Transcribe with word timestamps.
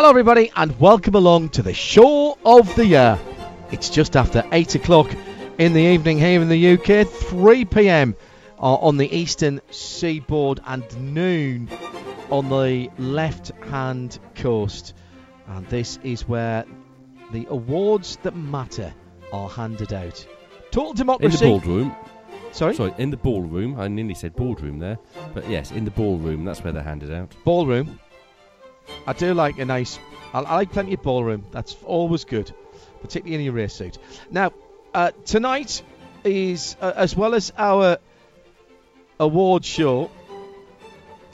Hello, 0.00 0.08
everybody, 0.08 0.50
and 0.56 0.80
welcome 0.80 1.14
along 1.14 1.50
to 1.50 1.60
the 1.60 1.74
show 1.74 2.38
of 2.42 2.74
the 2.74 2.86
year. 2.86 3.18
It's 3.70 3.90
just 3.90 4.16
after 4.16 4.42
8 4.50 4.76
o'clock 4.76 5.14
in 5.58 5.74
the 5.74 5.82
evening 5.82 6.18
here 6.18 6.40
in 6.40 6.48
the 6.48 6.72
UK, 6.72 7.06
3 7.06 7.66
pm 7.66 8.16
uh, 8.58 8.76
on 8.76 8.96
the 8.96 9.14
eastern 9.14 9.60
seaboard, 9.70 10.58
and 10.64 11.14
noon 11.14 11.68
on 12.30 12.48
the 12.48 12.90
left 12.96 13.48
hand 13.68 14.18
coast. 14.36 14.94
And 15.48 15.66
this 15.66 15.98
is 16.02 16.26
where 16.26 16.64
the 17.30 17.46
awards 17.50 18.16
that 18.22 18.34
matter 18.34 18.94
are 19.34 19.50
handed 19.50 19.92
out. 19.92 20.26
Total 20.70 20.94
democracy. 20.94 21.44
In 21.46 21.60
the 21.60 21.66
ballroom. 21.66 21.96
Sorry? 22.52 22.74
Sorry, 22.74 22.94
in 22.96 23.10
the 23.10 23.18
ballroom. 23.18 23.78
I 23.78 23.86
nearly 23.88 24.14
said 24.14 24.34
boardroom 24.34 24.78
there. 24.78 24.98
But 25.34 25.46
yes, 25.50 25.72
in 25.72 25.84
the 25.84 25.90
ballroom. 25.90 26.46
That's 26.46 26.64
where 26.64 26.72
they're 26.72 26.82
handed 26.82 27.12
out. 27.12 27.34
Ballroom. 27.44 28.00
I 29.06 29.12
do 29.12 29.34
like 29.34 29.58
a 29.58 29.64
nice. 29.64 29.98
I, 30.32 30.40
I 30.40 30.54
like 30.56 30.72
plenty 30.72 30.94
of 30.94 31.02
ballroom. 31.02 31.44
That's 31.50 31.76
always 31.84 32.24
good, 32.24 32.52
particularly 33.02 33.36
in 33.36 33.40
your 33.42 33.54
race 33.54 33.74
suit. 33.74 33.98
Now, 34.30 34.52
uh, 34.94 35.10
tonight 35.24 35.82
is 36.24 36.76
uh, 36.80 36.92
as 36.94 37.16
well 37.16 37.34
as 37.34 37.52
our 37.56 37.98
award 39.18 39.64
show 39.64 40.10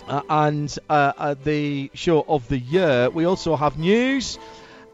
uh, 0.08 0.22
and 0.28 0.78
uh, 0.88 1.12
uh, 1.16 1.34
the 1.42 1.90
show 1.94 2.24
of 2.26 2.48
the 2.48 2.58
year. 2.58 3.10
We 3.10 3.24
also 3.24 3.56
have 3.56 3.78
news, 3.78 4.38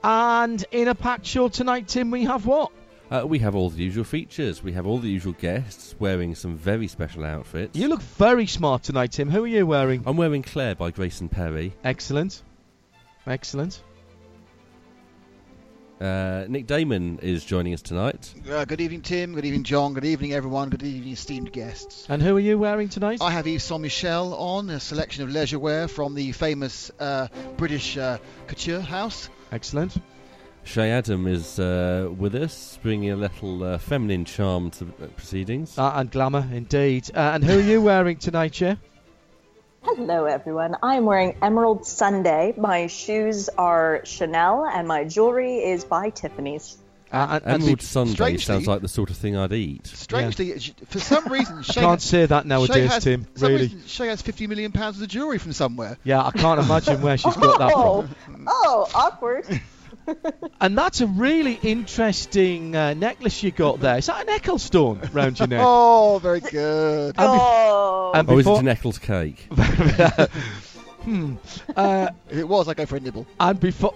and 0.03 0.65
in 0.71 0.89
a 0.89 0.95
packed 0.95 1.27
show 1.27 1.49
tonight, 1.49 1.89
Tim, 1.89 2.11
we 2.11 2.25
have 2.25 2.47
what? 2.47 2.73
Uh, 3.11 3.27
we 3.27 3.39
have 3.41 3.55
all 3.55 3.69
the 3.69 3.83
usual 3.83 4.05
features. 4.05 4.63
We 4.63 4.73
have 4.73 4.87
all 4.87 4.99
the 4.99 5.11
usual 5.11 5.35
guests 5.35 5.95
wearing 5.99 6.35
some 6.35 6.57
very 6.57 6.89
special 6.89 7.25
outfits. 7.25 7.79
You 7.79 7.89
look 7.89 8.01
very 8.01 8.47
smart 8.47 8.85
tonight, 8.85 9.13
Tim. 9.13 9.29
Who 9.29 9.45
are 9.45 9.47
you 9.47 9.67
wearing? 9.67 10.03
I'm 10.07 10.17
wearing 10.17 10.43
Claire 10.43 10.75
by 10.77 10.93
Grayson 10.93 11.29
Perry. 11.29 11.75
Excellent, 11.85 12.43
excellent. 13.27 13.83
Uh, 16.01 16.47
Nick 16.49 16.67
Daman 16.67 17.21
is 17.21 17.45
joining 17.45 17.75
us 17.75 17.81
tonight. 17.81 18.35
Uh, 18.51 18.65
good 18.65 18.81
evening, 18.81 19.03
Tim. 19.03 19.35
Good 19.35 19.45
evening, 19.45 19.63
John. 19.63 19.95
Good 19.95 20.05
evening, 20.05 20.33
everyone. 20.33 20.69
Good 20.69 20.83
evening, 20.83 21.13
esteemed 21.13 21.53
guests. 21.53 22.07
And 22.09 22.21
who 22.21 22.37
are 22.37 22.41
you 22.41 22.59
wearing 22.59 22.89
tonight? 22.89 23.21
I 23.23 23.31
have 23.31 23.47
Yves 23.47 23.63
Saint 23.63 23.83
Michel 23.83 24.35
on, 24.35 24.69
a 24.69 24.81
selection 24.81 25.23
of 25.23 25.31
leisure 25.31 25.61
wear 25.61 25.87
from 25.87 26.15
the 26.15 26.33
famous 26.33 26.91
uh, 26.99 27.29
British 27.57 27.97
uh, 27.97 28.19
couture 28.49 28.81
house. 28.81 29.29
Excellent. 29.53 29.97
Shea 30.65 30.91
Adam 30.91 31.29
is 31.29 31.61
uh, 31.61 32.09
with 32.17 32.35
us, 32.35 32.81
bringing 32.83 33.11
a 33.11 33.17
little 33.17 33.63
uh, 33.63 33.79
feminine 33.79 34.25
charm 34.25 34.71
to 34.73 34.85
the 34.85 34.93
proceedings. 35.09 35.79
Uh, 35.79 35.93
and 35.95 36.11
glamour, 36.11 36.49
indeed. 36.53 37.11
Uh, 37.15 37.33
and 37.35 37.45
who 37.45 37.59
are 37.59 37.63
you 37.63 37.81
wearing 37.81 38.17
tonight, 38.17 38.61
yeah? 38.61 38.75
Hello, 39.85 40.25
everyone. 40.27 40.77
I'm 40.83 41.05
wearing 41.05 41.37
Emerald 41.43 41.87
Sunday. 41.87 42.55
My 42.57 42.87
shoes 42.87 43.49
are 43.59 44.03
Chanel, 44.05 44.65
and 44.65 44.87
my 44.87 45.05
jewelry 45.05 45.57
is 45.59 45.85
by 45.85 46.11
Tiffany's. 46.11 46.79
Uh, 47.13 47.27
and, 47.33 47.45
and 47.45 47.63
Emerald 47.63 47.81
the- 47.81 47.85
Sunday 47.85 48.13
strangely- 48.15 48.39
sounds 48.39 48.67
like 48.67 48.81
the 48.81 48.89
sort 48.89 49.11
of 49.11 49.17
thing 49.17 49.37
I'd 49.37 49.53
eat. 49.53 49.87
Strangely, 49.89 50.59
sh- 50.61 50.73
for 50.89 50.99
some 51.01 51.27
reason, 51.27 51.59
I 51.69 51.73
can't 51.73 52.01
say 52.01 52.25
that 52.27 52.45
Shea 52.45 52.49
nowadays, 52.49 52.91
has, 52.93 53.05
Tim. 53.05 53.27
some 53.35 53.49
Really. 53.49 53.63
reason, 53.65 53.83
Shea 53.87 54.07
has 54.07 54.23
50 54.23 54.47
million 54.47 54.73
pounds 54.73 55.01
of 55.03 55.09
jewellery 55.09 55.39
from 55.39 55.53
somewhere. 55.53 55.99
Yeah, 56.05 56.25
I 56.25 56.31
can't 56.31 56.61
imagine 56.61 57.03
where 57.03 57.19
she's 57.19 57.37
got 57.37 57.59
that 57.59 57.73
oh, 57.77 58.09
from. 58.25 58.47
oh, 58.49 58.89
awkward. 58.95 59.45
And 60.61 60.77
that's 60.79 61.01
a 61.01 61.07
really 61.07 61.59
interesting 61.63 62.75
uh, 62.77 62.95
necklace 62.95 63.43
you 63.43 63.51
got 63.51 63.81
there. 63.81 63.99
Is 63.99 64.07
that 64.07 64.29
an 64.29 64.35
Ecclestone 64.39 65.13
round 65.15 65.39
your 65.39 65.49
neck? 65.49 65.61
Oh, 65.65 66.19
very 66.23 66.41
good. 66.41 67.15
And, 67.17 67.33
be- 67.33 67.39
Oh, 67.41 68.13
and 68.15 68.31
Oh, 68.31 68.39
is 68.39 68.47
it 68.47 68.59
an 68.59 68.69
Eccles 68.69 68.99
cake? 68.99 69.47
hmm, 71.03 71.35
uh, 71.77 72.09
If 72.31 72.39
it 72.39 72.49
was, 72.49 72.69
I'd 72.69 72.77
go 72.77 72.87
for 72.87 72.97
a 72.97 73.01
nibble. 73.01 73.27
and 73.41 73.59
before, 73.59 73.95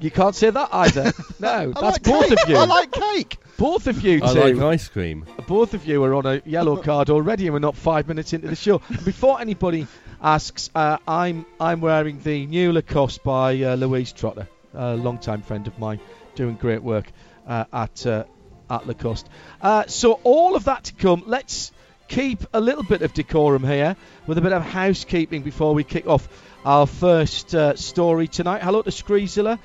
you 0.00 0.10
can't 0.10 0.34
say 0.34 0.50
that 0.50 0.68
either. 0.72 1.12
No, 1.40 1.72
that's 1.72 1.82
like 1.82 2.02
both 2.02 2.28
cake. 2.28 2.42
of 2.42 2.48
you. 2.48 2.56
I 2.56 2.64
like 2.64 2.90
cake. 2.92 3.36
both 3.58 3.86
of 3.86 4.02
you 4.02 4.20
I 4.22 4.32
like 4.32 4.56
ice 4.56 4.88
cream. 4.88 5.26
both 5.46 5.74
of 5.74 5.84
you 5.86 6.02
are 6.04 6.14
on 6.14 6.26
a 6.26 6.42
yellow 6.46 6.76
card 6.82 7.10
already, 7.10 7.46
and 7.46 7.52
we're 7.54 7.58
not 7.60 7.76
five 7.76 8.08
minutes 8.08 8.32
into 8.32 8.48
the 8.48 8.56
show. 8.56 8.78
Before 9.04 9.40
anybody 9.40 9.86
asks, 10.22 10.70
uh, 10.74 10.98
I'm 11.06 11.44
I'm 11.60 11.80
wearing 11.80 12.20
the 12.20 12.46
new 12.46 12.72
Lacoste 12.72 13.22
by 13.24 13.60
uh, 13.62 13.74
Louise 13.76 14.12
Trotter, 14.12 14.48
a 14.74 14.96
long-time 14.96 15.42
friend 15.42 15.66
of 15.66 15.78
mine, 15.78 16.00
doing 16.34 16.54
great 16.54 16.82
work 16.82 17.10
uh, 17.46 17.64
at 17.72 18.06
uh, 18.06 18.24
at 18.70 18.86
Lacoste. 18.86 19.28
Uh, 19.60 19.84
so 19.86 20.20
all 20.24 20.56
of 20.56 20.64
that 20.64 20.84
to 20.84 20.94
come. 20.94 21.24
Let's 21.26 21.72
keep 22.08 22.44
a 22.52 22.60
little 22.60 22.82
bit 22.82 23.02
of 23.02 23.12
decorum 23.12 23.64
here 23.64 23.96
with 24.26 24.38
a 24.38 24.40
bit 24.40 24.52
of 24.52 24.62
housekeeping 24.62 25.42
before 25.42 25.74
we 25.74 25.84
kick 25.84 26.06
off 26.06 26.28
our 26.64 26.86
first 26.86 27.54
uh, 27.54 27.76
story 27.76 28.28
tonight. 28.28 28.62
Hello 28.62 28.82
to 28.82 28.90
Screezilla. 28.90 29.58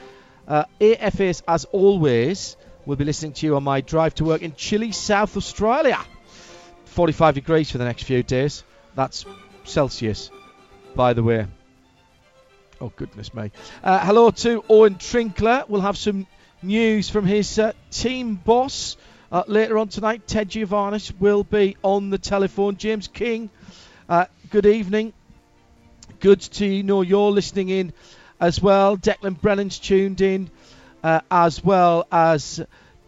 Uh, 0.47 0.65
AFAs, 0.81 1.43
as 1.47 1.65
always, 1.65 2.57
will 2.85 2.95
be 2.95 3.05
listening 3.05 3.33
to 3.33 3.45
you 3.45 3.55
on 3.55 3.63
my 3.63 3.81
drive 3.81 4.15
to 4.15 4.25
work 4.25 4.41
in 4.41 4.55
Chile, 4.55 4.91
South 4.91 5.37
Australia. 5.37 5.99
45 6.85 7.35
degrees 7.35 7.69
for 7.69 7.77
the 7.77 7.85
next 7.85 8.03
few 8.03 8.23
days. 8.23 8.63
That's 8.95 9.25
Celsius, 9.63 10.31
by 10.95 11.13
the 11.13 11.23
way. 11.23 11.45
Oh, 12.81 12.93
goodness 12.95 13.33
me. 13.33 13.51
Uh, 13.83 13.99
hello 13.99 14.31
to 14.31 14.63
Owen 14.69 14.95
Trinkler. 14.95 15.67
We'll 15.67 15.81
have 15.81 15.97
some 15.97 16.27
news 16.61 17.09
from 17.09 17.25
his 17.25 17.59
uh, 17.59 17.73
team 17.91 18.35
boss 18.35 18.95
uh, 19.33 19.43
later 19.47 19.77
on 19.77 19.89
tonight. 19.89 20.25
Ted 20.27 20.49
Giovanis 20.49 21.11
will 21.19 21.43
be 21.43 21.75
on 21.83 22.09
the 22.09 22.17
telephone. 22.17 22.77
James 22.77 23.09
King, 23.09 23.49
uh, 24.07 24.27
good 24.49 24.65
evening. 24.65 25.11
Good 26.21 26.39
to 26.39 26.81
know 26.83 27.01
you're 27.01 27.31
listening 27.31 27.67
in 27.67 27.91
as 28.39 28.61
well. 28.61 28.95
Declan 28.95 29.41
Brennan's 29.41 29.77
tuned 29.77 30.21
in, 30.21 30.49
uh, 31.03 31.19
as 31.29 31.61
well 31.61 32.07
as 32.09 32.61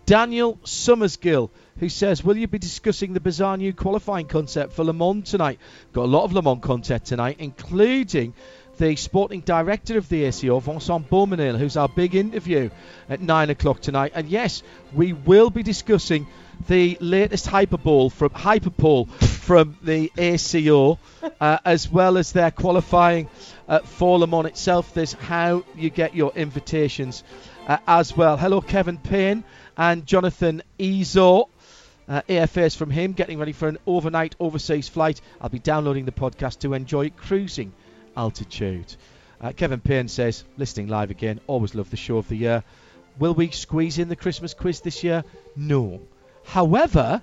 Daniel 0.05 0.57
Summersgill, 0.65 1.49
who 1.77 1.87
says, 1.87 2.25
Will 2.25 2.35
you 2.35 2.47
be 2.47 2.59
discussing 2.59 3.13
the 3.13 3.21
bizarre 3.21 3.55
new 3.55 3.71
qualifying 3.71 4.27
concept 4.27 4.73
for 4.73 4.83
Le 4.83 4.91
Mans 4.91 5.31
tonight? 5.31 5.59
Got 5.93 6.03
a 6.03 6.07
lot 6.07 6.25
of 6.25 6.33
Le 6.33 6.41
Mans 6.41 6.61
content 6.61 7.05
tonight, 7.05 7.37
including 7.39 8.33
the 8.81 8.95
sporting 8.95 9.41
director 9.41 9.99
of 9.99 10.09
the 10.09 10.23
ACO, 10.23 10.59
Vincent 10.59 11.07
Beaumesnil, 11.07 11.55
who's 11.55 11.77
our 11.77 11.87
big 11.87 12.15
interview 12.15 12.71
at 13.07 13.21
9 13.21 13.51
o'clock 13.51 13.79
tonight. 13.79 14.13
And 14.15 14.27
yes, 14.27 14.63
we 14.91 15.13
will 15.13 15.51
be 15.51 15.61
discussing 15.61 16.25
the 16.67 16.97
latest 16.99 17.45
hyperball 17.45 18.11
from 18.11 18.31
hyperpole 18.31 19.05
from 19.05 19.77
the 19.83 20.11
ACO, 20.17 20.97
uh, 21.39 21.59
as 21.63 21.91
well 21.91 22.17
as 22.17 22.31
their 22.31 22.49
qualifying 22.49 23.29
uh, 23.67 23.79
for 23.81 24.17
Le 24.17 24.25
Mans 24.25 24.47
itself. 24.47 24.95
There's 24.95 25.13
how 25.13 25.63
you 25.75 25.91
get 25.91 26.15
your 26.15 26.31
invitations 26.35 27.23
uh, 27.67 27.77
as 27.85 28.17
well. 28.17 28.35
Hello, 28.35 28.61
Kevin 28.61 28.97
Payne 28.97 29.43
and 29.77 30.07
Jonathan 30.07 30.63
Ezo. 30.79 31.49
Uh, 32.09 32.23
AFAs 32.27 32.75
from 32.75 32.89
him, 32.89 33.13
getting 33.13 33.37
ready 33.37 33.53
for 33.53 33.67
an 33.67 33.77
overnight 33.85 34.35
overseas 34.39 34.89
flight. 34.89 35.21
I'll 35.39 35.49
be 35.49 35.59
downloading 35.59 36.05
the 36.05 36.11
podcast 36.11 36.59
to 36.61 36.73
enjoy 36.73 37.11
cruising 37.11 37.73
altitude. 38.15 38.95
Uh, 39.39 39.51
Kevin 39.51 39.79
Payne 39.79 40.07
says, 40.07 40.43
listening 40.57 40.87
live 40.87 41.09
again, 41.09 41.39
always 41.47 41.73
love 41.73 41.89
the 41.89 41.97
show 41.97 42.17
of 42.17 42.27
the 42.27 42.35
year. 42.35 42.63
Will 43.19 43.33
we 43.33 43.51
squeeze 43.51 43.97
in 43.97 44.07
the 44.07 44.15
Christmas 44.15 44.53
quiz 44.53 44.81
this 44.81 45.03
year? 45.03 45.23
No. 45.55 46.01
However, 46.45 47.21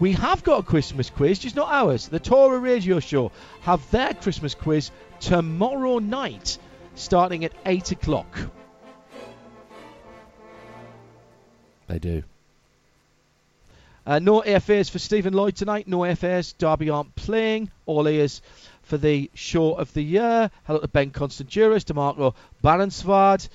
we 0.00 0.12
have 0.12 0.42
got 0.42 0.60
a 0.60 0.62
Christmas 0.62 1.10
quiz, 1.10 1.38
just 1.38 1.56
not 1.56 1.68
ours. 1.70 2.08
The 2.08 2.18
Torah 2.18 2.58
Radio 2.58 2.98
Show 3.00 3.30
have 3.62 3.88
their 3.90 4.14
Christmas 4.14 4.54
quiz 4.54 4.90
tomorrow 5.20 5.98
night, 5.98 6.58
starting 6.94 7.44
at 7.44 7.52
8 7.64 7.92
o'clock. 7.92 8.38
They 11.86 11.98
do. 11.98 12.22
Uh, 14.04 14.18
no 14.18 14.40
AFAs 14.40 14.90
for 14.90 14.98
Stephen 14.98 15.32
Lloyd 15.32 15.54
tonight. 15.54 15.86
No 15.86 15.98
AFAs. 15.98 16.56
Derby 16.58 16.90
aren't 16.90 17.14
playing. 17.14 17.70
All 17.86 18.08
ears 18.08 18.42
for 18.82 18.98
the 18.98 19.30
show 19.34 19.74
of 19.74 19.92
the 19.94 20.02
year. 20.02 20.50
Hello 20.64 20.80
to 20.80 20.88
Ben 20.88 21.10
Constanduros, 21.10 21.84
to 21.84 21.94
Marco 21.94 22.34
Baransvard 22.62 23.48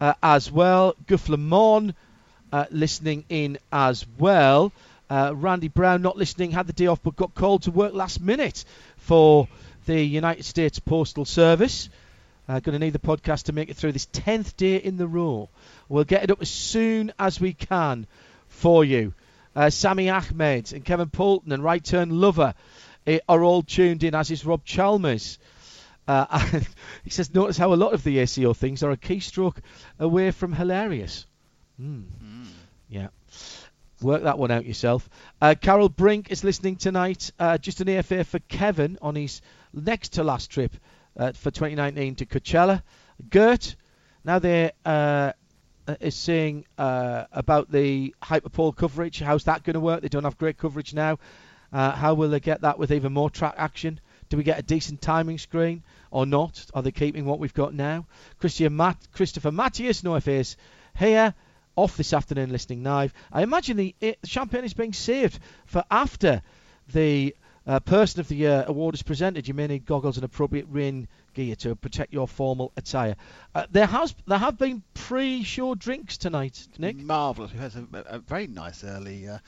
uh, 0.00 0.14
as 0.22 0.50
well. 0.50 0.94
Guff 1.06 1.28
Lemon 1.28 1.94
uh, 2.52 2.66
listening 2.70 3.24
in 3.28 3.58
as 3.72 4.06
well. 4.18 4.72
Uh, 5.08 5.32
Randy 5.34 5.68
Brown 5.68 6.02
not 6.02 6.16
listening, 6.16 6.50
had 6.52 6.66
the 6.66 6.72
day 6.72 6.86
off 6.86 7.02
but 7.02 7.16
got 7.16 7.34
called 7.34 7.62
to 7.62 7.70
work 7.70 7.94
last 7.94 8.20
minute 8.20 8.64
for 8.96 9.48
the 9.86 10.00
United 10.00 10.44
States 10.44 10.78
Postal 10.78 11.24
Service. 11.24 11.88
Uh, 12.48 12.60
going 12.60 12.78
to 12.78 12.84
need 12.84 12.92
the 12.92 12.98
podcast 12.98 13.44
to 13.44 13.52
make 13.52 13.70
it 13.70 13.76
through 13.76 13.92
this 13.92 14.06
10th 14.06 14.56
day 14.56 14.76
in 14.76 14.96
the 14.96 15.06
row. 15.06 15.48
We'll 15.88 16.04
get 16.04 16.24
it 16.24 16.30
up 16.30 16.42
as 16.42 16.50
soon 16.50 17.12
as 17.18 17.40
we 17.40 17.52
can 17.52 18.06
for 18.48 18.84
you. 18.84 19.14
Uh, 19.54 19.70
Sammy 19.70 20.08
Ahmed 20.10 20.72
and 20.72 20.84
Kevin 20.84 21.10
Poulton 21.10 21.52
and 21.52 21.62
Right 21.62 21.82
Turn 21.82 22.10
Lover 22.10 22.54
are 23.06 23.42
all 23.42 23.62
tuned 23.62 24.02
in, 24.04 24.14
as 24.14 24.30
is 24.30 24.44
Rob 24.44 24.64
Chalmers. 24.64 25.38
Uh, 26.06 26.60
he 27.04 27.10
says, 27.10 27.32
notice 27.34 27.56
how 27.56 27.72
a 27.72 27.76
lot 27.76 27.94
of 27.94 28.02
the 28.02 28.18
ACO 28.18 28.52
things 28.52 28.82
are 28.82 28.90
a 28.90 28.96
keystroke 28.96 29.58
away 29.98 30.30
from 30.30 30.52
hilarious. 30.52 31.26
Mm. 31.80 32.04
Yeah. 32.88 33.08
Work 34.02 34.24
that 34.24 34.38
one 34.38 34.50
out 34.50 34.64
yourself. 34.64 35.08
Uh, 35.40 35.54
Carol 35.60 35.88
Brink 35.88 36.30
is 36.30 36.42
listening 36.42 36.76
tonight. 36.76 37.30
Uh, 37.38 37.58
just 37.58 37.80
an 37.80 37.88
AFA 37.88 38.24
for 38.24 38.38
Kevin 38.40 38.98
on 39.02 39.14
his 39.14 39.42
next 39.72 40.14
to 40.14 40.24
last 40.24 40.50
trip 40.50 40.72
uh, 41.16 41.32
for 41.32 41.50
2019 41.50 42.16
to 42.16 42.26
Coachella. 42.26 42.82
Gert, 43.28 43.76
now 44.24 44.38
they're 44.38 44.72
uh, 44.84 45.32
uh, 45.86 45.96
is 46.00 46.14
saying 46.14 46.64
uh, 46.78 47.24
about 47.32 47.70
the 47.70 48.14
hyperpole 48.22 48.72
coverage. 48.72 49.20
How's 49.20 49.44
that 49.44 49.64
going 49.64 49.74
to 49.74 49.80
work? 49.80 50.02
They 50.02 50.08
don't 50.08 50.24
have 50.24 50.38
great 50.38 50.56
coverage 50.56 50.94
now. 50.94 51.18
Uh, 51.72 51.92
how 51.92 52.14
will 52.14 52.30
they 52.30 52.40
get 52.40 52.62
that 52.62 52.78
with 52.78 52.92
even 52.92 53.12
more 53.12 53.30
track 53.30 53.54
action? 53.56 54.00
Do 54.28 54.36
we 54.36 54.42
get 54.42 54.58
a 54.58 54.62
decent 54.62 55.02
timing 55.02 55.38
screen 55.38 55.82
or 56.10 56.26
not? 56.26 56.66
Are 56.74 56.82
they 56.82 56.92
keeping 56.92 57.24
what 57.24 57.38
we've 57.38 57.54
got 57.54 57.74
now? 57.74 58.06
Christian 58.38 58.76
Matt- 58.76 59.08
Christopher 59.12 59.50
Matthias, 59.50 60.00
FAs 60.00 60.56
here, 60.96 61.34
off 61.76 61.96
this 61.96 62.12
afternoon 62.12 62.50
listening 62.50 62.82
live. 62.82 63.12
I 63.32 63.42
imagine 63.42 63.76
the, 63.76 63.94
the 64.00 64.16
champagne 64.24 64.64
is 64.64 64.74
being 64.74 64.92
saved 64.92 65.38
for 65.66 65.84
after 65.90 66.42
the 66.92 67.34
uh, 67.66 67.80
Person 67.80 68.20
of 68.20 68.28
the 68.28 68.34
Year 68.34 68.64
award 68.66 68.94
is 68.94 69.02
presented. 69.02 69.46
You 69.46 69.54
may 69.54 69.66
need 69.66 69.86
goggles 69.86 70.16
and 70.16 70.24
appropriate 70.24 70.66
rain 70.70 71.08
gear 71.34 71.54
to 71.56 71.76
protect 71.76 72.12
your 72.12 72.26
formal 72.26 72.72
attire. 72.76 73.16
Uh, 73.54 73.66
there 73.70 73.86
has 73.86 74.14
there 74.26 74.38
have 74.38 74.58
been 74.58 74.82
pre-show 74.94 75.74
drinks 75.74 76.16
tonight, 76.16 76.66
Nick. 76.78 76.96
Marvellous. 76.96 77.52
Who 77.52 77.58
has 77.58 77.76
a, 77.76 77.86
a 77.92 78.18
very 78.18 78.46
nice 78.46 78.82
early 78.82 79.28
uh, 79.28 79.38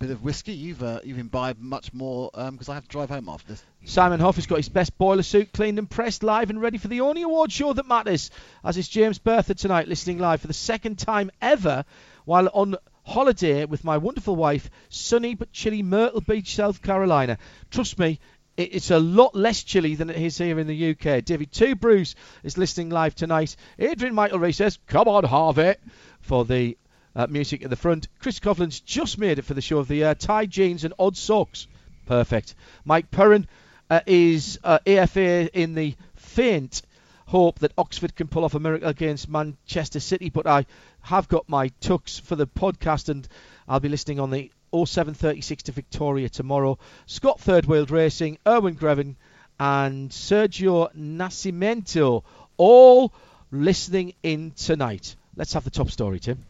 bit 0.00 0.10
of 0.10 0.22
whiskey. 0.22 0.54
You've 0.54 0.82
uh, 0.82 1.00
you've 1.04 1.18
imbibed 1.18 1.60
much 1.60 1.92
more 1.92 2.30
because 2.32 2.70
I 2.70 2.74
have 2.74 2.84
to 2.84 2.88
drive 2.88 3.10
home 3.10 3.28
after 3.28 3.48
this. 3.48 3.62
Simon 3.84 4.18
Hoff 4.18 4.36
has 4.36 4.46
got 4.46 4.56
his 4.56 4.70
best 4.70 4.96
boiler 4.96 5.22
suit 5.22 5.52
cleaned 5.52 5.78
and 5.78 5.90
pressed 5.90 6.22
live 6.22 6.48
and 6.48 6.58
ready 6.58 6.78
for 6.78 6.88
the 6.88 7.02
only 7.02 7.20
award 7.20 7.52
show 7.52 7.74
that 7.74 7.86
matters, 7.86 8.30
as 8.64 8.78
is 8.78 8.88
James 8.88 9.18
Bertha 9.18 9.54
tonight, 9.54 9.88
listening 9.88 10.18
live 10.18 10.40
for 10.40 10.46
the 10.46 10.54
second 10.54 10.98
time 10.98 11.30
ever 11.42 11.84
while 12.24 12.48
on 12.54 12.76
holiday 13.04 13.66
with 13.66 13.84
my 13.84 13.98
wonderful 13.98 14.34
wife, 14.34 14.70
sunny 14.88 15.34
but 15.34 15.52
chilly 15.52 15.82
Myrtle 15.82 16.22
Beach, 16.22 16.54
South 16.54 16.80
Carolina. 16.80 17.36
Trust 17.70 17.98
me, 17.98 18.20
it's 18.56 18.90
a 18.90 18.98
lot 18.98 19.34
less 19.34 19.62
chilly 19.62 19.96
than 19.96 20.08
it 20.08 20.16
is 20.16 20.38
here 20.38 20.58
in 20.58 20.66
the 20.66 20.92
UK. 20.92 21.22
David 21.22 21.52
Two 21.52 21.74
Bruce 21.74 22.14
is 22.42 22.56
listening 22.56 22.88
live 22.88 23.14
tonight. 23.14 23.54
Adrian 23.78 24.14
Michael 24.14 24.38
Ray 24.38 24.52
says, 24.52 24.78
"Come 24.86 25.08
on, 25.08 25.24
Harvey," 25.24 25.74
for 26.20 26.46
the 26.46 26.78
uh, 27.14 27.26
music 27.28 27.64
at 27.64 27.70
the 27.70 27.76
front. 27.76 28.08
Chris 28.18 28.38
Coughlin's 28.38 28.80
just 28.80 29.18
made 29.18 29.38
it 29.38 29.44
for 29.44 29.54
the 29.54 29.60
show 29.60 29.78
of 29.78 29.88
the 29.88 29.96
year. 29.96 30.14
Tie 30.14 30.46
jeans 30.46 30.84
and 30.84 30.94
odd 30.98 31.16
socks, 31.16 31.66
perfect. 32.06 32.54
Mike 32.84 33.10
Perrin 33.10 33.48
uh, 33.88 34.00
is 34.06 34.58
uh, 34.62 34.78
AFA 34.86 35.50
in 35.58 35.74
the 35.74 35.94
faint 36.16 36.82
hope 37.26 37.60
that 37.60 37.72
Oxford 37.78 38.16
can 38.16 38.26
pull 38.26 38.44
off 38.44 38.54
a 38.54 38.60
miracle 38.60 38.88
against 38.88 39.28
Manchester 39.28 40.00
City, 40.00 40.30
but 40.30 40.46
I 40.46 40.66
have 41.00 41.28
got 41.28 41.48
my 41.48 41.68
tux 41.80 42.20
for 42.20 42.34
the 42.36 42.46
podcast 42.46 43.08
and 43.08 43.26
I'll 43.68 43.80
be 43.80 43.88
listening 43.88 44.18
on 44.18 44.30
the 44.30 44.50
0736 44.72 45.64
to 45.64 45.72
Victoria 45.72 46.28
tomorrow. 46.28 46.78
Scott 47.06 47.40
Third 47.40 47.66
World 47.66 47.90
Racing, 47.90 48.38
Erwin 48.46 48.76
Greven, 48.76 49.14
and 49.58 50.10
Sergio 50.10 50.92
Nascimento 50.94 52.24
all 52.56 53.12
listening 53.50 54.14
in 54.22 54.52
tonight. 54.52 55.16
Let's 55.36 55.52
have 55.52 55.64
the 55.64 55.70
top 55.70 55.90
story, 55.90 56.18
Tim. 56.18 56.44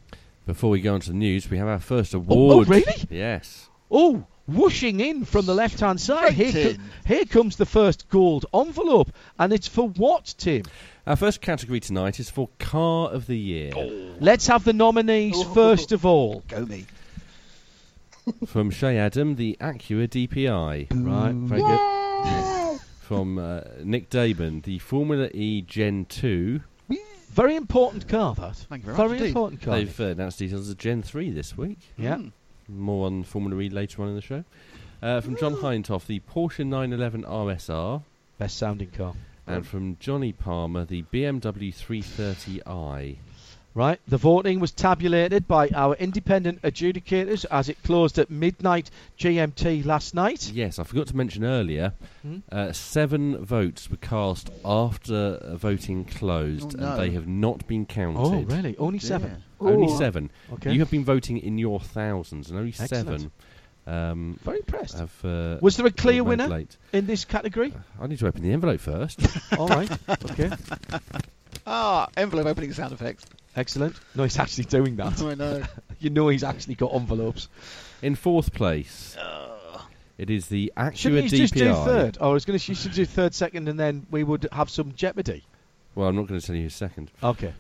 Before 0.51 0.71
we 0.71 0.81
go 0.81 0.95
on 0.95 1.01
to 1.01 1.09
the 1.11 1.15
news, 1.17 1.49
we 1.49 1.59
have 1.59 1.69
our 1.69 1.79
first 1.79 2.13
award. 2.13 2.67
oh, 2.67 2.71
really? 2.71 3.07
Yes. 3.09 3.69
Oh, 3.89 4.27
whooshing 4.49 4.99
in 4.99 5.25
from 5.25 5.47
the 5.47 5.55
left 5.55 5.79
hand 5.79 6.01
side. 6.01 6.33
Here, 6.33 6.75
co- 6.75 6.83
here 7.07 7.25
comes 7.25 7.55
the 7.55 7.67
first 7.67 8.09
gold 8.09 8.47
envelope. 8.53 9.13
And 9.39 9.53
it's 9.53 9.69
for 9.69 9.89
what, 9.91 10.35
Tim? 10.39 10.63
Our 11.07 11.15
first 11.15 11.41
category 11.41 11.79
tonight 11.79 12.19
is 12.19 12.31
for 12.31 12.49
Car 12.59 13.11
of 13.13 13.29
the 13.29 13.39
Year. 13.39 13.73
Let's 14.19 14.49
have 14.49 14.65
the 14.65 14.73
nominees 14.73 15.37
Oh. 15.39 15.55
first 15.55 15.93
of 15.93 16.05
all. 16.05 16.43
Go 16.49 16.67
me. 16.67 16.87
From 18.47 18.71
Shea 18.71 18.99
Adam, 18.99 19.37
the 19.37 19.57
Acura 19.61 20.09
DPI. 20.09 20.89
Right, 20.91 21.33
very 21.33 21.61
good. 21.63 22.81
From 23.01 23.39
uh, 23.39 23.61
Nick 23.85 24.11
Daman, 24.11 24.63
the 24.63 24.81
Formula 24.81 25.29
E 25.33 25.63
Gen 25.63 26.07
2. 26.07 26.61
Very 27.33 27.57
important 27.57 28.09
car, 28.09 28.35
that. 28.35 28.57
Thank 28.57 28.83
you 28.83 28.87
very 28.93 28.97
Very 28.97 29.09
much 29.09 29.19
indeed. 29.19 29.29
important 29.29 29.63
car. 29.63 29.77
They've 29.77 30.01
uh, 30.01 30.05
announced 30.05 30.39
details 30.39 30.69
of 30.69 30.79
Gen 30.79 31.03
3 31.03 31.31
this 31.31 31.57
week. 31.57 31.79
yeah. 31.97 32.17
Mm. 32.17 32.33
More 32.69 33.07
on 33.07 33.25
Formula 33.25 33.61
E 33.61 33.69
later 33.69 34.03
on 34.03 34.09
in 34.11 34.15
the 34.15 34.21
show. 34.21 34.45
Uh, 35.03 35.21
from 35.21 35.37
John 35.37 35.55
Hindhaugh, 35.57 36.07
the 36.07 36.21
Porsche 36.21 36.65
911 36.65 37.25
RSR. 37.25 38.03
Best 38.39 38.59
sounding 38.59 38.91
car. 38.91 39.15
And 39.47 39.67
from 39.67 39.97
Jonny 39.99 40.33
Palmer, 40.33 40.85
the 40.85 41.03
BMW 41.13 41.75
330i. 41.75 43.17
Right. 43.73 44.01
The 44.09 44.17
voting 44.17 44.59
was 44.59 44.73
tabulated 44.73 45.47
by 45.47 45.69
our 45.69 45.95
independent 45.95 46.61
adjudicators 46.63 47.45
as 47.53 47.69
it 47.69 47.81
closed 47.85 48.19
at 48.19 48.29
midnight 48.29 48.91
GMT 49.17 49.85
last 49.85 50.13
night. 50.13 50.51
Yes, 50.53 50.81
I 50.81 50.83
forgot 50.85 51.07
to 51.09 51.17
mention 51.17 51.45
earlier, 51.45 51.93
Hmm? 52.23 52.39
uh, 52.51 52.73
seven 52.73 53.45
votes 53.45 53.89
were 53.89 53.97
cast 53.99 54.51
after 54.65 55.15
uh, 55.41 55.55
voting 55.57 56.05
closed, 56.05 56.75
Oh, 56.77 56.81
no. 56.83 56.91
and 56.93 57.01
they 57.01 57.11
have 57.11 57.29
not 57.29 57.65
been 57.69 57.87
counted. 57.87 58.19
Oh, 58.21 58.41
really? 58.43 58.77
Only 58.77 58.99
Dear. 58.99 59.07
seven. 59.09 59.43
Only 59.61 59.89
seven. 59.97 60.31
Okay. 60.55 60.73
You 60.73 60.81
have 60.81 60.91
been 60.91 61.05
voting 61.05 61.39
in 61.39 61.57
your 61.57 61.79
thousands, 61.79 62.51
and 62.51 62.59
only 62.59 62.71
Excellent. 62.79 62.91
seven 62.91 63.31
um, 63.87 64.39
Very 64.43 64.59
impressed. 64.59 64.99
have. 64.99 65.25
Uh, 65.25 65.59
Was 65.61 65.77
there 65.77 65.87
a 65.87 65.91
clear 65.93 66.25
winner 66.25 66.49
Late. 66.49 66.77
in 66.93 67.07
this 67.07 67.25
category? 67.25 67.73
I 68.01 68.07
need 68.09 68.19
to 68.19 68.27
open 68.27 68.43
the 68.43 68.53
envelope 68.53 68.81
first. 68.81 69.21
All 69.59 69.69
right. 69.69 69.91
Okay. 70.09 70.51
Ah, 71.67 72.09
envelope 72.17 72.47
opening 72.47 72.73
sound 72.73 72.93
effects. 72.93 73.25
Excellent. 73.57 73.97
No, 74.15 74.23
he's 74.23 74.39
actually 74.39 74.65
doing 74.65 74.97
that. 74.97 75.21
I 75.23 75.35
know. 75.35 75.63
You 76.03 76.09
know 76.09 76.29
he's 76.29 76.45
actually 76.45 76.77
got 76.77 76.95
envelopes. 76.95 77.49
in 78.01 78.15
fourth 78.15 78.55
place, 78.55 79.19
it 80.17 80.31
is 80.31 80.47
the 80.47 80.73
Acura 80.75 80.97
Shouldn't 80.97 81.31
he 81.31 81.37
just 81.37 81.53
do 81.53 81.75
third? 81.75 82.17
Oh, 82.19 82.31
I 82.31 82.33
was 82.33 82.47
going 82.47 82.59
to. 82.59 82.71
You 82.71 82.75
should 82.75 82.93
do 82.93 83.05
third, 83.05 83.35
second, 83.35 83.69
and 83.69 83.79
then 83.79 84.07
we 84.11 84.25
would 84.25 84.49
have 84.51 84.71
some 84.71 84.95
jeopardy. 84.95 85.45
Well, 85.95 86.09
I'm 86.09 86.17
not 86.17 86.27
going 86.27 86.41
to 86.41 86.47
tell 86.47 86.57
you 86.57 86.63
who's 86.63 86.75
second. 86.75 87.11
Okay. 87.23 87.53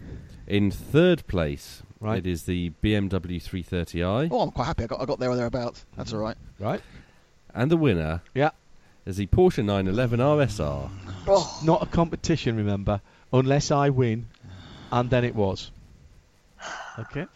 In 0.46 0.70
third 0.70 1.26
place, 1.26 1.82
Right. 2.00 2.16
it 2.16 2.26
is 2.26 2.44
the 2.44 2.72
BMW 2.82 3.42
330i, 3.42 4.28
Oh, 4.30 4.40
I'm 4.40 4.52
quite 4.52 4.64
happy. 4.64 4.84
I 4.84 4.86
got, 4.86 5.02
I 5.02 5.04
got 5.04 5.18
there 5.18 5.28
or 5.30 5.36
thereabouts. 5.36 5.84
That's 5.98 6.14
all 6.14 6.20
right. 6.20 6.36
Right. 6.58 6.80
and 7.54 7.70
the 7.70 7.76
winner 7.76 8.22
Yeah. 8.34 8.52
is 9.04 9.18
the 9.18 9.26
Porsche 9.26 9.62
911 9.62 10.18
RSR. 10.20 10.88
Oh, 11.26 11.60
Not 11.62 11.82
a 11.82 11.86
competition, 11.86 12.56
remember, 12.56 13.02
unless 13.34 13.70
I 13.70 13.90
win, 13.90 14.28
and 14.90 15.10
then 15.10 15.24
it 15.24 15.34
was. 15.34 15.70
Okay. 16.98 17.26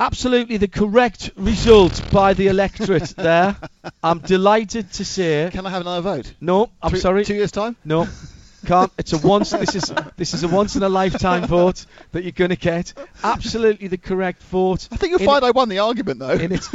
Absolutely 0.00 0.58
the 0.58 0.68
correct 0.68 1.32
result 1.36 2.00
by 2.12 2.32
the 2.34 2.46
electorate 2.46 3.08
there. 3.16 3.56
I'm 4.02 4.20
delighted 4.20 4.92
to 4.92 5.04
say. 5.04 5.48
Can 5.52 5.66
I 5.66 5.70
have 5.70 5.80
another 5.80 6.02
vote? 6.02 6.32
No, 6.40 6.70
I'm 6.80 6.92
two, 6.92 6.98
sorry. 6.98 7.24
Two 7.24 7.34
years 7.34 7.50
time. 7.50 7.74
No, 7.84 8.06
can't. 8.64 8.92
It's 8.96 9.12
a 9.12 9.18
once. 9.18 9.50
This 9.50 9.74
is 9.74 9.92
this 10.16 10.34
is 10.34 10.44
a 10.44 10.48
once 10.48 10.76
in 10.76 10.84
a 10.84 10.88
lifetime 10.88 11.46
vote 11.48 11.84
that 12.12 12.22
you're 12.22 12.30
going 12.30 12.50
to 12.50 12.56
get. 12.56 12.92
Absolutely 13.24 13.88
the 13.88 13.98
correct 13.98 14.40
vote. 14.44 14.86
I 14.92 14.96
think 14.96 15.10
you'll 15.10 15.20
In- 15.20 15.26
find 15.26 15.44
I 15.44 15.50
won 15.50 15.68
the 15.68 15.80
argument 15.80 16.20
though. 16.20 16.30
in 16.30 16.52
its 16.52 16.68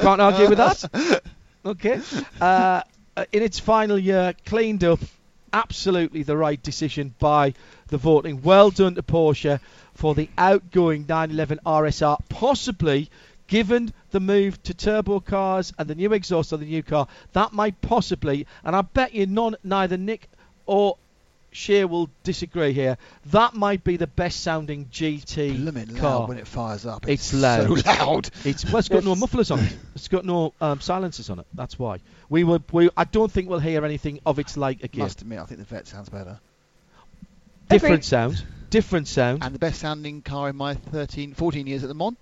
can't 0.00 0.20
argue 0.22 0.48
with 0.48 0.58
that. 0.58 1.22
Okay, 1.66 2.00
uh, 2.40 2.80
uh, 3.14 3.24
in 3.30 3.42
its 3.42 3.58
final 3.58 3.98
year, 3.98 4.34
cleaned 4.46 4.84
up. 4.84 5.00
Absolutely 5.50 6.22
the 6.24 6.36
right 6.36 6.62
decision 6.62 7.14
by 7.18 7.54
the 7.88 7.96
voting. 7.96 8.42
Well 8.42 8.70
done 8.70 8.94
to 8.96 9.02
Porsche 9.02 9.60
for 9.98 10.14
the 10.14 10.30
outgoing 10.38 11.06
911 11.08 11.58
RSR. 11.66 12.18
Possibly, 12.28 13.10
given 13.48 13.92
the 14.12 14.20
move 14.20 14.62
to 14.62 14.72
turbo 14.72 15.18
cars 15.18 15.72
and 15.76 15.90
the 15.90 15.96
new 15.96 16.12
exhaust 16.12 16.52
on 16.52 16.60
the 16.60 16.66
new 16.66 16.84
car, 16.84 17.08
that 17.32 17.52
might 17.52 17.80
possibly, 17.80 18.46
and 18.62 18.76
I 18.76 18.82
bet 18.82 19.12
you 19.12 19.26
none, 19.26 19.56
neither 19.64 19.96
Nick 19.96 20.28
or 20.66 20.98
Shea 21.50 21.84
will 21.84 22.08
disagree 22.22 22.72
here. 22.72 22.96
That 23.32 23.54
might 23.54 23.82
be 23.82 23.96
the 23.96 24.06
best 24.06 24.42
sounding 24.42 24.84
GT 24.86 25.56
Blooming 25.56 25.96
car. 25.96 26.20
loud 26.20 26.28
when 26.28 26.38
it 26.38 26.46
fires 26.46 26.86
up. 26.86 27.08
It's 27.08 27.34
loud. 27.34 27.66
So 27.66 27.74
loud. 27.90 28.30
It's 28.44 28.64
well, 28.66 28.76
it's 28.76 28.88
got 28.88 29.02
no 29.02 29.16
mufflers 29.16 29.50
on 29.50 29.58
it. 29.58 29.76
It's 29.96 30.06
got 30.06 30.24
no 30.24 30.54
um, 30.60 30.80
silencers 30.80 31.28
on 31.28 31.40
it. 31.40 31.46
That's 31.54 31.76
why 31.76 31.98
we 32.28 32.44
will. 32.44 32.62
We, 32.70 32.90
I 32.96 33.02
don't 33.02 33.32
think 33.32 33.48
we'll 33.48 33.58
hear 33.58 33.84
anything 33.84 34.20
of 34.24 34.38
its 34.38 34.56
like 34.56 34.84
again. 34.84 35.02
Must 35.02 35.22
admit, 35.22 35.40
I 35.40 35.46
think 35.46 35.58
the 35.58 35.66
vet 35.66 35.88
sounds 35.88 36.08
better. 36.08 36.38
Different 37.68 37.94
Agreed. 37.96 38.04
sound. 38.04 38.44
Different 38.70 39.08
sound. 39.08 39.44
And 39.44 39.54
the 39.54 39.58
best 39.58 39.80
sounding 39.80 40.22
car 40.22 40.48
in 40.48 40.56
my 40.56 40.74
13, 40.74 41.34
14 41.34 41.66
years 41.66 41.82
at 41.82 41.88
the 41.88 41.94
Mon, 41.94 42.16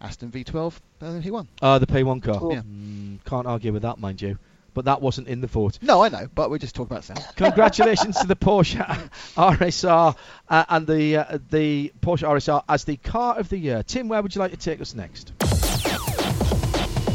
Aston 0.00 0.30
V12, 0.30 0.74
uh, 1.00 1.04
P1. 1.04 1.46
Uh, 1.60 1.78
the 1.78 1.86
P1 1.86 2.22
car. 2.22 2.38
Cool. 2.38 2.52
Yeah. 2.52 2.60
Mm, 2.60 3.24
can't 3.24 3.46
argue 3.46 3.72
with 3.72 3.82
that, 3.82 3.98
mind 3.98 4.20
you. 4.22 4.38
But 4.74 4.84
that 4.84 5.00
wasn't 5.00 5.26
in 5.26 5.40
the 5.40 5.48
vote. 5.48 5.78
No, 5.82 6.04
I 6.04 6.08
know, 6.08 6.28
but 6.32 6.50
we're 6.50 6.58
just 6.58 6.74
talking 6.76 6.92
about 6.92 7.02
sound. 7.02 7.24
Congratulations 7.36 8.18
to 8.20 8.28
the 8.28 8.36
Porsche 8.36 8.76
RSR 9.34 10.16
uh, 10.48 10.64
and 10.68 10.86
the 10.86 11.16
uh, 11.16 11.38
the 11.50 11.92
Porsche 12.00 12.28
RSR 12.28 12.62
as 12.68 12.84
the 12.84 12.96
car 12.96 13.36
of 13.38 13.48
the 13.48 13.58
year. 13.58 13.82
Tim, 13.82 14.08
where 14.08 14.22
would 14.22 14.34
you 14.34 14.40
like 14.40 14.52
to 14.52 14.56
take 14.56 14.80
us 14.80 14.94
next? 14.94 15.32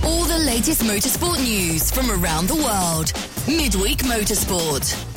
All 0.04 0.26
the 0.26 0.44
latest 0.46 0.82
motorsport 0.82 1.42
news 1.42 1.90
from 1.90 2.12
around 2.12 2.48
the 2.48 2.56
world. 2.56 3.14
Midweek 3.48 4.00
Motorsport. 4.00 5.13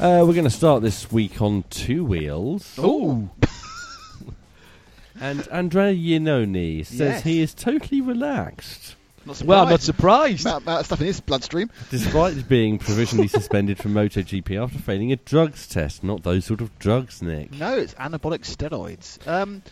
Uh, 0.00 0.24
we're 0.26 0.32
going 0.32 0.44
to 0.44 0.50
start 0.50 0.80
this 0.82 1.12
week 1.12 1.42
on 1.42 1.62
two 1.68 2.04
wheels. 2.04 2.74
Oh, 2.78 3.28
And 5.20 5.46
Andrea 5.48 5.92
Iannone 5.92 6.86
says 6.86 6.98
Yes. 6.98 7.22
he 7.22 7.42
is 7.42 7.52
totally 7.52 8.00
relaxed. 8.00 8.96
Not 9.26 9.42
well, 9.42 9.64
I'm 9.64 9.68
not 9.68 9.82
surprised. 9.82 10.46
Amount, 10.46 10.64
amount 10.64 10.80
of 10.80 10.86
stuff 10.86 11.00
in 11.02 11.06
his 11.08 11.20
bloodstream. 11.20 11.70
Despite 11.90 12.48
being 12.48 12.78
provisionally 12.78 13.28
suspended 13.28 13.76
from 13.76 13.92
MotoGP 13.92 14.58
after 14.62 14.78
failing 14.78 15.12
a 15.12 15.16
drugs 15.16 15.66
test. 15.66 16.02
Not 16.02 16.22
those 16.22 16.46
sort 16.46 16.62
of 16.62 16.78
drugs, 16.78 17.20
Nick. 17.20 17.52
No, 17.52 17.76
it's 17.76 17.92
anabolic 17.94 18.40
steroids. 18.46 19.18
Um, 19.28 19.62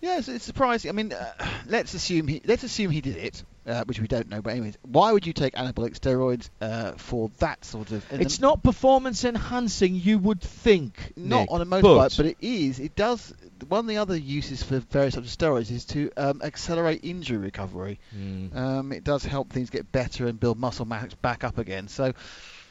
yes, 0.00 0.28
it's 0.28 0.44
surprising. 0.44 0.88
I 0.90 0.92
mean, 0.92 1.12
uh, 1.12 1.32
let's 1.66 1.92
assume 1.94 2.28
he 2.28 2.40
let's 2.44 2.62
assume 2.62 2.92
he 2.92 3.00
did 3.00 3.16
it, 3.16 3.42
uh, 3.66 3.84
which 3.84 4.00
we 4.00 4.08
don't 4.08 4.28
know. 4.28 4.40
But 4.42 4.50
anyways, 4.50 4.78
why 4.82 5.12
would 5.12 5.26
you 5.26 5.32
take 5.32 5.54
anabolic 5.54 5.98
steroids 5.98 6.48
uh, 6.60 6.92
for 6.92 7.30
that 7.38 7.64
sort 7.64 7.92
of? 7.92 8.04
It's 8.12 8.38
then- 8.38 8.48
not 8.48 8.62
performance 8.62 9.24
enhancing, 9.24 9.94
you 9.94 10.18
would 10.18 10.40
think. 10.40 11.12
not 11.16 11.40
Nick, 11.40 11.50
on 11.50 11.60
a 11.60 11.66
motorbike, 11.66 11.82
but, 11.82 12.16
but, 12.16 12.26
it 12.26 12.36
is. 12.40 12.80
It 12.80 12.96
does. 12.96 13.32
One 13.68 13.80
of 13.80 13.86
the 13.86 13.98
other 13.98 14.16
uses 14.16 14.62
for 14.62 14.78
various 14.78 15.14
types 15.14 15.32
of 15.32 15.38
steroids 15.38 15.70
is 15.70 15.84
to 15.86 16.10
um, 16.16 16.40
accelerate 16.42 17.00
injury 17.02 17.38
recovery. 17.38 18.00
Mm. 18.16 18.56
Um, 18.56 18.92
it 18.92 19.04
does 19.04 19.24
help 19.24 19.52
things 19.52 19.70
get 19.70 19.90
better 19.92 20.26
and 20.26 20.40
build 20.40 20.58
muscle 20.58 20.86
mass 20.86 21.14
back 21.14 21.44
up 21.44 21.58
again. 21.58 21.88
So, 21.88 22.12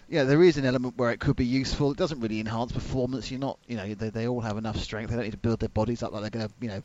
yeah, 0.10 0.24
there 0.24 0.42
is 0.44 0.58
an 0.58 0.66
element 0.66 0.98
where 0.98 1.12
it 1.12 1.20
could 1.20 1.36
be 1.36 1.46
useful. 1.46 1.92
It 1.92 1.98
doesn't 1.98 2.20
really 2.20 2.40
enhance 2.40 2.72
performance. 2.72 3.30
You're 3.30 3.40
not, 3.40 3.60
you 3.68 3.78
know, 3.78 3.94
they, 3.94 4.10
they 4.10 4.28
all 4.28 4.42
have 4.42 4.58
enough 4.58 4.78
strength. 4.78 5.12
They 5.12 5.16
don't 5.16 5.26
need 5.26 5.32
to 5.32 5.38
build 5.38 5.60
their 5.60 5.70
bodies 5.70 6.02
up 6.02 6.12
like 6.12 6.24
they're 6.24 6.32
going 6.32 6.48
to, 6.48 6.54
you 6.60 6.68
know, 6.70 6.84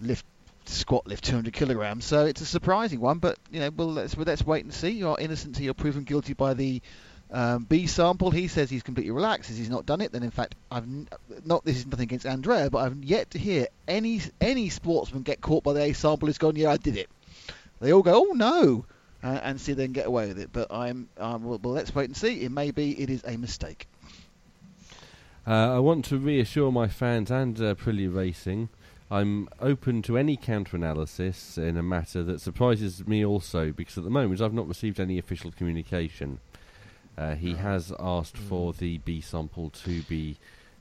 lift 0.00 0.24
squat 0.68 1.06
lift 1.06 1.24
200 1.24 1.52
kilograms. 1.52 2.04
So 2.04 2.26
it's 2.26 2.40
a 2.40 2.46
surprising 2.46 3.00
one, 3.00 3.18
but 3.18 3.38
you 3.50 3.60
know, 3.60 3.70
well, 3.70 3.92
let's 3.92 4.16
well, 4.16 4.24
let's 4.26 4.44
wait 4.44 4.64
and 4.64 4.72
see. 4.72 4.90
You're 4.90 5.18
innocent 5.18 5.54
until 5.54 5.64
you're 5.64 5.74
proven 5.74 6.04
guilty 6.04 6.34
by 6.34 6.54
the 6.54 6.82
um, 7.30 7.64
B 7.64 7.86
sample. 7.86 8.30
He 8.30 8.48
says 8.48 8.70
he's 8.70 8.82
completely 8.82 9.10
relaxed, 9.10 9.48
says 9.48 9.58
he's 9.58 9.70
not 9.70 9.86
done 9.86 10.00
it. 10.00 10.12
Then, 10.12 10.22
in 10.22 10.30
fact, 10.30 10.54
I've 10.70 10.84
n- 10.84 11.08
not. 11.44 11.64
This 11.64 11.76
is 11.76 11.86
nothing 11.86 12.04
against 12.04 12.26
Andrea, 12.26 12.70
but 12.70 12.78
I've 12.78 12.96
yet 13.04 13.30
to 13.32 13.38
hear 13.38 13.68
any 13.86 14.20
any 14.40 14.68
sportsman 14.68 15.22
get 15.22 15.40
caught 15.40 15.64
by 15.64 15.72
the 15.72 15.82
A 15.82 15.92
sample 15.92 16.26
who's 16.26 16.38
gone, 16.38 16.56
yeah, 16.56 16.70
I 16.70 16.76
did 16.76 16.96
it. 16.96 17.08
They 17.80 17.92
all 17.92 18.02
go, 18.02 18.28
oh 18.28 18.32
no, 18.32 18.86
uh, 19.22 19.40
and 19.42 19.60
see 19.60 19.72
then 19.72 19.92
get 19.92 20.06
away 20.06 20.28
with 20.28 20.38
it. 20.38 20.50
But 20.52 20.72
I'm, 20.72 21.08
well, 21.16 21.60
well, 21.62 21.74
let's 21.74 21.94
wait 21.94 22.06
and 22.08 22.16
see. 22.16 22.40
It 22.40 22.50
may 22.50 22.70
be 22.70 23.00
it 23.00 23.10
is 23.10 23.22
a 23.26 23.36
mistake. 23.36 23.86
Uh, 25.46 25.76
I 25.76 25.78
want 25.78 26.04
to 26.06 26.18
reassure 26.18 26.70
my 26.70 26.88
fans 26.88 27.30
and 27.30 27.58
uh, 27.58 27.74
Aprilia 27.74 28.14
Racing. 28.14 28.68
I'm 29.10 29.48
open 29.60 30.02
to 30.02 30.18
any 30.18 30.36
counter-analysis 30.36 31.56
in 31.56 31.76
a 31.76 31.82
matter 31.82 32.22
that 32.24 32.40
surprises 32.40 33.06
me 33.06 33.24
also, 33.24 33.72
because 33.72 33.96
at 33.96 34.04
the 34.04 34.10
moment 34.10 34.40
I've 34.40 34.52
not 34.52 34.68
received 34.68 35.00
any 35.00 35.18
official 35.18 35.50
communication. 35.50 36.40
Uh, 37.16 37.34
he 37.34 37.54
has 37.54 37.92
asked 37.98 38.36
for 38.36 38.72
the 38.72 38.98
B 38.98 39.20
sample 39.20 39.70
to 39.70 40.02
be 40.02 40.36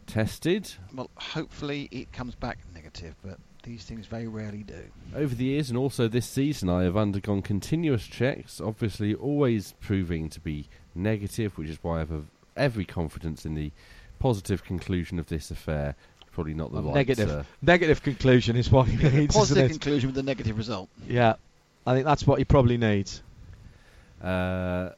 tested. 0.05 0.71
Well, 0.93 1.09
hopefully 1.15 1.87
it 1.91 2.11
comes 2.11 2.35
back 2.35 2.59
negative, 2.75 3.15
but 3.23 3.39
these 3.63 3.83
things 3.85 4.05
very 4.05 4.27
rarely 4.27 4.63
do. 4.63 4.83
Over 5.15 5.33
the 5.33 5.45
years 5.45 5.69
and 5.69 5.77
also 5.77 6.07
this 6.07 6.27
season, 6.27 6.69
I 6.69 6.83
have 6.83 6.95
undergone 6.95 7.41
continuous 7.41 8.05
checks, 8.05 8.61
obviously 8.61 9.13
always 9.15 9.73
proving 9.79 10.29
to 10.29 10.39
be 10.39 10.67
negative, 10.93 11.57
which 11.57 11.69
is 11.69 11.79
why 11.81 11.97
I 11.97 11.99
have 11.99 12.25
every 12.55 12.85
confidence 12.85 13.45
in 13.45 13.55
the 13.55 13.71
positive 14.19 14.63
conclusion 14.63 15.19
of 15.19 15.27
this 15.27 15.49
affair. 15.51 15.95
Probably 16.37 16.53
not 16.53 16.69
the 16.71 16.81
Well, 16.81 16.93
right 16.93 17.07
negative. 17.07 17.31
uh, 17.31 17.43
Negative 17.63 18.03
conclusion 18.03 18.57
is 18.57 18.69
what 18.71 18.87
he 18.87 18.95
needs, 18.95 19.07
isn't 19.07 19.27
Positive 19.33 19.71
conclusion 19.71 20.09
with 20.11 20.17
a 20.19 20.21
negative 20.21 20.55
result. 20.55 20.87
Yeah, 21.07 21.33
I 21.87 21.95
think 21.95 22.05
that's 22.05 22.27
what 22.27 22.37
he 22.37 22.45
probably 22.45 22.77
needs. 22.77 23.23
Uh, 24.21 24.91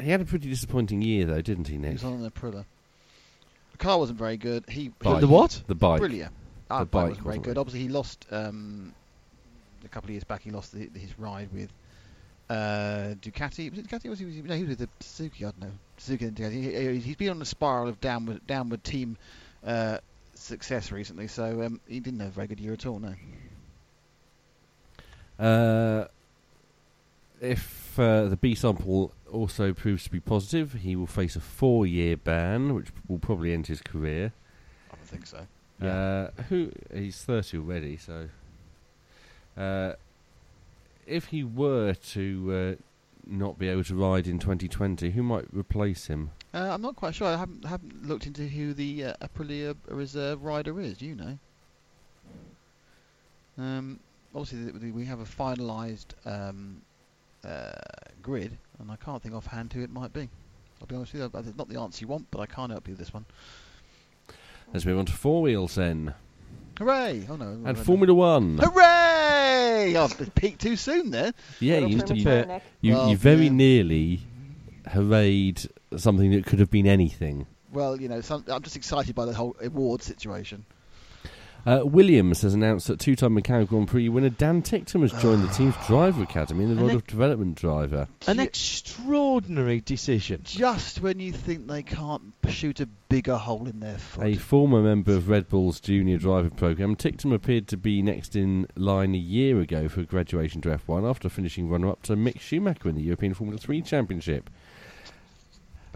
he 0.00 0.08
had 0.08 0.20
a 0.20 0.24
pretty 0.24 0.48
disappointing 0.48 1.02
year, 1.02 1.24
though, 1.26 1.42
didn't 1.42 1.66
he, 1.66 1.78
He 1.78 1.80
was 1.88 2.04
on 2.04 2.12
an 2.12 2.30
Aprilia. 2.30 2.64
The 3.72 3.78
car 3.78 3.98
wasn't 3.98 4.20
very 4.20 4.36
good. 4.36 4.68
He 4.68 4.90
Bike. 5.00 5.20
The 5.20 5.26
what? 5.26 5.60
The 5.66 5.74
bike. 5.74 6.00
Aprilia. 6.00 6.28
Ah, 6.70 6.78
The 6.78 6.84
the 6.84 6.90
bike 6.90 6.90
bike 6.90 7.08
wasn't 7.08 7.24
very 7.24 7.26
wasn't 7.38 7.44
good. 7.44 7.54
very- 7.54 7.60
Obviously, 7.60 7.80
he 7.80 7.88
lost 7.88 8.26
um, 8.30 8.94
a 9.84 9.88
couple 9.88 10.06
of 10.06 10.12
years 10.12 10.22
back. 10.22 10.42
He 10.42 10.52
lost 10.52 10.72
the, 10.72 10.88
his 10.94 11.18
ride 11.18 11.48
with 11.52 11.70
uh, 12.50 13.14
Ducati. 13.20 13.68
Was 13.70 13.80
it 13.80 13.88
Ducati? 13.88 14.08
Was 14.08 14.20
he, 14.20 14.26
was 14.26 14.34
he, 14.36 14.42
no, 14.42 14.54
he 14.54 14.62
was 14.62 14.78
with 14.78 14.78
the 14.78 14.88
Suzuki. 15.00 15.44
I 15.44 15.48
don't 15.50 15.60
know. 15.60 15.72
Suzuki 15.96 16.26
and 16.26 16.36
Ducati. 16.36 16.52
He, 16.52 16.72
he- 16.92 17.00
he's 17.00 17.16
been 17.16 17.30
on 17.30 17.42
a 17.42 17.44
spiral 17.44 17.88
of 17.88 18.00
downward 18.00 18.46
downward 18.46 18.84
team 18.84 19.16
uh, 19.64 19.98
success 20.34 20.92
recently. 20.92 21.28
So 21.28 21.62
um, 21.62 21.80
he 21.88 22.00
didn't 22.00 22.20
have 22.20 22.30
a 22.30 22.32
very 22.32 22.46
good 22.46 22.60
year 22.60 22.72
at 22.72 22.86
all. 22.86 22.98
No. 22.98 23.14
Uh, 25.38 26.06
if 27.40 27.98
uh, 27.98 28.24
the 28.24 28.36
B 28.36 28.54
sample 28.54 29.12
also 29.30 29.72
proves 29.72 30.04
to 30.04 30.10
be 30.10 30.20
positive, 30.20 30.74
he 30.74 30.96
will 30.96 31.06
face 31.06 31.36
a 31.36 31.40
four-year 31.40 32.16
ban, 32.16 32.74
which 32.74 32.88
will 33.06 33.18
probably 33.18 33.52
end 33.52 33.68
his 33.68 33.80
career. 33.80 34.32
I 34.90 34.96
don't 34.96 35.06
think 35.06 35.26
so. 35.26 35.46
Uh, 35.80 36.30
who 36.48 36.72
he's 36.92 37.22
thirty 37.22 37.56
already, 37.56 37.96
so 37.96 38.28
uh, 39.56 39.92
if 41.06 41.26
he 41.26 41.44
were 41.44 41.94
to 41.94 42.76
uh, 42.78 42.82
not 43.26 43.58
be 43.58 43.68
able 43.68 43.84
to 43.84 43.94
ride 43.94 44.26
in 44.26 44.38
2020, 44.38 45.10
who 45.10 45.22
might 45.22 45.46
replace 45.52 46.06
him? 46.06 46.30
Uh, 46.54 46.70
I'm 46.72 46.80
not 46.82 46.96
quite 46.96 47.14
sure. 47.14 47.26
I 47.28 47.36
haven't 47.36 47.64
haven't 47.64 48.06
looked 48.06 48.26
into 48.26 48.42
who 48.48 48.72
the 48.72 49.04
uh, 49.04 49.12
Aprilia 49.20 49.76
reserve 49.88 50.42
rider 50.42 50.80
is. 50.80 50.96
Do 50.96 51.06
you 51.06 51.14
know? 51.14 51.38
Um, 53.58 54.00
obviously, 54.34 54.70
th- 54.70 54.80
th- 54.80 54.94
we 54.94 55.04
have 55.04 55.20
a 55.20 55.24
finalised 55.24 56.06
um, 56.24 56.80
uh, 57.44 57.70
grid, 58.22 58.56
and 58.78 58.90
I 58.90 58.96
can't 58.96 59.22
think 59.22 59.34
offhand 59.34 59.72
who 59.72 59.82
it 59.82 59.90
might 59.90 60.12
be. 60.12 60.28
I'll 60.80 60.86
be 60.86 60.94
honest 60.94 61.12
with 61.12 61.22
you, 61.22 61.30
it's 61.34 61.58
not 61.58 61.68
the 61.68 61.80
answer 61.80 62.02
you 62.02 62.08
want, 62.08 62.28
but 62.30 62.40
I 62.40 62.46
can't 62.46 62.70
help 62.70 62.86
you 62.86 62.92
with 62.92 63.00
this 63.00 63.12
one. 63.12 63.26
Let's 64.72 64.86
move 64.86 64.98
on 64.98 65.06
to 65.06 65.12
four 65.12 65.42
wheels 65.42 65.74
then, 65.74 66.14
Hooray! 66.78 67.26
Oh 67.28 67.36
no! 67.36 67.58
and 67.64 67.76
Formula 67.76 68.14
One. 68.14 68.58
Hooray! 68.58 69.94
Oh, 69.96 70.08
it 70.18 70.34
peaked 70.34 70.60
too 70.60 70.76
soon 70.76 71.10
there. 71.10 71.32
Yeah, 71.58 71.80
Little 71.80 72.16
you, 72.16 72.24
you, 72.24 72.60
you, 72.80 72.94
Well, 72.94 73.10
you 73.10 73.16
very 73.16 73.44
yeah. 73.44 73.52
nearly 73.52 74.20
hurrayed 74.86 75.68
something 75.96 76.30
that 76.32 76.46
could 76.46 76.58
have 76.58 76.70
been 76.70 76.86
anything. 76.86 77.46
Well, 77.72 78.00
you 78.00 78.08
know, 78.08 78.20
some, 78.20 78.44
I'm 78.48 78.62
just 78.62 78.76
excited 78.76 79.14
by 79.14 79.26
the 79.26 79.34
whole 79.34 79.56
award 79.62 80.02
situation. 80.02 80.64
Uh, 81.66 81.82
Williams 81.84 82.40
has 82.42 82.54
announced 82.54 82.86
that 82.86 83.00
two-time 83.00 83.36
Macau 83.36 83.66
Grand 83.68 83.88
Prix 83.88 84.08
winner 84.08 84.30
Dan 84.30 84.62
Ticktum 84.62 85.02
has 85.02 85.12
joined 85.20 85.42
the 85.42 85.48
team's 85.52 85.74
driver 85.86 86.22
academy 86.22 86.64
in 86.64 86.74
the 86.74 86.80
role 86.80 86.94
of 86.94 87.06
development 87.06 87.56
driver. 87.56 88.08
An 88.26 88.36
Ju- 88.36 88.42
extraordinary 88.42 89.80
decision. 89.80 90.40
Just 90.44 91.00
when 91.02 91.20
you 91.20 91.32
think 91.32 91.66
they 91.66 91.82
can't 91.82 92.32
shoot 92.48 92.80
a 92.80 92.86
bigger 92.86 93.36
hole 93.36 93.66
in 93.66 93.80
their 93.80 93.98
foot. 93.98 94.24
A 94.24 94.36
former 94.36 94.80
member 94.80 95.12
of 95.12 95.28
Red 95.28 95.48
Bull's 95.48 95.80
junior 95.80 96.16
driver 96.16 96.48
program, 96.48 96.96
Ticktum 96.96 97.34
appeared 97.34 97.68
to 97.68 97.76
be 97.76 98.00
next 98.02 98.36
in 98.36 98.66
line 98.76 99.14
a 99.14 99.18
year 99.18 99.60
ago 99.60 99.88
for 99.88 100.04
graduation 100.04 100.60
to 100.62 100.70
F1 100.70 101.08
after 101.10 101.28
finishing 101.28 101.68
runner-up 101.68 102.02
to 102.04 102.14
Mick 102.14 102.40
Schumacher 102.40 102.88
in 102.88 102.94
the 102.94 103.02
European 103.02 103.34
Formula 103.34 103.58
3 103.58 103.82
Championship. 103.82 104.48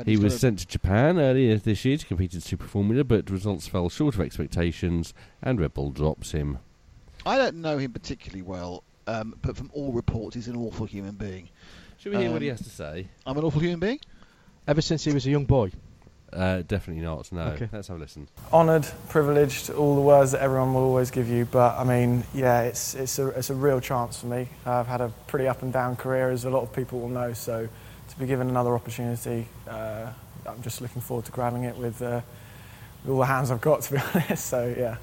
But 0.04 0.10
He 0.10 0.16
was 0.16 0.38
sent 0.38 0.58
to 0.60 0.66
Japan 0.66 1.18
earlier 1.18 1.56
this 1.56 1.84
year 1.84 1.96
to 1.96 2.06
compete 2.06 2.34
in 2.34 2.40
Super 2.40 2.66
Formula, 2.66 3.04
but 3.04 3.30
results 3.30 3.66
fell 3.66 3.88
short 3.88 4.14
of 4.14 4.20
expectations, 4.20 5.14
and 5.42 5.60
Red 5.60 5.74
Bull 5.74 5.90
drops 5.90 6.32
him. 6.32 6.58
I 7.24 7.36
don't 7.38 7.56
know 7.56 7.78
him 7.78 7.92
particularly 7.92 8.42
well, 8.42 8.82
um, 9.06 9.34
but 9.42 9.56
from 9.56 9.70
all 9.72 9.92
reports, 9.92 10.34
he's 10.34 10.48
an 10.48 10.56
awful 10.56 10.86
human 10.86 11.14
being. 11.14 11.48
Should 11.98 12.12
we 12.12 12.18
hear 12.18 12.32
what 12.32 12.42
he 12.42 12.50
Um, 12.50 12.56
has 12.56 12.66
to 12.66 12.72
say? 12.72 13.06
I'm 13.26 13.36
an 13.38 13.44
awful 13.44 13.60
human 13.60 13.78
being. 13.78 14.00
Ever 14.66 14.80
since 14.80 15.04
he 15.04 15.12
was 15.12 15.26
a 15.26 15.30
young 15.30 15.44
boy. 15.44 15.70
Uh, 16.32 16.62
definitely 16.66 17.02
not. 17.04 17.30
No. 17.30 17.42
Okay. 17.42 17.68
Let's 17.70 17.88
have 17.88 17.98
a 17.98 18.00
listen. 18.00 18.26
honoured, 18.52 18.86
privileged, 19.10 19.68
all 19.70 19.94
the 19.94 20.00
words 20.00 20.32
that 20.32 20.40
everyone 20.40 20.72
will 20.72 20.82
always 20.84 21.10
give 21.10 21.28
you. 21.28 21.44
But 21.44 21.76
I 21.78 21.84
mean, 21.84 22.24
yeah, 22.32 22.62
it's 22.62 22.94
it's 22.94 23.18
a 23.18 23.28
it's 23.28 23.50
a 23.50 23.54
real 23.54 23.80
chance 23.80 24.18
for 24.18 24.26
me. 24.28 24.48
I've 24.64 24.86
had 24.86 25.02
a 25.02 25.10
pretty 25.26 25.46
up 25.46 25.62
and 25.62 25.72
down 25.72 25.94
career, 25.94 26.30
as 26.30 26.44
a 26.46 26.50
lot 26.50 26.62
of 26.62 26.72
people 26.72 27.00
will 27.00 27.10
know. 27.10 27.34
So 27.34 27.68
to 28.12 28.18
be 28.18 28.26
given 28.26 28.50
another 28.50 28.74
opportunity, 28.74 29.48
uh, 29.66 30.06
I'm 30.44 30.62
just 30.62 30.82
looking 30.82 31.00
forward 31.00 31.24
to 31.26 31.32
grabbing 31.32 31.64
it 31.64 31.76
with, 31.76 32.02
uh, 32.02 32.20
with 33.02 33.12
all 33.12 33.20
the 33.20 33.26
hands 33.26 33.50
I've 33.50 33.62
got, 33.62 33.80
to 33.82 33.92
be 33.92 33.98
honest. 34.14 34.46
So 34.46 34.74
yeah, 34.76 34.96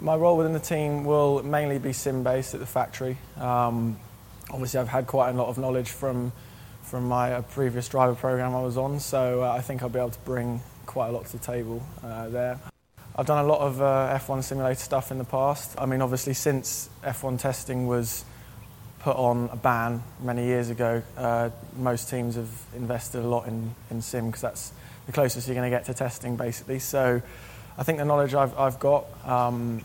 my 0.00 0.14
role 0.14 0.36
within 0.36 0.52
the 0.52 0.60
team 0.60 1.04
will 1.04 1.42
mainly 1.42 1.78
be 1.78 1.92
sim 1.92 2.22
based 2.22 2.54
at 2.54 2.60
the 2.60 2.66
factory. 2.66 3.18
Um, 3.36 3.98
obviously, 4.50 4.78
I've 4.78 4.88
had 4.88 5.08
quite 5.08 5.30
a 5.30 5.32
lot 5.32 5.48
of 5.48 5.58
knowledge 5.58 5.90
from 5.90 6.32
from 6.82 7.08
my 7.08 7.32
uh, 7.32 7.42
previous 7.42 7.88
driver 7.88 8.14
program 8.14 8.54
I 8.54 8.60
was 8.60 8.76
on, 8.76 9.00
so 9.00 9.42
uh, 9.42 9.52
I 9.52 9.60
think 9.60 9.82
I'll 9.82 9.88
be 9.88 10.00
able 10.00 10.10
to 10.10 10.18
bring 10.20 10.60
quite 10.84 11.08
a 11.08 11.12
lot 11.12 11.24
to 11.26 11.32
the 11.32 11.38
table 11.38 11.82
uh, 12.02 12.28
there. 12.28 12.60
I've 13.16 13.24
done 13.24 13.42
a 13.42 13.48
lot 13.48 13.60
of 13.60 13.80
uh, 13.80 14.18
F1 14.20 14.42
simulator 14.42 14.80
stuff 14.80 15.10
in 15.10 15.16
the 15.16 15.24
past. 15.24 15.74
I 15.78 15.86
mean, 15.86 16.02
obviously, 16.02 16.34
since 16.34 16.90
F1 17.02 17.38
testing 17.38 17.86
was 17.86 18.24
put 19.02 19.16
on 19.16 19.48
a 19.52 19.56
ban 19.56 20.02
many 20.20 20.44
years 20.44 20.70
ago, 20.70 21.02
uh, 21.16 21.50
most 21.76 22.08
teams 22.08 22.36
have 22.36 22.50
invested 22.74 23.20
a 23.20 23.26
lot 23.26 23.48
in, 23.48 23.74
in 23.90 24.00
sim 24.00 24.26
because 24.26 24.42
that's 24.42 24.72
the 25.06 25.12
closest 25.12 25.48
you're 25.48 25.56
going 25.56 25.70
to 25.70 25.76
get 25.76 25.86
to 25.86 25.94
testing, 25.94 26.36
basically. 26.36 26.78
So 26.78 27.20
I 27.76 27.82
think 27.82 27.98
the 27.98 28.04
knowledge 28.04 28.34
I've, 28.34 28.56
I've 28.56 28.78
got 28.78 29.06
um, 29.26 29.82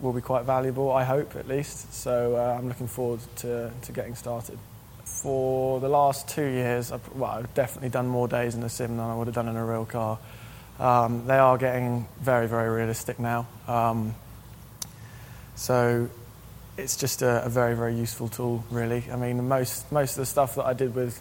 will 0.00 0.14
be 0.14 0.22
quite 0.22 0.44
valuable, 0.44 0.90
I 0.90 1.04
hope 1.04 1.36
at 1.36 1.46
least. 1.46 1.92
So 1.92 2.36
uh, 2.36 2.56
I'm 2.58 2.68
looking 2.68 2.88
forward 2.88 3.20
to, 3.36 3.70
to 3.82 3.92
getting 3.92 4.14
started. 4.14 4.58
For 5.04 5.78
the 5.80 5.88
last 5.88 6.28
two 6.28 6.46
years, 6.46 6.92
I've, 6.92 7.06
well, 7.14 7.30
I've 7.30 7.54
definitely 7.54 7.90
done 7.90 8.08
more 8.08 8.26
days 8.26 8.54
in 8.54 8.62
a 8.62 8.68
sim 8.68 8.96
than 8.96 9.06
I 9.06 9.14
would 9.14 9.26
have 9.26 9.34
done 9.34 9.48
in 9.48 9.56
a 9.56 9.64
real 9.64 9.84
car. 9.84 10.18
Um, 10.78 11.26
they 11.26 11.36
are 11.36 11.58
getting 11.58 12.06
very, 12.20 12.48
very 12.48 12.70
realistic 12.70 13.18
now. 13.18 13.46
Um, 13.68 14.14
so 15.54 16.08
it's 16.76 16.96
just 16.96 17.22
a, 17.22 17.44
a, 17.44 17.48
very, 17.48 17.74
very 17.74 17.94
useful 17.94 18.28
tool, 18.28 18.64
really. 18.70 19.04
I 19.10 19.16
mean, 19.16 19.48
most, 19.48 19.90
most 19.90 20.12
of 20.12 20.18
the 20.18 20.26
stuff 20.26 20.56
that 20.56 20.64
I 20.64 20.74
did 20.74 20.94
with, 20.94 21.20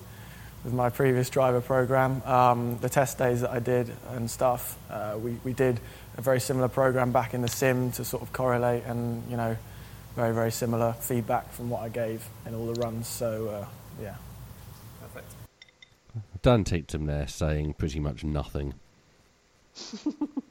with 0.63 0.73
my 0.73 0.89
previous 0.89 1.29
driver 1.29 1.61
program, 1.61 2.21
um, 2.23 2.77
the 2.79 2.89
test 2.89 3.17
days 3.17 3.41
that 3.41 3.51
I 3.51 3.59
did 3.59 3.91
and 4.09 4.29
stuff, 4.29 4.77
uh, 4.89 5.17
we, 5.17 5.37
we 5.43 5.53
did 5.53 5.79
a 6.17 6.21
very 6.21 6.39
similar 6.39 6.67
program 6.67 7.11
back 7.11 7.33
in 7.33 7.41
the 7.41 7.47
sim 7.47 7.91
to 7.93 8.05
sort 8.05 8.23
of 8.23 8.33
correlate 8.33 8.83
and, 8.85 9.23
you 9.29 9.37
know, 9.37 9.55
very, 10.15 10.33
very 10.33 10.51
similar 10.51 10.93
feedback 10.93 11.51
from 11.51 11.69
what 11.69 11.81
I 11.81 11.89
gave 11.89 12.25
in 12.45 12.55
all 12.55 12.65
the 12.65 12.79
runs. 12.81 13.07
So, 13.07 13.47
uh, 13.49 13.65
yeah. 14.01 14.15
Perfect. 15.01 15.31
Dan 16.41 16.63
Ticktum 16.63 17.05
there 17.05 17.27
saying 17.27 17.73
pretty 17.73 17.99
much 17.99 18.23
nothing. 18.23 18.73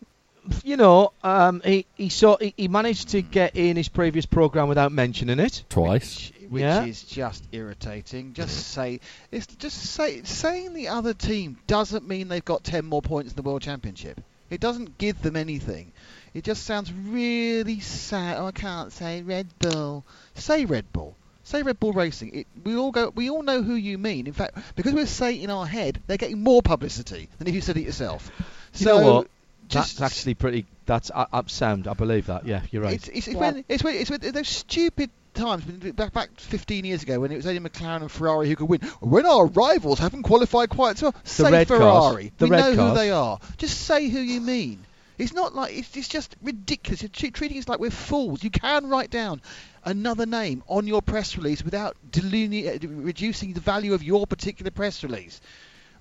you 0.63 0.77
know, 0.77 1.13
um, 1.23 1.63
he 1.65 1.87
he 1.95 2.09
saw 2.09 2.37
he, 2.37 2.55
he, 2.57 2.69
managed 2.69 3.11
to 3.11 3.23
get 3.23 3.57
in 3.57 3.77
his 3.77 3.89
previous 3.89 4.27
program 4.27 4.69
without 4.69 4.93
mentioning 4.93 5.39
it 5.39 5.65
twice, 5.69 6.31
which, 6.41 6.51
which 6.51 6.61
yeah. 6.63 6.85
is 6.85 7.03
just 7.03 7.45
irritating. 7.53 8.35
Just 8.35 8.69
say 8.69 9.01
it's 9.31 9.47
just 9.47 9.79
say 9.79 10.23
saying 10.23 10.75
the 10.75 10.89
other 10.89 11.15
team 11.15 11.59
doesn't 11.67 12.07
mean 12.07 12.29
they've 12.29 12.45
got 12.45 12.65
ten 12.65 12.85
more 12.85 13.03
points 13.03 13.33
in 13.33 13.37
the 13.37 13.43
world 13.43 13.63
championship. 13.63 14.21
It 14.51 14.61
doesn't 14.61 14.99
give 14.99 15.23
them 15.23 15.37
anything. 15.37 15.93
It 16.35 16.45
just 16.45 16.65
sounds 16.65 16.93
really 16.93 17.81
sad. 17.81 18.39
Oh, 18.39 18.47
I 18.47 18.53
can't 18.53 18.93
say 18.93 19.23
Red 19.23 19.47
Bull. 19.59 20.05
Say 20.35 20.65
Red 20.65 20.93
Bull. 20.93 21.17
Say 21.45 21.63
Red 21.63 21.79
Bull 21.79 21.93
Racing. 21.93 22.35
It, 22.35 22.47
we 22.65 22.77
all 22.77 22.91
go. 22.91 23.11
We 23.15 23.31
all 23.31 23.43
know 23.43 23.63
who 23.63 23.75
you 23.75 23.99
mean. 23.99 24.27
In 24.27 24.33
fact, 24.33 24.59
because 24.77 24.93
we're 24.95 25.07
saying 25.07 25.41
it 25.41 25.45
in 25.45 25.51
our 25.51 25.67
head, 25.67 26.03
they're 26.07 26.17
getting 26.17 26.43
more 26.43 26.63
publicity 26.63 27.29
than 27.39 27.47
if 27.47 27.55
you 27.55 27.61
said 27.61 27.77
it 27.77 27.83
yourself. 27.83 28.31
You 28.75 28.85
so 28.85 29.27
know 29.75 29.81
what? 29.81 29.89
That's 29.89 30.01
actually 30.01 30.35
pretty. 30.35 30.67
That's 30.87 31.11
uh, 31.11 31.27
up 31.33 31.51
sound. 31.51 31.89
I 31.89 31.95
believe 31.95 32.27
that. 32.27 32.47
Yeah, 32.47 32.63
you're 32.71 32.83
right. 32.83 32.95
It's, 32.95 33.09
it's, 33.09 33.29
it's 33.29 33.29
yeah. 33.29 33.41
when 33.41 33.65
it's 33.69 33.85
when 33.85 33.95
it's 33.95 34.11
when 34.11 34.21
those 34.21 34.49
stupid 34.49 35.11
times 35.35 35.65
back 35.65 36.13
back 36.13 36.31
15 36.39 36.85
years 36.85 37.03
ago 37.03 37.19
when 37.21 37.33
it 37.33 37.37
was 37.37 37.47
only 37.47 37.61
McLaren 37.61 38.03
and 38.03 38.11
Ferrari 38.11 38.49
who 38.49 38.57
could 38.57 38.69
win. 38.69 38.81
When 39.01 39.27
our 39.27 39.47
rivals 39.47 39.99
haven't 39.99 40.23
qualified 40.23 40.71
quite 40.71 40.99
so 40.99 41.07
well, 41.07 41.15
say 41.25 41.51
red 41.51 41.69
Ferrari. 41.69 42.31
Cars. 42.31 42.31
The 42.39 42.47
we 42.47 42.51
red 42.51 42.59
know 42.61 42.77
cars. 42.77 42.89
who 42.91 42.95
they 42.95 43.11
are. 43.11 43.39
Just 43.57 43.81
say 43.81 44.09
who 44.09 44.21
you 44.21 44.41
mean. 44.41 44.85
It's 45.17 45.33
not 45.33 45.55
like 45.55 45.77
it's, 45.77 45.97
it's 45.97 46.09
just 46.09 46.35
ridiculous. 46.43 47.03
You're 47.03 47.31
treating 47.31 47.59
us 47.59 47.69
like 47.69 47.79
we're 47.79 47.91
fools. 47.91 48.43
You 48.43 48.51
can 48.51 48.89
write 48.89 49.11
down 49.11 49.43
another 49.85 50.27
name 50.27 50.63
on 50.67 50.87
your 50.87 51.03
press 51.03 51.37
release 51.37 51.63
without 51.63 51.97
deline- 52.11 52.79
reducing 52.83 53.53
the 53.53 53.61
value 53.61 53.95
of 53.95 54.03
your 54.03 54.27
particular 54.27 54.71
press 54.71 55.05
release. 55.05 55.41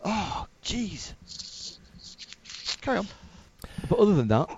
Oh, 0.03 0.47
jeez. 0.63 1.13
Carry 2.81 2.97
on. 2.97 3.07
But 3.89 3.99
other 3.99 4.15
than 4.15 4.27
that, 4.29 4.49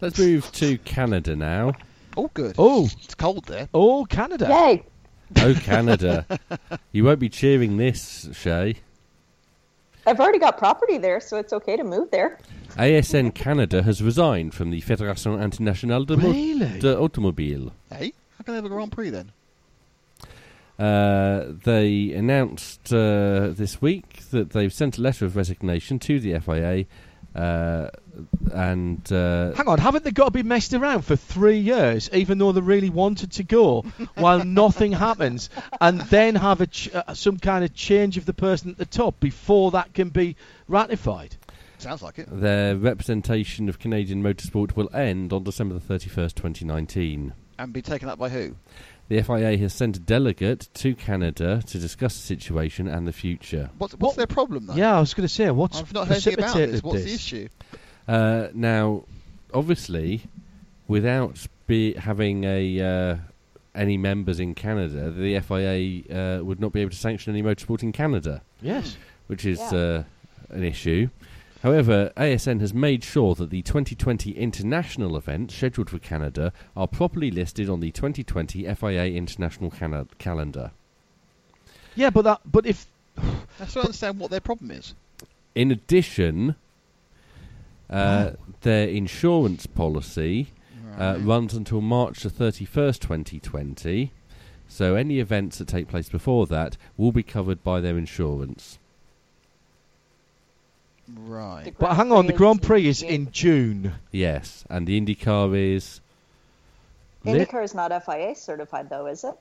let's 0.00 0.18
move 0.18 0.50
to 0.52 0.78
Canada 0.78 1.36
now. 1.36 1.72
Oh, 2.16 2.30
good. 2.34 2.54
Oh, 2.58 2.88
it's 3.02 3.14
cold 3.14 3.44
there. 3.46 3.68
Oh, 3.74 4.04
Canada. 4.04 4.46
Yay. 4.48 4.84
Oh, 5.36 5.54
Canada. 5.54 6.26
you 6.92 7.04
won't 7.04 7.18
be 7.18 7.28
cheering 7.28 7.76
this, 7.76 8.28
Shea. 8.32 8.76
I've 10.06 10.20
already 10.20 10.38
got 10.38 10.58
property 10.58 10.98
there, 10.98 11.18
so 11.20 11.38
it's 11.38 11.52
okay 11.52 11.76
to 11.76 11.84
move 11.84 12.10
there. 12.10 12.38
ASN 12.76 13.34
Canada 13.34 13.82
has 13.82 14.02
resigned 14.02 14.52
from 14.54 14.70
the 14.70 14.82
Fédération 14.82 15.42
Internationale 15.42 16.04
de, 16.04 16.16
really? 16.16 16.78
de 16.78 16.96
Automobile. 16.98 17.72
Hey, 17.90 18.12
how 18.36 18.44
can 18.44 18.52
they 18.52 18.56
have 18.56 18.64
a 18.64 18.68
Grand 18.68 18.92
Prix 18.92 19.10
then? 19.10 19.32
Uh, 20.78 21.52
they 21.64 22.12
announced 22.12 22.92
uh, 22.92 23.48
this 23.50 23.80
week 23.80 24.24
that 24.30 24.50
they've 24.50 24.72
sent 24.72 24.98
a 24.98 25.00
letter 25.00 25.24
of 25.24 25.36
resignation 25.36 25.98
to 26.00 26.18
the 26.18 26.38
FIA 26.40 26.84
uh, 27.34 27.90
and 28.52 29.12
uh, 29.12 29.52
hang 29.54 29.68
on, 29.68 29.78
haven't 29.78 30.04
they 30.04 30.10
got 30.10 30.26
to 30.26 30.30
be 30.30 30.42
messed 30.42 30.74
around 30.74 31.02
for 31.02 31.16
three 31.16 31.58
years, 31.58 32.08
even 32.12 32.38
though 32.38 32.52
they 32.52 32.60
really 32.60 32.90
wanted 32.90 33.32
to 33.32 33.42
go, 33.42 33.82
while 34.14 34.44
nothing 34.44 34.92
happens, 34.92 35.50
and 35.80 36.00
then 36.02 36.34
have 36.34 36.60
a 36.60 36.66
ch- 36.66 36.94
uh, 36.94 37.14
some 37.14 37.38
kind 37.38 37.64
of 37.64 37.74
change 37.74 38.16
of 38.16 38.26
the 38.26 38.34
person 38.34 38.70
at 38.70 38.78
the 38.78 38.86
top 38.86 39.18
before 39.20 39.72
that 39.72 39.92
can 39.94 40.08
be 40.08 40.36
ratified? 40.68 41.36
Sounds 41.78 42.02
like 42.02 42.18
it. 42.18 42.28
Their 42.30 42.76
representation 42.76 43.68
of 43.68 43.78
Canadian 43.78 44.22
motorsport 44.22 44.76
will 44.76 44.94
end 44.94 45.32
on 45.32 45.42
December 45.44 45.74
the 45.74 45.80
thirty 45.80 46.08
first, 46.08 46.36
twenty 46.36 46.64
nineteen, 46.64 47.34
and 47.58 47.72
be 47.72 47.82
taken 47.82 48.08
up 48.08 48.18
by 48.18 48.28
who? 48.28 48.54
The 49.08 49.22
FIA 49.22 49.58
has 49.58 49.74
sent 49.74 49.98
a 49.98 50.00
delegate 50.00 50.68
to 50.74 50.94
Canada 50.94 51.62
to 51.66 51.78
discuss 51.78 52.16
the 52.16 52.22
situation 52.22 52.88
and 52.88 53.06
the 53.06 53.12
future. 53.12 53.68
What's, 53.76 53.92
what's 53.94 54.00
what? 54.12 54.16
their 54.16 54.26
problem, 54.26 54.66
though? 54.66 54.74
Yeah, 54.74 54.96
I 54.96 55.00
was 55.00 55.12
going 55.12 55.28
to 55.28 55.34
say, 55.34 55.50
what's 55.50 55.78
I've 55.78 55.92
not 55.92 56.08
heard 56.08 56.26
about 56.26 56.56
this. 56.56 56.82
What's 56.82 57.02
this? 57.02 57.04
the 57.04 57.14
issue? 57.14 57.48
Uh, 58.06 58.48
now, 58.52 59.04
obviously, 59.52 60.22
without 60.88 61.46
be 61.66 61.94
having 61.94 62.44
a 62.44 62.80
uh, 62.80 63.16
any 63.74 63.96
members 63.96 64.38
in 64.40 64.54
Canada, 64.54 65.10
the 65.10 65.38
FIA 65.40 66.02
uh, 66.14 66.44
would 66.44 66.60
not 66.60 66.72
be 66.72 66.80
able 66.80 66.90
to 66.90 66.96
sanction 66.96 67.34
any 67.34 67.42
motorsport 67.42 67.82
in 67.82 67.92
Canada. 67.92 68.42
Yes, 68.60 68.96
which 69.26 69.44
is 69.44 69.58
yeah. 69.58 69.78
Uh, 69.78 70.04
an 70.50 70.64
issue. 70.64 71.08
However, 71.62 72.12
ASN 72.14 72.60
has 72.60 72.74
made 72.74 73.02
sure 73.02 73.34
that 73.36 73.48
the 73.48 73.62
2020 73.62 74.32
international 74.32 75.16
events 75.16 75.54
scheduled 75.54 75.88
for 75.88 75.98
Canada 75.98 76.52
are 76.76 76.86
properly 76.86 77.30
listed 77.30 77.70
on 77.70 77.80
the 77.80 77.90
2020 77.90 78.64
FIA 78.74 79.06
international 79.06 79.70
cana- 79.70 80.06
calendar. 80.18 80.72
Yeah, 81.94 82.10
but 82.10 82.22
that, 82.22 82.40
but 82.44 82.66
if 82.66 82.86
I 83.16 83.66
still 83.66 83.82
understand 83.82 84.18
what 84.18 84.30
their 84.30 84.40
problem 84.40 84.72
is. 84.72 84.94
In 85.54 85.70
addition, 85.70 86.56
uh, 87.94 88.30
oh. 88.32 88.36
their 88.62 88.88
insurance 88.88 89.66
policy 89.66 90.48
uh, 90.98 91.16
runs 91.20 91.54
until 91.54 91.80
March 91.80 92.20
the 92.20 92.30
31st, 92.30 92.98
2020. 93.00 94.12
So 94.68 94.94
any 94.94 95.20
events 95.20 95.58
that 95.58 95.68
take 95.68 95.88
place 95.88 96.08
before 96.08 96.46
that 96.46 96.76
will 96.96 97.12
be 97.12 97.22
covered 97.22 97.62
by 97.62 97.80
their 97.80 97.96
insurance. 97.96 98.78
Right. 101.08 101.74
But 101.78 101.94
hang 101.94 102.12
on, 102.12 102.26
the 102.26 102.32
Grand 102.32 102.62
Prix 102.62 102.86
is 102.86 103.02
in 103.02 103.30
June. 103.30 103.92
Yes, 104.10 104.64
and 104.70 104.86
the 104.86 105.00
IndyCar 105.00 105.74
is. 105.74 106.00
IndyCar 107.26 107.62
is 107.62 107.74
not 107.74 107.92
FIA 108.04 108.34
certified, 108.34 108.88
though, 108.88 109.06
is 109.06 109.24
it? 109.24 109.34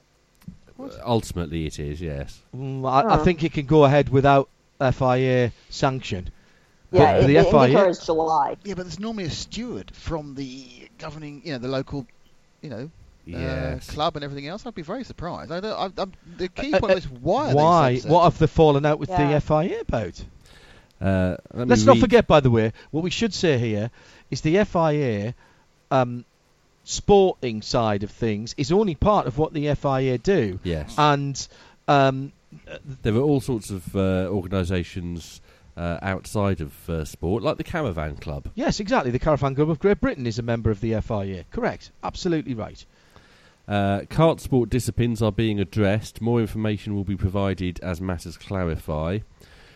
ultimately, 1.06 1.66
it 1.66 1.80
is. 1.80 2.02
Yes. 2.02 2.42
Mm, 2.56 2.90
I, 2.90 3.02
I, 3.02 3.20
oh. 3.20 3.24
think 3.24 3.44
it 3.44 3.54
can 3.54 3.66
go 3.66 3.86
ahead 3.86 4.10
without 4.10 4.50
FIA 4.80 5.52
sanction. 5.70 6.30
Yeah, 6.94 7.18
it, 7.18 7.28
the, 7.28 7.34
the 7.34 7.44
FIA 7.44 7.52
IndyCar 7.52 7.90
is 7.90 8.06
July. 8.06 8.58
Yeah, 8.64 8.76
but 8.76 8.84
there's 8.84 9.00
normally 9.00 9.26
a 9.26 9.32
steward 9.32 9.92
from 9.96 10.36
the 10.36 10.90
governing, 10.98 11.42
you 11.44 11.54
know, 11.54 11.58
the 11.58 11.68
local, 11.68 12.06
you 12.62 12.70
know, 12.70 12.84
uh, 12.86 12.90
yes. 13.26 13.90
uh, 13.90 13.94
club 13.94 14.16
and 14.16 14.24
everything 14.24 14.48
else. 14.48 14.66
I'd 14.66 14.76
be 14.76 14.82
very 14.82 15.04
surprised. 15.04 15.52
I, 15.52 15.58
I, 15.58 15.86
I, 15.86 16.06
the 16.38 16.48
key 16.50 16.74
uh, 16.74 16.80
point 16.80 16.94
uh, 16.94 16.98
is 16.98 17.10
why. 17.10 17.54
Why? 17.54 17.98
What 18.00 18.24
have 18.24 18.38
they 18.38 18.48
fallen 18.48 18.86
out 18.86 19.00
with 19.00 19.10
yeah. 19.10 19.34
the 19.34 19.42
FIA 19.42 19.82
about? 19.82 20.24
Uh, 21.02 21.38
let 21.54 21.72
us 21.72 21.84
not 21.84 21.98
forget, 21.98 22.28
by 22.28 22.40
the 22.40 22.50
way, 22.50 22.72
what 22.92 23.04
we 23.04 23.10
should 23.10 23.34
say 23.34 23.58
here 23.58 23.92
is 24.32 24.42
the 24.42 24.64
FIA 24.64 25.36
um, 25.92 26.26
sporting 26.84 27.62
side 27.62 28.04
of 28.04 28.12
things 28.12 28.56
is 28.58 28.72
only 28.72 28.96
part 28.96 29.28
of 29.28 29.38
what 29.38 29.54
the 29.54 29.74
FIA 29.76 30.18
do. 30.18 30.60
Yes. 30.64 30.96
And 30.98 31.48
um, 31.88 32.32
there 33.02 33.14
are 33.16 33.22
all 33.22 33.42
sorts 33.42 33.70
of 33.70 33.96
uh, 33.96 34.28
organisations. 34.30 35.42
Uh, 35.76 35.98
outside 36.04 36.62
of 36.62 36.88
uh, 36.88 37.04
sport, 37.04 37.42
like 37.42 37.58
the 37.58 37.64
Caravan 37.64 38.16
Club. 38.16 38.48
Yes, 38.54 38.80
exactly. 38.80 39.10
The 39.10 39.18
Caravan 39.18 39.56
Club 39.56 39.72
of 39.72 39.80
Great 39.80 40.00
Britain 40.00 40.28
is 40.28 40.38
a 40.38 40.44
member 40.44 40.70
of 40.70 40.82
the 40.82 41.02
FIA. 41.02 41.46
Correct. 41.50 41.92
Absolutely 42.04 42.54
right. 42.54 42.86
Uh, 43.68 44.02
kart 44.02 44.40
sport 44.40 44.70
disciplines 44.70 45.20
are 45.22 45.32
being 45.32 45.60
addressed. 45.60 46.22
More 46.22 46.42
information 46.42 46.94
will 46.94 47.06
be 47.06 47.16
provided 47.16 47.80
as 47.80 48.00
matters 48.00 48.38
clarify. 48.38 49.20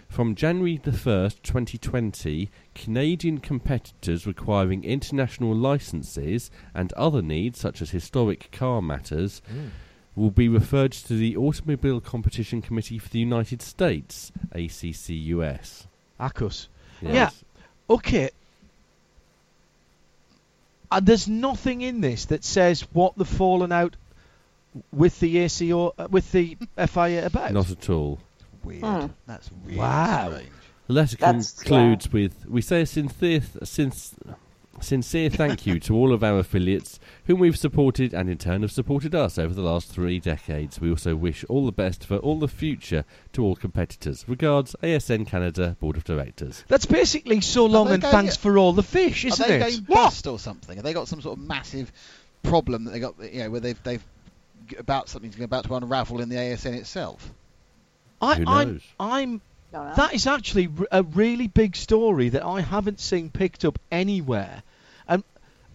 From 0.10 0.36
January 0.36 0.78
the 0.78 0.92
1st, 0.92 1.42
2020, 1.44 2.50
Canadian 2.76 3.40
competitors 3.40 4.26
requiring 4.26 4.84
international 4.84 5.56
licenses 5.56 6.50
and 6.74 6.94
other 6.94 7.22
needs, 7.22 7.60
such 7.60 7.82
as 7.82 7.90
historic 7.92 8.52
car 8.52 8.82
matters, 8.82 9.42
will 10.16 10.32
be 10.32 10.48
referred 10.48 10.94
to 10.94 11.14
the 11.14 11.38
Automobile 11.38 12.02
Competition 12.02 12.62
Committee 12.62 12.98
for 12.98 13.10
the 13.10 13.20
United 13.20 13.62
States, 13.62 14.32
ACCUS. 14.54 15.87
ACCUS. 16.20 16.68
Yes. 17.02 17.14
Yeah. 17.14 17.96
Okay. 17.96 18.30
And 20.92 21.06
there's 21.06 21.28
nothing 21.28 21.82
in 21.82 22.02
this 22.02 22.26
that 22.26 22.44
says 22.44 22.82
what 22.94 23.16
the 23.18 23.26
fallen 23.26 23.72
out 23.72 23.96
with 24.94 25.20
the 25.20 25.38
ACO 25.40 25.94
uh, 25.98 26.08
with 26.10 26.32
the 26.32 26.58
FIA 26.88 27.26
about. 27.26 27.52
Not 27.54 27.70
at 27.72 27.90
all. 27.90 28.20
Weird. 28.64 28.84
Hmm. 28.84 29.06
That's 29.26 29.50
really 29.66 29.78
Wow. 29.80 30.30
strange. 30.30 30.50
The 30.88 30.94
letter 30.94 31.18
That's- 31.18 31.52
concludes 31.54 32.12
with 32.12 32.46
We 32.48 32.62
say 32.62 32.82
a 32.82 32.86
sincere, 32.86 33.42
since, 33.64 34.16
sincere 34.80 35.30
thank 35.30 35.66
you 35.66 35.80
to 35.80 35.96
all 35.96 36.14
of 36.14 36.24
our 36.24 36.40
affiliates 36.40 37.00
whom 37.26 37.40
we've 37.40 37.58
supported 37.58 38.14
and 38.14 38.30
in 38.30 38.38
turn 38.38 38.62
have 38.62 38.72
supported 38.72 39.14
us 39.16 39.38
over 39.38 39.54
the 39.54 39.62
last 39.62 39.90
three 39.92 40.20
decades. 40.20 40.80
We 40.80 40.90
also 40.90 41.16
wish 41.16 41.44
all 41.50 41.66
the 41.66 41.72
best 41.72 42.06
for 42.06 42.18
all 42.18 42.40
the 42.40 42.48
future 42.48 43.04
to 43.34 43.44
all 43.44 43.56
competitors. 43.56 44.26
Regards, 44.28 44.76
ASN 44.82 45.28
Canada 45.28 45.76
Board 45.80 45.98
of 45.98 46.04
Directors. 46.04 46.64
That's 46.68 46.86
basically 46.86 47.42
so 47.42 47.66
long 47.66 47.90
and 47.92 48.02
going- 48.02 48.12
thanks 48.12 48.38
for 48.38 48.58
all 48.58 48.74
the 48.74 48.84
fish, 48.84 49.26
isn't 49.26 49.48
they 49.48 49.56
it? 49.56 49.60
going 49.60 49.82
bust 49.84 50.28
or 50.28 50.40
something? 50.40 50.76
Have 50.78 50.84
they 50.84 50.94
got 50.94 51.08
some 51.08 51.22
sort 51.22 51.38
of 51.38 51.46
massive 51.46 51.92
problem 52.44 52.86
that 52.86 52.92
they 52.92 53.00
got? 53.00 53.16
You 53.20 53.44
know, 53.44 53.52
where 53.52 53.62
they've 53.62 53.82
they've 53.84 54.04
about 54.78 55.10
something 55.10 55.44
about 55.44 55.66
to 55.66 55.76
unravel 55.76 56.22
in 56.22 56.30
the 56.30 56.36
ASN 56.36 56.74
itself. 56.76 57.32
I, 58.22 58.36
Who 58.36 58.44
I'm, 58.48 58.72
knows? 58.74 58.82
I'm. 59.00 59.42
That 59.72 60.14
is 60.14 60.26
actually 60.26 60.70
a 60.92 61.04
really 61.04 61.48
big 61.48 61.76
story 61.76 62.30
that 62.30 62.44
I 62.44 62.62
haven't 62.62 63.00
seen 63.00 63.30
picked 63.30 63.64
up 63.64 63.78
anywhere. 63.92 64.64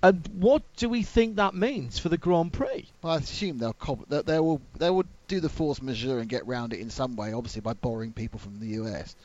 And 0.03 0.13
and 0.15 0.43
what 0.43 0.63
do 0.77 0.89
we 0.89 1.03
think 1.03 1.37
that 1.37 1.55
means 1.55 1.99
for 1.99 2.09
the 2.09 2.19
Grand 2.19 2.53
Prix? 2.53 2.89
Well, 3.03 3.15
I 3.15 3.17
assume 3.17 3.59
they'll 3.59 3.73
cob- 3.73 4.09
they, 4.09 4.23
they 4.23 4.41
will 4.41 4.61
they 4.79 4.91
will 4.91 5.05
do 5.29 5.41
the 5.41 5.49
force 5.49 5.81
majeure 5.81 6.19
and 6.19 6.29
get 6.29 6.47
round 6.47 6.73
it 6.73 6.81
in 6.81 6.91
some 6.91 7.17
way, 7.17 7.33
obviously 7.33 7.61
by 7.61 7.75
borrowing 7.75 8.13
people 8.13 8.39
from 8.39 8.61
the 8.61 8.69
US. 8.83 9.17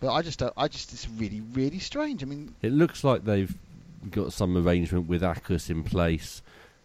But 0.00 0.12
I 0.12 0.22
just 0.22 0.38
don't, 0.38 0.52
I 0.56 0.68
just 0.68 0.92
it's 0.92 1.08
really 1.08 1.40
really 1.40 1.78
strange. 1.78 2.22
I 2.22 2.26
mean, 2.26 2.54
It 2.62 2.72
looks 2.72 3.04
like 3.04 3.24
they've 3.24 3.54
got 4.10 4.32
some 4.32 4.56
arrangement 4.56 5.08
with 5.08 5.22
ACCUS 5.22 5.70
in 5.70 5.82
place 5.82 6.40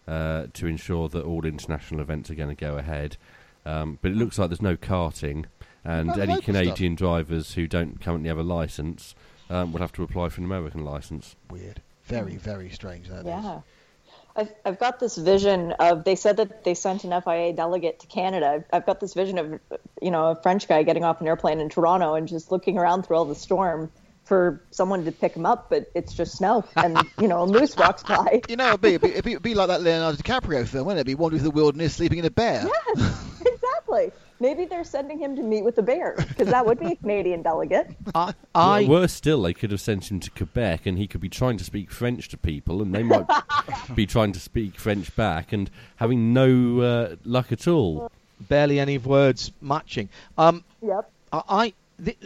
uh, 0.08 0.47
to 0.53 0.67
ensure 0.67 1.08
that 1.10 1.23
all 1.23 1.45
international 1.45 2.01
events 2.01 2.32
are 2.32 2.36
going 2.36 2.56
to 2.56 2.60
go 2.60 2.77
ahead. 2.77 3.17
Um, 3.65 3.99
but 4.01 4.12
it 4.12 4.15
looks 4.15 4.38
like 4.38 4.49
there's 4.49 4.62
no 4.62 4.75
karting, 4.75 5.45
and 5.86 6.10
What 6.10 6.19
any 6.19 6.34
local 6.34 6.45
Canadian 6.45 6.95
drivers 6.95 7.53
who 7.53 7.67
don't 7.67 8.01
currently 8.01 8.27
have 8.27 8.38
a 8.38 8.43
license 8.43 9.15
um, 9.49 9.71
will 9.71 9.79
have 9.79 9.93
to 9.93 10.03
apply 10.03 10.29
for 10.29 10.41
an 10.41 10.45
American 10.45 10.84
license. 10.84 11.36
weird, 11.49 11.82
very 12.05 12.37
very 12.37 12.69
strange. 12.69 13.07
That 13.09 13.21
is. 13.21 13.25
Yeah. 13.25 13.61
I've, 14.35 14.51
I've 14.65 14.79
got 14.79 14.99
this 14.99 15.15
vision 15.15 15.73
of 15.73 16.03
they 16.03 16.15
said 16.15 16.37
that 16.37 16.63
they 16.63 16.73
sent 16.73 17.03
an 17.03 17.21
FIA 17.21 17.53
delegate 17.53 17.99
to 17.99 18.07
Canada. 18.07 18.47
I've, 18.47 18.65
I've 18.73 18.85
got 18.85 18.99
this 18.99 19.13
vision 19.13 19.37
of 19.37 19.59
you 20.01 20.11
know 20.11 20.31
a 20.31 20.35
French 20.35 20.67
guy 20.67 20.83
getting 20.83 21.03
off 21.03 21.21
an 21.21 21.27
airplane 21.27 21.59
in 21.59 21.69
Toronto 21.69 22.15
and 22.15 22.27
just 22.27 22.51
looking 22.51 22.77
around 22.77 23.03
through 23.03 23.17
all 23.17 23.25
the 23.25 23.35
storm 23.35 23.91
for 24.23 24.63
someone 24.71 25.03
to 25.05 25.11
pick 25.11 25.35
him 25.35 25.45
up, 25.45 25.69
but 25.69 25.91
it's 25.93 26.13
just 26.13 26.37
snow 26.37 26.63
and 26.75 26.97
you 27.19 27.27
know 27.27 27.43
a 27.43 27.47
moose 27.47 27.75
walks 27.75 28.03
by. 28.03 28.41
You 28.49 28.55
know, 28.55 28.69
it'd 28.69 28.81
be, 28.81 28.89
it'd 28.89 29.01
be, 29.01 29.31
it'd 29.31 29.43
be, 29.43 29.53
like 29.53 29.67
that 29.67 29.81
Leonardo 29.81 30.17
DiCaprio 30.17 30.67
film, 30.67 30.87
wouldn't 30.87 31.01
it? 31.01 31.05
Be 31.05 31.15
wandering 31.15 31.41
through 31.41 31.51
the 31.51 31.55
wilderness, 31.55 31.95
sleeping 31.95 32.19
in 32.19 32.25
a 32.25 32.31
bear. 32.31 32.65
Yes, 32.65 33.41
exactly. 33.45 34.11
Maybe 34.43 34.65
they're 34.65 34.84
sending 34.84 35.17
him 35.19 35.38
to 35.38 35.41
meet 35.41 35.63
with 35.63 35.77
the 35.77 35.82
Bears 35.82 36.23
because 36.25 36.49
that 36.49 36.65
would 36.65 36.77
be 36.77 36.88
a 36.88 36.95
Canadian 36.97 37.43
delegate. 37.43 37.88
I, 38.13 38.34
I 38.53 38.84
Worse 38.84 39.13
still, 39.13 39.41
they 39.41 39.53
could 39.53 39.71
have 39.71 39.79
sent 39.79 40.12
him 40.12 40.19
to 40.19 40.29
Quebec, 40.32 40.86
and 40.86 40.97
he 40.97 41.08
could 41.08 41.21
be 41.21 41.29
trying 41.29 41.56
to 41.58 41.63
speak 41.63 41.89
French 41.91 42.27
to 42.27 42.38
people, 42.38 42.82
and 42.82 42.93
they 42.93 43.03
might 43.03 43.25
be 43.95 44.06
trying 44.06 44.34
to 44.34 44.41
speak 44.41 44.75
French 44.75 45.15
back 45.15 45.53
and 45.53 45.71
having 45.95 46.34
no 46.34 46.79
uh, 46.82 47.15
luck 47.23 47.53
at 47.53 47.69
all. 47.69 48.12
barely 48.49 48.82
any 48.82 48.97
words 48.97 49.51
matching. 49.62 50.10
Um, 50.38 50.65
Yep. 50.82 51.10
I, 51.32 51.41
I 51.47 51.73
th- 52.03 52.17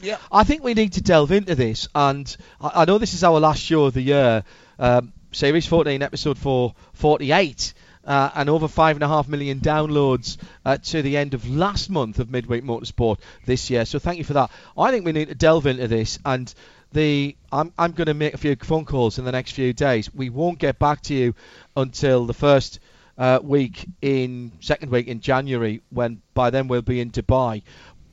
Yeah. 0.00 0.18
I 0.30 0.44
think 0.44 0.62
we 0.62 0.74
need 0.74 0.92
to 0.92 1.00
delve 1.02 1.32
into 1.32 1.56
this, 1.56 1.88
and 1.96 2.34
I, 2.60 2.82
I 2.82 2.84
know 2.84 2.98
this 2.98 3.12
is 3.12 3.24
our 3.24 3.40
last 3.40 3.60
show 3.60 3.86
of 3.86 3.94
the 3.94 4.02
year, 4.02 4.44
um, 4.78 5.12
Series 5.32 5.66
14, 5.66 6.00
Episode 6.02 6.38
4, 6.38 6.72
48, 6.92 7.74
uh, 8.06 8.30
and 8.34 8.48
over 8.48 8.68
five 8.68 8.96
and 8.96 9.02
a 9.02 9.08
half 9.08 9.28
million 9.28 9.60
downloads 9.60 10.36
uh, 10.64 10.78
to 10.78 11.02
the 11.02 11.16
end 11.16 11.34
of 11.34 11.48
last 11.48 11.90
month 11.90 12.18
of 12.18 12.30
Midweek 12.30 12.64
Motorsport 12.64 13.18
this 13.44 13.68
year. 13.68 13.84
So 13.84 13.98
thank 13.98 14.18
you 14.18 14.24
for 14.24 14.34
that. 14.34 14.50
I 14.78 14.90
think 14.90 15.04
we 15.04 15.12
need 15.12 15.28
to 15.28 15.34
delve 15.34 15.66
into 15.66 15.88
this, 15.88 16.18
and 16.24 16.52
the 16.92 17.36
I'm 17.52 17.72
I'm 17.78 17.92
going 17.92 18.06
to 18.06 18.14
make 18.14 18.34
a 18.34 18.38
few 18.38 18.56
phone 18.56 18.84
calls 18.84 19.18
in 19.18 19.24
the 19.24 19.32
next 19.32 19.52
few 19.52 19.72
days. 19.72 20.12
We 20.14 20.30
won't 20.30 20.58
get 20.58 20.78
back 20.78 21.02
to 21.02 21.14
you 21.14 21.34
until 21.76 22.26
the 22.26 22.34
first 22.34 22.78
uh, 23.18 23.40
week 23.42 23.84
in 24.00 24.52
second 24.60 24.90
week 24.90 25.08
in 25.08 25.20
January, 25.20 25.82
when 25.90 26.22
by 26.34 26.50
then 26.50 26.68
we'll 26.68 26.82
be 26.82 27.00
in 27.00 27.10
Dubai. 27.10 27.62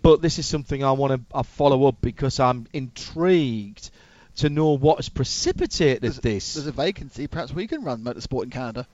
But 0.01 0.21
this 0.21 0.37
is 0.37 0.45
something 0.45 0.83
I 0.83 0.91
want 0.91 1.29
to 1.31 1.43
follow 1.43 1.85
up 1.87 2.01
because 2.01 2.39
I'm 2.39 2.67
intrigued 2.73 3.89
to 4.37 4.49
know 4.49 4.71
what 4.71 4.97
has 4.97 5.09
precipitated 5.09 6.01
There's, 6.01 6.19
this. 6.19 6.55
there's 6.55 6.67
a 6.67 6.71
vacancy. 6.71 7.27
Perhaps 7.27 7.53
we 7.53 7.67
can 7.67 7.83
run 7.83 8.03
motorsport 8.03 8.43
in 8.43 8.49
Canada. 8.49 8.87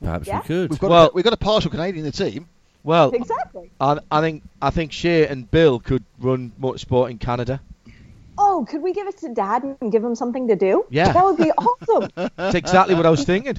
Perhaps 0.00 0.26
Yeah. 0.28 0.40
we 0.40 0.46
could. 0.46 0.70
We've 0.70 0.78
got 0.78 0.90
Well- 0.90 1.06
a, 1.08 1.10
we've 1.14 1.24
got 1.24 1.32
a 1.32 1.36
partial 1.38 1.70
Canadian 1.70 2.04
in 2.04 2.10
the 2.10 2.16
team. 2.16 2.48
well, 2.84 3.10
Exactly. 3.10 3.70
I, 3.80 3.98
I 4.10 4.20
think 4.20 4.42
I 4.60 4.70
think 4.70 4.92
Shea 4.92 5.26
and 5.26 5.50
Bill 5.50 5.78
could 5.80 6.04
run 6.20 6.52
motorsport 6.60 7.10
in 7.10 7.18
Canada. 7.18 7.60
Oh, 8.62 8.64
could 8.64 8.82
we 8.82 8.92
give 8.92 9.08
it 9.08 9.18
to 9.18 9.34
Dad 9.34 9.64
and 9.80 9.90
give 9.90 10.04
him 10.04 10.14
something 10.14 10.46
to 10.46 10.54
do? 10.54 10.86
Yeah. 10.88 11.12
That 11.12 11.24
would 11.24 11.36
be 11.36 11.50
awesome. 11.50 12.10
That's 12.36 12.54
exactly 12.54 12.94
what 12.94 13.06
I 13.06 13.10
was 13.10 13.24
thinking. 13.24 13.56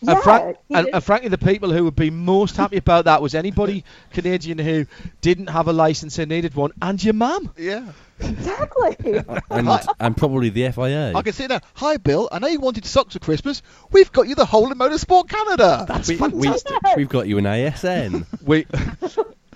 Yeah, 0.00 0.12
and, 0.12 0.22
frank, 0.22 0.56
and, 0.70 0.88
and 0.92 1.04
frankly, 1.04 1.30
the 1.30 1.38
people 1.38 1.72
who 1.72 1.84
would 1.84 1.96
be 1.96 2.10
most 2.10 2.56
happy 2.56 2.76
about 2.76 3.06
that 3.06 3.20
was 3.20 3.34
anybody 3.34 3.84
Canadian 4.12 4.58
who 4.58 4.86
didn't 5.20 5.48
have 5.48 5.66
a 5.66 5.72
license 5.72 6.18
and 6.18 6.28
needed 6.28 6.54
one, 6.54 6.70
and 6.80 7.02
your 7.02 7.14
mum. 7.14 7.52
Yeah. 7.56 7.90
exactly. 8.20 8.96
and, 9.50 9.68
and 9.98 10.16
probably 10.16 10.50
the 10.50 10.70
FIA. 10.70 11.12
I 11.14 11.22
can 11.22 11.32
see 11.32 11.48
now. 11.48 11.60
Hi, 11.74 11.96
Bill. 11.96 12.28
I 12.30 12.38
know 12.38 12.46
you 12.46 12.60
wanted 12.60 12.84
socks 12.84 13.14
for 13.14 13.18
Christmas. 13.18 13.62
We've 13.90 14.12
got 14.12 14.28
you 14.28 14.36
the 14.36 14.46
whole 14.46 14.70
of 14.70 14.78
Motorsport 14.78 15.28
Canada. 15.28 15.86
That's 15.88 16.08
we, 16.08 16.16
we, 16.16 16.46
fantastic. 16.46 16.96
we've 16.96 17.08
got 17.08 17.26
you 17.26 17.38
an 17.38 17.44
ASN. 17.44 18.26
We, 18.42 18.66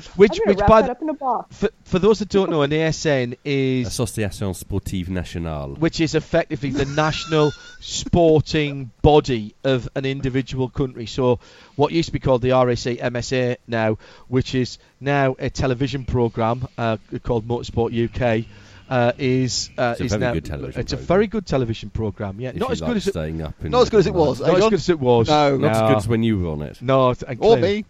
which, 0.09 0.39
I'm 0.41 0.49
which 0.49 0.59
wrap 0.59 0.69
by 0.69 0.81
that 0.83 0.87
the, 0.87 0.93
up 0.93 1.03
in 1.03 1.09
a 1.11 1.15
box. 1.15 1.57
for, 1.57 1.69
for 1.85 1.99
those 1.99 2.19
that 2.21 2.29
don't 2.29 2.51
know, 2.51 2.63
an 2.63 2.71
ASN 2.71 3.37
is 3.45 3.87
Association 3.89 4.55
Sportive 4.55 5.09
Nationale. 5.09 5.71
which 5.75 6.01
is 6.01 6.15
effectively 6.15 6.71
the 6.71 6.85
national 6.87 7.53
sporting 7.81 8.91
body 9.03 9.55
of 9.65 9.89
an 9.95 10.05
individual 10.05 10.69
country. 10.69 11.07
So, 11.07 11.39
what 11.77 11.93
used 11.93 12.07
to 12.09 12.13
be 12.13 12.19
called 12.19 12.43
the 12.43 12.51
RAC 12.51 12.77
MSA 12.99 13.57
now, 13.67 13.99
which 14.29 14.55
is 14.55 14.79
now 15.01 15.37
a 15.39 15.51
television 15.51 16.05
program 16.05 16.67
uh, 16.79 16.97
called 17.23 17.47
Motorsport 17.47 17.93
UK. 17.93 18.47
Uh, 18.89 19.13
is 19.19 19.71
uh, 19.79 19.93
It's 19.93 20.01
a 20.01 20.05
is 20.05 20.11
very 20.11 20.21
now 20.21 20.33
good 20.33 20.45
television 20.47 20.81
it's 20.81 20.93
a 20.93 20.97
very 20.97 21.29
good 21.29 21.47
television 21.47 21.91
program. 21.91 22.41
Yeah, 22.41 22.49
If 22.49 22.57
not 22.57 22.69
you 22.71 22.73
as 22.73 22.81
like 22.81 22.89
good 22.89 22.97
as 22.97 23.07
it, 23.07 23.11
staying 23.13 23.41
up 23.41 23.55
in 23.65 23.71
Not 23.71 23.83
as 23.83 23.91
good 23.91 24.01
as 24.01 24.09
it 24.09 24.15
was. 24.15 24.41
not 24.41 24.57
as 24.57 24.65
good 24.65 24.73
as 24.73 24.89
it 24.89 24.99
was. 24.99 25.29
No. 25.29 25.57
Not 25.59 25.71
as 25.71 25.81
good 25.83 25.97
as 25.99 26.09
when 26.09 26.25
you 26.25 26.41
were 26.41 26.51
on 26.51 26.63
it. 26.63 26.83
No, 26.83 27.15
Or 27.39 27.57
me. 27.57 27.85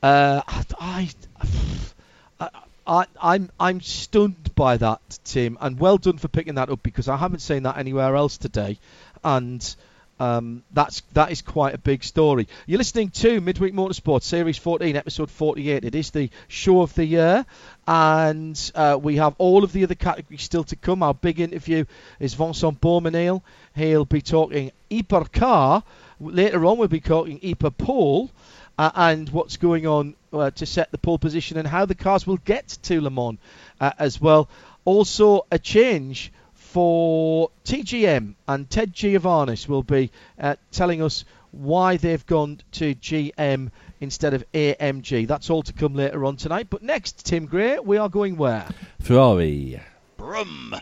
Uh, 0.00 0.40
I, 0.78 1.08
I, 2.86 3.06
I'm, 3.22 3.50
I'm 3.60 3.80
stunned 3.80 4.54
by 4.54 4.76
that, 4.78 5.18
Tim, 5.24 5.58
and 5.60 5.78
well 5.78 5.98
done 5.98 6.18
for 6.18 6.28
picking 6.28 6.56
that 6.56 6.70
up 6.70 6.82
because 6.82 7.08
I 7.08 7.16
haven't 7.16 7.40
seen 7.40 7.62
that 7.62 7.76
anywhere 7.76 8.16
else 8.16 8.36
today, 8.36 8.78
and 9.22 9.76
um, 10.18 10.62
that's 10.72 11.00
that 11.14 11.30
is 11.30 11.40
quite 11.40 11.74
a 11.74 11.78
big 11.78 12.04
story. 12.04 12.46
You're 12.66 12.78
listening 12.78 13.10
to 13.10 13.40
Midweek 13.40 13.72
Motorsport 13.72 14.22
Series 14.22 14.58
14, 14.58 14.96
Episode 14.96 15.30
48. 15.30 15.84
It 15.84 15.94
is 15.94 16.10
the 16.10 16.30
show 16.46 16.82
of 16.82 16.92
the 16.94 17.04
year, 17.04 17.46
and 17.86 18.72
uh, 18.74 18.98
we 19.00 19.16
have 19.16 19.34
all 19.38 19.64
of 19.64 19.72
the 19.72 19.84
other 19.84 19.94
categories 19.94 20.42
still 20.42 20.64
to 20.64 20.76
come. 20.76 21.02
Our 21.02 21.14
big 21.14 21.40
interview 21.40 21.86
is 22.18 22.34
Vincent 22.34 22.80
Beaumesnil. 22.80 23.40
He'll 23.74 24.04
be 24.04 24.20
talking 24.20 24.72
hypercar. 24.90 25.84
Later 26.20 26.66
on, 26.66 26.76
we'll 26.76 26.88
be 26.88 27.00
talking 27.00 27.40
hyper 27.42 27.70
pole 27.70 28.30
uh, 28.76 28.90
and 28.94 29.28
what's 29.30 29.56
going 29.56 29.86
on 29.86 30.16
uh, 30.32 30.50
to 30.50 30.66
set 30.66 30.90
the 30.90 30.98
pole 30.98 31.18
position 31.18 31.56
and 31.58 31.66
how 31.66 31.86
the 31.86 31.94
cars 31.94 32.26
will 32.26 32.38
get 32.38 32.68
to 32.82 33.00
Le 33.00 33.10
Mans 33.10 33.38
uh, 33.80 33.92
as 33.98 34.20
well. 34.20 34.48
Also, 34.84 35.46
a 35.50 35.58
change 35.58 36.32
for 36.54 37.50
TGM 37.64 38.34
and 38.46 38.70
Ted 38.70 38.94
Giovanis 38.94 39.68
will 39.68 39.82
be 39.82 40.10
uh, 40.38 40.56
telling 40.70 41.02
us 41.02 41.24
why 41.50 41.96
they've 41.96 42.24
gone 42.26 42.60
to 42.72 42.94
GM 42.94 43.70
instead 44.00 44.34
of 44.34 44.44
AMG. 44.52 45.26
That's 45.26 45.50
all 45.50 45.62
to 45.64 45.72
come 45.72 45.94
later 45.94 46.24
on 46.24 46.36
tonight. 46.36 46.68
But 46.70 46.82
next, 46.82 47.26
Tim 47.26 47.46
Gray, 47.46 47.78
we 47.80 47.96
are 47.96 48.08
going 48.08 48.36
where? 48.36 48.68
Ferrari. 49.00 49.80
Brum. 50.16 50.76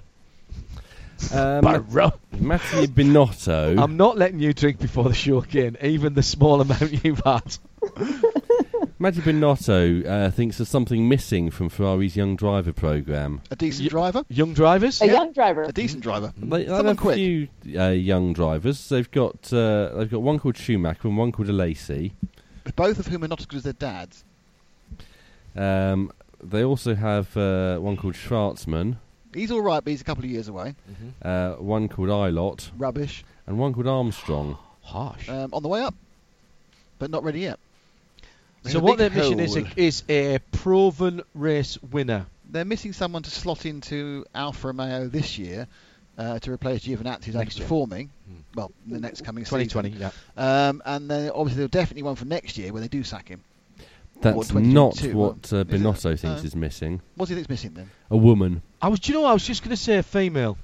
Um, 1.33 1.61
Barrow. 1.63 2.13
Mattia 2.39 2.87
Binotto. 2.87 3.83
I'm 3.83 3.97
not 3.97 4.17
letting 4.17 4.41
you 4.41 4.53
drink 4.53 4.79
before 4.79 5.05
the 5.05 5.15
show 5.15 5.39
again, 5.39 5.77
even 5.83 6.15
the 6.15 6.23
small 6.23 6.61
amount 6.61 7.05
you've 7.05 7.23
had. 7.25 7.57
Mattia 9.01 9.21
Binotto 9.21 10.05
uh, 10.07 10.31
thinks 10.33 10.59
there's 10.59 10.69
something 10.69 11.09
missing 11.09 11.51
from 11.51 11.69
Ferrari's 11.69 12.17
young 12.17 12.35
driver 12.35 12.73
program. 12.73 13.41
A 13.51 13.57
decent 13.57 13.85
Ye- 13.85 13.89
driver, 13.91 14.25
Young 14.29 14.55
drivers. 14.55 15.01
A 15.01 15.07
Yeah. 15.07 15.13
young 15.13 15.33
driver. 15.33 15.63
a 15.63 15.73
decent 15.73 16.03
driver. 16.03 16.33
They, 16.37 16.65
they 16.65 16.67
Someone 16.67 16.87
have 16.87 16.97
a 16.99 17.01
quick. 17.01 17.15
few 17.15 17.49
uh, 17.79 17.89
young 17.91 18.33
drivers. 18.33 18.89
They've 18.89 19.11
got 19.11 19.53
uh, 19.53 19.91
they've 19.97 20.11
got 20.11 20.23
one 20.23 20.39
called 20.41 20.57
Schumacher 20.57 21.07
and 21.09 21.17
one 21.17 21.31
called 21.31 21.49
Alesi. 21.49 22.13
Both 22.75 22.99
of 22.99 23.07
whom 23.07 23.23
are 23.25 23.29
not 23.29 23.41
as 23.41 23.47
good 23.47 23.59
as 23.59 23.63
their 23.63 23.73
dads. 23.73 24.25
Um, 25.57 26.13
they 26.43 26.63
also 26.65 26.95
have 26.95 27.37
uh, 27.37 27.79
one 27.79 27.97
called 27.97 28.15
Shwartzman, 28.15 28.97
He's 29.35 29.51
all 29.51 29.61
right, 29.61 29.83
but 29.85 29.91
he's 29.91 30.01
a 30.01 30.05
couple 30.05 30.25
of 30.25 30.31
years 30.31 30.49
away. 30.49 30.75
uh, 31.23 31.53
one 31.55 31.89
called 31.89 32.09
Ilott, 32.09 32.71
Rubbish. 32.79 33.25
and 33.47 33.59
one 33.59 33.73
called 33.75 33.87
Armstrong. 33.87 34.57
Harsh. 34.83 35.29
Um, 35.29 35.51
on 35.53 35.63
the 35.63 35.69
way 35.69 35.83
up, 35.83 35.95
but 36.99 37.11
not 37.11 37.23
ready 37.25 37.41
yet. 37.41 37.59
There's 38.73 38.73
so 38.75 38.81
what 38.81 38.99
their 38.99 39.11
mission 39.11 39.41
is 39.41 39.57
a, 39.57 39.65
is 39.77 40.03
a 40.09 40.39
proven 40.53 41.23
race 41.35 41.79
winner. 41.83 42.27
They're 42.51 42.65
missing 42.65 42.93
someone 42.93 43.23
to 43.23 43.31
slot 43.31 43.67
into 43.67 44.25
Alfa 44.35 44.69
Romeo 44.69 45.09
this 45.09 45.39
year 45.39 45.67
uh, 46.17 46.39
to 46.41 46.51
replace 46.53 46.85
Giovinazzi, 46.85 47.25
who's 47.25 47.35
Next 47.35 47.59
year. 47.59 47.69
underperforming. 47.69 48.09
Hmm. 48.27 48.35
Well, 48.55 48.73
the 48.87 48.99
next 49.01 49.25
coming 49.25 49.45
2020. 49.45 49.93
season. 49.93 50.11
Yeah. 50.37 50.69
Um, 50.69 50.83
and 50.85 51.11
then 51.11 51.31
obviously 51.31 51.57
there'll 51.57 51.69
definitely 51.69 52.03
one 52.05 52.17
for 52.17 52.25
next 52.25 52.57
year 52.59 52.73
when 52.73 52.83
they 52.83 52.89
do 52.89 53.03
sack 53.05 53.29
him. 53.29 53.43
That's 54.21 54.53
not 54.53 54.99
what 55.15 55.53
uh, 55.53 55.59
is? 55.59 55.65
Binotto 55.65 56.19
thinks 56.19 56.43
Uh, 56.43 56.47
is 56.47 56.57
missing. 56.57 57.01
What 57.15 57.27
do 57.27 57.33
you 57.33 57.37
think's 57.37 57.49
missing 57.51 57.75
then? 57.75 57.91
A 58.11 58.17
woman. 58.17 58.63
I 58.83 58.89
was. 58.89 58.99
Do 59.01 59.13
you 59.13 59.19
know? 59.19 59.27
I 59.27 59.33
was 59.33 59.47
just 59.47 59.63
going 59.63 59.71
to 59.71 59.77
say 59.77 59.99
a 59.99 60.03
female. 60.03 60.59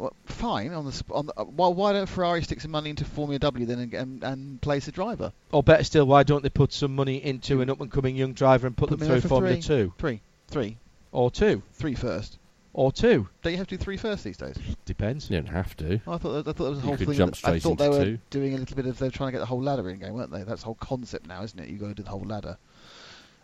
Well, 0.00 0.14
fine 0.24 0.72
on 0.72 0.86
the 0.86 1.02
on 1.10 1.26
the, 1.26 1.34
uh, 1.38 1.44
why, 1.44 1.68
why 1.68 1.92
don't 1.92 2.08
Ferrari 2.08 2.42
stick 2.42 2.60
some 2.62 2.70
money 2.70 2.88
into 2.88 3.04
Formula 3.04 3.38
W 3.38 3.66
then 3.66 3.78
and, 3.80 3.92
and, 3.94 4.24
and 4.24 4.60
place 4.62 4.88
a 4.88 4.92
driver? 4.92 5.30
Or 5.52 5.62
better 5.62 5.84
still, 5.84 6.06
why 6.06 6.22
don't 6.22 6.42
they 6.42 6.48
put 6.48 6.72
some 6.72 6.94
money 6.94 7.22
into 7.22 7.60
an 7.60 7.68
up 7.68 7.82
and 7.82 7.92
coming 7.92 8.16
young 8.16 8.32
driver 8.32 8.66
and 8.66 8.74
put, 8.74 8.88
Put 8.88 8.98
them 8.98 9.08
through 9.08 9.20
for 9.20 9.28
Formula 9.28 9.56
three. 9.56 9.62
Two 9.62 9.92
Three, 9.98 10.22
three, 10.48 10.78
or 11.12 11.30
two 11.30 11.62
three 11.74 11.94
first. 11.94 12.38
or 12.72 12.90
two? 12.92 13.28
Don't 13.42 13.52
you 13.52 13.58
have 13.58 13.66
to 13.66 13.76
do 13.76 13.82
three 13.84 13.98
first 13.98 14.24
these 14.24 14.38
days? 14.38 14.56
Depends. 14.86 15.28
You 15.28 15.36
don't 15.36 15.52
have 15.52 15.76
to. 15.76 16.00
I 16.06 16.16
thought 16.16 16.48
I 16.48 16.52
thought 16.52 16.56
there 16.56 16.70
was 16.70 16.78
a 16.78 16.82
whole 16.82 16.96
thing. 16.96 17.06
that- 17.18 17.40
I 17.44 17.58
thought 17.58 17.76
they 17.76 17.88
were 17.90 18.04
two. 18.04 18.18
doing 18.30 18.54
a 18.54 18.56
little 18.56 18.76
bit 18.76 18.86
of 18.86 18.96
they're 18.98 19.10
trying 19.10 19.28
to 19.28 19.32
get 19.32 19.40
the 19.40 19.46
whole 19.46 19.62
ladder 19.62 19.90
in 19.90 19.98
going, 19.98 20.14
weren't 20.14 20.30
they? 20.32 20.44
That's 20.44 20.62
the 20.62 20.66
whole 20.66 20.76
concept 20.80 21.26
now, 21.26 21.42
isn't 21.42 21.58
it? 21.60 21.68
You 21.68 21.76
got 21.76 21.88
to 21.88 21.94
do 21.94 22.02
the 22.04 22.10
whole 22.10 22.24
ladder. 22.24 22.56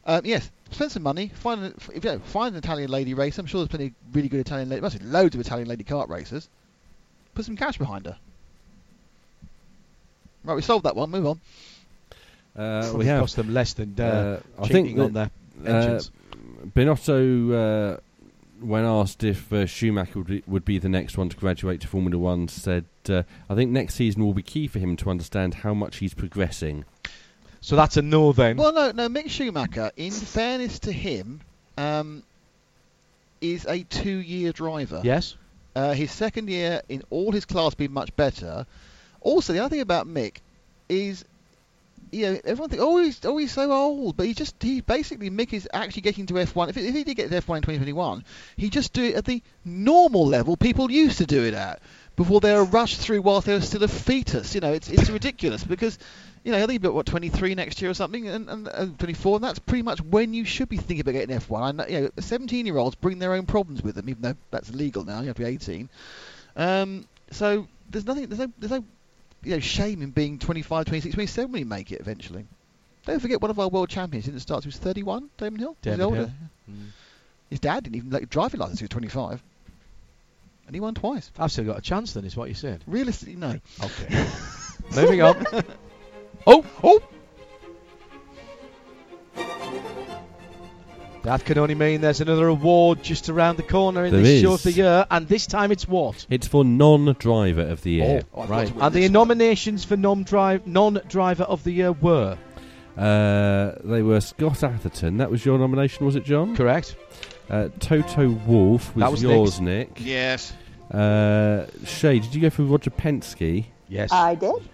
Um, 0.07 0.23
yes, 0.25 0.51
spend 0.71 0.93
some 0.93 1.03
money. 1.03 1.33
Find 1.35 1.65
an, 1.65 1.75
if 1.93 2.05
you 2.05 2.13
know, 2.13 2.19
find 2.21 2.55
an 2.55 2.59
Italian 2.59 2.91
lady 2.91 3.13
racer. 3.13 3.41
I'm 3.41 3.47
sure 3.47 3.61
there's 3.61 3.69
plenty 3.69 3.87
of 3.87 3.93
really 4.15 4.29
good 4.29 4.41
Italian 4.41 4.69
lady. 4.69 4.81
Must 4.81 4.99
be 4.99 5.05
loads 5.05 5.35
of 5.35 5.41
Italian 5.41 5.69
lady 5.69 5.85
kart 5.85 6.09
racers. 6.09 6.49
Put 7.35 7.45
some 7.45 7.57
cash 7.57 7.77
behind 7.77 8.07
her. 8.07 8.17
Right, 10.45 10.55
we 10.55 10.63
solved 10.63 10.85
that 10.85 10.95
one. 10.95 11.11
Move 11.11 11.27
on. 11.27 11.41
Uh, 12.57 12.93
we 12.95 13.05
have. 13.07 13.21
cost 13.21 13.37
them 13.37 13.53
less 13.53 13.75
than 13.75 13.95
uh, 13.99 14.03
Uh, 14.03 14.63
I 14.63 14.67
cheating 14.67 14.87
think 14.87 14.99
on 14.99 15.13
that 15.15 15.33
their 15.59 15.75
uh, 15.75 15.79
engines. 15.79 16.11
Binotto, 16.75 17.97
uh, 17.97 18.01
when 18.61 18.85
asked 18.85 19.25
if 19.25 19.53
uh, 19.53 19.67
Schumacher 19.67 20.19
would 20.21 20.27
be, 20.29 20.43
would 20.47 20.65
be 20.65 20.79
the 20.79 20.89
next 20.89 21.19
one 21.19 21.29
to 21.29 21.37
graduate 21.37 21.81
to 21.81 21.89
Formula 21.89 22.17
One, 22.17 22.49
said, 22.49 22.85
uh, 23.09 23.25
"I 23.51 23.55
think 23.55 23.73
next 23.73 23.95
season 23.95 24.25
will 24.25 24.35
be 24.35 24.43
key 24.43 24.69
for 24.69 24.79
him 24.79 24.97
to 24.99 25.11
understand 25.11 25.55
how 25.55 25.75
much 25.75 25.99
he's 25.99 26.15
progressing." 26.15 26.85
So 27.67 27.75
that's 27.75 27.97
a 27.97 28.03
no 28.03 28.31
then. 28.31 28.59
Well, 28.59 28.73
no, 28.73 28.93
no. 28.93 29.09
Mick 29.09 29.29
Schumacher, 29.29 29.91
in 29.97 30.13
fairness 30.13 30.79
to 30.79 30.93
him, 30.93 31.41
um, 31.77 32.23
is 33.41 33.67
a 33.67 33.83
two-year 33.83 34.53
driver. 34.53 35.01
yes. 35.03 35.35
Uh, 35.75 35.93
his 35.93 36.13
second 36.13 36.49
year 36.49 36.81
in 36.89 37.03
all 37.11 37.33
his 37.33 37.45
class 37.45 37.75
been 37.75 37.93
much 37.93 38.15
better. 38.15 38.67
Also, 39.21 39.53
the 39.53 39.59
other 39.59 39.71
thing 39.71 39.81
about 39.81 40.07
Mick 40.07 40.37
is, 40.89 41.25
you 42.13 42.27
know, 42.27 42.41
everyone 42.45 42.71
thinks, 42.71 42.85
oh, 42.85 42.99
he's, 42.99 43.21
oh, 43.25 43.37
he's 43.37 43.51
so 43.51 43.73
old, 43.73 44.17
but 44.17 44.27
he 44.27 44.33
just, 44.33 44.55
he 44.63 44.81
basically, 44.81 45.29
Mick 45.29 45.53
is 45.53 45.69
actually 45.75 46.03
getting 46.03 46.27
to 46.27 46.35
F1. 46.35 46.69
If, 46.69 46.77
if 46.77 46.95
he 46.95 47.03
did 47.03 47.17
get 47.17 47.31
to 47.31 47.35
F1 47.35 47.57
in 47.57 47.63
2021, 47.63 48.25
he 48.57 48.71
just 48.71 48.93
do 48.93 49.03
it 49.03 49.17
at 49.17 49.25
the 49.25 49.43
normal 49.65 50.25
level 50.25 50.57
people 50.57 50.89
used 50.89 51.19
to 51.19 51.27
do 51.27 51.43
it 51.43 51.53
at 51.55 51.83
before 52.17 52.41
they 52.41 52.55
were 52.55 52.65
rushed 52.65 52.99
through 52.99 53.23
whilst 53.23 53.47
they're 53.47 53.61
still 53.61 53.85
a 53.85 53.89
fetus. 53.89 54.55
You 54.55 54.61
know, 54.61 54.73
it's 54.73 54.89
it's 54.89 55.11
ridiculous 55.11 55.63
because, 55.63 55.99
you 56.45 56.53
know, 56.53 56.59
I 56.59 56.61
think 56.61 56.83
he'll 56.83 56.91
be 56.91 56.95
what 56.97 57.07
23 57.07 57.55
next 57.55 57.81
year 57.81 57.91
or 57.91 57.95
something, 57.95 58.27
and, 58.27 58.49
and 58.49 58.69
uh, 58.69 58.87
24, 58.99 59.37
and 59.37 59.45
that's 59.45 59.59
pretty 59.59 59.83
much 59.83 60.01
when 60.01 60.35
you 60.35 60.45
should 60.45 60.69
be 60.69 60.77
thinking 60.77 61.01
about 61.01 61.13
getting 61.13 61.39
F1. 61.39 61.63
I 61.63 61.73
know, 61.73 61.87
you 61.87 62.01
know, 62.01 62.09
17-year-olds 62.17 62.97
bring 62.97 63.19
their 63.19 63.35
own 63.35 63.47
problems 63.47 63.83
with 63.83 63.95
them, 63.95 64.09
even 64.09 64.23
though 64.23 64.35
that's 64.51 64.73
legal 64.73 65.05
now. 65.05 65.21
You 65.21 65.29
have 65.29 65.37
to 65.37 65.43
be 65.43 65.49
18. 65.49 65.89
Um, 66.57 67.07
so 67.31 67.69
there's 67.91 68.07
nothing, 68.07 68.27
there's 68.29 68.41
no, 68.41 68.53
there's 68.59 68.73
no, 68.73 68.85
you 69.45 69.53
know, 69.53 69.61
shame 69.61 70.03
in 70.03 70.11
being 70.11 70.39
25, 70.39 70.87
26, 70.87 71.15
27 71.15 71.53
when 71.53 71.61
you 71.61 71.67
make 71.67 71.93
it 71.93 72.01
eventually. 72.01 72.47
Don't 73.05 73.21
forget 73.21 73.41
one 73.41 73.51
of 73.51 73.59
our 73.61 73.69
world 73.69 73.89
champions 73.89 74.25
didn't 74.25 74.41
start. 74.41 74.65
He 74.65 74.69
was 74.69 74.79
31. 74.79 75.31
Damon 75.37 75.61
Hill. 75.61 75.77
Damon 75.83 76.01
older? 76.01 76.17
Hill. 76.17 76.31
His 77.51 77.61
dad 77.61 77.85
didn't 77.85 77.97
even 77.97 78.11
like 78.11 78.25
a 78.25 78.27
driving 78.27 78.59
license. 78.59 78.81
He 78.81 78.85
was 78.85 78.91
25, 78.91 79.41
and 80.67 80.75
he 80.75 80.81
won 80.81 80.95
twice. 80.95 81.31
I've 81.39 81.53
still 81.53 81.65
got 81.65 81.79
a 81.79 81.83
chance 81.83 82.13
then, 82.13 82.25
is 82.25 82.37
what 82.37 82.49
you 82.49 82.55
said. 82.55 82.83
Realistically, 82.87 83.37
no. 83.37 83.59
Okay. 83.83 84.27
Moving 84.95 85.23
on. 85.23 85.45
oh, 86.47 86.65
oh. 86.83 87.03
That 91.23 91.45
can 91.45 91.59
only 91.59 91.75
mean 91.75 92.03
there's 92.03 92.21
another 92.21 92.47
award 92.47 93.03
just 93.03 93.29
around 93.29 93.57
the 93.57 93.65
corner 93.65 94.05
in 94.05 94.13
There 94.13 94.23
this 94.23 94.31
is. 94.37 94.43
show 94.43 94.53
of 94.55 94.63
the 94.63 94.71
year, 94.71 95.07
and 95.11 95.27
this 95.27 95.47
time 95.49 95.73
it's 95.73 95.89
what? 95.89 96.25
It's 96.31 96.47
for 96.47 96.65
non-driver 96.65 97.63
of 97.63 97.83
the 97.83 97.91
year. 97.91 98.23
Oh, 98.33 98.43
I've 98.43 98.49
got 98.49 98.55
right. 98.57 98.69
to 98.69 98.75
win 98.75 98.83
And 98.85 98.95
the 98.95 99.01
this 99.01 99.09
one. 99.09 99.13
nominations 99.13 99.85
for 99.85 99.97
non-drive, 99.97 100.69
non-driver 100.69 101.43
of 101.43 101.65
the 101.65 101.73
year 101.73 101.91
were 101.91 102.39
Uh, 102.97 103.73
they 103.83 104.03
were 104.03 104.21
Scott 104.21 104.63
Atherton. 104.63 105.17
That 105.17 105.31
was 105.31 105.45
your 105.45 105.59
nomination, 105.59 106.07
was 106.07 106.15
it, 106.15 106.25
John? 106.25 106.55
correct. 106.55 106.95
Uh, 107.49 107.69
Toto 107.79 108.29
Wolff 108.47 108.95
was, 108.95 109.03
That 109.03 109.11
was 109.11 109.23
yours, 109.23 109.61
Nick. 109.61 109.91
Yes. 109.99 110.53
Uh, 110.93 111.67
Shea, 111.85 112.19
did 112.19 112.35
you 112.35 112.41
go 112.41 112.51
for 112.51 112.63
Roger 112.65 112.91
Penske? 112.91 113.67
Yes. 113.89 114.11
I 114.13 114.35
did. 114.35 114.69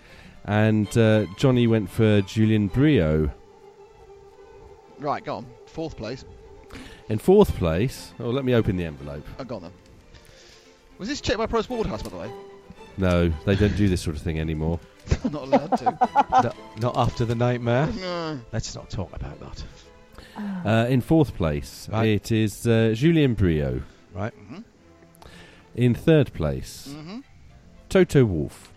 And 0.45 0.97
uh, 0.97 1.27
Jonny 1.37 1.67
went 1.67 1.89
for 1.91 2.21
Julian 2.23 2.69
Brio. 2.69 3.31
Right, 4.99 5.25
go 5.25 5.37
on. 5.37 5.47
Fourth 5.67 5.97
place. 5.97 6.25
In 7.09 7.19
fourth 7.19 7.55
place, 7.57 8.13
oh, 8.21 8.31
let 8.31 8.45
me 8.45 8.55
open 8.55 8.77
the 8.77 8.85
envelope. 8.85 9.27
I've 9.39 9.49
got 9.49 9.61
them. 9.63 9.73
Was 10.99 11.09
this 11.09 11.21
checked 11.21 11.39
by 11.39 11.47
Price 11.47 11.69
Waterhouse, 11.69 12.03
by 12.03 12.11
the 12.11 12.17
way? 12.17 12.33
No, 12.97 13.29
they 13.45 13.57
don't 13.57 13.77
do 13.77 13.89
this 13.89 14.01
sort 14.01 14.17
of 14.17 14.23
thing 14.23 14.39
anymore. 14.39 14.79
Not 15.25 15.43
allowed 15.43 15.77
to. 15.79 15.99
No, 16.43 16.53
not 16.79 16.97
after 16.97 17.25
the 17.25 17.35
nightmare. 17.35 17.87
no. 18.01 18.41
Let's 18.53 18.75
not 18.75 18.89
talk 18.89 19.15
about 19.15 19.39
that. 19.41 19.63
Uh, 20.37 20.87
in 20.89 21.01
fourth 21.01 21.35
place, 21.37 21.89
Right. 21.93 22.09
it 22.09 22.33
is 22.33 22.67
uh, 22.67 22.93
Julien 22.95 23.35
Brio. 23.35 23.83
Right. 24.15 24.33
hmm 24.35 24.59
In 25.75 25.95
third 25.95 26.33
place, 26.33 26.89
hmm 26.95 27.21
Toto 27.89 28.25
Wolff. 28.25 28.71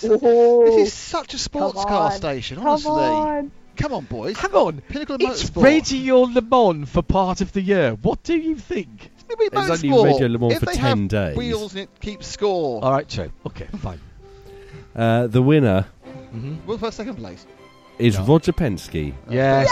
This 0.00 0.04
is 0.04 0.92
such 0.92 1.34
a 1.34 1.38
sports 1.38 1.74
Come 1.74 1.88
car 1.88 2.10
on. 2.12 2.12
station, 2.12 2.58
Come 2.58 2.66
honestly. 2.68 2.90
on. 2.90 3.50
Come 3.76 3.92
on, 3.94 4.04
boys. 4.04 4.36
Hang 4.36 4.52
on. 4.54 4.80
Pinnacle 4.88 5.14
of 5.16 5.20
It's 5.22 5.50
motorsport. 5.50 5.62
Radio 5.62 6.16
Le 6.22 6.40
Mans 6.42 6.88
for 6.88 7.02
part 7.02 7.40
of 7.40 7.52
the 7.52 7.60
year. 7.60 7.92
What 8.02 8.22
do 8.24 8.36
you 8.36 8.56
think? 8.56 9.10
Maybe 9.28 9.44
It's 9.52 9.84
only. 9.84 10.04
Radio 10.04 10.26
Le 10.28 10.38
Mans 10.38 10.52
if 10.54 10.60
for 10.60 10.66
they 10.66 10.72
10 10.74 10.82
have 10.82 11.08
days. 11.08 11.36
Wheels 11.36 11.72
and 11.74 11.82
it 11.82 11.90
keeps 12.00 12.26
score. 12.28 12.82
All 12.84 12.90
right, 12.92 13.08
true. 13.08 13.30
Okay, 13.46 13.66
fine. 13.78 14.00
Uh, 14.94 15.26
the 15.26 15.42
winner 15.42 15.86
Mm-hmm. 16.34 16.56
We'll 16.66 16.76
first, 16.78 16.96
second 16.98 17.16
place. 17.16 17.46
is 17.98 18.18
No. 18.18 18.24
Roger 18.26 18.52
Penske. 18.52 19.14
Yes. 19.30 19.68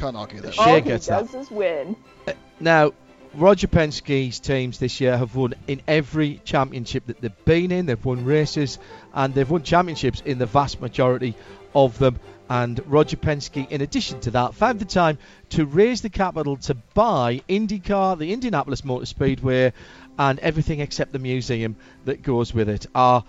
Can't 0.00 0.16
argue 0.16 0.40
that. 0.40 0.54
Shea 0.54 0.62
All 0.62 0.74
he 0.76 0.80
gets 0.80 1.06
does 1.06 1.30
that. 1.30 1.38
is 1.38 1.50
win. 1.50 1.94
Uh, 2.26 2.32
now, 2.58 2.92
Roger 3.34 3.68
Penske's 3.68 4.40
teams 4.40 4.78
this 4.78 5.00
year 5.00 5.16
have 5.16 5.36
won 5.36 5.54
in 5.68 5.82
every 5.86 6.40
championship 6.44 7.06
that 7.06 7.20
they've 7.20 7.44
been 7.44 7.70
in. 7.70 7.86
They've 7.86 8.04
won 8.04 8.24
races 8.24 8.78
and 9.12 9.34
they've 9.34 9.48
won 9.48 9.62
championships 9.62 10.22
in 10.24 10.38
the 10.38 10.46
vast 10.46 10.80
majority 10.80 11.34
of 11.74 11.98
them. 11.98 12.18
And 12.48 12.80
Roger 12.86 13.16
Penske, 13.16 13.70
in 13.70 13.80
addition 13.82 14.20
to 14.20 14.32
that, 14.32 14.54
found 14.54 14.80
the 14.80 14.84
time 14.84 15.18
to 15.50 15.64
raise 15.66 16.00
the 16.00 16.10
capital 16.10 16.56
to 16.56 16.74
buy 16.94 17.42
IndyCar, 17.48 18.18
the 18.18 18.32
Indianapolis 18.32 18.84
Motor 18.84 19.06
Speedway, 19.06 19.72
and 20.18 20.38
everything 20.40 20.80
except 20.80 21.12
the 21.12 21.20
museum 21.20 21.76
that 22.06 22.22
goes 22.22 22.52
with 22.52 22.68
it. 22.68 22.86
Our 22.94 23.22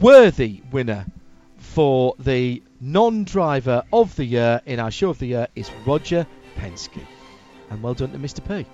worthy 0.00 0.62
winner 0.70 1.04
for 1.74 2.14
the 2.18 2.62
non-driver 2.80 3.82
of 3.92 4.16
the 4.16 4.24
year 4.24 4.60
in 4.66 4.80
our 4.80 4.90
show 4.90 5.10
of 5.10 5.18
the 5.18 5.26
year 5.26 5.46
is 5.54 5.70
Roger 5.86 6.26
Penske. 6.56 7.00
And 7.70 7.82
well 7.82 7.94
done 7.94 8.10
to 8.12 8.18
Mr. 8.18 8.46
P. 8.46 8.66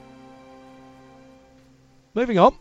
Moving 2.15 2.39
on. 2.39 2.55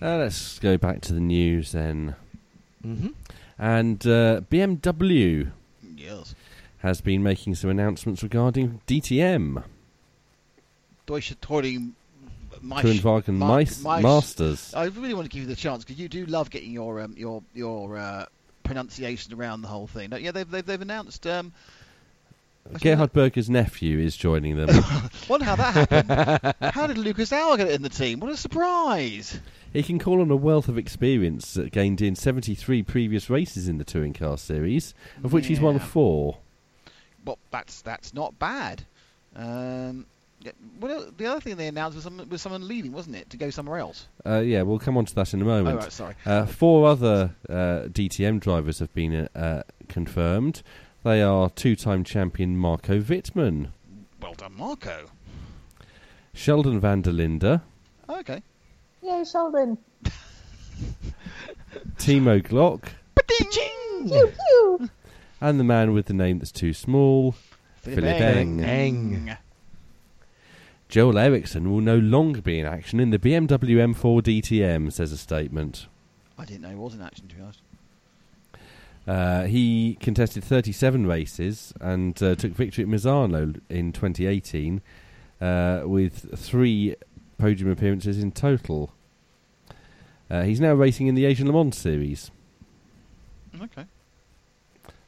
Uh, 0.00 0.16
let's 0.16 0.58
go 0.58 0.76
back 0.78 1.00
to 1.02 1.12
the 1.12 1.20
news 1.20 1.72
then. 1.72 2.14
Mm-hmm. 2.84 3.08
And 3.58 4.06
uh, 4.06 4.40
BMW 4.50 5.50
Yes. 5.96 6.34
has 6.78 7.00
been 7.00 7.22
making 7.22 7.54
some 7.56 7.70
announcements 7.70 8.22
regarding 8.22 8.80
DTM, 8.86 9.62
Deutsche 11.06 11.34
Touring 11.40 11.94
Tourenwagen 12.62 13.34
Ma- 13.34 13.56
Meis- 13.56 13.82
Meis- 13.82 14.02
Masters. 14.02 14.74
I 14.74 14.84
really 14.84 15.14
want 15.14 15.26
to 15.26 15.30
give 15.30 15.42
you 15.42 15.48
the 15.48 15.56
chance 15.56 15.84
because 15.84 15.98
you 16.00 16.08
do 16.08 16.24
love 16.26 16.50
getting 16.50 16.72
your 16.72 17.00
um, 17.02 17.14
your 17.16 17.42
your 17.54 17.96
uh, 17.96 18.26
pronunciation 18.66 19.32
around 19.34 19.62
the 19.62 19.68
whole 19.68 19.86
thing. 19.86 20.12
Yeah, 20.18 20.32
they've, 20.32 20.50
they've 20.50 20.66
they've 20.66 20.80
announced 20.80 21.26
um, 21.26 21.52
Gerhard 22.80 23.12
Berger's 23.12 23.48
nephew 23.48 23.98
is 23.98 24.16
joining 24.16 24.56
them. 24.56 24.68
Wonder 25.28 25.46
how 25.46 25.56
that 25.56 25.74
happened. 25.74 26.72
how 26.74 26.86
did 26.86 26.98
Lucas 26.98 27.32
Auer 27.32 27.56
get 27.56 27.70
in 27.70 27.82
the 27.82 27.88
team? 27.88 28.20
What 28.20 28.30
a 28.30 28.36
surprise! 28.36 29.38
he 29.76 29.82
can 29.82 29.98
call 29.98 30.20
on 30.20 30.30
a 30.30 30.36
wealth 30.36 30.68
of 30.68 30.78
experience 30.78 31.54
that 31.54 31.70
gained 31.70 32.00
in 32.00 32.14
73 32.16 32.82
previous 32.82 33.28
races 33.28 33.68
in 33.68 33.78
the 33.78 33.84
touring 33.84 34.14
car 34.14 34.38
series, 34.38 34.94
of 35.22 35.32
which 35.32 35.46
he's 35.46 35.60
won 35.60 35.78
four. 35.78 36.38
Well, 37.24 37.38
that's 37.50 37.82
that's 37.82 38.14
not 38.14 38.38
bad. 38.38 38.84
Um, 39.34 40.06
yeah, 40.46 40.52
well, 40.80 41.10
the 41.16 41.26
other 41.26 41.40
thing 41.40 41.56
they 41.56 41.66
announced 41.66 41.96
was 41.96 42.04
someone, 42.04 42.28
was 42.28 42.40
someone 42.40 42.66
leaving, 42.68 42.92
wasn't 42.92 43.16
it, 43.16 43.30
to 43.30 43.36
go 43.36 43.50
somewhere 43.50 43.78
else? 43.78 44.06
Uh, 44.24 44.38
yeah, 44.38 44.62
we'll 44.62 44.78
come 44.78 44.96
on 44.96 45.04
to 45.04 45.14
that 45.16 45.34
in 45.34 45.42
a 45.42 45.44
moment. 45.44 45.76
Oh, 45.76 45.80
right, 45.80 45.92
sorry. 45.92 46.14
Uh, 46.24 46.46
four 46.46 46.88
other 46.88 47.34
uh, 47.48 47.88
DTM 47.88 48.40
drivers 48.40 48.78
have 48.78 48.92
been 48.94 49.28
uh, 49.34 49.62
confirmed. 49.88 50.62
They 51.02 51.22
are 51.22 51.50
two-time 51.50 52.04
champion 52.04 52.56
Marco 52.56 53.00
Wittmann, 53.00 53.68
Well 54.20 54.34
done, 54.34 54.56
Marco. 54.56 55.06
Sheldon 56.32 56.80
van 56.80 57.02
der 57.02 57.12
Linde, 57.12 57.60
Okay. 58.08 58.42
Yay, 59.02 59.24
Sheldon. 59.24 59.78
Timo 61.98 62.40
Glock, 62.42 62.82
Pew 63.26 64.32
pew. 64.32 64.90
and 65.40 65.58
the 65.60 65.64
man 65.64 65.92
with 65.92 66.06
the 66.06 66.14
name 66.14 66.38
that's 66.38 66.52
too 66.52 66.72
small, 66.72 67.34
Philipp 67.82 68.20
Eng. 68.20 68.62
Eng. 68.62 69.36
Joel 70.88 71.18
Eriksson 71.18 71.70
will 71.70 71.80
no 71.80 71.98
longer 71.98 72.40
be 72.40 72.60
in 72.60 72.66
action 72.66 73.00
in 73.00 73.10
the 73.10 73.18
BMW 73.18 73.94
M4 73.94 74.22
DTM, 74.22 74.92
says 74.92 75.12
a 75.12 75.16
statement. 75.16 75.86
I 76.38 76.44
didn't 76.44 76.62
know 76.62 76.68
he 76.68 76.74
was 76.76 76.94
in 76.94 77.02
action, 77.02 77.28
to 77.28 77.34
be 77.34 77.42
honest. 77.42 77.60
Uh, 79.06 79.44
he 79.44 79.96
contested 80.00 80.42
37 80.42 81.06
races 81.06 81.72
and 81.80 82.20
uh, 82.22 82.34
took 82.34 82.52
victory 82.52 82.84
at 82.84 82.90
Misano 82.90 83.60
in 83.68 83.92
2018 83.92 84.80
uh, 85.40 85.82
with 85.84 86.36
three 86.38 86.96
podium 87.38 87.70
appearances 87.70 88.22
in 88.22 88.32
total. 88.32 88.92
Uh, 90.28 90.42
he's 90.42 90.60
now 90.60 90.74
racing 90.74 91.06
in 91.06 91.14
the 91.14 91.24
Asian 91.24 91.46
Le 91.46 91.52
Mans 91.52 91.76
series. 91.76 92.30
Okay. 93.60 93.84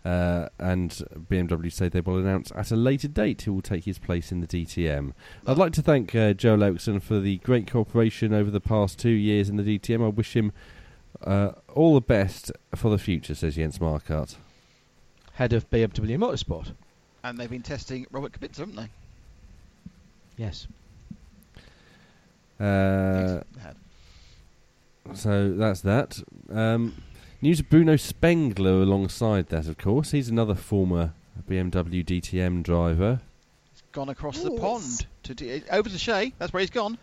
Uh, 0.08 0.48
and 0.58 1.02
BMW 1.28 1.70
say 1.70 1.86
they 1.90 2.00
will 2.00 2.16
announce 2.16 2.50
at 2.56 2.70
a 2.70 2.76
later 2.76 3.08
date 3.08 3.42
who 3.42 3.52
will 3.52 3.60
take 3.60 3.84
his 3.84 3.98
place 3.98 4.32
in 4.32 4.40
the 4.40 4.46
DTM. 4.46 5.12
I'd 5.46 5.58
like 5.58 5.74
to 5.74 5.82
thank 5.82 6.14
uh, 6.14 6.32
Joel 6.32 6.62
Eriksson 6.62 6.98
for 6.98 7.20
the 7.20 7.36
great 7.38 7.70
cooperation 7.70 8.32
over 8.32 8.50
the 8.50 8.58
past 8.60 8.98
two 8.98 9.10
years 9.10 9.50
in 9.50 9.56
the 9.56 9.78
DTM. 9.78 10.02
I 10.02 10.08
wish 10.08 10.34
him 10.34 10.52
uh, 11.22 11.50
all 11.74 11.92
the 11.92 12.00
best 12.00 12.50
for 12.74 12.90
the 12.90 12.96
future, 12.96 13.34
says 13.34 13.56
Jens 13.56 13.80
Marquardt. 13.80 14.36
Head 15.34 15.52
of 15.52 15.68
BMW 15.68 16.16
Motorsport. 16.16 16.72
And 17.22 17.36
they've 17.36 17.50
been 17.50 17.60
testing 17.60 18.06
Robert 18.10 18.32
Kubica, 18.32 18.56
haven't 18.56 18.76
they? 18.76 18.88
Yes. 20.38 20.68
Uh, 22.58 23.42
Yes, 23.54 23.74
so 25.20 25.52
that's 25.52 25.82
that. 25.82 26.18
Um, 26.50 26.94
news 27.40 27.60
of 27.60 27.68
Bruno 27.70 27.96
Spengler 27.96 28.82
alongside 28.82 29.48
that, 29.48 29.66
of 29.68 29.78
course. 29.78 30.10
He's 30.12 30.28
another 30.28 30.54
former 30.54 31.12
BMW 31.48 32.04
DTM 32.04 32.62
driver. 32.62 33.20
He's 33.72 33.82
gone 33.92 34.08
across 34.08 34.40
the 34.42 34.50
Yes. 34.52 34.60
pond 34.60 35.06
to 35.24 35.34
D- 35.34 35.62
over 35.70 35.88
to 35.88 35.98
Shea. 35.98 36.32
That's 36.38 36.52
where 36.52 36.60
he's 36.60 36.70
gone. 36.70 36.98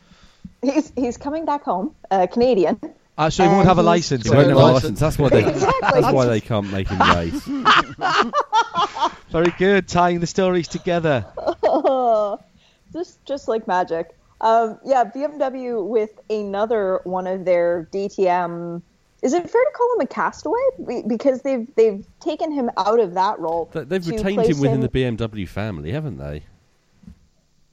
He's 0.61 0.91
he's 0.95 1.17
coming 1.17 1.45
back 1.45 1.63
home, 1.63 1.95
uh, 2.11 2.27
Canadian. 2.27 2.79
Uh, 3.17 3.29
so 3.29 3.43
he 3.43 3.49
won't 3.49 3.65
have 3.67 3.77
a 3.77 3.83
license. 3.83 4.23
He 4.25 4.29
won't 4.29 4.47
have 4.49 4.57
a 4.57 4.59
license. 4.59 4.83
license. 4.83 4.99
That's 4.99 5.17
why 5.17 5.29
they. 5.29 5.45
Exactly. 5.49 6.01
That's 6.01 6.13
why 6.13 6.25
they 6.25 6.41
can't 6.41 6.69
make 6.71 6.87
him 6.89 6.99
race. 6.99 7.41
Very 9.31 9.53
good, 9.57 9.87
tying 9.87 10.19
the 10.19 10.27
stories 10.27 10.67
together. 10.67 11.25
just 12.93 13.23
just 13.25 13.47
like 13.47 13.67
magic. 13.67 14.15
Um, 14.41 14.79
yeah, 14.85 15.05
BMW 15.05 15.83
with 15.85 16.11
another 16.29 16.99
one 17.05 17.25
of 17.25 17.45
their 17.45 17.87
DTM. 17.91 18.81
Is 19.25 19.33
it 19.33 19.49
fair 19.49 19.63
to 19.63 19.71
call 19.75 19.95
him 19.95 20.01
a 20.01 20.05
castaway? 20.05 20.59
Because 21.07 21.41
they've 21.41 21.67
they've 21.75 22.05
taken 22.19 22.51
him 22.51 22.69
out 22.77 22.99
of 22.99 23.15
that 23.15 23.39
role. 23.39 23.65
Th- 23.73 23.87
They've 23.87 24.07
retained 24.07 24.45
him 24.45 24.59
within 24.59 24.81
the 24.81 24.87
BMW 24.89 25.47
family, 25.47 25.91
haven't 25.91 26.17
they? 26.17 26.43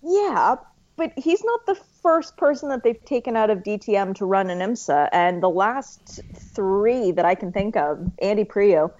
Yeah, 0.02 0.56
but 0.96 1.12
he's 1.16 1.44
not 1.44 1.66
the 1.66 1.74
first 2.02 2.38
person 2.38 2.70
that 2.70 2.82
they've 2.82 3.04
taken 3.04 3.36
out 3.36 3.50
of 3.50 3.58
DTM 3.58 4.14
to 4.16 4.24
run 4.24 4.48
an 4.48 4.60
IMSA. 4.60 5.10
And 5.12 5.42
the 5.42 5.50
last 5.50 6.20
three 6.34 7.10
that 7.12 7.26
I 7.26 7.34
can 7.34 7.52
think 7.52 7.76
of, 7.76 8.10
Andy 8.22 8.44
Priaulx, 8.44 8.92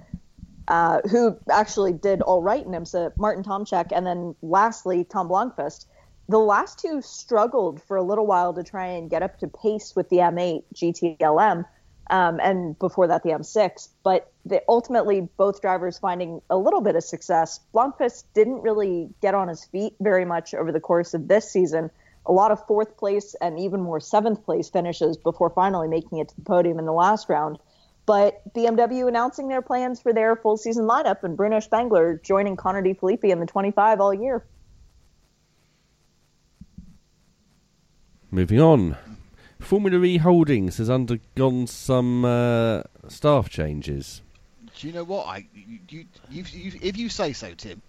uh, 0.69 1.01
who 1.11 1.39
actually 1.51 1.95
did 1.95 2.21
all 2.21 2.43
right 2.43 2.65
in 2.65 2.73
IMSA, 2.73 3.13
Martin 3.17 3.43
Tomczyk, 3.45 3.93
and 3.97 4.07
then 4.07 4.35
lastly, 4.43 5.05
Tom 5.05 5.29
Blomqvist. 5.31 5.87
The 6.29 6.39
last 6.39 6.79
two 6.79 7.01
struggled 7.01 7.83
for 7.83 7.97
a 7.97 8.03
little 8.03 8.27
while 8.27 8.53
to 8.55 8.63
try 8.63 8.87
and 8.89 9.09
get 9.09 9.23
up 9.23 9.39
to 9.39 9.49
pace 9.49 9.95
with 9.97 10.09
the 10.11 10.19
M8 10.19 10.65
GTLM, 10.75 11.65
um, 12.11 12.41
and 12.41 12.79
before 12.79 13.09
that 13.09 13.23
the 13.23 13.31
M6. 13.31 13.89
But 14.03 14.31
ultimately, 14.69 15.29
both 15.37 15.61
drivers 15.61 15.99
finding 15.99 16.43
a 16.51 16.57
little 16.57 16.81
bit 16.81 16.97
of 16.97 17.05
success. 17.05 17.61
Blomqvist 17.75 18.25
didn't 18.35 18.63
really 18.63 19.11
get 19.21 19.35
on 19.35 19.49
his 19.49 19.65
feet 19.65 19.95
very 20.01 20.25
much 20.25 20.55
over 20.55 20.73
the 20.73 20.81
course 20.81 21.15
of 21.15 21.29
this 21.29 21.51
season. 21.51 21.91
A 22.27 22.33
lot 22.33 22.53
of 22.53 22.65
fourth 22.67 22.97
place 22.97 23.35
and 23.41 23.59
even 23.59 23.81
more 23.81 23.99
seventh 23.99 24.45
place 24.45 24.71
finishes 24.71 25.17
before 25.17 25.51
finally 25.51 25.89
making 25.89 26.19
it 26.19 26.29
to 26.29 26.37
the 26.37 26.43
podium 26.43 26.79
in 26.79 26.85
the 26.85 26.93
last 26.93 27.29
round. 27.29 27.59
But 28.05 28.43
BMW 28.53 29.07
announcing 29.07 29.49
their 29.49 29.63
plans 29.63 30.01
for 30.01 30.13
their 30.13 30.35
full 30.37 30.57
season 30.57 30.87
lineup, 30.87 31.23
and 31.23 31.37
Bruno 31.37 31.61
Spengler 31.61 32.21
joining 32.23 32.57
Connor 32.57 32.83
De 32.83 32.95
Phillippi 32.95 33.31
in 33.31 33.39
the 33.39 33.47
25 33.47 34.01
all 34.01 34.13
year. 34.13 34.45
Moving 38.31 38.61
on. 38.61 38.97
Formula 39.63 40.03
E 40.05 40.19
Holdings 40.19 40.77
has 40.79 40.91
undergone 40.91 41.67
some 41.67 42.25
uh, 42.25 42.83
staff 43.09 43.49
changes. 43.49 44.21
Do 44.79 44.87
you 44.87 44.93
know 44.93 45.05
what? 45.05 45.27
I 45.27 45.47
you, 45.55 45.79
you, 46.31 46.45
you, 46.53 46.73
if 46.83 46.97
you 46.97 47.09
say 47.09 47.33
so, 47.33 47.55
Tim. 47.55 47.83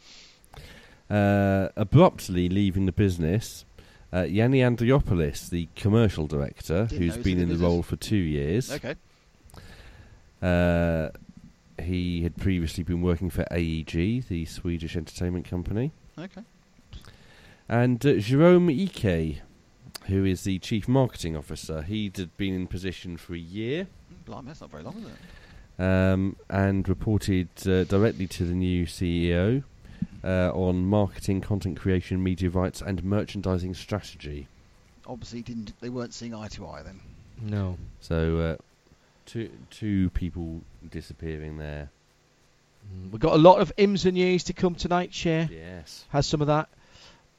Uh, 1.10 1.70
abruptly 1.76 2.50
leaving 2.50 2.86
the 2.86 2.92
business, 2.92 3.66
uh, 4.14 4.22
Yanni 4.22 4.60
Andriopoulos, 4.60 5.50
the 5.50 5.68
commercial 5.76 6.28
director, 6.28 6.86
Didn't 6.86 7.02
who's 7.02 7.10
know 7.10 7.14
he 7.14 7.18
was 7.20 7.24
been 7.26 7.40
in 7.40 7.50
the 7.50 7.56
the 7.56 7.64
role 7.64 7.84
for 7.84 7.96
two 7.98 8.16
years, 8.16 8.72
Okay. 8.72 8.96
uh, 10.42 11.10
he 11.82 12.24
had 12.24 12.38
previously 12.38 12.84
been 12.84 13.02
working 13.02 13.30
for 13.30 13.46
AEG, 13.52 14.28
the 14.28 14.46
Swedish 14.46 14.96
entertainment 14.96 15.46
company, 15.48 15.92
Okay. 16.18 16.42
and 17.68 18.04
uh, 18.06 18.14
Jerome 18.16 18.70
Ike, 18.70 19.42
who 20.08 20.26
is 20.26 20.44
the 20.44 20.60
chief 20.60 20.88
marketing 20.88 21.36
officer. 21.38 21.82
He'd 21.82 22.30
been 22.38 22.54
in 22.54 22.68
position 22.68 23.18
for 23.18 23.34
a 23.34 23.38
year. 23.40 23.88
Blimey, 24.26 24.48
that's 24.48 24.62
not 24.62 24.70
very 24.72 24.84
long, 24.84 24.96
is 24.98 25.06
it? 25.06 25.84
um, 25.84 26.36
and 26.50 26.88
reported 26.88 27.48
uh, 27.66 27.84
directly 27.86 28.28
to 28.28 28.46
the 28.46 28.54
new 28.54 28.86
CEO 28.86 29.64
uh, 30.24 30.52
on 30.54 30.86
marketing, 30.86 31.42
content 31.42 31.80
creation, 31.80 32.22
media 32.22 32.50
rights, 32.50 32.82
and 32.82 33.04
merchandising 33.04 33.74
strategy. 33.74 34.48
Obviously, 35.08 35.42
didn't 35.42 35.74
they 35.82 35.90
weren't 35.90 36.14
seeing 36.14 36.34
eye 36.34 36.48
to 36.50 36.68
eye 36.68 36.84
then. 36.84 37.00
No. 37.42 37.78
So, 38.00 38.38
uh, 38.40 38.58
two 39.26 39.50
two 39.70 40.10
people 40.12 40.62
disappearing 40.90 41.58
there. 41.58 41.90
Mm, 42.94 43.12
We've 43.12 43.20
got 43.20 43.34
a 43.34 43.38
lot 43.38 43.60
of 43.60 43.76
IMSA 43.78 44.14
news 44.14 44.44
to 44.46 44.54
come 44.54 44.76
tonight, 44.76 45.14
Shea. 45.14 45.50
Yes. 45.52 46.06
Has 46.10 46.26
some 46.26 46.40
of 46.42 46.48
that 46.48 46.70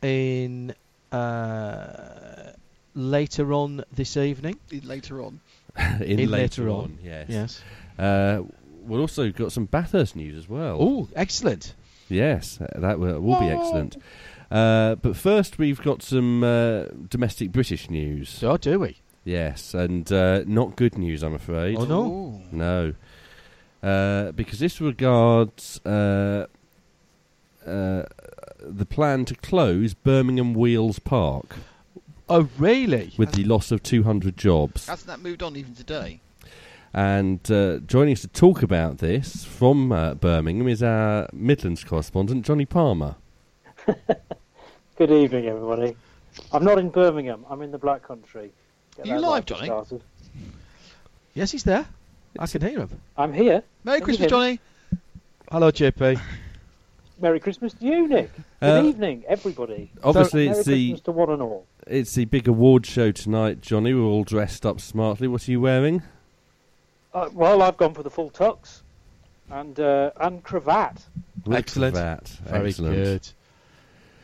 in 0.03 0.75
uh, 1.15 2.53
later 2.95 3.53
on 3.53 3.85
this 3.93 4.17
evening. 4.17 4.59
Later 4.83 5.23
on. 5.23 5.41
in, 6.01 6.19
In 6.21 6.31
later, 6.31 6.63
later 6.63 6.69
on, 6.71 6.85
on. 6.85 6.99
yes. 7.03 7.27
Yes. 7.29 7.63
Uh, 7.99 8.43
we've 8.85 9.01
also 9.01 9.31
got 9.31 9.53
some 9.53 9.67
Bathurst 9.67 10.17
news 10.17 10.37
as 10.37 10.49
well. 10.49 10.79
Oh, 10.81 11.09
excellent. 11.17 11.75
Yes, 12.09 12.61
uh, 12.61 12.67
that 12.81 12.99
will, 12.99 13.21
will 13.21 13.41
be 13.41 13.47
excellent. 13.47 13.97
Uh, 14.51 14.95
but 14.97 15.17
first, 15.17 15.59
we've 15.59 15.81
got 15.83 16.03
some 16.03 16.45
uh, 16.45 16.85
domestic 17.09 17.51
British 17.51 17.91
news. 17.91 18.29
So 18.29 18.57
do 18.57 18.79
we? 18.79 18.99
Yes, 19.25 19.73
and 19.75 20.11
uh, 20.13 20.45
not 20.47 20.77
good 20.77 20.99
news, 20.99 21.23
I'm 21.23 21.35
afraid. 21.35 21.77
Oh, 21.79 21.85
no. 21.87 22.05
Ooh. 22.05 22.43
No. 22.53 22.95
Uh, 23.83 24.33
because 24.33 24.59
this 24.59 24.81
regards 24.81 25.81
the 28.77 28.87
plan 28.87 29.25
to 29.27 29.35
close 29.37 29.95
Birmingham 29.95 30.55
Wheels 30.55 30.99
Park 30.99 31.57
Oh, 32.29 32.49
really? 32.59 33.13
with 33.17 33.33
the 33.33 33.45
loss 33.45 33.71
of 33.71 33.83
200 33.83 34.37
jobs. 34.37 34.87
Hasn't 34.87 35.07
that 35.09 35.21
moved 35.21 35.43
on 35.43 35.57
even 35.57 35.75
today? 35.75 36.21
And 36.93 37.41
uh, 37.51 37.79
joining 37.81 38.13
us 38.15 38.21
to 38.23 38.29
talk 38.29 38.63
about 38.63 38.99
this 38.99 39.45
from 39.45 39.93
uh, 39.93 40.15
Birmingham 40.15 40.69
is 40.69 40.83
our 40.83 41.29
Midlands 41.33 41.85
correspondent, 41.85 42.47
Jonny 42.47 42.65
Palmer. 42.65 43.17
Good 44.97 45.11
evening, 45.11 45.47
everybody. 45.47 45.97
I'm 46.53 46.65
not 46.65 46.79
in 46.79 46.89
Birmingham. 46.91 47.45
I'm 47.51 47.63
in 47.63 47.71
the 47.73 47.79
Black 47.79 48.03
Country. 48.03 48.53
Get 48.97 49.05
Are 49.05 49.09
you 49.09 49.15
that 49.15 49.21
live, 49.21 49.33
right 49.33 49.47
Jonny? 49.47 49.67
started. 49.67 50.03
Yes, 51.35 51.51
he's 51.51 51.65
there. 51.65 51.85
I 52.39 52.47
can 52.47 52.63
hear 52.63 52.79
him. 52.81 53.01
I'm 53.17 53.33
here. 53.33 53.63
Merry 53.85 54.01
Can 54.01 54.15
you 54.15 54.17
Christmas, 54.19 54.19
hear 54.21 54.29
Jonny. 54.29 54.61
Hello, 55.51 55.71
JP. 55.71 56.21
Merry 57.21 57.41
Christmas 57.41 57.73
to 57.75 57.85
you, 57.85 58.09
Nick. 58.09 58.31
Uh, 58.61 58.81
Good 58.83 58.89
evening, 58.89 59.25
everybody. 59.29 59.91
Obviously, 60.03 60.47
Merry 60.49 60.59
it's 60.59 60.67
the 60.67 60.89
Christmas 60.91 61.01
to 61.03 61.13
one 61.13 61.31
and 61.31 61.43
all. 61.43 61.67
it's 61.87 62.15
the 62.15 62.25
big 62.25 62.49
award 62.49 62.85
show 62.87 63.13
tonight, 63.13 63.61
Jonny. 63.61 63.95
We're 63.95 64.03
all 64.03 64.25
dressed 64.25 64.67
up 64.67 64.81
smartly. 64.81 65.29
What 65.29 65.49
are 65.49 65.51
you 65.51 65.61
wearing? 65.61 66.03
Uh, 67.13 67.29
well, 67.33 67.63
I've 67.63 67.77
gone 67.77 67.95
for 67.95 68.03
the 68.03 68.11
full 68.11 68.31
tux 68.31 68.81
and 69.51 69.79
uh, 69.79 70.11
and 70.21 70.43
cravat. 70.43 71.05
With 71.47 71.57
Excellent. 71.57 71.95
cravat. 71.95 72.29
Very 72.47 72.69
Excellent. 72.71 72.97
good. 72.97 73.29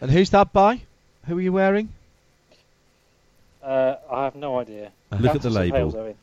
And 0.01 0.11
who's 0.11 0.30
that 0.30 0.53
by? 0.53 0.80
Who 1.26 1.38
are 1.38 1.43
you 1.43 1.53
wearing? 1.53 1.91
Uh, 3.62 3.97
I 4.11 4.24
have 4.24 4.34
no 4.34 4.59
idea. 4.59 4.91
Look 5.12 5.34
at 5.36 5.43
the 5.43 5.51
Countess 5.51 5.55
label. 5.55 5.93
Halesowen. 5.93 6.14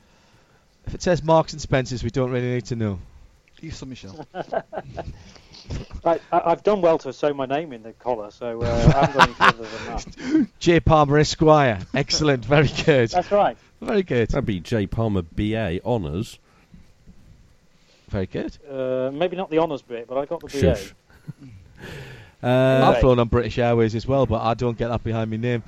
If 0.87 0.95
it 0.95 1.01
says 1.03 1.23
Marks 1.23 1.53
and 1.53 1.61
Spencers, 1.61 2.03
we 2.03 2.09
don't 2.09 2.31
really 2.31 2.49
need 2.55 2.65
to 2.65 2.75
know. 2.75 2.99
Yves 3.61 3.77
Saint 3.77 3.89
Michel. 3.89 4.27
I, 6.05 6.19
I, 6.31 6.51
I've 6.51 6.63
done 6.63 6.81
well 6.81 6.97
to 6.99 7.11
sew 7.11 7.33
my 7.33 7.45
name 7.45 7.73
in 7.73 7.83
the 7.83 7.93
collar, 7.93 8.31
so 8.31 8.61
uh, 8.61 8.65
I 8.65 9.05
haven't 9.05 9.15
got 9.15 9.23
any 9.23 9.33
further 9.33 9.69
than 9.69 10.41
that. 10.41 10.49
J. 10.59 10.79
Palmer 10.79 11.17
Esquire. 11.17 11.79
Excellent. 11.93 12.45
Very 12.45 12.69
good. 12.85 13.09
That's 13.09 13.31
right. 13.31 13.57
Very 13.81 14.03
good. 14.03 14.29
That'd 14.29 14.45
be 14.45 14.59
J. 14.59 14.87
Palmer 14.87 15.21
BA 15.21 15.83
Honours. 15.83 16.39
Very 18.09 18.25
good. 18.25 18.57
Uh, 18.69 19.11
maybe 19.13 19.35
not 19.35 19.49
the 19.49 19.59
honours 19.59 19.81
bit, 19.81 20.07
but 20.07 20.17
I 20.17 20.25
got 20.25 20.41
the 20.41 20.47
BA. 20.47 20.77
Uh, 22.41 22.93
I've 22.93 22.99
flown 22.99 23.17
on 23.17 23.27
British 23.29 23.57
Airways 23.57 23.95
as 23.95 24.05
well, 24.05 24.27
but 24.27 24.43
I 24.43 24.53
don't 24.53 24.77
get 24.77 24.89
that 24.89 25.03
behind 25.03 25.31
my 25.31 25.37
name. 25.37 25.63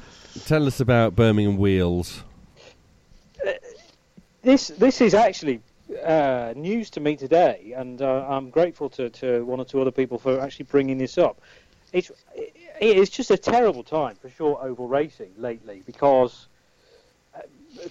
tell 0.46 0.68
us 0.68 0.80
about 0.80 1.16
Birmingham 1.16 1.58
Wheels. 1.58 2.24
This 4.44 4.68
this 4.68 5.02
is 5.02 5.16
actually 5.16 5.62
uh, 6.04 6.54
news 6.56 6.90
to 6.92 7.00
me 7.00 7.16
today, 7.16 7.74
and 7.76 8.02
uh, 8.02 8.26
I'm 8.28 8.50
grateful 8.50 8.90
to, 8.92 9.10
to 9.10 9.44
one 9.46 9.60
or 9.60 9.66
two 9.66 9.82
other 9.82 9.92
people 9.92 10.18
for 10.18 10.40
actually 10.40 10.66
bringing 10.66 10.98
this 10.98 11.18
up. 11.18 11.42
It's 11.92 12.12
it's 12.82 13.10
just 13.10 13.32
a 13.32 13.38
terrible 13.38 13.84
time 13.84 14.16
for 14.16 14.30
short 14.30 14.64
oval 14.64 14.88
racing 14.88 15.32
lately 15.38 15.82
because 15.86 16.48
uh, 17.36 17.42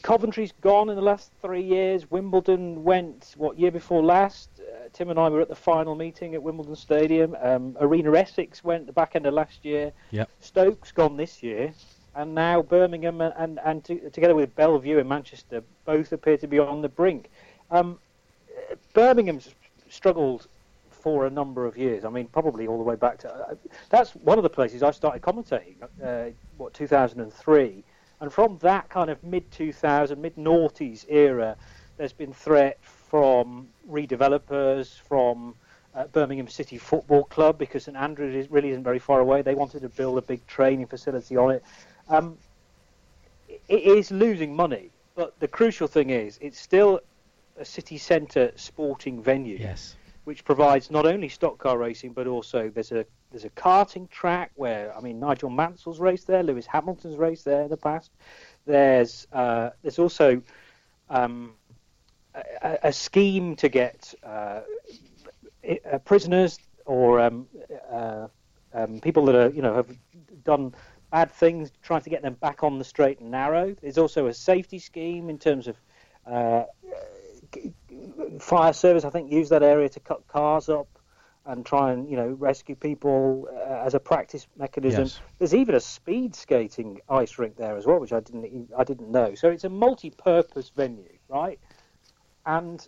Coventry's 0.02 0.52
gone 0.60 0.88
in 0.88 0.96
the 0.96 1.02
last 1.02 1.32
three 1.42 1.62
years. 1.62 2.10
Wimbledon 2.10 2.84
went 2.84 3.34
what 3.36 3.58
year 3.58 3.70
before 3.70 4.02
last. 4.02 4.48
Uh, 4.60 4.88
Tim 4.92 5.10
and 5.10 5.18
I 5.18 5.28
were 5.28 5.40
at 5.40 5.48
the 5.48 5.56
final 5.56 5.94
meeting 5.94 6.34
at 6.34 6.42
Wimbledon 6.42 6.76
Stadium. 6.76 7.36
Um, 7.42 7.76
Arena 7.80 8.16
Essex 8.16 8.62
went 8.62 8.86
the 8.86 8.92
back 8.92 9.16
end 9.16 9.26
of 9.26 9.34
last 9.34 9.64
year. 9.64 9.92
Yep. 10.12 10.30
Stokes 10.40 10.92
gone 10.92 11.16
this 11.16 11.42
year, 11.42 11.72
and 12.14 12.34
now 12.34 12.62
Birmingham 12.62 13.20
and 13.20 13.34
and, 13.36 13.60
and 13.64 13.84
to, 13.84 14.10
together 14.10 14.36
with 14.36 14.54
Belle 14.54 14.78
Vue 14.78 14.98
in 14.98 15.08
Manchester 15.08 15.62
both 15.84 16.12
appear 16.12 16.36
to 16.38 16.46
be 16.46 16.60
on 16.60 16.82
the 16.82 16.88
brink. 16.88 17.30
Um, 17.70 17.98
Birmingham's 18.94 19.54
struggled 19.88 20.46
for 20.90 21.26
a 21.26 21.30
number 21.30 21.64
of 21.66 21.76
years. 21.76 22.04
I 22.04 22.10
mean, 22.10 22.26
probably 22.26 22.66
all 22.66 22.78
the 22.78 22.84
way 22.84 22.96
back 22.96 23.18
to. 23.18 23.32
Uh, 23.32 23.54
that's 23.88 24.12
one 24.12 24.38
of 24.38 24.42
the 24.42 24.50
places 24.50 24.82
I 24.82 24.90
started 24.90 25.22
commentating. 25.22 25.76
Uh, 26.02 26.30
what 26.56 26.74
2003, 26.74 27.84
and 28.20 28.32
from 28.32 28.58
that 28.58 28.88
kind 28.88 29.10
of 29.10 29.22
mid 29.22 29.50
2000, 29.50 30.20
mid 30.20 30.36
noughties 30.36 31.04
era, 31.08 31.56
there's 31.96 32.12
been 32.12 32.32
threat 32.32 32.78
from 32.82 33.68
redevelopers, 33.90 34.98
from 35.00 35.54
uh, 35.94 36.04
Birmingham 36.08 36.48
City 36.48 36.78
Football 36.78 37.24
Club, 37.24 37.58
because 37.58 37.84
St 37.84 37.96
Andrews 37.96 38.50
really 38.50 38.70
isn't 38.70 38.84
very 38.84 38.98
far 38.98 39.20
away. 39.20 39.42
They 39.42 39.54
wanted 39.54 39.82
to 39.82 39.88
build 39.88 40.18
a 40.18 40.22
big 40.22 40.46
training 40.46 40.86
facility 40.86 41.36
on 41.36 41.52
it. 41.52 41.64
Um, 42.08 42.36
it 43.48 43.82
is 43.82 44.10
losing 44.10 44.54
money, 44.54 44.90
but 45.14 45.38
the 45.40 45.48
crucial 45.48 45.88
thing 45.88 46.10
is 46.10 46.38
it's 46.40 46.58
still 46.58 47.00
a 47.58 47.64
city 47.64 47.98
centre 47.98 48.52
sporting 48.56 49.22
venue 49.22 49.56
Yes. 49.58 49.96
which 50.24 50.44
provides 50.44 50.90
not 50.90 51.06
only 51.06 51.28
stock 51.28 51.58
car 51.58 51.78
racing 51.78 52.12
but 52.12 52.26
also 52.26 52.70
there's 52.70 52.92
a 52.92 53.04
there's 53.30 53.44
a 53.44 53.50
karting 53.50 54.08
track 54.08 54.50
where 54.54 54.96
I 54.96 55.00
mean 55.00 55.20
Nigel 55.20 55.50
Mansell's 55.50 56.00
raced 56.00 56.26
there, 56.26 56.42
Lewis 56.42 56.66
Hamilton's 56.66 57.16
raced 57.16 57.44
there 57.44 57.62
in 57.62 57.68
the 57.68 57.76
past. 57.76 58.10
There's 58.66 59.26
uh, 59.32 59.70
there's 59.82 59.98
also 59.98 60.42
um, 61.10 61.54
a, 62.62 62.78
a 62.84 62.92
scheme 62.92 63.56
to 63.56 63.68
get 63.68 64.14
uh, 64.24 64.60
uh, 65.92 65.98
prisoners 66.04 66.58
or 66.86 67.20
um, 67.20 67.46
uh, 67.90 68.28
um, 68.72 69.00
people 69.00 69.24
that 69.26 69.34
are 69.34 69.50
you 69.50 69.62
know 69.62 69.74
have 69.74 69.90
done 70.44 70.74
bad 71.10 71.32
things, 71.32 71.70
trying 71.82 72.02
to 72.02 72.10
get 72.10 72.22
them 72.22 72.34
back 72.34 72.62
on 72.62 72.78
the 72.78 72.84
straight 72.84 73.20
and 73.20 73.30
narrow. 73.30 73.74
There's 73.80 73.98
also 73.98 74.26
a 74.26 74.34
safety 74.34 74.78
scheme 74.78 75.30
in 75.30 75.38
terms 75.38 75.66
of 75.66 75.76
uh, 76.26 76.64
fire 78.40 78.72
service. 78.72 79.04
I 79.04 79.10
think 79.10 79.32
use 79.32 79.48
that 79.50 79.62
area 79.62 79.88
to 79.90 80.00
cut 80.00 80.26
cars 80.28 80.68
up 80.68 80.88
and 81.46 81.64
try 81.64 81.92
and 81.92 82.08
you 82.10 82.16
know 82.16 82.28
rescue 82.28 82.76
people 82.76 83.48
uh, 83.50 83.84
as 83.86 83.94
a 83.94 84.00
practice 84.00 84.46
mechanism. 84.56 85.04
Yes. 85.04 85.20
There's 85.38 85.54
even 85.54 85.74
a 85.74 85.80
speed 85.80 86.34
skating 86.34 87.00
ice 87.08 87.38
rink 87.38 87.56
there 87.56 87.76
as 87.76 87.86
well, 87.86 87.98
which 88.00 88.12
I 88.12 88.20
didn't 88.20 88.70
I 88.76 88.84
didn't 88.84 89.10
know. 89.10 89.34
So 89.34 89.48
it's 89.50 89.64
a 89.64 89.70
multi-purpose 89.70 90.70
venue, 90.74 91.18
right? 91.28 91.58
And 92.44 92.86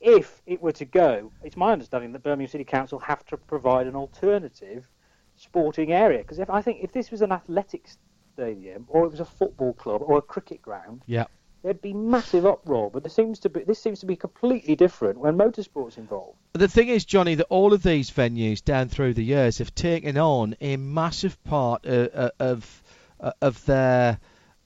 if 0.00 0.42
it 0.46 0.62
were 0.62 0.72
to 0.72 0.84
go, 0.86 1.30
it's 1.44 1.56
my 1.56 1.72
understanding 1.72 2.12
that 2.12 2.22
Birmingham 2.22 2.50
City 2.50 2.64
Council 2.64 2.98
have 3.00 3.24
to 3.26 3.36
provide 3.36 3.86
an 3.86 3.96
alternative 3.96 4.88
sporting 5.36 5.92
area. 5.92 6.18
Because 6.18 6.38
if 6.38 6.48
I 6.48 6.62
think 6.62 6.82
if 6.82 6.92
this 6.92 7.10
was 7.10 7.20
an 7.20 7.32
athletics 7.32 7.98
stadium 8.32 8.86
or 8.88 9.04
it 9.04 9.10
was 9.10 9.20
a 9.20 9.24
football 9.24 9.74
club 9.74 10.02
or 10.02 10.18
a 10.18 10.22
cricket 10.22 10.62
ground, 10.62 11.02
Yeah. 11.06 11.26
There'd 11.62 11.82
be 11.82 11.92
massive 11.92 12.46
uproar. 12.46 12.90
But 12.90 13.02
there 13.02 13.10
seems 13.10 13.38
to 13.40 13.48
be 13.48 13.64
this 13.64 13.78
seems 13.78 14.00
to 14.00 14.06
be 14.06 14.16
completely 14.16 14.76
different 14.76 15.18
when 15.18 15.36
motorsport's 15.36 15.98
involved. 15.98 16.38
The 16.54 16.68
thing 16.68 16.88
is, 16.88 17.04
Jonny, 17.04 17.34
that 17.36 17.46
all 17.50 17.72
of 17.72 17.82
these 17.82 18.10
venues 18.10 18.64
down 18.64 18.88
through 18.88 19.14
the 19.14 19.24
years 19.24 19.58
have 19.58 19.74
taken 19.74 20.16
on 20.16 20.56
a 20.60 20.76
massive 20.76 21.42
part 21.44 21.86
uh, 21.86 22.08
uh, 22.14 22.30
of 22.40 22.82
uh, 23.20 23.32
of 23.42 23.64
their 23.66 24.18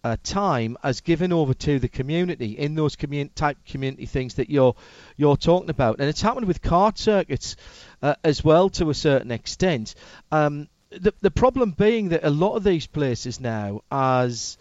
uh, 0.05 0.17
time 0.23 0.77
as 0.83 1.01
given 1.01 1.33
over 1.33 1.55
to 1.55 1.79
the 1.79 1.89
community 1.89 2.53
in 2.53 2.75
those 2.75 2.95
commun- 2.95 3.31
type 3.35 3.57
community 3.67 4.07
things 4.07 4.35
that 4.35 4.51
you're 4.51 4.77
you're 5.17 5.37
talking 5.37 5.71
about, 5.71 5.99
and 5.99 6.09
it's 6.09 6.23
happened 6.23 6.47
with 6.47 6.63
kart 6.63 6.99
circuits 6.99 7.57
uh, 8.03 8.15
as 8.23 8.45
well 8.45 8.69
to 8.69 8.91
a 8.91 8.95
certain 8.95 9.33
extent. 9.33 9.95
Um, 10.31 10.69
the 10.91 11.13
the 11.23 11.31
problem 11.31 11.73
being 11.73 12.11
that 12.11 12.23
a 12.23 12.31
lot 12.31 12.55
of 12.55 12.63
these 12.63 12.87
places 12.87 13.41
now, 13.41 13.81
as 13.91 14.59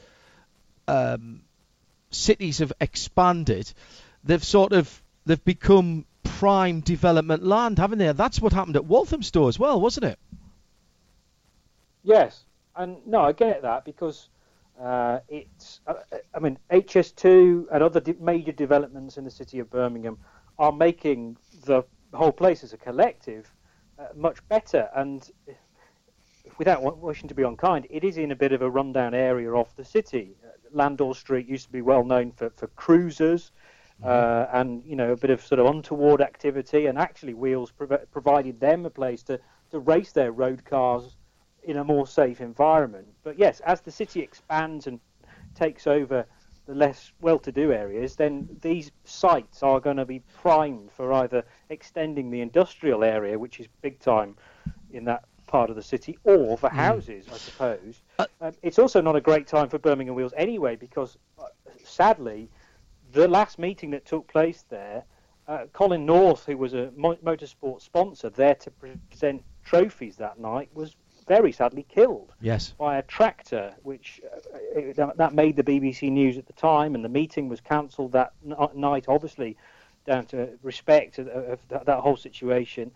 um, 0.88 1.42
cities 2.14 2.60
have 2.60 2.74
expanded, 2.80 3.72
they've 4.24 4.44
sort 4.44 4.74
of 4.74 5.02
they've 5.26 5.44
become 5.44 6.06
prime 6.24 6.82
development 6.82 7.44
land, 7.44 7.80
haven't 7.80 8.00
they? 8.00 8.12
That's 8.12 8.42
what 8.42 8.54
happened 8.54 8.76
at 8.76 8.86
Walthamstow 8.86 9.48
as 9.48 9.60
well, 9.60 9.80
wasn't 9.80 10.06
it? 10.06 10.20
Yes, 12.04 12.44
and 12.76 12.98
no, 13.06 13.22
I 13.22 13.32
get 13.32 13.62
that 13.62 13.86
because 13.86 14.30
uh, 14.82 15.20
it's. 15.30 15.82
Uh, 15.88 15.96
I 16.34 16.40
mean, 16.40 16.58
HS2 16.72 17.68
and 17.72 17.84
other 17.84 18.00
de- 18.00 18.16
major 18.20 18.52
developments 18.52 19.18
in 19.18 19.24
the 19.24 19.32
city 19.32 19.60
of 19.60 19.70
Birmingham 19.70 20.18
are 20.60 20.72
making 20.72 21.38
the 21.66 21.84
whole 22.14 22.32
place 22.32 22.64
as 22.64 22.74
a 22.74 22.78
collective 22.78 23.52
uh, 24.00 24.08
much 24.16 24.46
better. 24.50 24.90
And 24.96 25.30
without 26.58 26.98
wishing 26.98 27.30
to 27.30 27.36
be 27.36 27.44
unkind, 27.44 27.88
it 27.90 28.04
is 28.04 28.18
in 28.18 28.32
a 28.32 28.36
bit 28.36 28.52
of 28.52 28.62
a 28.62 28.70
rundown 28.70 29.14
area 29.14 29.54
of 29.54 29.74
the 29.76 29.86
city. 29.86 30.36
Landor 30.74 31.14
Street 31.14 31.48
used 31.48 31.68
to 31.68 31.72
be 31.72 31.82
well 31.82 32.04
known 32.04 32.32
for, 32.32 32.50
for 32.52 32.68
cruisers. 32.68 33.52
Uh, 34.04 34.48
and 34.52 34.84
you 34.86 34.98
know 34.98 35.14
a 35.14 35.16
bit 35.16 35.30
of 35.30 35.40
sort 35.40 35.60
of 35.60 35.68
untoward 35.68 36.20
activity, 36.20 36.88
and 36.88 36.98
actually 36.98 37.34
Wheels 37.34 37.72
prov- 37.72 38.12
provided 38.12 38.60
them 38.60 38.86
a 38.86 38.90
place 38.90 39.24
to, 39.24 39.40
to 39.72 39.80
race 39.80 40.12
their 40.12 40.32
road 40.32 40.66
cars 40.66 41.16
in 41.64 41.78
a 41.78 41.84
more 41.84 42.06
safe 42.06 42.42
environment. 42.42 43.08
But 43.24 43.38
yes, 43.38 43.62
as 43.62 43.82
the 43.82 43.92
city 43.92 44.20
expands 44.20 44.88
and 44.88 45.00
takes 45.56 45.88
over 45.88 46.26
the 46.66 46.76
less 46.76 47.12
well-to-do 47.22 47.72
areas, 47.72 48.16
then 48.16 48.48
these 48.62 48.92
sites 49.04 49.64
are 49.64 49.80
going 49.80 49.98
to 49.98 50.06
be 50.06 50.22
primed 50.42 50.92
for 50.92 51.14
either 51.14 51.44
extending 51.70 52.30
the 52.30 52.42
industrial 52.42 53.04
area, 53.04 53.38
which 53.38 53.60
is 53.60 53.68
big 53.82 54.00
time 54.00 54.36
in 54.92 55.04
that 55.06 55.24
part 55.54 55.70
of 55.70 55.76
the 55.76 55.84
city, 55.84 56.18
or 56.24 56.58
for 56.58 56.68
houses, 56.68 57.28
I 57.32 57.38
suppose. 57.38 58.02
um, 58.42 58.54
it's 58.64 58.80
also 58.80 59.02
not 59.02 59.16
a 59.16 59.22
great 59.22 59.46
time 59.46 59.70
for 59.70 59.78
Birmingham 59.78 60.16
Wheels 60.16 60.34
anyway, 60.36 60.76
because 60.76 61.16
uh, 61.40 61.44
sadly, 61.84 62.50
the 63.12 63.28
last 63.28 63.60
meeting 63.60 63.92
that 63.92 64.04
took 64.04 64.28
place 64.28 64.66
there, 64.70 65.04
uh, 65.48 65.66
Colin 65.72 66.08
North, 66.08 66.48
who 66.48 66.58
was 66.58 66.74
a 66.74 66.90
mo- 66.98 67.18
motorsport 67.24 67.84
sponsor 67.84 68.32
there 68.32 68.56
to 68.56 68.72
present 68.72 69.44
trophies 69.64 70.16
that 70.18 70.40
night, 70.40 70.70
was 70.74 70.96
very 71.28 71.52
sadly 71.52 71.86
killed 71.88 72.34
Yes. 72.42 72.74
by 72.80 72.98
a 72.98 73.04
tractor, 73.04 73.76
which 73.84 74.22
uh, 74.26 74.58
it, 74.76 74.96
that 75.18 75.36
made 75.36 75.56
the 75.56 75.64
BBC 75.64 76.12
News 76.12 76.40
at 76.40 76.48
the 76.48 76.54
time, 76.54 76.96
and 76.96 77.06
the 77.06 77.10
meeting 77.10 77.48
was 77.48 77.62
cancelled 77.62 78.14
that 78.14 78.34
n- 78.44 78.56
night, 78.74 79.06
obviously 79.08 79.56
down 80.08 80.26
to 80.26 80.50
respect 80.64 81.20
of, 81.20 81.28
of 81.28 81.60
that, 81.70 81.86
that 81.86 82.00
whole 82.00 82.18
situation. 82.18 82.90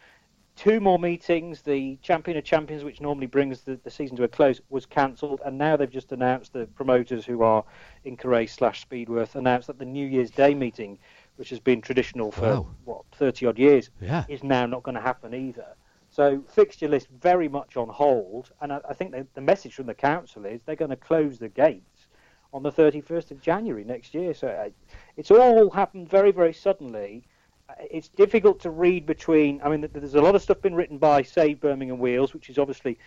Two 0.57 0.79
more 0.79 0.97
meetings. 0.97 1.61
The 1.61 1.99
Champion 2.01 2.35
of 2.35 2.43
Champions, 2.43 2.83
which 2.83 2.99
normally 2.99 3.27
brings 3.27 3.61
the, 3.61 3.79
the 3.83 3.91
season 3.91 4.17
to 4.17 4.23
a 4.23 4.27
close, 4.27 4.59
was 4.71 4.87
cancelled, 4.87 5.39
and 5.45 5.55
now 5.55 5.77
they've 5.77 5.89
just 5.89 6.11
announced 6.11 6.51
the 6.51 6.65
promoters, 6.65 7.27
who 7.27 7.43
are 7.43 7.63
in 8.05 8.13
Inca 8.13 8.47
slash 8.47 8.83
Spedeworth, 8.83 9.35
announced 9.35 9.67
that 9.67 9.77
the 9.77 9.85
New 9.85 10.07
Year's 10.07 10.31
Day 10.31 10.55
meeting, 10.55 10.97
which 11.35 11.51
has 11.51 11.59
been 11.59 11.79
traditional 11.79 12.31
for 12.31 12.41
Wow. 12.41 12.67
what 12.85 13.05
30 13.13 13.45
odd 13.45 13.59
years, 13.59 13.91
Yeah. 14.01 14.25
is 14.27 14.43
now 14.43 14.65
not 14.65 14.81
going 14.81 14.95
to 14.95 15.01
happen 15.01 15.35
either. 15.35 15.75
So 16.09 16.41
fixture 16.49 16.87
list 16.87 17.09
very 17.21 17.47
much 17.47 17.77
on 17.77 17.87
hold, 17.87 18.49
and 18.59 18.73
I, 18.73 18.81
I 18.89 18.93
think 18.95 19.11
the, 19.11 19.27
the 19.35 19.41
message 19.41 19.75
from 19.75 19.85
the 19.85 19.93
council 19.93 20.43
is 20.45 20.61
they're 20.65 20.75
going 20.75 20.89
to 20.89 20.95
close 20.97 21.37
the 21.37 21.49
gates 21.49 22.07
on 22.51 22.63
the 22.63 22.71
31st 22.71 23.29
of 23.29 23.41
January 23.41 23.83
next 23.83 24.15
year. 24.15 24.33
So 24.33 24.71
it's 25.17 25.29
all 25.29 25.69
happened 25.69 26.09
very, 26.09 26.31
very 26.31 26.53
suddenly. 26.53 27.27
Uh, 27.69 27.73
It's 27.91 28.09
difficult 28.09 28.61
to 28.61 28.69
read 28.69 29.05
between. 29.05 29.61
I 29.63 29.69
mean, 29.69 29.87
there's 29.91 30.15
a 30.15 30.21
lot 30.21 30.35
of 30.35 30.41
stuff 30.41 30.61
been 30.61 30.75
written 30.75 30.97
by 30.97 31.23
Save 31.23 31.59
Birmingham 31.59 31.99
Wheels, 31.99 32.33
which 32.33 32.49
is 32.49 32.57
obviously 32.57 32.97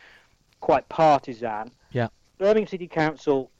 quite 0.61 0.89
partisan. 0.89 1.71
Yeah. 1.93 2.09
Birmingham 2.39 2.69
City 2.69 2.89
Council 2.89 3.51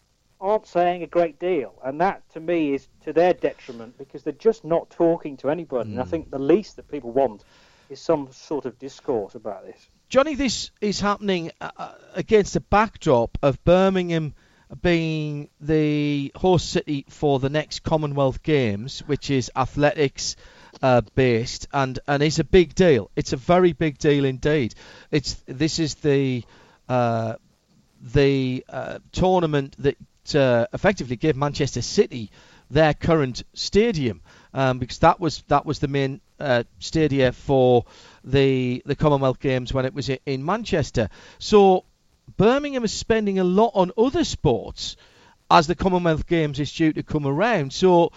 aren't 0.41 0.67
saying 0.67 1.03
a 1.03 1.07
great 1.07 1.39
deal, 1.39 1.75
and 1.85 2.01
that 2.01 2.29
to 2.31 2.41
me 2.41 2.73
is 2.73 2.89
to 3.05 3.13
their 3.13 3.35
detriment 3.35 3.99
because 3.99 4.23
they're 4.23 4.33
just 4.33 4.65
not 4.65 4.89
talking 4.91 5.37
to 5.39 5.51
anybody. 5.51 5.91
And 5.91 6.01
I 6.01 6.05
think 6.05 6.31
the 6.31 6.39
least 6.39 6.77
that 6.77 6.91
people 6.91 7.13
want 7.13 7.45
is 7.91 8.01
some 8.01 8.33
sort 8.33 8.65
of 8.65 8.79
discourse 8.79 9.35
about 9.35 9.67
this. 9.67 9.89
Jonny, 10.09 10.35
this 10.35 10.71
is 10.81 11.01
happening 11.01 11.53
uh, 11.61 11.71
uh, 11.77 11.93
against 12.15 12.55
the 12.55 12.61
backdrop 12.61 13.37
of 13.43 13.63
Birmingham 13.65 14.35
being 14.81 15.51
the 15.61 16.33
host 16.35 16.71
city 16.71 17.05
for 17.09 17.39
the 17.39 17.49
next 17.51 17.83
Commonwealth 17.83 18.43
Games, 18.43 19.01
which 19.01 19.31
is 19.31 19.51
athletics 19.55 20.37
uh, 20.83 21.03
based, 21.15 21.69
and 21.73 21.99
and 22.07 22.23
is 22.23 22.39
a 22.39 22.45
big 22.45 22.75
deal. 22.75 23.11
It's 23.17 23.33
a 23.33 23.37
very 23.37 23.73
big 23.73 23.99
deal 23.99 24.25
indeed. 24.25 24.75
It's 25.11 25.35
this 25.47 25.79
is 25.79 25.95
the 25.97 26.45
uh, 26.89 27.35
the 28.01 28.65
uh, 28.69 28.99
tournament 29.13 29.77
that 29.79 29.97
uh, 30.35 30.67
effectively 30.73 31.17
gave 31.17 31.37
Manchester 31.37 31.83
City 31.83 32.31
their 32.71 32.95
current 32.95 33.43
stadium 33.53 34.21
um, 34.55 34.79
because 34.79 34.99
that 34.99 35.21
was 35.21 35.43
that 35.49 35.67
was 35.67 35.81
the 35.81 35.89
main 35.89 36.21
uh, 36.39 36.65
stadia 36.79 37.33
for 37.33 37.85
the 38.25 38.83
the 38.87 38.97
Commonwealth 38.97 39.41
Games 39.41 39.73
when 39.73 39.85
it 39.85 39.95
was 39.95 40.09
in 40.09 40.45
Manchester. 40.45 41.09
So 41.39 41.85
Birmingham 42.37 42.85
is 42.85 42.93
spending 42.93 43.39
a 43.39 43.45
lot 43.45 43.73
on 43.75 43.93
other 43.99 44.25
sports 44.25 44.97
as 45.51 45.67
the 45.67 45.75
Commonwealth 45.75 46.27
Games 46.27 46.61
is 46.61 46.73
due 46.73 46.93
to 46.93 47.03
come 47.03 47.27
around. 47.27 47.73
So 47.73 48.13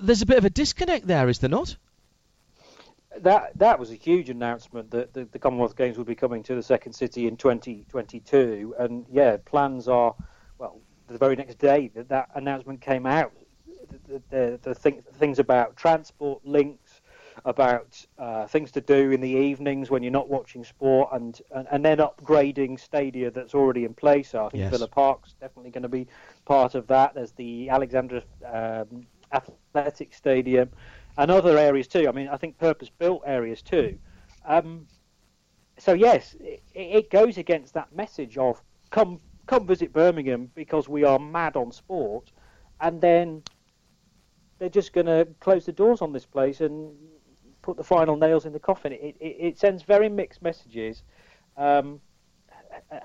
there's 0.00 0.22
a 0.22 0.26
bit 0.26 0.38
of 0.38 0.44
a 0.44 0.50
disconnect 0.50 1.06
there, 1.06 1.28
is 1.28 1.38
there 1.38 1.50
not? 1.50 1.76
That 3.18 3.58
that 3.58 3.78
was 3.78 3.90
a 3.90 3.96
huge 3.96 4.30
announcement 4.30 4.92
that 4.92 5.12
the, 5.12 5.24
the 5.24 5.38
Commonwealth 5.38 5.76
Games 5.76 5.98
would 5.98 6.06
be 6.06 6.14
coming 6.14 6.42
to 6.44 6.54
the 6.54 6.62
second 6.62 6.92
city 6.92 7.26
in 7.26 7.36
2022, 7.36 8.76
and 8.78 9.04
yeah, 9.10 9.36
plans 9.44 9.88
are 9.88 10.14
well 10.58 10.80
the 11.08 11.18
very 11.18 11.36
next 11.36 11.58
day 11.58 11.90
that 11.94 12.08
that 12.08 12.30
announcement 12.34 12.80
came 12.80 13.06
out. 13.06 13.32
The, 14.08 14.22
the, 14.30 14.60
the 14.62 14.74
thing, 14.74 15.02
things 15.14 15.40
about 15.40 15.76
transport 15.76 16.46
links, 16.46 17.00
about 17.44 18.04
uh, 18.18 18.46
things 18.46 18.70
to 18.72 18.80
do 18.80 19.10
in 19.10 19.20
the 19.20 19.28
evenings 19.28 19.90
when 19.90 20.02
you're 20.04 20.12
not 20.12 20.28
watching 20.28 20.62
sport, 20.64 21.08
and, 21.12 21.40
and, 21.52 21.66
and 21.72 21.84
then 21.84 21.98
upgrading 21.98 22.78
stadia 22.78 23.30
that's 23.32 23.54
already 23.54 23.84
in 23.84 23.94
place. 23.94 24.34
I 24.34 24.48
think 24.48 24.62
Yes. 24.62 24.70
Villa 24.70 24.86
Park's 24.86 25.34
definitely 25.40 25.70
going 25.72 25.82
to 25.82 25.88
be 25.88 26.06
part 26.44 26.76
of 26.76 26.86
that. 26.86 27.14
There's 27.14 27.32
the 27.32 27.68
Alexandra 27.70 28.22
um, 28.46 29.06
Athletic 29.32 30.14
Stadium 30.14 30.70
and 31.18 31.30
other 31.30 31.58
areas 31.58 31.88
too. 31.88 32.08
I 32.08 32.12
mean, 32.12 32.28
I 32.28 32.36
think 32.36 32.58
purpose-built 32.58 33.22
areas 33.26 33.62
too. 33.62 33.98
Um, 34.44 34.86
so 35.78 35.92
yes, 35.92 36.36
it, 36.40 36.62
it 36.74 37.10
goes 37.10 37.38
against 37.38 37.74
that 37.74 37.94
message 37.94 38.36
of 38.38 38.62
come 38.90 39.20
come 39.46 39.66
visit 39.66 39.92
Birmingham 39.92 40.50
because 40.54 40.88
we 40.88 41.04
are 41.04 41.18
mad 41.18 41.56
on 41.56 41.72
sport, 41.72 42.32
and 42.80 43.00
then 43.00 43.42
they're 44.58 44.68
just 44.68 44.92
going 44.92 45.06
to 45.06 45.26
close 45.40 45.66
the 45.66 45.72
doors 45.72 46.02
on 46.02 46.12
this 46.12 46.26
place 46.26 46.60
and 46.60 46.94
put 47.62 47.76
the 47.76 47.84
final 47.84 48.16
nails 48.16 48.46
in 48.46 48.52
the 48.52 48.60
coffin. 48.60 48.92
It, 48.92 49.16
it, 49.20 49.36
it 49.40 49.58
sends 49.58 49.82
very 49.82 50.08
mixed 50.08 50.42
messages, 50.42 51.02
um, 51.56 52.00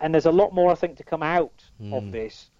and 0.01 0.13
there's 0.13 0.25
a 0.25 0.31
lot 0.31 0.53
more 0.53 0.71
I 0.71 0.75
think 0.75 0.97
to 0.97 1.03
come 1.03 1.23
out 1.23 1.63
of 1.91 2.11
this 2.11 2.51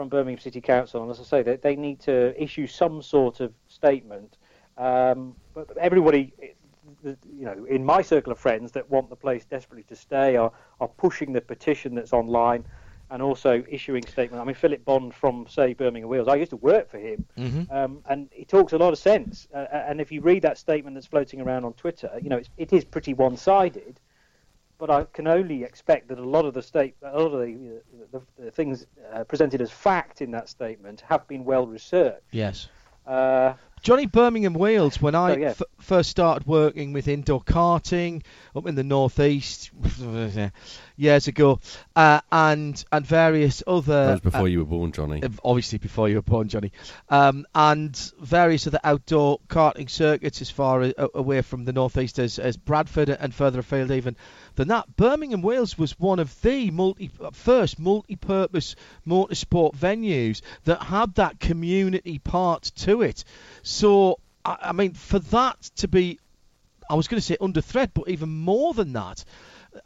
from 0.00 0.08
Birmingham 0.08 0.40
City 0.40 0.62
Council. 0.62 1.02
And 1.02 1.10
as 1.10 1.20
I 1.20 1.24
say, 1.24 1.42
they, 1.42 1.56
they 1.56 1.76
need 1.76 2.00
to 2.00 2.42
issue 2.42 2.66
some 2.66 3.02
sort 3.02 3.40
of 3.40 3.52
statement. 3.68 4.38
Um, 4.78 5.36
but 5.52 5.76
everybody, 5.76 6.32
you 7.04 7.44
know, 7.44 7.66
in 7.68 7.84
my 7.84 8.00
circle 8.00 8.32
of 8.32 8.38
friends 8.38 8.72
that 8.72 8.88
want 8.88 9.10
the 9.10 9.16
place 9.16 9.44
desperately 9.44 9.82
to 9.90 9.94
stay 9.94 10.36
are, 10.36 10.52
are 10.80 10.88
pushing 10.88 11.34
the 11.34 11.42
petition 11.42 11.94
that's 11.94 12.14
online 12.14 12.64
and 13.10 13.20
also 13.20 13.62
issuing 13.68 14.02
statement. 14.06 14.40
I 14.40 14.44
mean, 14.46 14.54
Philip 14.54 14.86
Bond 14.86 15.12
from, 15.12 15.46
say, 15.50 15.74
Birmingham 15.74 16.08
Wheels, 16.08 16.28
I 16.28 16.36
used 16.36 16.52
to 16.52 16.56
work 16.56 16.90
for 16.90 16.96
him, 16.98 17.26
um, 17.70 17.98
and 18.08 18.30
he 18.32 18.46
talks 18.46 18.72
a 18.72 18.78
lot 18.78 18.94
of 18.94 18.98
sense. 18.98 19.48
Uh, 19.52 19.66
and 19.70 20.00
if 20.00 20.10
you 20.10 20.22
read 20.22 20.40
that 20.44 20.56
statement 20.56 20.94
that's 20.94 21.08
floating 21.08 21.42
around 21.42 21.66
on 21.66 21.74
Twitter, 21.74 22.10
you 22.22 22.30
know, 22.30 22.38
it's, 22.38 22.48
it 22.56 22.72
is 22.72 22.86
pretty 22.86 23.12
one-sided. 23.12 24.00
But 24.80 24.90
I 24.90 25.04
can 25.04 25.26
only 25.26 25.62
expect 25.62 26.08
that 26.08 26.18
a 26.18 26.24
lot 26.24 26.46
of 26.46 26.54
the 26.54 26.62
state, 26.62 26.94
a 27.02 27.20
lot 27.20 27.32
of 27.34 27.40
the, 27.40 27.82
the, 28.12 28.22
the 28.38 28.50
things 28.50 28.86
uh, 29.12 29.24
presented 29.24 29.60
as 29.60 29.70
fact 29.70 30.22
in 30.22 30.30
that 30.30 30.48
statement 30.48 31.02
have 31.06 31.28
been 31.28 31.44
well 31.44 31.66
researched. 31.66 32.22
Yes. 32.32 32.66
Uh, 33.06 33.54
Jonny 33.82 34.04
Birmingham 34.06 34.52
Wheels, 34.52 35.00
when 35.00 35.14
I 35.14 35.34
So, 35.34 35.40
yeah. 35.40 35.48
f- 35.48 35.62
first 35.80 36.10
started 36.10 36.46
working 36.46 36.92
with 36.92 37.08
indoor 37.08 37.40
karting 37.42 38.22
up 38.54 38.66
in 38.66 38.74
the 38.74 38.84
northeast 38.84 39.70
years 40.96 41.28
ago, 41.28 41.60
uh, 41.96 42.20
and 42.30 42.84
and 42.92 43.06
various 43.06 43.62
other 43.66 44.06
That 44.06 44.12
was 44.12 44.20
before 44.20 44.40
uh, 44.42 44.44
you 44.44 44.58
were 44.58 44.64
born, 44.66 44.92
Jonny. 44.92 45.22
uh, 45.22 45.30
obviously 45.42 45.78
before 45.78 46.10
you 46.10 46.16
were 46.16 46.22
born, 46.22 46.48
Jonny, 46.48 46.72
um, 47.08 47.46
and 47.54 47.96
various 48.20 48.66
other 48.66 48.80
outdoor 48.84 49.40
karting 49.48 49.88
circuits 49.88 50.42
as 50.42 50.50
far 50.50 50.82
a- 50.82 50.94
away 51.14 51.40
from 51.40 51.64
the 51.64 51.72
northeast 51.72 52.18
as, 52.18 52.38
as 52.38 52.58
Bradford 52.58 53.08
and 53.08 53.34
further 53.34 53.60
afield 53.60 53.90
even 53.90 54.14
than 54.56 54.68
that. 54.68 54.96
Birmingham, 54.96 55.42
Wheels 55.42 55.78
was 55.78 55.98
one 55.98 56.18
of 56.18 56.40
the 56.42 56.70
multi 56.70 57.10
first 57.32 57.78
multi-purpose 57.78 58.76
motorsport 59.06 59.74
venues 59.74 60.42
that 60.64 60.82
had 60.82 61.14
that 61.16 61.40
community 61.40 62.18
part 62.18 62.62
to 62.76 63.02
it. 63.02 63.24
So 63.62 64.18
I, 64.44 64.56
I 64.62 64.72
mean, 64.72 64.94
for 64.94 65.18
that 65.18 65.60
to 65.76 65.88
be 65.88 66.18
I 66.90 66.94
was 66.94 67.06
going 67.06 67.20
to 67.20 67.26
say 67.26 67.36
under 67.40 67.60
threat, 67.60 67.92
but 67.94 68.08
even 68.08 68.28
more 68.28 68.74
than 68.74 68.94
that, 68.94 69.24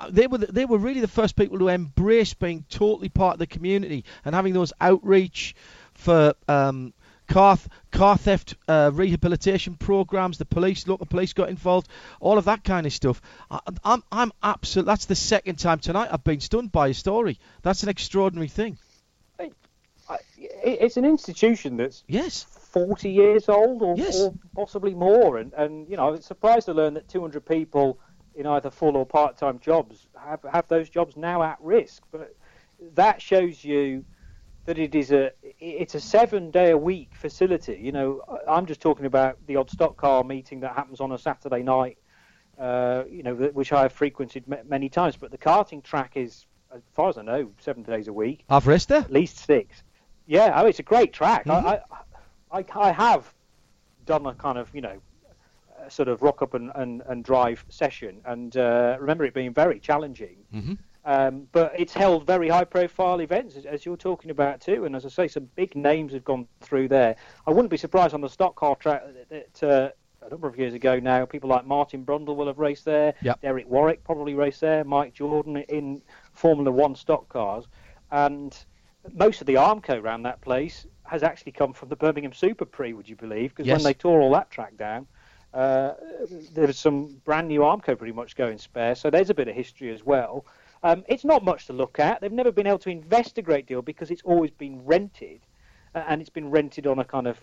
uh, 0.00 0.08
they 0.10 0.26
were 0.26 0.38
the, 0.38 0.46
they 0.46 0.64
were 0.64 0.78
really 0.78 1.00
the 1.00 1.08
first 1.08 1.36
people 1.36 1.58
to 1.58 1.68
embrace 1.68 2.32
being 2.32 2.64
totally 2.70 3.10
part 3.10 3.34
of 3.34 3.38
the 3.40 3.46
community 3.46 4.06
and 4.24 4.34
having 4.34 4.54
those 4.54 4.72
outreach 4.80 5.54
for 5.92 6.34
um, 6.48 6.94
car 7.28 7.56
th- 7.56 7.68
car 7.90 8.16
theft 8.16 8.54
uh, 8.68 8.90
rehabilitation 8.92 9.74
programs. 9.74 10.38
The 10.38 10.44
police, 10.44 10.86
local 10.86 11.06
police, 11.06 11.32
got 11.32 11.48
involved. 11.48 11.88
All 12.20 12.38
of 12.38 12.44
that 12.46 12.64
kind 12.64 12.86
of 12.86 12.92
stuff. 12.92 13.20
I, 13.50 13.60
I'm 13.84 14.02
I'm 14.12 14.32
absolute. 14.42 14.86
That's 14.86 15.06
the 15.06 15.14
second 15.14 15.58
time 15.58 15.78
tonight 15.78 16.08
I've 16.12 16.24
been 16.24 16.40
stunned 16.40 16.72
by 16.72 16.88
a 16.88 16.94
story. 16.94 17.38
That's 17.62 17.82
an 17.82 17.88
extraordinary 17.88 18.48
thing. 18.48 18.78
It, 20.36 20.78
it's 20.80 20.96
an 20.96 21.04
institution 21.04 21.76
that's 21.76 22.04
Yes. 22.06 22.44
40 22.72 23.10
years 23.10 23.48
old 23.48 23.82
or, 23.82 23.94
Yes. 23.96 24.20
or 24.20 24.34
possibly 24.54 24.94
more. 24.94 25.38
And, 25.38 25.52
and, 25.54 25.88
you 25.88 25.96
know, 25.96 26.08
I 26.08 26.10
was 26.10 26.24
surprised 26.24 26.66
to 26.66 26.74
learn 26.74 26.94
that 26.94 27.08
200 27.08 27.44
people 27.46 27.98
in 28.34 28.46
either 28.46 28.70
full 28.70 28.96
or 28.96 29.06
part 29.06 29.38
time 29.38 29.60
jobs 29.60 30.06
have, 30.18 30.40
have 30.52 30.68
those 30.68 30.88
jobs 30.90 31.16
now 31.16 31.42
at 31.42 31.56
risk. 31.60 32.02
But 32.10 32.34
that 32.94 33.22
shows 33.22 33.64
you 33.64 34.04
that 34.66 34.78
it 34.78 34.94
is 34.94 35.12
a 35.12 35.30
it's 35.60 35.94
a 35.94 36.00
seven 36.00 36.50
day 36.50 36.70
a 36.70 36.78
week 36.78 37.10
facility. 37.14 37.78
You 37.80 37.92
know, 37.92 38.22
I'm 38.48 38.66
just 38.66 38.80
talking 38.80 39.06
about 39.06 39.36
the 39.46 39.56
odd 39.56 39.70
stock 39.70 39.96
car 39.96 40.24
meeting 40.24 40.60
that 40.60 40.74
happens 40.74 41.00
on 41.00 41.12
a 41.12 41.18
Saturday 41.18 41.62
night. 41.62 41.98
Uh, 42.58 43.02
you 43.10 43.22
know, 43.24 43.34
which 43.34 43.72
I 43.72 43.82
have 43.82 43.92
frequented 43.92 44.46
ma- 44.46 44.58
many 44.68 44.88
times. 44.88 45.16
But 45.16 45.32
the 45.32 45.38
karting 45.38 45.82
track 45.82 46.12
is, 46.16 46.46
as 46.72 46.82
far 46.92 47.08
as 47.08 47.18
I 47.18 47.22
know, 47.22 47.50
seven 47.58 47.82
days 47.82 48.06
a 48.06 48.12
week 48.12 48.44
I've 48.48 48.68
raced 48.68 48.88
there. 48.90 49.00
at 49.00 49.10
least 49.12 49.38
six. 49.38 49.82
Yeah, 50.26 50.52
oh, 50.62 50.66
it's 50.66 50.78
a 50.78 50.84
great 50.84 51.12
track. 51.12 51.48
I, 51.48 51.80
I, 52.52 52.58
I, 52.60 52.64
I 52.76 52.92
have 52.92 53.32
done 54.06 54.24
a 54.26 54.34
kind 54.34 54.56
of, 54.56 54.72
you 54.72 54.82
know, 54.82 55.00
sort 55.88 56.08
of 56.08 56.22
rock 56.22 56.42
up 56.42 56.54
and, 56.54 56.70
and, 56.76 57.02
and 57.08 57.24
drive 57.24 57.64
session, 57.68 58.20
and 58.24 58.56
uh, 58.56 58.96
remember 59.00 59.24
it 59.24 59.34
being 59.34 59.52
very 59.52 59.80
challenging. 59.80 60.36
Mhm. 60.54 60.78
Um, 61.06 61.46
but 61.52 61.72
it's 61.78 61.92
held 61.92 62.26
very 62.26 62.48
high 62.48 62.64
profile 62.64 63.20
events, 63.20 63.56
as, 63.56 63.66
as 63.66 63.84
you're 63.84 63.96
talking 63.96 64.30
about 64.30 64.60
too. 64.60 64.86
And 64.86 64.96
as 64.96 65.04
I 65.04 65.10
say, 65.10 65.28
some 65.28 65.48
big 65.54 65.76
names 65.76 66.12
have 66.14 66.24
gone 66.24 66.46
through 66.60 66.88
there. 66.88 67.16
I 67.46 67.50
wouldn't 67.50 67.70
be 67.70 67.76
surprised 67.76 68.14
on 68.14 68.22
the 68.22 68.28
stock 68.28 68.54
car 68.56 68.74
track 68.76 69.02
that, 69.28 69.52
that 69.60 69.68
uh, 69.68 69.90
a 70.26 70.30
number 70.30 70.48
of 70.48 70.58
years 70.58 70.72
ago 70.72 70.98
now, 70.98 71.26
people 71.26 71.50
like 71.50 71.66
Martin 71.66 72.04
Brundle 72.06 72.36
will 72.36 72.46
have 72.46 72.58
raced 72.58 72.86
there. 72.86 73.12
Yep. 73.20 73.42
Derek 73.42 73.68
Warwick 73.68 74.02
probably 74.02 74.34
raced 74.34 74.62
there. 74.62 74.82
Mike 74.84 75.12
Jordan 75.12 75.58
in 75.68 76.00
Formula 76.32 76.70
One 76.70 76.94
stock 76.94 77.28
cars. 77.28 77.66
And 78.10 78.56
most 79.12 79.42
of 79.42 79.46
the 79.46 79.54
Armco 79.54 80.02
around 80.02 80.22
that 80.22 80.40
place 80.40 80.86
has 81.02 81.22
actually 81.22 81.52
come 81.52 81.74
from 81.74 81.90
the 81.90 81.96
Birmingham 81.96 82.32
Super 82.32 82.64
Prix, 82.64 82.94
would 82.94 83.08
you 83.08 83.16
believe? 83.16 83.50
Because 83.50 83.66
Yes. 83.66 83.76
when 83.76 83.84
they 83.84 83.92
tore 83.94 84.22
all 84.22 84.32
that 84.32 84.50
track 84.50 84.78
down, 84.78 85.06
uh, 85.52 85.92
there 86.54 86.66
was 86.66 86.78
some 86.78 87.20
brand 87.26 87.48
new 87.48 87.60
Armco 87.60 87.98
pretty 87.98 88.14
much 88.14 88.36
going 88.36 88.56
spare. 88.56 88.94
So 88.94 89.10
there's 89.10 89.28
a 89.28 89.34
bit 89.34 89.48
of 89.48 89.54
history 89.54 89.92
as 89.92 90.02
well. 90.02 90.46
Um, 90.84 91.02
it's 91.08 91.24
not 91.24 91.42
much 91.42 91.66
to 91.66 91.72
look 91.72 91.98
at. 91.98 92.20
They've 92.20 92.30
never 92.30 92.52
been 92.52 92.66
able 92.66 92.78
to 92.80 92.90
invest 92.90 93.38
a 93.38 93.42
great 93.42 93.66
deal 93.66 93.80
because 93.80 94.10
it's 94.10 94.20
always 94.22 94.50
been 94.50 94.84
rented, 94.84 95.40
uh, 95.94 96.04
and 96.06 96.20
it's 96.20 96.28
been 96.28 96.50
rented 96.50 96.86
on 96.86 96.98
a 96.98 97.04
kind 97.04 97.26
of 97.26 97.40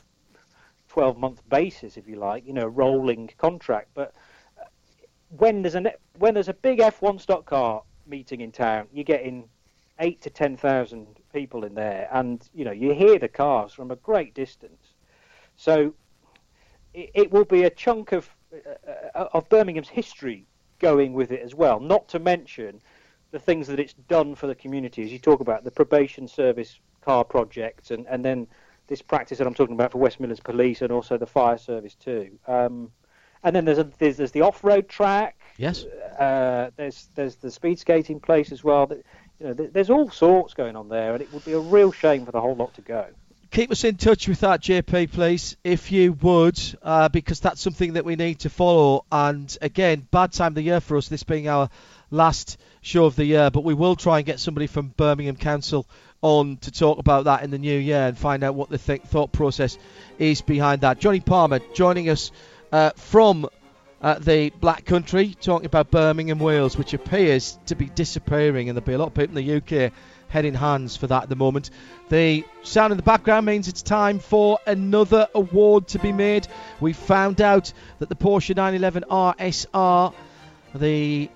12 0.90 1.18
month 1.18 1.42
basis, 1.50 1.98
if 1.98 2.08
you 2.08 2.18
like, 2.18 2.46
you 2.46 2.54
know, 2.54 2.68
rolling 2.68 3.32
contract. 3.40 3.90
But 3.96 4.14
uh, 4.60 4.66
when 5.30 5.64
there's 5.64 5.74
a 5.74 5.92
when 6.20 6.36
there's 6.36 6.50
a 6.50 6.54
big 6.54 6.80
F1 6.80 7.20
stock 7.20 7.48
car 7.48 7.82
meeting 8.06 8.42
in 8.42 8.52
town, 8.52 8.88
you're 8.94 9.04
getting 9.04 9.50
eight 9.98 10.22
to 10.22 10.30
ten 10.30 10.56
thousand 10.56 11.08
people 11.34 11.64
in 11.64 11.74
there, 11.74 12.10
and 12.12 12.48
you 12.54 12.64
know 12.64 12.72
you 12.72 12.94
hear 12.94 13.18
the 13.18 13.28
cars 13.28 13.74
from 13.74 13.90
a 13.90 13.96
great 13.96 14.36
distance. 14.36 14.94
So 15.56 15.96
it, 16.94 17.10
it 17.16 17.32
will 17.32 17.46
be 17.46 17.64
a 17.64 17.72
chunk 17.72 18.12
of 18.12 18.30
uh, 18.54 19.26
of 19.34 19.50
Birmingham's 19.50 19.90
history 19.90 20.46
going 20.78 21.14
with 21.14 21.32
it 21.32 21.42
as 21.42 21.56
well. 21.56 21.80
Not 21.80 22.08
to 22.10 22.20
mention 22.20 22.82
the 23.32 23.40
things 23.40 23.68
that 23.68 23.80
it's 23.80 23.94
done 23.94 24.36
for 24.36 24.48
the 24.48 24.56
community. 24.56 25.04
As 25.04 25.12
you 25.12 25.20
talk 25.20 25.40
about 25.40 25.64
the 25.64 25.72
probation 25.72 26.28
service 26.28 26.80
car 27.02 27.24
project, 27.24 27.92
and 27.92 28.06
and 28.08 28.24
then 28.24 28.48
this 28.88 29.02
practice 29.02 29.38
that 29.38 29.48
I'm 29.48 29.54
talking 29.54 29.76
about 29.76 29.94
for 29.94 30.00
West 30.00 30.20
Midlands 30.20 30.42
Police 30.42 30.82
and 30.82 30.92
also 30.92 31.18
the 31.18 31.26
fire 31.26 31.58
service 31.58 31.96
too. 31.96 32.38
Um, 32.48 32.92
and 33.44 33.56
then 33.56 33.66
there's 33.66 33.80
a, 33.80 33.90
there's, 33.98 34.18
there's 34.18 34.32
the 34.32 34.42
off-road 34.42 34.88
track. 34.88 35.40
Yes. 35.58 35.84
Uh, 35.84 36.72
there's 36.76 37.08
there's 37.16 37.36
the 37.38 37.50
speed 37.50 37.80
skating 37.80 38.20
place 38.20 38.52
as 38.52 38.64
well. 38.64 38.88
That, 38.88 39.04
you 39.40 39.48
know, 39.48 39.54
there's 39.54 39.90
all 39.90 40.12
sorts 40.12 40.54
going 40.54 40.76
on 40.76 40.90
there, 40.90 41.14
and 41.14 41.22
it 41.22 41.34
would 41.34 41.46
be 41.46 41.54
a 41.54 41.60
real 41.60 41.92
shame 41.92 42.26
for 42.26 42.32
the 42.32 42.42
whole 42.42 42.56
lot 42.56 42.74
to 42.76 42.82
go. 42.82 43.08
Keep 43.50 43.72
us 43.72 43.84
in 43.84 43.98
touch 43.98 44.30
with 44.30 44.42
that, 44.42 44.62
JP, 44.62 45.12
please, 45.12 45.58
if 45.64 45.92
you 45.92 46.14
would, 46.14 46.58
uh, 46.84 47.10
because 47.10 47.42
that's 47.42 47.60
something 47.60 47.94
that 47.94 48.06
we 48.06 48.16
need 48.16 48.40
to 48.40 48.50
follow. 48.50 49.04
And 49.12 49.58
again, 49.62 50.08
bad 50.10 50.32
time 50.32 50.52
of 50.52 50.56
the 50.56 50.62
year 50.62 50.80
for 50.80 50.96
us, 50.96 51.10
this 51.10 51.24
being 51.24 51.50
our 51.50 51.70
last 52.12 52.58
show 52.82 53.06
of 53.06 53.16
the 53.16 53.26
year, 53.26 53.50
but 53.50 53.64
we 53.64 53.74
will 53.74 53.96
try 53.96 54.18
and 54.18 54.26
get 54.26 54.40
somebody 54.40 54.68
from 54.68 54.90
Birmingham 54.90 55.38
Council 55.38 55.88
on 56.22 56.58
to 56.58 56.72
talk 56.72 57.00
about 57.00 57.24
that 57.26 57.44
in 57.44 57.50
the 57.50 57.58
new 57.58 57.78
year 57.78 58.04
and 58.08 58.18
find 58.18 58.44
out 58.44 58.54
what 58.54 58.70
the 58.70 58.78
th- 58.78 59.02
thought 59.04 59.32
process 59.32 59.78
is 60.20 60.42
behind 60.42 60.82
that. 60.82 61.00
Jonny 61.00 61.20
Palmer 61.20 61.60
joining 61.74 62.10
us 62.10 62.32
uh, 62.72 62.92
from 62.92 63.48
uh, 64.02 64.20
the 64.20 64.52
Black 64.60 64.86
Country, 64.86 65.36
talking 65.40 65.66
about 65.66 65.92
Birmingham, 65.92 66.40
Wheels, 66.40 66.78
which 66.78 66.94
appears 66.94 67.58
to 67.68 67.76
be 67.76 67.86
disappearing, 67.86 68.70
and 68.70 68.78
there'll 68.78 68.86
be 68.86 68.94
a 68.94 68.98
lot 68.98 69.08
of 69.08 69.14
people 69.14 69.38
in 69.38 69.46
the 69.46 69.86
UK 69.86 69.92
heading 70.28 70.54
hands 70.54 70.96
for 70.96 71.08
that 71.08 71.24
at 71.24 71.30
the 71.30 71.36
moment. 71.36 71.70
The 72.10 72.46
sound 72.64 72.92
in 72.92 72.98
the 72.98 73.04
background 73.04 73.46
means 73.46 73.68
it's 73.68 73.82
time 73.82 74.20
for 74.20 74.60
another 74.66 75.28
award 75.36 75.90
to 75.90 76.00
be 76.00 76.12
made. 76.12 76.48
We 76.80 76.94
found 76.94 77.42
out 77.42 77.74
that 78.00 78.10
the 78.10 78.16
Porsche 78.16 78.56
911 78.56 79.04
RSR, 79.10 80.14
the 80.74 81.30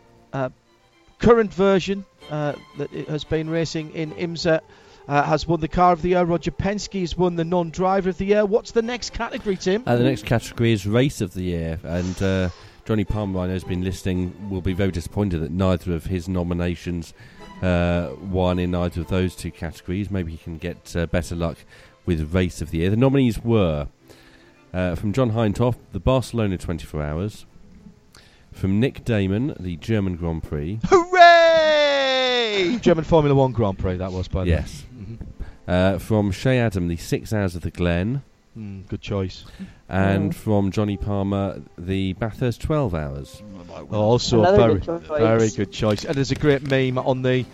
current 1.20 1.53
version 1.53 2.05
uh, 2.30 2.53
that 2.78 2.91
it 2.93 3.07
has 3.07 3.24
been 3.24 3.49
racing 3.49 3.91
in 3.93 4.11
IMSA, 4.13 4.61
uh, 5.07 5.24
has 5.24 5.47
won 5.47 5.59
the 5.59 5.68
Car 5.68 5.93
of 5.93 6.01
the 6.01 6.09
Year. 6.09 6.24
Roger 6.24 6.51
Penske 6.51 7.01
has 7.01 7.18
won 7.18 7.36
the 7.36 7.45
Non-Driver 7.45 8.09
of 8.09 8.18
the 8.18 8.26
Year. 8.26 8.45
What's 8.45 8.72
the 8.72 8.82
next 8.82 9.13
category, 9.13 9.55
Tim? 9.55 9.84
Uh, 9.86 9.95
the 9.95 10.03
next 10.03 10.26
category 10.26 10.72
is 10.72 10.86
Race 10.86 11.22
of 11.22 11.34
the 11.34 11.43
Year, 11.43 11.80
and 11.84 12.22
uh, 12.22 12.49
Jonny 12.86 13.03
Palmer, 13.03 13.41
I 13.41 13.47
know, 13.47 13.53
has 13.53 13.63
been 13.63 13.84
listening, 13.84 14.49
will 14.49 14.61
be 14.61 14.74
very 14.74 14.91
disappointed 14.91 15.39
that 15.39 15.51
neither 15.51 15.93
of 15.93 16.05
his 16.05 16.28
nominations 16.28 17.13
uh, 17.61 18.09
won 18.22 18.59
in 18.59 18.76
either 18.76 19.01
of 19.01 19.07
those 19.07 19.36
two 19.36 19.51
categories. 19.51 20.11
Maybe 20.11 20.32
he 20.32 20.38
can 20.38 20.57
get 20.57 20.95
uh, 20.95 21.05
better 21.07 21.36
luck 21.36 21.57
with 22.05 22.34
Race 22.34 22.61
of 22.61 22.72
the 22.72 22.80
Year. 22.80 22.89
The 22.89 22.97
nominees 22.97 23.43
were 23.43 23.88
uh, 24.74 24.95
from 24.95 25.13
John 25.13 25.32
Hindhaugh, 25.32 25.76
the 25.93 25.99
Barcelona 25.99 26.57
24 26.57 27.01
Hours, 27.01 27.45
from 28.51 28.80
Nick 28.80 29.03
Daman, 29.03 29.55
the 29.59 29.78
German 29.78 30.16
Grand 30.16 30.43
Prix. 30.43 30.80
Hooray! 30.86 31.05
German 32.82 33.03
Formula 33.03 33.36
One 33.36 33.51
Grand 33.51 33.78
Prix, 33.78 33.97
that 33.97 34.12
was, 34.12 34.28
by 34.28 34.43
the 34.43 34.49
Yes. 34.51 34.84
way. 34.97 35.06
Mhm. 35.06 35.18
Uh, 35.68 35.99
from 35.99 36.32
Shea 36.32 36.60
Adam, 36.60 36.88
the 36.88 36.97
Six 36.97 37.34
Hours 37.34 37.56
of 37.56 37.62
the 37.64 37.72
Glen, 37.72 38.22
Mm, 38.58 38.88
good 38.88 39.01
choice. 39.01 39.43
and 39.89 40.34
from 40.36 40.72
Jonny 40.72 40.95
Palmer, 40.95 41.62
the 41.78 42.14
Bathurst 42.14 42.62
12 42.62 42.93
Hours. 42.95 43.41
Also 43.91 44.38
a 44.38 44.41
Another 44.41 44.58
very, 44.58 44.74
good 44.80 44.86
choice. 45.08 45.18
very 45.20 45.49
good 45.49 45.72
choice. 45.72 46.06
And 46.06 46.16
there's 46.16 46.32
a 46.32 46.36
great 46.36 46.70
meme 46.70 46.97
on 46.97 47.22
the 47.22 47.45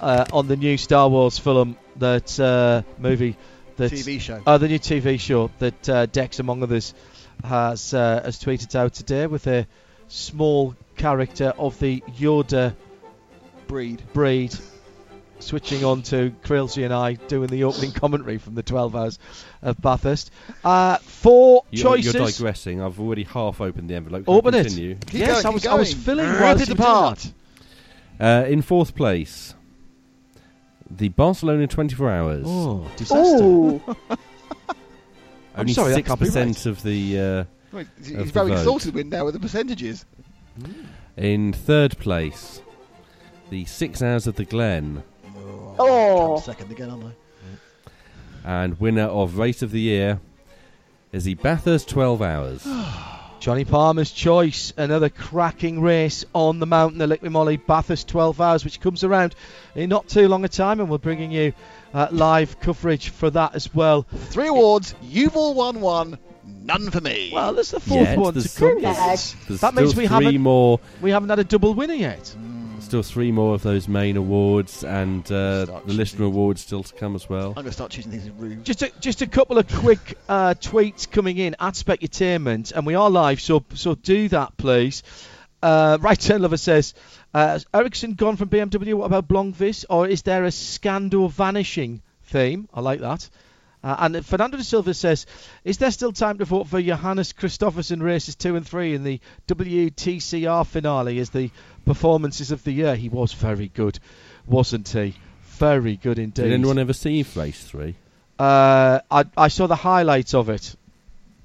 uh, 0.00 0.26
on 0.32 0.46
the 0.46 0.56
new 0.56 0.76
Star 0.76 1.08
Wars 1.08 1.38
film 1.38 1.76
that 1.96 2.38
uh, 2.38 2.82
movie 2.98 3.36
that 3.78 3.90
TV 3.90 4.20
show. 4.20 4.40
uh, 4.46 4.58
the 4.58 4.68
new 4.68 4.78
TV 4.78 5.18
show 5.18 5.50
that 5.58 5.88
uh, 5.88 6.06
Dex, 6.06 6.38
among 6.38 6.62
others, 6.62 6.94
has 7.42 7.92
uh, 7.94 8.20
has 8.24 8.38
tweeted 8.38 8.74
out 8.76 8.92
today 8.94 9.26
with 9.26 9.46
a 9.48 9.66
small 10.08 10.74
character 10.96 11.52
of 11.58 11.78
the 11.80 12.02
Yoda 12.18 12.74
breed. 13.68 14.02
breed 14.12 14.54
switching 15.40 15.84
on 15.84 16.02
to 16.02 16.32
Krilsey 16.42 16.84
and 16.84 16.92
I 16.92 17.14
doing 17.14 17.46
the 17.48 17.62
opening 17.62 17.92
commentary 17.92 18.38
from 18.38 18.56
the 18.56 18.62
12 18.64 18.96
hours 18.96 19.18
of 19.62 19.80
Bathurst. 19.80 20.32
Uh, 20.64 20.96
four 20.96 21.64
You're, 21.70 21.82
choices. 21.96 22.12
you're 22.14 22.26
digressing. 22.26 22.82
I've 22.82 22.98
already 22.98 23.22
half 23.22 23.60
opened 23.60 23.88
the 23.88 23.94
envelope. 23.94 24.24
Can 24.24 24.34
I 24.34 24.36
Open 24.36 24.54
it. 24.54 24.66
Keep 24.66 25.12
yes, 25.12 25.42
going, 25.42 25.46
I 25.46 25.50
was 25.50 25.66
I 25.66 25.74
was 25.74 25.94
filling 25.94 26.26
Rip 26.28 26.34
it 26.34 26.40
you 26.40 26.44
were 26.48 26.64
doing 26.64 26.72
apart. 26.78 27.32
Uh, 28.18 28.46
in 28.48 28.62
fourth 28.62 28.96
place, 28.96 29.54
the 30.90 31.08
Barcelona 31.10 31.68
24 31.68 32.10
Hours. 32.10 32.44
Oh, 32.48 32.90
disaster. 32.96 33.80
Only 35.56 35.72
sorry, 35.72 35.90
that 35.90 35.94
six 35.96 36.08
can't 36.08 36.18
be 36.20 36.26
percent 36.26 36.66
of 36.66 36.82
the. 36.82 37.18
Uh, 37.18 37.44
Right, 37.70 37.86
He's 37.98 38.12
Of 38.12 38.26
the 38.28 38.32
very 38.32 38.48
vote. 38.48 38.58
exalted 38.58 38.94
with 38.94 39.06
now 39.06 39.26
with 39.26 39.34
the 39.34 39.40
percentages. 39.40 40.06
in 41.18 41.52
third 41.52 41.98
place, 41.98 42.62
the 43.50 43.64
Six 43.64 44.02
Hours 44.02 44.26
of 44.26 44.36
the 44.36 44.44
Glen, 44.44 45.02
Oh. 45.80 46.36
I'm 46.36 46.42
second 46.42 46.70
again, 46.72 46.90
aren't 46.90 47.04
I? 47.04 47.10
and 48.44 48.80
winner 48.80 49.04
of 49.04 49.36
Race 49.38 49.62
of 49.62 49.70
the 49.70 49.80
Year 49.80 50.20
is 51.12 51.24
the 51.24 51.34
Bathurst 51.34 51.88
12 51.88 52.22
Hours. 52.22 52.66
Jonny 53.40 53.64
Palmer's 53.64 54.10
choice, 54.10 54.72
another 54.76 55.08
cracking 55.08 55.80
race 55.80 56.24
on 56.34 56.58
the 56.58 56.66
mountain, 56.66 56.98
the 56.98 57.06
Liqui 57.06 57.30
Moly 57.30 57.56
Bathurst 57.56 58.08
12 58.08 58.40
hours, 58.40 58.64
which 58.64 58.80
comes 58.80 59.04
around 59.04 59.36
in 59.76 59.88
not 59.88 60.08
too 60.08 60.26
long 60.26 60.44
a 60.44 60.48
time, 60.48 60.80
and 60.80 60.90
we're 60.90 60.98
bringing 60.98 61.30
you 61.30 61.52
uh, 61.94 62.08
live 62.10 62.58
coverage 62.58 63.10
for 63.10 63.30
that 63.30 63.54
as 63.54 63.72
well. 63.72 64.02
Three 64.02 64.48
awards. 64.48 64.94
You've 65.02 65.36
all 65.36 65.54
won 65.54 65.80
one. 65.80 66.18
None 66.44 66.90
for 66.90 67.00
me. 67.00 67.30
Well, 67.32 67.52
there's 67.54 67.70
the 67.70 67.78
fourth 67.80 68.08
Yet, 68.08 68.18
one 68.18 68.34
to 68.34 68.48
come. 68.58 68.80
Yes. 68.80 69.36
There's 69.46 69.60
That 69.60 69.70
still 69.72 69.82
means 69.84 69.94
we 69.94 70.08
three 70.08 70.24
haven't- 70.24 70.40
more. 70.40 70.80
We 71.00 71.10
haven't 71.12 71.28
had 71.28 71.38
a 71.38 71.44
double 71.44 71.74
winner 71.74 71.94
yet. 71.94 72.34
Still 72.88 73.02
three 73.02 73.32
more 73.32 73.54
of 73.54 73.62
those 73.62 73.86
main 73.86 74.16
awards, 74.16 74.82
and 74.82 75.22
uh, 75.30 75.66
the 75.66 75.82
listener 75.84 76.20
choosing. 76.20 76.24
awards 76.24 76.62
still 76.62 76.82
to 76.82 76.94
come 76.94 77.14
as 77.16 77.28
well. 77.28 77.48
I'm 77.48 77.56
going 77.56 77.66
to 77.66 77.72
start 77.72 77.90
choosing 77.90 78.12
these 78.12 78.24
in 78.24 78.38
room. 78.38 78.64
Just 78.64 78.80
a, 78.80 78.90
just 78.98 79.20
a 79.20 79.26
couple 79.26 79.58
of 79.58 79.68
quick 79.68 80.16
uh, 80.26 80.54
tweets 80.54 81.10
coming 81.10 81.36
in 81.36 81.54
at 81.60 81.74
Specutainment, 81.74 82.72
and 82.72 82.86
we 82.86 82.94
are 82.94 83.10
live, 83.10 83.42
so 83.42 83.62
so 83.74 83.94
do 83.94 84.30
that, 84.30 84.56
please. 84.56 85.02
Uh, 85.62 85.98
right 86.00 86.18
Turn 86.18 86.40
Lover 86.40 86.56
says, 86.56 86.94
uh, 87.34 87.58
Eriksson 87.74 88.14
gone 88.14 88.36
from 88.36 88.48
BMW? 88.48 88.94
What 88.94 89.04
about 89.04 89.28
Blomqvist? 89.28 89.84
Or 89.90 90.08
is 90.08 90.22
there 90.22 90.44
a 90.44 90.50
scandal 90.50 91.28
vanishing 91.28 92.00
theme? 92.22 92.70
I 92.72 92.80
like 92.80 93.00
that. 93.00 93.28
Uh, 93.82 93.94
and 94.00 94.26
Fernando 94.26 94.56
de 94.56 94.64
Silva 94.64 94.92
says, 94.92 95.24
is 95.64 95.78
there 95.78 95.90
still 95.90 96.12
time 96.12 96.38
to 96.38 96.44
vote 96.44 96.66
for 96.66 96.82
Johannes 96.82 97.32
Kristoffersson 97.32 98.02
races 98.02 98.34
2 98.34 98.56
and 98.56 98.66
3 98.66 98.94
in 98.94 99.04
the 99.04 99.20
WTCR 99.46 100.66
finale 100.66 101.18
as 101.20 101.30
the 101.30 101.50
performances 101.84 102.50
of 102.50 102.64
the 102.64 102.72
year? 102.72 102.96
He 102.96 103.08
was 103.08 103.32
very 103.32 103.68
good, 103.68 103.98
wasn't 104.46 104.88
he? 104.88 105.14
Very 105.58 105.96
good 105.96 106.18
indeed. 106.18 106.42
Did 106.42 106.52
anyone 106.52 106.78
ever 106.78 106.92
see 106.92 107.24
Race 107.36 107.64
3? 107.64 107.94
Uh, 108.38 109.00
I, 109.10 109.24
I 109.36 109.48
saw 109.48 109.66
the 109.66 109.76
highlights 109.76 110.34
of 110.34 110.48
it 110.48 110.74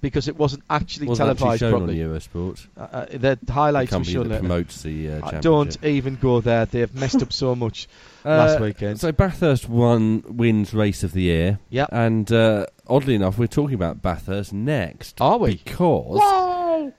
because 0.02 0.28
it 0.28 0.38
wasn't 0.38 0.64
actually 0.70 1.08
Wasn't 1.08 1.30
actually 1.30 1.40
televised 1.40 1.60
shown 1.62 1.72
properly. 1.72 2.04
on 2.04 2.10
Eurosport. 2.10 2.68
Uh, 2.78 2.82
uh, 2.82 3.06
the 3.12 3.40
The 3.42 3.54
highlights 3.54 3.92
were 3.92 4.04
shown 4.04 4.30
that 4.30 4.40
promotes 4.42 4.82
the 4.82 5.08
uh, 5.08 5.12
championship. 5.22 5.42
don't 5.42 5.84
even 5.84 6.16
go 6.18 6.42
there. 6.42 6.66
They've 6.66 6.94
messed 6.94 7.22
up 7.22 7.32
so 7.32 7.56
much 7.56 7.88
last 8.26 8.60
Uh, 8.60 8.64
weekend. 8.64 9.00
So 9.00 9.12
Bathurst 9.12 9.68
won 9.70 10.24
wins 10.28 10.74
race 10.74 11.04
of 11.04 11.12
the 11.14 11.22
year. 11.24 11.60
Yep. 11.70 11.90
And 11.92 12.32
uh, 12.32 12.66
oddly 12.88 13.16
enough, 13.16 13.38
we're 13.38 13.48
talking 13.48 13.76
about 13.76 14.02
Bathurst 14.02 14.54
next. 14.54 15.20
Are 15.22 15.38
we? 15.38 15.56
Because 15.64 16.20
Yay! 16.20 16.92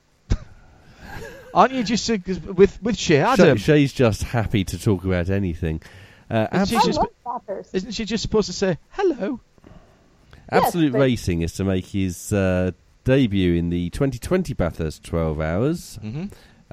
Aren't 1.55 1.73
you 1.73 1.85
just 1.85 2.11
uh, 2.11 2.19
with 2.53 2.83
with 2.83 2.97
Shea 2.99 3.17
Shay- 3.17 3.21
Adam? 3.21 3.57
Shea's 3.59 3.93
just 3.93 4.23
happy 4.25 4.65
to 4.65 4.79
talk 4.79 5.05
about 5.05 5.31
anything. 5.31 5.81
Uh, 6.29 6.49
Isn't 6.53 6.81
she 6.81 6.87
just- 6.87 7.01
love 7.25 7.43
Isn't 7.73 7.93
she 7.93 8.05
just 8.05 8.23
supposed 8.23 8.47
to 8.47 8.53
say 8.53 8.79
hello? 8.91 9.41
Absolute 10.51 10.93
but- 10.93 10.99
Racing 11.01 11.43
is 11.43 11.53
to 11.55 11.65
make 11.65 11.87
his 11.87 12.33
uh, 12.33 12.73
debut 13.05 13.55
in 13.55 13.71
the 13.71 13.89
2020 13.91 14.53
Bathurst 14.55 15.05
12 15.05 15.41
Hours 15.41 15.99
Mm-hmm. 16.03 16.25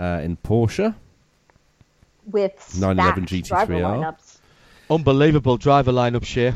uh, 0.01 0.19
in 0.21 0.37
Porsche. 0.37 0.95
With 2.25 2.75
911 2.79 3.25
GT3R. 3.25 4.30
Lineups. 4.91 4.95
Unbelievable 4.95 5.57
driver 5.57 5.91
lineup, 5.91 6.25
Shea. 6.25 6.53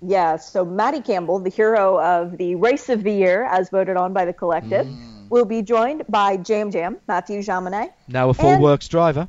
Yeah, 0.00 0.36
so 0.36 0.64
Matty 0.64 1.00
Campbell, 1.00 1.40
the 1.40 1.50
hero 1.50 2.00
of 2.00 2.38
the 2.38 2.54
race 2.54 2.88
of 2.88 3.02
the 3.02 3.12
year, 3.12 3.44
as 3.44 3.70
voted 3.70 3.96
on 3.96 4.12
by 4.12 4.24
the 4.24 4.32
collective, 4.32 4.86
Mm. 4.86 5.28
will 5.28 5.44
be 5.44 5.62
joined 5.62 6.04
by 6.08 6.36
Jam 6.36 6.70
Jam, 6.70 6.98
Mathieu 7.08 7.40
Jaminet, 7.42 7.90
Now 8.06 8.28
a 8.30 8.34
full 8.34 8.50
And- 8.50 8.62
works 8.62 8.86
driver. 8.88 9.28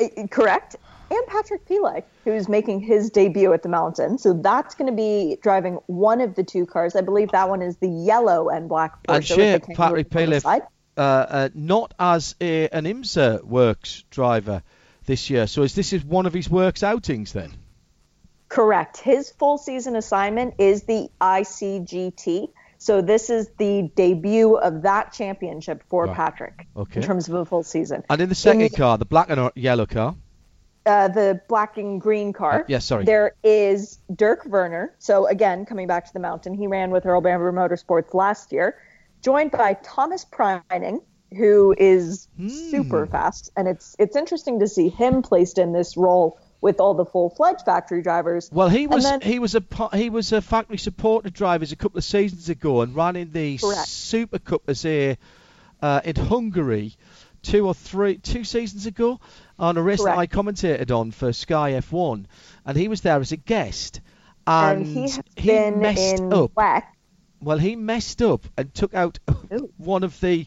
I- 0.00 0.10
I- 0.18 0.26
correct, 0.26 0.74
and 1.10 1.26
Patrick 1.28 1.66
Pilet, 1.68 2.02
who's 2.24 2.48
making 2.48 2.80
his 2.80 3.10
debut 3.10 3.52
at 3.52 3.62
the 3.62 3.68
mountain. 3.68 4.18
So 4.18 4.32
that's 4.32 4.74
going 4.74 4.90
to 4.90 4.96
be 4.96 5.38
driving 5.40 5.78
one 5.86 6.20
of 6.20 6.34
the 6.34 6.42
two 6.42 6.66
cars. 6.66 6.96
I 6.96 7.02
believe 7.02 7.30
that 7.32 7.48
one 7.48 7.62
is 7.62 7.76
the 7.76 7.88
yellow 7.88 8.48
and 8.48 8.68
black 8.68 9.02
Porsche. 9.04 9.08
And 9.08 9.16
with 9.18 9.66
Shea, 9.68 9.74
Patrick 9.74 10.06
on 10.06 10.10
Pilet, 10.26 10.62
uh, 10.96 11.00
uh, 11.00 11.48
not 11.54 11.94
as 11.98 12.34
a, 12.40 12.68
an 12.70 12.86
IMSA 12.86 13.44
Works 13.44 14.02
driver 14.10 14.62
this 15.06 15.30
year. 15.30 15.46
So 15.46 15.62
is 15.62 15.74
this 15.74 15.92
is 15.92 16.04
one 16.04 16.26
of 16.26 16.32
his 16.34 16.50
Works 16.50 16.82
outings 16.82 17.32
then? 17.32 17.52
Correct. 18.52 18.98
His 18.98 19.30
full 19.30 19.56
season 19.56 19.96
assignment 19.96 20.54
is 20.58 20.82
the 20.82 21.08
ICGT. 21.22 22.48
So 22.76 23.00
this 23.00 23.30
is 23.30 23.48
the 23.56 23.90
debut 23.94 24.56
of 24.56 24.82
that 24.82 25.10
championship 25.14 25.82
for 25.88 26.04
Right. 26.04 26.14
Patrick 26.16 26.66
Okay. 26.76 27.00
in 27.00 27.06
terms 27.06 27.28
of 27.30 27.34
a 27.34 27.44
full 27.46 27.62
season. 27.62 28.02
And 28.10 28.20
in 28.20 28.28
the 28.28 28.34
second 28.34 28.60
the- 28.70 28.76
car, 28.76 28.98
the 28.98 29.06
black 29.06 29.30
and 29.30 29.50
yellow 29.54 29.86
car. 29.86 30.16
uh, 30.84 31.06
the 31.08 31.40
black 31.48 31.78
and 31.78 31.98
green 32.00 32.32
car. 32.34 32.60
Uh, 32.60 32.64
yes, 32.66 32.84
sorry. 32.84 33.04
There 33.04 33.34
is 33.44 34.00
Dirk 34.14 34.44
Werner. 34.44 34.92
So 34.98 35.26
again, 35.28 35.64
coming 35.64 35.86
back 35.86 36.04
to 36.06 36.12
the 36.12 36.18
mountain, 36.20 36.52
he 36.54 36.66
ran 36.66 36.90
with 36.90 37.06
Earl 37.06 37.20
Bamber 37.22 37.52
Motorsports 37.52 38.12
last 38.12 38.50
year, 38.52 38.76
joined 39.22 39.52
by 39.52 39.74
Thomas 39.82 40.26
Preining, 40.26 41.00
who 41.38 41.74
is 41.78 42.26
Hmm. 42.36 42.48
super 42.48 43.06
fast, 43.06 43.50
and 43.56 43.66
it's 43.68 43.94
it's 43.98 44.16
interesting 44.16 44.58
to 44.60 44.66
see 44.68 44.88
him 44.90 45.22
placed 45.22 45.56
in 45.56 45.72
this 45.72 45.96
role 45.96 46.36
with 46.62 46.80
all 46.80 46.94
the 46.94 47.04
full-fledged 47.04 47.62
factory 47.66 48.00
drivers. 48.00 48.48
Well, 48.50 48.70
he 48.70 48.86
was 48.86 49.04
then- 49.04 49.20
he 49.20 49.38
was 49.38 49.54
a 49.54 49.62
he 49.94 50.08
was 50.08 50.32
a 50.32 50.40
factory 50.40 50.78
supported 50.78 51.34
driver 51.34 51.66
a 51.70 51.76
couple 51.76 51.98
of 51.98 52.04
seasons 52.04 52.48
ago 52.48 52.80
and 52.80 52.96
ran 52.96 53.16
in 53.16 53.32
the 53.32 53.58
Correct. 53.58 53.88
Super 53.88 54.38
Cup 54.38 54.62
as 54.68 54.86
a 54.86 55.18
uh, 55.82 56.00
in 56.04 56.16
Hungary 56.16 56.94
two 57.42 57.66
or 57.66 57.74
three 57.74 58.16
two 58.16 58.44
seasons 58.44 58.86
ago 58.86 59.20
on 59.58 59.76
a 59.76 59.82
race 59.82 60.02
that 60.02 60.16
I 60.16 60.26
Correct. 60.26 60.32
commentated 60.32 60.96
on 60.96 61.10
for 61.10 61.32
Sky 61.32 61.72
F1, 61.72 62.24
and 62.64 62.78
he 62.78 62.88
was 62.88 63.02
there 63.02 63.20
as 63.20 63.32
a 63.32 63.36
guest. 63.36 64.00
And, 64.46 64.78
and 64.78 64.86
he 64.86 65.02
has 65.02 65.20
he 65.36 65.48
been 65.48 65.80
messed 65.80 66.20
in 66.20 66.32
up. 66.32 66.52
Well, 67.40 67.58
he 67.58 67.74
messed 67.74 68.22
up 68.22 68.46
and 68.56 68.72
took 68.72 68.94
out 68.94 69.18
Ooh. 69.52 69.72
one 69.76 70.04
of 70.04 70.18
the. 70.20 70.46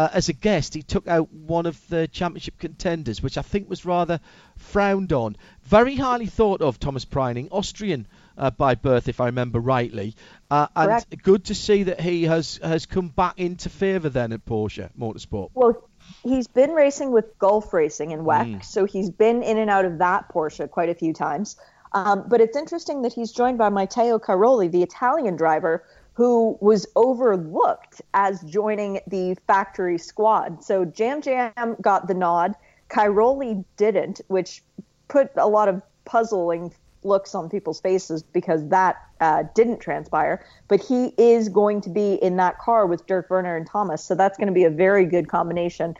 Uh, 0.00 0.08
as 0.14 0.30
a 0.30 0.32
guest, 0.32 0.72
he 0.72 0.80
took 0.82 1.06
out 1.06 1.30
one 1.30 1.66
of 1.66 1.78
the 1.88 2.08
championship 2.08 2.58
contenders, 2.58 3.22
which 3.22 3.36
I 3.36 3.42
think 3.42 3.68
was 3.68 3.84
rather 3.84 4.18
frowned 4.56 5.12
on. 5.12 5.36
Very 5.64 5.94
highly 5.94 6.24
thought 6.24 6.62
of, 6.62 6.80
Thomas 6.80 7.04
Preining, 7.04 7.48
Austrian 7.50 8.06
uh, 8.38 8.50
by 8.50 8.76
birth, 8.76 9.08
if 9.08 9.20
I 9.20 9.26
remember 9.26 9.58
rightly. 9.60 10.14
Uh, 10.50 10.68
and 10.74 10.88
Correct. 10.88 11.22
good 11.22 11.44
to 11.44 11.54
see 11.54 11.82
that 11.82 12.00
he 12.00 12.22
has, 12.22 12.58
has 12.62 12.86
come 12.86 13.08
back 13.08 13.38
into 13.38 13.68
favour 13.68 14.08
then 14.08 14.32
at 14.32 14.46
Porsche 14.46 14.88
Motorsport. 14.98 15.50
Well, 15.52 15.86
he's 16.22 16.48
been 16.48 16.70
racing 16.70 17.12
with 17.12 17.38
Gulf 17.38 17.70
Racing 17.74 18.12
in 18.12 18.20
WEC, 18.20 18.46
Mm. 18.54 18.64
so 18.64 18.86
he's 18.86 19.10
been 19.10 19.42
in 19.42 19.58
and 19.58 19.68
out 19.68 19.84
of 19.84 19.98
that 19.98 20.32
Porsche 20.32 20.70
quite 20.70 20.88
a 20.88 20.94
few 20.94 21.12
times. 21.12 21.56
Um, 21.92 22.24
but 22.26 22.40
it's 22.40 22.56
interesting 22.56 23.02
that 23.02 23.12
he's 23.12 23.32
joined 23.32 23.58
by 23.58 23.68
Matteo 23.68 24.18
Cairoli, 24.18 24.70
the 24.70 24.82
Italian 24.82 25.36
driver, 25.36 25.84
who 26.14 26.58
was 26.60 26.86
overlooked 26.96 28.02
as 28.14 28.40
joining 28.42 29.00
the 29.06 29.36
factory 29.46 29.98
squad. 29.98 30.62
So 30.62 30.84
Jam 30.84 31.22
Jam 31.22 31.76
got 31.80 32.08
the 32.08 32.14
nod, 32.14 32.54
Cairoli 32.90 33.64
didn't, 33.76 34.20
which 34.28 34.62
put 35.08 35.30
a 35.36 35.48
lot 35.48 35.68
of 35.68 35.82
puzzling 36.04 36.72
looks 37.02 37.34
on 37.34 37.48
people's 37.48 37.80
faces 37.80 38.22
because 38.22 38.68
that 38.68 38.96
uh, 39.20 39.44
didn't 39.54 39.78
transpire. 39.78 40.44
But 40.68 40.82
he 40.82 41.14
is 41.16 41.48
going 41.48 41.80
to 41.82 41.90
be 41.90 42.14
in 42.14 42.36
that 42.36 42.58
car 42.58 42.86
with 42.86 43.06
Dirk 43.06 43.30
Werner 43.30 43.56
and 43.56 43.66
Thomas, 43.66 44.04
so 44.04 44.14
that's 44.14 44.36
going 44.36 44.48
to 44.48 44.54
be 44.54 44.64
a 44.64 44.70
very 44.70 45.06
good 45.06 45.28
combination. 45.28 45.96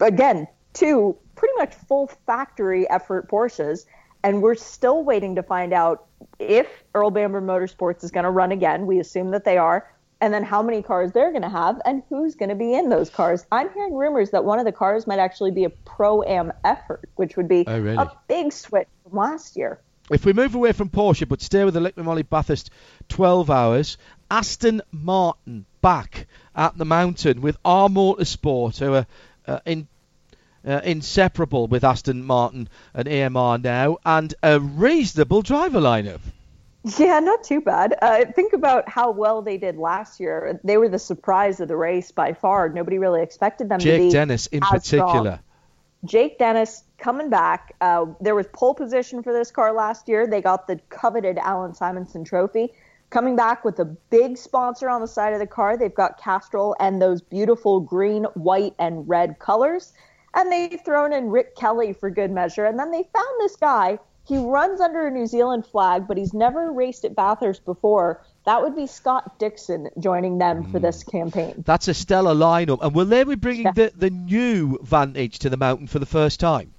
Again, 0.00 0.46
two 0.72 1.16
pretty 1.34 1.54
much 1.58 1.74
full 1.74 2.08
factory 2.26 2.88
effort 2.90 3.28
Porsches, 3.28 3.86
and 4.22 4.42
we're 4.42 4.54
still 4.54 5.02
waiting 5.04 5.36
to 5.36 5.42
find 5.42 5.72
out 5.72 6.06
if 6.38 6.66
Earl 6.94 7.10
Bamber 7.10 7.40
Motorsports 7.40 8.02
is 8.04 8.10
going 8.10 8.24
to 8.24 8.30
run 8.30 8.52
again. 8.52 8.86
We 8.86 8.98
assume 9.00 9.30
that 9.32 9.44
they 9.44 9.58
are. 9.58 9.88
And 10.18 10.32
then 10.32 10.44
how 10.44 10.62
many 10.62 10.80
cars 10.82 11.12
they're 11.12 11.30
going 11.30 11.42
to 11.42 11.48
have 11.50 11.78
and 11.84 12.02
who's 12.08 12.36
going 12.36 12.48
to 12.48 12.54
be 12.54 12.72
in 12.72 12.88
those 12.88 13.10
cars. 13.10 13.44
I'm 13.52 13.70
hearing 13.74 13.94
rumors 13.94 14.30
that 14.30 14.44
one 14.46 14.58
of 14.58 14.64
the 14.64 14.72
cars 14.72 15.06
might 15.06 15.18
actually 15.18 15.50
be 15.50 15.64
a 15.64 15.68
pro 15.70 16.22
am 16.22 16.54
effort, 16.64 17.10
which 17.16 17.36
would 17.36 17.48
be 17.48 17.64
Oh, 17.66 17.78
really? 17.78 17.96
a 17.98 18.10
big 18.26 18.50
switch 18.52 18.88
from 19.02 19.18
last 19.18 19.56
year. 19.58 19.78
If 20.10 20.24
we 20.24 20.32
move 20.32 20.54
away 20.54 20.72
from 20.72 20.88
Porsche 20.88 21.28
but 21.28 21.42
stay 21.42 21.64
with 21.64 21.74
the 21.74 21.80
Liqui 21.80 22.02
Moly 22.02 22.22
Bathurst 22.22 22.70
12 23.10 23.50
hours, 23.50 23.98
Aston 24.30 24.80
Martin 24.90 25.66
back 25.82 26.26
at 26.54 26.78
the 26.78 26.84
mountain 26.86 27.42
with 27.42 27.58
R 27.64 27.88
Motorsport, 27.90 28.78
who 28.78 28.94
are 28.94 29.06
uh, 29.46 29.60
in, 29.66 29.86
uh, 30.66 30.80
inseparable 30.84 31.66
with 31.66 31.84
Aston 31.84 32.24
Martin 32.24 32.68
and 32.92 33.08
AMR 33.08 33.58
now, 33.58 33.98
and 34.04 34.34
a 34.42 34.60
reasonable 34.60 35.42
driver 35.42 35.80
lineup. 35.80 36.20
Yeah, 36.98 37.18
not 37.18 37.42
too 37.42 37.60
bad. 37.60 37.96
Uh, 38.00 38.26
think 38.26 38.52
about 38.52 38.88
how 38.88 39.10
well 39.10 39.42
they 39.42 39.58
did 39.58 39.76
last 39.76 40.20
year. 40.20 40.60
They 40.62 40.76
were 40.76 40.88
the 40.88 41.00
surprise 41.00 41.58
of 41.58 41.66
the 41.66 41.76
race 41.76 42.12
by 42.12 42.32
far. 42.32 42.68
Nobody 42.68 42.98
really 42.98 43.22
expected 43.22 43.68
them 43.68 43.80
to 43.80 43.84
be. 43.84 44.04
Jake 44.04 44.12
Dennis 44.12 44.46
in 44.46 44.62
as 44.62 44.86
strong. 44.86 45.08
particular. 45.08 45.40
Jake 46.04 46.38
Dennis 46.38 46.84
coming 46.98 47.28
back. 47.28 47.74
Uh, 47.80 48.06
there 48.20 48.36
was 48.36 48.46
pole 48.52 48.74
position 48.74 49.24
for 49.24 49.32
this 49.32 49.50
car 49.50 49.72
last 49.72 50.08
year. 50.08 50.28
They 50.28 50.40
got 50.40 50.68
the 50.68 50.78
coveted 50.88 51.38
Allan 51.38 51.72
Simonsen 51.72 52.24
Trophy. 52.24 52.72
Coming 53.10 53.34
back 53.34 53.64
with 53.64 53.80
a 53.80 53.84
big 53.84 54.36
sponsor 54.36 54.88
on 54.88 55.00
the 55.00 55.08
side 55.08 55.32
of 55.32 55.40
the 55.40 55.46
car. 55.46 55.76
They've 55.76 55.94
got 55.94 56.20
Castrol 56.20 56.76
and 56.78 57.02
those 57.02 57.20
beautiful 57.20 57.80
green, 57.80 58.24
white, 58.34 58.74
and 58.78 59.08
red 59.08 59.40
colors. 59.40 59.92
And 60.36 60.52
they've 60.52 60.80
thrown 60.84 61.12
in 61.12 61.30
Rick 61.30 61.56
Kelly 61.56 61.94
for 61.94 62.10
good 62.10 62.30
measure. 62.30 62.66
And 62.66 62.78
then 62.78 62.92
they 62.92 63.02
found 63.12 63.40
this 63.40 63.56
guy. 63.56 63.98
He 64.24 64.36
runs 64.36 64.80
under 64.80 65.06
a 65.06 65.10
New 65.10 65.26
Zealand 65.26 65.66
flag, 65.66 66.06
but 66.06 66.18
he's 66.18 66.34
never 66.34 66.70
raced 66.70 67.04
at 67.04 67.16
Bathurst 67.16 67.64
before. 67.64 68.22
That 68.44 68.60
would 68.60 68.76
be 68.76 68.86
Scott 68.86 69.38
Dixon 69.38 69.88
joining 69.98 70.38
them 70.38 70.64
for 70.64 70.78
hmm. 70.78 70.84
this 70.84 71.02
campaign. 71.02 71.64
That's 71.64 71.88
a 71.88 71.94
stellar 71.94 72.34
lineup. 72.34 72.78
And 72.82 72.94
will 72.94 73.06
they 73.06 73.24
be 73.24 73.34
bringing 73.34 73.64
Yeah. 73.64 73.72
the, 73.72 73.92
the 73.96 74.10
new 74.10 74.78
Vantage 74.82 75.38
to 75.40 75.48
the 75.48 75.56
mountain 75.56 75.86
for 75.86 75.98
the 75.98 76.06
first 76.06 76.38
time? 76.38 76.72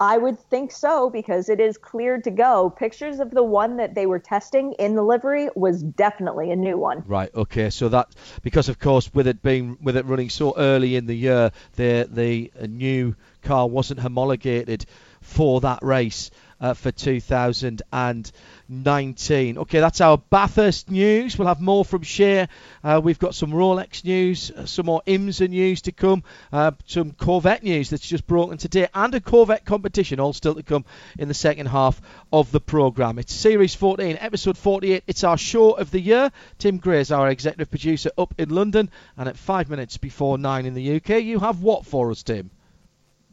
I 0.00 0.16
would 0.16 0.38
think 0.38 0.72
so 0.72 1.10
because 1.10 1.50
it 1.50 1.60
is 1.60 1.76
cleared 1.76 2.24
to 2.24 2.30
go. 2.30 2.70
Pictures 2.70 3.20
of 3.20 3.30
the 3.30 3.42
one 3.42 3.76
that 3.76 3.94
they 3.94 4.06
were 4.06 4.18
testing 4.18 4.72
in 4.78 4.94
the 4.94 5.02
livery 5.02 5.50
was 5.54 5.82
definitely 5.82 6.50
a 6.50 6.56
new 6.56 6.78
one. 6.78 7.04
Right. 7.06 7.30
Okay. 7.34 7.68
So 7.68 7.90
that 7.90 8.14
because 8.42 8.70
of 8.70 8.78
course 8.78 9.12
with 9.12 9.26
it 9.26 9.42
being 9.42 9.76
with 9.82 9.98
it 9.98 10.06
running 10.06 10.30
so 10.30 10.54
early 10.56 10.96
in 10.96 11.04
the 11.04 11.14
year, 11.14 11.50
the 11.76 12.08
the 12.10 12.50
uh, 12.58 12.66
new 12.66 13.14
car 13.42 13.68
wasn't 13.68 14.00
homologated 14.00 14.86
for 15.20 15.60
that 15.60 15.80
race 15.82 16.30
uh, 16.60 16.74
for 16.74 16.92
2019. 16.92 19.58
Okay, 19.58 19.80
that's 19.80 20.00
our 20.00 20.18
Bathurst 20.18 20.88
news. 20.90 21.38
We'll 21.38 21.48
have 21.48 21.60
more 21.60 21.84
from 21.84 22.02
Shea. 22.02 22.46
Uh, 22.84 23.00
we've 23.02 23.18
got 23.18 23.34
some 23.34 23.50
Rolex 23.50 24.04
news, 24.04 24.50
uh, 24.50 24.66
some 24.66 24.86
more 24.86 25.02
IMSA 25.06 25.48
news 25.48 25.82
to 25.82 25.92
come, 25.92 26.24
uh, 26.52 26.72
some 26.86 27.12
Corvette 27.12 27.62
news 27.62 27.90
that's 27.90 28.06
just 28.06 28.26
broken 28.26 28.58
today, 28.58 28.88
and 28.94 29.14
a 29.14 29.20
Corvette 29.20 29.64
competition, 29.64 30.20
all 30.20 30.32
still 30.32 30.54
to 30.54 30.62
come 30.62 30.84
in 31.18 31.28
the 31.28 31.34
second 31.34 31.66
half 31.66 32.00
of 32.32 32.50
the 32.52 32.60
programme. 32.60 33.18
It's 33.18 33.32
Series 33.32 33.74
14, 33.74 34.18
Episode 34.20 34.58
48. 34.58 35.04
It's 35.06 35.24
our 35.24 35.38
show 35.38 35.72
of 35.72 35.90
the 35.90 36.00
year. 36.00 36.30
Tim 36.58 36.78
Gray 36.78 37.00
is 37.00 37.12
our 37.12 37.30
executive 37.30 37.70
producer 37.70 38.10
up 38.18 38.34
in 38.38 38.50
London, 38.50 38.90
and 39.16 39.28
at 39.28 39.36
five 39.36 39.70
minutes 39.70 39.96
before 39.96 40.38
nine 40.38 40.66
in 40.66 40.74
the 40.74 40.96
UK, 40.96 41.22
you 41.22 41.38
have 41.40 41.62
what 41.62 41.86
for 41.86 42.10
us, 42.10 42.22
Tim? 42.22 42.50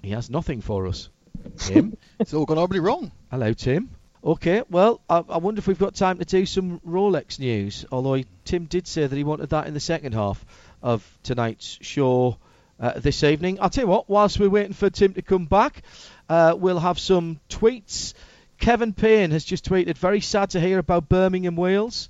He 0.02 0.12
has 0.12 0.30
nothing 0.30 0.62
for 0.62 0.88
us. 0.88 1.10
Tim? 1.58 1.98
It's 2.20 2.34
all 2.34 2.46
gone 2.46 2.58
horribly 2.58 2.80
wrong. 2.80 3.12
Hello, 3.30 3.52
Tim. 3.52 3.90
Okay, 4.24 4.64
well, 4.70 5.02
I, 5.10 5.18
I 5.28 5.38
wonder 5.40 5.60
if 5.60 5.68
we've 5.68 5.78
got 5.78 5.96
time 5.96 6.18
to 6.20 6.24
do 6.24 6.46
some 6.46 6.80
Rolex 6.80 7.40
news. 7.40 7.86
Although 7.92 8.14
he, 8.14 8.26
Tim 8.46 8.68
did 8.68 8.88
say 8.88 9.06
that 9.06 9.14
he 9.14 9.26
wanted 9.26 9.50
that 9.50 9.68
in 9.68 9.74
the 9.74 9.82
second 9.82 10.14
half 10.14 10.46
of 10.82 11.06
tonight's 11.24 11.78
show 11.82 12.38
uh, 12.80 13.00
this 13.00 13.26
evening. 13.26 13.60
I'll 13.60 13.70
tell 13.70 13.84
you 13.84 13.90
what, 13.90 14.10
whilst 14.10 14.40
we're 14.40 14.50
waiting 14.50 14.72
for 14.72 14.90
Tim 14.90 15.14
to 15.16 15.22
come 15.22 15.44
back, 15.44 15.82
uh, 16.30 16.56
we'll 16.58 16.80
have 16.80 17.00
some 17.00 17.42
tweets. 17.50 18.14
Kevin 18.60 18.94
Payne 18.94 19.32
has 19.32 19.44
just 19.44 19.66
tweeted, 19.66 19.98
very 19.98 20.22
sad 20.22 20.52
to 20.52 20.62
hear 20.62 20.80
about 20.80 21.10
Birmingham, 21.10 21.58
Wheels. 21.58 22.08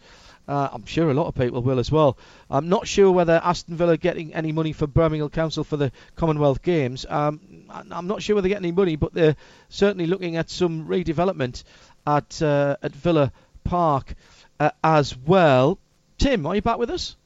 Uh, 0.47 0.69
I'm 0.71 0.85
sure 0.85 1.09
a 1.09 1.13
lot 1.13 1.27
of 1.27 1.35
people 1.35 1.61
will 1.61 1.79
as 1.79 1.91
well. 1.91 2.17
I'm 2.49 2.69
not 2.69 2.87
sure 2.87 3.11
whether 3.11 3.41
Aston 3.43 3.75
Villa 3.75 3.93
are 3.93 3.97
getting 3.97 4.33
any 4.33 4.51
money 4.51 4.71
from 4.71 4.91
Birmingham 4.91 5.29
Council 5.29 5.63
for 5.63 5.75
the 5.75 5.91
Commonwealth 6.15 6.61
Games. 6.61 7.05
Um, 7.09 7.65
I- 7.69 7.83
I'm 7.91 8.07
not 8.07 8.21
sure 8.21 8.35
whether 8.35 8.43
they 8.43 8.53
get 8.53 8.59
any 8.61 8.71
money, 8.71 8.95
but 8.95 9.13
they're 9.13 9.35
certainly 9.69 10.07
looking 10.07 10.37
at 10.37 10.49
some 10.49 10.87
redevelopment 10.87 11.63
at 12.05 12.41
uh, 12.41 12.77
at 12.81 12.93
Villa 12.93 13.31
Park 13.65 14.13
uh, 14.59 14.71
as 14.83 15.17
well. 15.17 15.77
Tim, 16.17 16.45
are 16.45 16.55
you 16.55 16.61
back 16.61 16.77
with 16.77 16.89
us? 16.89 17.17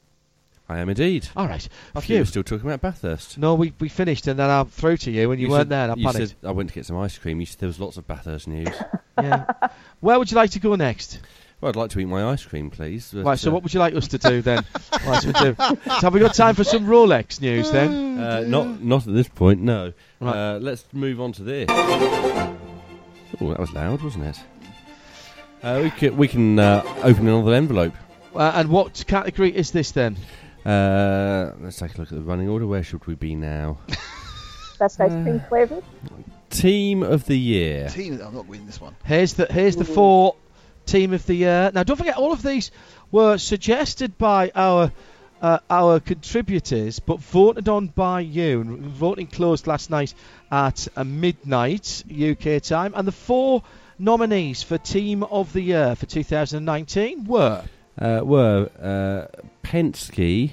I 0.68 0.80
am 0.80 0.88
indeed. 0.90 1.28
All 1.36 1.48
right. 1.48 1.68
I 1.94 2.00
thought 2.00 2.10
you 2.10 2.20
were 2.20 2.26
still 2.26 2.44
talking 2.44 2.66
about 2.66 2.80
Bathurst. 2.80 3.38
No, 3.38 3.56
we, 3.56 3.74
we 3.80 3.90
finished 3.90 4.26
and 4.28 4.40
then 4.40 4.50
I'm 4.50 4.68
through 4.68 4.98
to 4.98 5.12
you 5.12 5.30
and 5.32 5.42
you, 5.42 5.50
weren't 5.50 5.62
said, 5.64 5.70
there. 5.70 5.84
And 5.84 5.92
I 5.92 5.96
you 5.96 6.06
panicked. 6.06 6.30
said 6.30 6.48
I 6.48 6.52
went 6.52 6.70
to 6.70 6.76
get 6.76 6.86
some 6.86 6.98
ice 6.98 7.18
cream. 7.18 7.42
You 7.42 7.46
said 7.46 7.60
there 7.60 7.68
was 7.68 7.80
lots 7.80 7.98
of 7.98 8.08
Bathurst 8.08 8.48
news. 8.48 8.70
yeah. 9.22 9.46
Where 10.00 10.18
would 10.18 10.32
you 10.32 10.38
like 10.38 10.52
to 10.52 10.60
go 10.60 10.76
next? 10.76 11.20
Well, 11.62 11.70
I'd 11.70 11.76
like 11.76 11.91
to 11.91 11.99
eat 11.99 12.05
my 12.05 12.26
ice 12.26 12.43
cream, 12.43 12.72
please. 12.72 13.14
Right. 13.14 13.38
So 13.38 13.49
uh, 13.49 13.53
what 13.53 13.64
would 13.64 13.74
you 13.74 13.80
like 13.80 13.93
us 13.95 14.07
to 14.09 14.18
do 14.18 14.41
then? 14.41 14.66
right, 15.05 15.22
so, 15.22 15.32
do. 15.32 15.55
so 15.55 16.01
have 16.01 16.14
we 16.14 16.20
got 16.20 16.34
time 16.34 16.55
for 16.55 16.64
some 16.64 16.88
Rolex 16.88 17.39
news 17.39 17.72
then? 17.72 18.20
Uh, 18.20 18.41
not 18.41 18.82
not 18.82 19.07
at 19.07 19.14
this 19.14 19.28
point, 19.28 19.62
no. 19.62 19.93
Right. 20.20 20.55
Uh, 20.55 20.59
let's 20.59 20.86
move 20.91 21.22
on 21.22 21.32
to 21.34 21.43
this. 21.43 21.68
Oh, 21.70 23.49
that 23.49 23.59
was 23.59 23.72
loud, 23.74 24.01
wasn't 24.01 24.26
it? 24.26 24.39
Uh, 25.64 25.82
we 25.84 25.91
can, 25.91 26.18
we 26.18 26.28
can 26.28 26.57
uh, 26.57 26.84
open 27.03 27.28
another 27.28 27.53
envelope. 27.53 27.93
Uh, 28.36 28.51
and 28.55 28.70
what 28.70 29.03
category 29.07 29.55
is 29.55 29.72
this 29.72 29.91
then? 29.91 30.18
Uh, 30.66 31.53
let's 31.59 31.78
take 31.78 31.95
a 31.95 31.97
look 31.99 32.12
at 32.12 32.18
the 32.18 32.24
running 32.24 32.49
order. 32.49 32.66
Where 32.66 32.84
should 32.84 33.05
we 33.05 33.16
be 33.16 33.36
now? 33.36 33.78
Best 34.80 34.99
ice 34.99 35.12
cream 35.12 35.39
flavor. 35.47 35.84
Team 36.49 37.03
of 37.03 37.26
the 37.26 37.38
year. 37.38 37.89
Team, 37.89 38.20
I'm 38.24 38.34
not 38.34 38.47
winning 38.47 38.66
this 38.66 38.82
one. 38.82 38.95
Here's 39.05 39.36
the 39.36 39.45
here's 39.45 39.76
the 39.76 39.86
four 39.86 40.36
team 40.86 41.14
of 41.14 41.26
the 41.26 41.36
year. 41.36 41.72
Now, 41.74 41.84
don't 41.84 41.98
forget, 41.98 42.18
all 42.18 42.32
of 42.32 42.42
these 42.44 42.72
were 43.12 43.38
suggested 43.38 44.18
by 44.18 44.52
our 44.56 44.92
uh, 45.42 45.58
our 45.70 46.00
contributors, 46.00 47.00
but 47.00 47.20
voted 47.20 47.68
on 47.68 47.88
by 47.88 48.20
you. 48.22 48.62
And 48.62 48.82
voting 48.82 49.26
closed 49.28 49.66
last 49.66 49.90
night 49.90 50.14
at 50.52 50.88
uh, 50.96 51.04
midnight 51.04 52.04
UK 52.12 52.62
time, 52.62 52.94
and 52.96 53.08
the 53.08 53.12
four 53.12 53.64
nominees 53.98 54.62
for 54.64 54.78
team 54.78 55.24
of 55.24 55.52
the 55.54 55.62
year 55.62 55.96
for 55.96 56.06
2019 56.06 57.26
were 57.26 57.64
Uh, 58.00 58.22
were 58.24 58.70
uh, 58.82 59.28
Penske, 59.64 60.52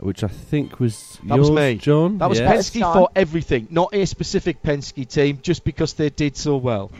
which 0.00 0.24
I 0.24 0.28
think 0.28 0.80
was 0.80 1.18
That 1.24 1.36
yours, 1.36 1.50
was 1.50 1.56
me. 1.56 1.74
John. 1.76 2.18
that 2.18 2.28
was 2.28 2.40
yeah. 2.40 2.52
Penske 2.52 2.80
Sean. 2.80 2.94
for 2.94 3.08
everything, 3.14 3.68
not 3.70 3.94
a 3.94 4.04
specific 4.06 4.62
Penske 4.62 5.06
team, 5.08 5.38
just 5.42 5.64
because 5.64 5.94
they 5.94 6.10
did 6.10 6.36
so 6.36 6.56
well. 6.56 6.90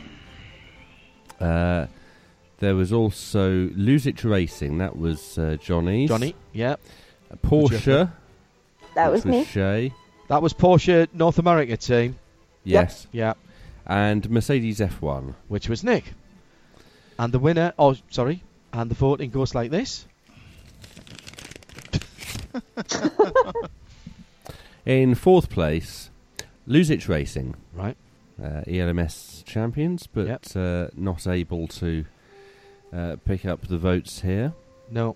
Uh, 1.39 1.87
there 2.65 2.75
was 2.75 2.91
also 2.91 3.67
Luzich 3.69 4.23
Racing. 4.29 4.79
That 4.79 4.97
was 4.97 5.37
uh, 5.37 5.57
Jonny's. 5.61 6.09
Jonny, 6.09 6.33
yeah, 6.51 6.75
Porsche. 7.43 8.11
That 8.95 9.11
which 9.11 9.23
was 9.23 9.25
me. 9.25 9.43
Shea. 9.45 9.93
that 10.29 10.41
was 10.41 10.53
Porsche 10.53 11.07
North 11.13 11.37
America 11.37 11.77
team, 11.77 12.17
Yes. 12.63 13.07
yeah, 13.11 13.33
And 13.85 14.29
Mercedes 14.29 14.79
F1. 14.79 15.35
which 15.47 15.69
was 15.69 15.83
Nick. 15.83 16.13
And 17.19 17.31
the 17.33 17.39
winner, 17.39 17.73
oh, 17.77 17.95
sorry, 18.09 18.41
and 18.73 18.89
the 18.89 18.95
voting 18.95 19.29
goes 19.29 19.53
like 19.53 19.69
this. 19.71 20.05
In 24.85 25.15
fourth 25.15 25.49
place, 25.49 26.09
Luzich 26.67 27.07
Racing. 27.09 27.55
Right. 27.73 27.97
uh, 28.41 28.61
ELMS 28.67 29.43
champions, 29.45 30.07
but 30.07 30.27
Yep. 30.27 30.45
uh, 30.55 30.87
not 30.95 31.25
able 31.27 31.67
to 31.67 32.05
uh, 32.95 33.15
pick 33.25 33.45
up 33.45 33.67
the 33.67 33.77
votes 33.77 34.21
here. 34.21 34.53
No, 34.89 35.15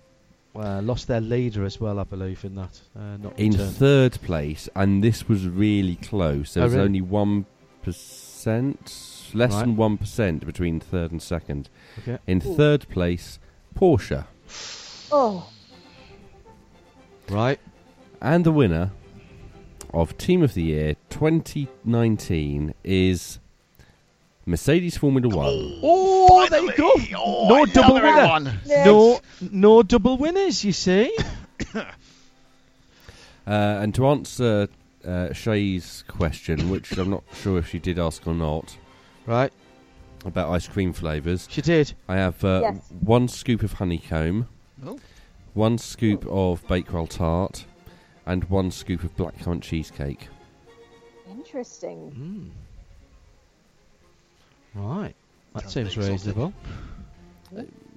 uh, 0.54 0.80
lost 0.82 1.06
their 1.08 1.20
leader 1.20 1.64
as 1.64 1.80
well, 1.80 1.98
I 1.98 2.04
believe, 2.04 2.44
in 2.44 2.54
that. 2.56 2.80
Uh, 2.96 3.16
not 3.16 3.38
In 3.38 3.52
returned. 3.52 3.74
third 3.76 4.12
place, 4.22 4.68
and 4.74 5.02
this 5.02 5.28
was 5.28 5.46
really 5.46 5.96
close. 5.96 6.54
There 6.54 6.62
Oh, 6.62 6.66
was 6.66 6.74
really? 6.74 6.84
only 6.86 7.00
one 7.00 7.46
percent, 7.82 9.30
less 9.32 9.52
Right. 9.52 9.60
than 9.60 9.76
one 9.76 9.96
percent 9.96 10.44
between 10.44 10.80
third 10.80 11.10
and 11.12 11.22
second. 11.22 11.68
Okay. 12.00 12.18
In 12.26 12.40
third 12.40 12.88
place, 12.88 13.38
Porsche, 13.74 14.26
Oh, 15.12 15.48
Right. 17.28 17.60
and 18.20 18.44
the 18.44 18.52
winner 18.52 18.90
of 19.94 20.16
Team 20.18 20.42
of 20.42 20.54
the 20.54 20.62
Year 20.62 20.96
2019 21.08 22.74
is 22.84 23.38
Mercedes 24.46 24.96
Formula 24.96 25.28
One. 25.34 25.78
Oh, 25.82 26.46
there 26.50 26.62
you 26.62 26.72
go. 26.74 26.90
Oh, 27.16 27.46
no 27.48 27.66
double 27.66 27.94
winner. 27.94 28.06
everyone. 28.08 28.60
No, 28.66 29.20
no 29.50 29.82
double 29.82 30.16
winners. 30.16 30.64
You 30.64 30.72
see. 30.72 31.16
Uh, 33.46 33.78
and 33.82 33.94
to 33.94 34.06
answer 34.06 34.68
uh, 35.04 35.32
Shea's 35.32 36.04
question, 36.06 36.68
which 36.70 36.96
I'm 36.96 37.10
not 37.10 37.24
sure 37.42 37.58
if 37.58 37.68
she 37.68 37.78
did 37.80 37.98
ask 37.98 38.24
or 38.26 38.34
not, 38.34 38.76
right. 39.26 39.50
about 40.24 40.50
ice 40.50 40.68
cream 40.68 40.92
flavours, 40.92 41.48
She 41.50 41.62
did. 41.62 41.94
I 42.06 42.16
have 42.16 42.44
uh, 42.44 42.60
Yes. 42.62 42.92
one 43.00 43.26
scoop 43.28 43.62
of 43.62 43.72
honeycomb, 43.72 44.46
Oh. 44.86 44.98
one 45.54 45.78
scoop 45.78 46.24
of 46.28 46.64
bakewell 46.68 47.06
tart, 47.08 47.64
and 48.26 48.44
one 48.44 48.70
scoop 48.70 49.02
of 49.02 49.16
blackcurrant 49.16 49.62
cheesecake. 49.62 50.28
interesting. 51.28 52.12
Mm. 52.12 52.50
Right. 54.74 55.14
That 55.54 55.68
Sounds 55.70 55.72
seems 55.74 55.96
a 55.96 56.00
bit 56.00 56.08
exotic. 56.12 56.36
reasonable. 56.36 56.52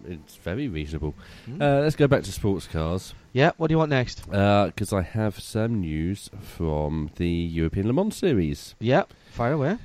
It's 0.05 0.35
very 0.35 0.67
reasonable. 0.67 1.13
Mm. 1.47 1.61
Uh, 1.61 1.81
let's 1.81 1.95
go 1.95 2.07
back 2.07 2.23
to 2.23 2.31
sports 2.31 2.67
cars 2.67 3.13
Yeah. 3.31 3.51
What 3.57 3.67
do 3.67 3.73
you 3.73 3.77
want 3.77 3.89
next? 3.91 4.25
because 4.25 4.91
I 4.91 5.01
have 5.01 5.39
some 5.39 5.79
news 5.79 6.29
from 6.41 7.09
the 7.15 7.27
European 7.29 7.87
Le 7.87 7.93
Mans 7.93 8.15
series, 8.15 8.75
Yeah. 8.79 9.03
Fire 9.31 9.53
away. 9.53 9.77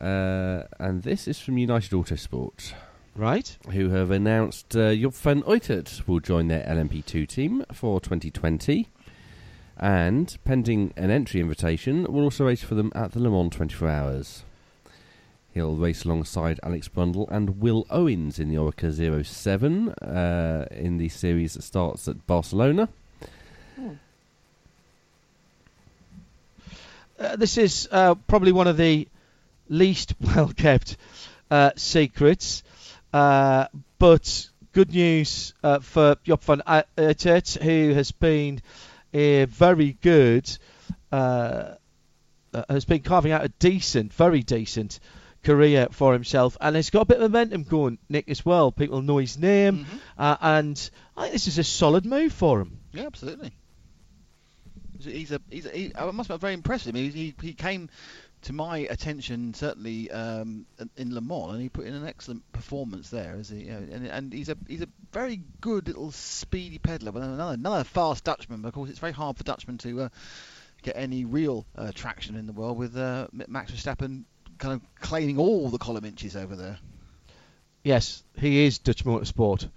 uh, 0.00 0.64
and 0.78 1.02
this 1.02 1.26
is 1.28 1.38
from 1.40 1.56
United 1.58 1.90
Autosport. 1.92 2.72
Right. 3.16 3.56
who 3.72 3.88
have 3.90 4.10
announced 4.12 4.76
uh, 4.76 4.94
Job 4.94 5.12
van 5.14 5.42
Uitert 5.42 6.06
will 6.06 6.20
join 6.20 6.46
their 6.48 6.62
LMP2 6.64 7.26
team 7.26 7.64
for 7.72 8.00
2020. 8.00 8.86
And, 9.76 10.36
pending 10.44 10.92
an 10.96 11.10
entry 11.10 11.40
invitation, 11.40 12.04
will 12.12 12.24
also 12.24 12.46
race 12.46 12.62
for 12.62 12.74
them 12.76 12.92
at 12.94 13.12
the 13.12 13.20
Le 13.20 13.30
Mans 13.30 13.50
24 13.54 13.88
Hours. 13.88 14.44
He'll 15.58 15.74
race 15.74 16.04
alongside 16.04 16.60
Alex 16.62 16.86
Brundle 16.86 17.28
and 17.32 17.60
Will 17.60 17.84
Owens 17.90 18.38
in 18.38 18.48
the 18.48 18.54
Oreca 18.54 18.92
07 19.24 19.88
uh, 19.88 20.66
in 20.70 20.98
the 20.98 21.08
series 21.08 21.54
that 21.54 21.62
starts 21.62 22.06
at 22.06 22.24
Barcelona. 22.28 22.88
Uh, 27.18 27.34
this 27.34 27.58
is 27.58 27.88
uh, 27.90 28.14
probably 28.28 28.52
one 28.52 28.68
of 28.68 28.76
the 28.76 29.08
least 29.68 30.14
well 30.20 30.46
kept 30.46 30.96
uh, 31.50 31.72
secrets, 31.74 32.62
uh, 33.12 33.66
but 33.98 34.48
good 34.72 34.94
news 34.94 35.54
uh, 35.64 35.80
for 35.80 36.14
Job 36.22 36.40
van 36.40 36.62
who 36.94 37.94
has 37.94 38.12
been 38.12 38.62
a 39.12 39.46
very 39.46 39.96
good, 40.02 40.56
uh, 41.10 41.74
uh, 42.54 42.64
has 42.68 42.84
been 42.84 43.00
carving 43.00 43.32
out 43.32 43.44
a 43.44 43.48
decent, 43.58 44.14
very 44.14 44.44
decent 44.44 45.00
career 45.48 45.88
for 45.90 46.12
himself, 46.12 46.58
and 46.60 46.76
has 46.76 46.90
got 46.90 47.02
a 47.02 47.04
bit 47.06 47.16
of 47.22 47.30
momentum 47.32 47.62
going. 47.62 47.98
Nick 48.10 48.28
as 48.28 48.44
well. 48.44 48.70
People 48.70 49.00
know 49.00 49.16
his 49.16 49.38
name, 49.38 49.86
Mhm. 49.86 50.00
uh, 50.18 50.36
and 50.42 50.90
I 51.16 51.22
think 51.22 51.32
this 51.32 51.46
is 51.46 51.58
a 51.58 51.64
solid 51.64 52.04
move 52.04 52.34
for 52.34 52.60
him. 52.60 52.78
Yeah, 52.92 53.06
absolutely. 53.06 53.52
He's 55.00 55.32
a, 55.32 55.40
he's 55.48 55.64
a, 55.64 55.70
he, 55.70 55.92
I 55.96 56.10
must 56.10 56.28
be 56.28 56.36
very 56.36 56.52
impressed 56.52 56.84
with 56.84 56.94
him. 56.94 57.10
He, 57.10 57.34
he, 57.40 57.54
came 57.54 57.88
to 58.42 58.52
my 58.52 58.78
attention 58.78 59.54
certainly 59.54 60.10
um, 60.10 60.66
in 60.96 61.14
Le 61.14 61.20
Mans, 61.22 61.52
and 61.52 61.62
he 61.62 61.68
put 61.70 61.86
in 61.86 61.94
an 61.94 62.06
excellent 62.06 62.42
performance 62.52 63.08
there. 63.08 63.36
As 63.38 63.48
he, 63.48 63.60
you 63.60 63.70
know, 63.70 63.86
and, 63.90 64.06
and 64.06 64.32
he's 64.32 64.50
a 64.50 64.56
he's 64.66 64.82
a 64.82 64.88
very 65.12 65.40
good 65.60 65.86
little 65.86 66.10
speedy 66.10 66.78
peddler. 66.78 67.12
But 67.12 67.22
another 67.22 67.54
another 67.54 67.84
fast 67.84 68.24
Dutchman. 68.24 68.60
But 68.60 68.68
of 68.68 68.74
course, 68.74 68.90
it's 68.90 68.98
very 68.98 69.12
hard 69.12 69.38
for 69.38 69.44
Dutchmen 69.44 69.78
to 69.78 70.02
uh, 70.02 70.08
get 70.82 70.96
any 70.96 71.24
real 71.24 71.64
uh, 71.76 71.92
traction 71.94 72.36
in 72.36 72.46
the 72.46 72.52
world 72.52 72.76
with 72.76 72.96
uh, 72.96 73.28
Max 73.32 73.70
Verstappen 73.72 74.24
kind 74.58 74.74
of 74.74 74.80
claiming 75.00 75.38
all 75.38 75.68
the 75.70 75.78
column 75.78 76.04
inches 76.04 76.36
over 76.36 76.56
there. 76.56 76.78
Yes, 77.84 78.22
he 78.36 78.66
is 78.66 78.78
Dutch 78.78 79.04
Motorsport 79.04 79.68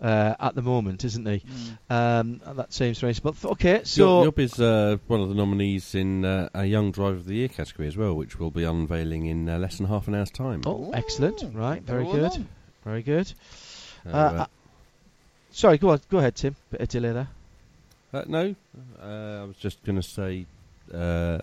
uh, 0.00 0.34
at 0.40 0.54
the 0.54 0.62
moment, 0.62 1.04
isn't 1.04 1.26
he? 1.26 1.42
Um, 1.88 2.40
that 2.54 2.72
seems 2.72 3.02
reasonable. 3.02 3.34
Th- 3.34 3.52
Okay, 3.52 3.82
so 3.84 4.24
Job 4.24 4.38
is 4.38 4.58
uh, 4.58 4.96
one 5.06 5.20
of 5.20 5.28
the 5.28 5.34
nominees 5.34 5.94
in 5.94 6.24
uh, 6.24 6.48
a 6.54 6.64
Young 6.64 6.90
Driver 6.90 7.16
of 7.16 7.26
the 7.26 7.34
Year 7.34 7.48
category 7.48 7.86
as 7.86 7.96
well, 7.96 8.14
which 8.14 8.38
we'll 8.40 8.50
be 8.50 8.64
unveiling 8.64 9.26
in 9.26 9.48
uh, 9.48 9.58
less 9.58 9.76
than 9.76 9.86
half 9.86 10.08
an 10.08 10.14
hour's 10.14 10.30
time. 10.30 10.62
oh, 10.66 10.90
excellent, 10.92 11.44
right, 11.54 11.82
very 11.82 12.04
good, 12.04 12.32
along. 12.32 12.48
very 12.84 13.02
good. 13.02 13.26
So, 14.04 14.10
Uh, 14.10 14.16
uh, 14.16 14.46
sorry, 15.52 15.78
go 15.78 15.90
on, 15.90 16.00
go 16.10 16.18
ahead, 16.18 16.34
Tim. 16.34 16.56
Bit 16.70 16.80
of 16.80 16.88
delay 16.88 17.12
there. 17.12 17.28
Uh, 18.12 18.24
no, 18.26 18.54
uh, 19.00 19.42
I 19.42 19.44
was 19.44 19.56
just 19.56 19.84
going 19.84 19.96
to 19.96 20.02
say 20.02 20.46
uh, 20.92 21.38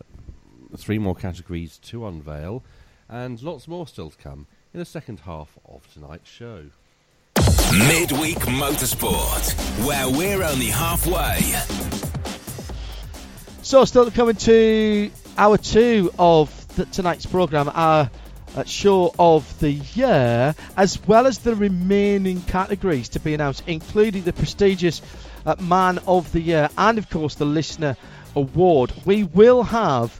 three 0.76 0.98
more 0.98 1.16
categories 1.16 1.78
to 1.84 2.06
unveil, 2.08 2.64
and 3.10 3.42
lots 3.42 3.68
more 3.68 3.88
still 3.88 4.10
to 4.10 4.18
come 4.18 4.48
in 4.74 4.80
the 4.80 4.86
second 4.86 5.22
half 5.22 5.58
of 5.66 5.82
tonight's 5.94 6.30
show. 6.30 6.66
Midweek 7.90 8.38
Motorsport, 8.40 9.86
where 9.86 10.10
we're 10.10 10.44
only 10.44 10.68
halfway. 10.68 11.40
So, 13.62 13.86
still 13.86 14.10
coming 14.12 14.36
to 14.36 15.12
hour 15.38 15.58
two 15.58 16.12
of 16.18 16.76
the, 16.76 16.86
tonight's 16.86 17.26
programme, 17.26 17.70
our 17.74 18.10
uh, 18.56 18.64
show 18.64 19.14
of 19.20 19.60
the 19.60 19.72
year, 19.72 20.56
as 20.76 21.06
well 21.08 21.28
as 21.28 21.40
the 21.40 21.56
remaining 21.56 22.42
categories 22.42 23.10
to 23.10 23.20
be 23.20 23.34
announced, 23.34 23.64
including 23.68 24.24
the 24.24 24.34
prestigious 24.34 25.02
uh, 25.46 25.56
Man 25.60 26.00
of 26.08 26.32
the 26.32 26.42
Year 26.42 26.70
and, 26.78 26.98
of 26.98 27.10
course, 27.10 27.36
the 27.36 27.46
Listener 27.46 27.98
Award. 28.36 28.94
We 29.06 29.24
will 29.24 29.64
have 29.64 30.20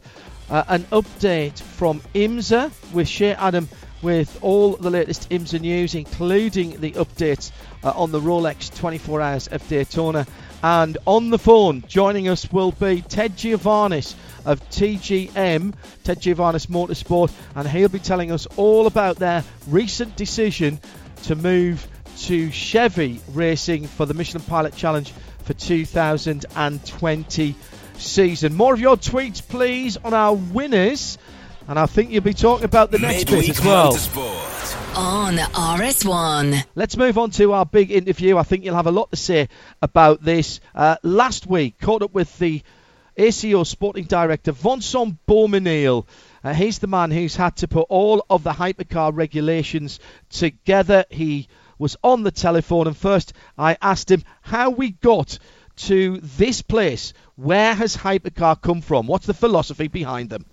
uh, 0.50 0.64
an 0.68 0.84
update 0.86 1.60
from 1.60 2.02
IMSA 2.14 2.72
with 2.94 3.08
Shea 3.08 3.34
Adam 3.34 3.68
with 4.02 4.40
all 4.42 4.76
the 4.76 4.90
latest 4.90 5.30
IMSA 5.30 5.62
news, 5.62 5.96
including 5.96 6.80
the 6.80 6.92
updates 6.94 7.52
uh, 7.84 7.92
on 7.96 8.12
the 8.12 8.20
Rolex 8.20 8.76
24 8.78 9.22
Hours 9.22 9.48
of 9.48 9.68
Daytona. 9.68 10.28
And 10.64 10.98
on 11.06 11.30
the 11.30 11.38
phone, 11.38 11.84
joining 11.88 12.28
us 12.28 12.52
will 12.52 12.72
be 12.72 13.02
Ted 13.02 13.38
Giovanis 13.38 14.16
of 14.46 14.60
TGM, 14.70 15.74
Ted 16.04 16.22
Giovanis 16.22 16.68
Motorsport, 16.68 17.32
and 17.56 17.68
he'll 17.68 17.90
be 17.90 18.00
telling 18.00 18.32
us 18.32 18.48
all 18.58 18.88
about 18.88 19.18
their 19.18 19.44
recent 19.68 20.16
decision 20.16 20.80
to 21.24 21.36
move 21.36 21.88
to 22.20 22.50
Chevy 22.50 23.20
Racing 23.34 23.88
for 23.88 24.06
the 24.06 24.14
Michelin 24.14 24.44
Pilot 24.44 24.76
Challenge 24.76 25.12
for 25.44 25.54
2020 25.54 27.56
season. 28.00 28.54
More 28.54 28.74
of 28.74 28.80
your 28.80 28.98
tweets, 28.98 29.46
please, 29.46 29.98
on 29.98 30.14
our 30.14 30.34
winners. 30.34 31.18
And 31.68 31.78
I 31.78 31.86
think 31.86 32.12
you'll 32.12 32.24
be 32.24 32.34
talking 32.34 32.66
about 32.66 32.92
the 32.92 33.00
next 33.00 33.30
Midweek 33.30 33.48
bit 33.48 33.60
as 33.60 33.66
well. 33.66 33.94
Motorsport. 33.94 34.98
On 34.98 35.36
RS1. 35.36 36.64
Let's 36.76 36.96
move 36.96 37.18
on 37.18 37.32
to 37.32 37.54
our 37.54 37.66
big 37.66 37.92
interview. 37.92 38.38
I 38.38 38.44
think 38.44 38.64
you'll 38.64 38.76
have 38.76 38.88
a 38.88 38.92
lot 38.92 39.12
to 39.12 39.18
say 39.18 39.50
about 39.82 40.24
this. 40.24 40.60
Uh, 40.74 40.96
last 41.04 41.46
week, 41.46 41.78
caught 41.80 42.02
up 42.04 42.14
with 42.14 42.38
the 42.40 42.64
ACO 43.18 43.64
sporting 43.64 44.06
director, 44.06 44.52
Vincent 44.52 45.18
Beaumesnil. 45.28 46.06
Uh, 46.44 46.54
he's 46.54 46.80
the 46.80 46.88
man 46.88 47.12
who's 47.12 47.36
had 47.36 47.58
to 47.58 47.68
put 47.68 47.88
all 47.90 48.26
of 48.30 48.44
the 48.44 48.52
hypercar 48.52 49.12
regulations 49.14 50.00
together. 50.30 51.04
He 51.10 51.48
was 51.78 51.98
on 52.04 52.24
the 52.24 52.32
telephone, 52.32 52.88
and 52.88 52.96
first 52.96 53.34
I 53.58 53.78
asked 53.82 54.10
him 54.10 54.24
how 54.42 54.70
we 54.70 54.92
got 54.92 55.40
to 55.78 56.18
this 56.18 56.62
place. 56.62 57.14
Where 57.36 57.74
has 57.74 57.96
hypercar 57.96 58.62
come 58.62 58.82
from? 58.82 59.08
What's 59.08 59.26
the 59.26 59.34
philosophy 59.34 59.88
behind 59.88 60.30
them? 60.30 60.46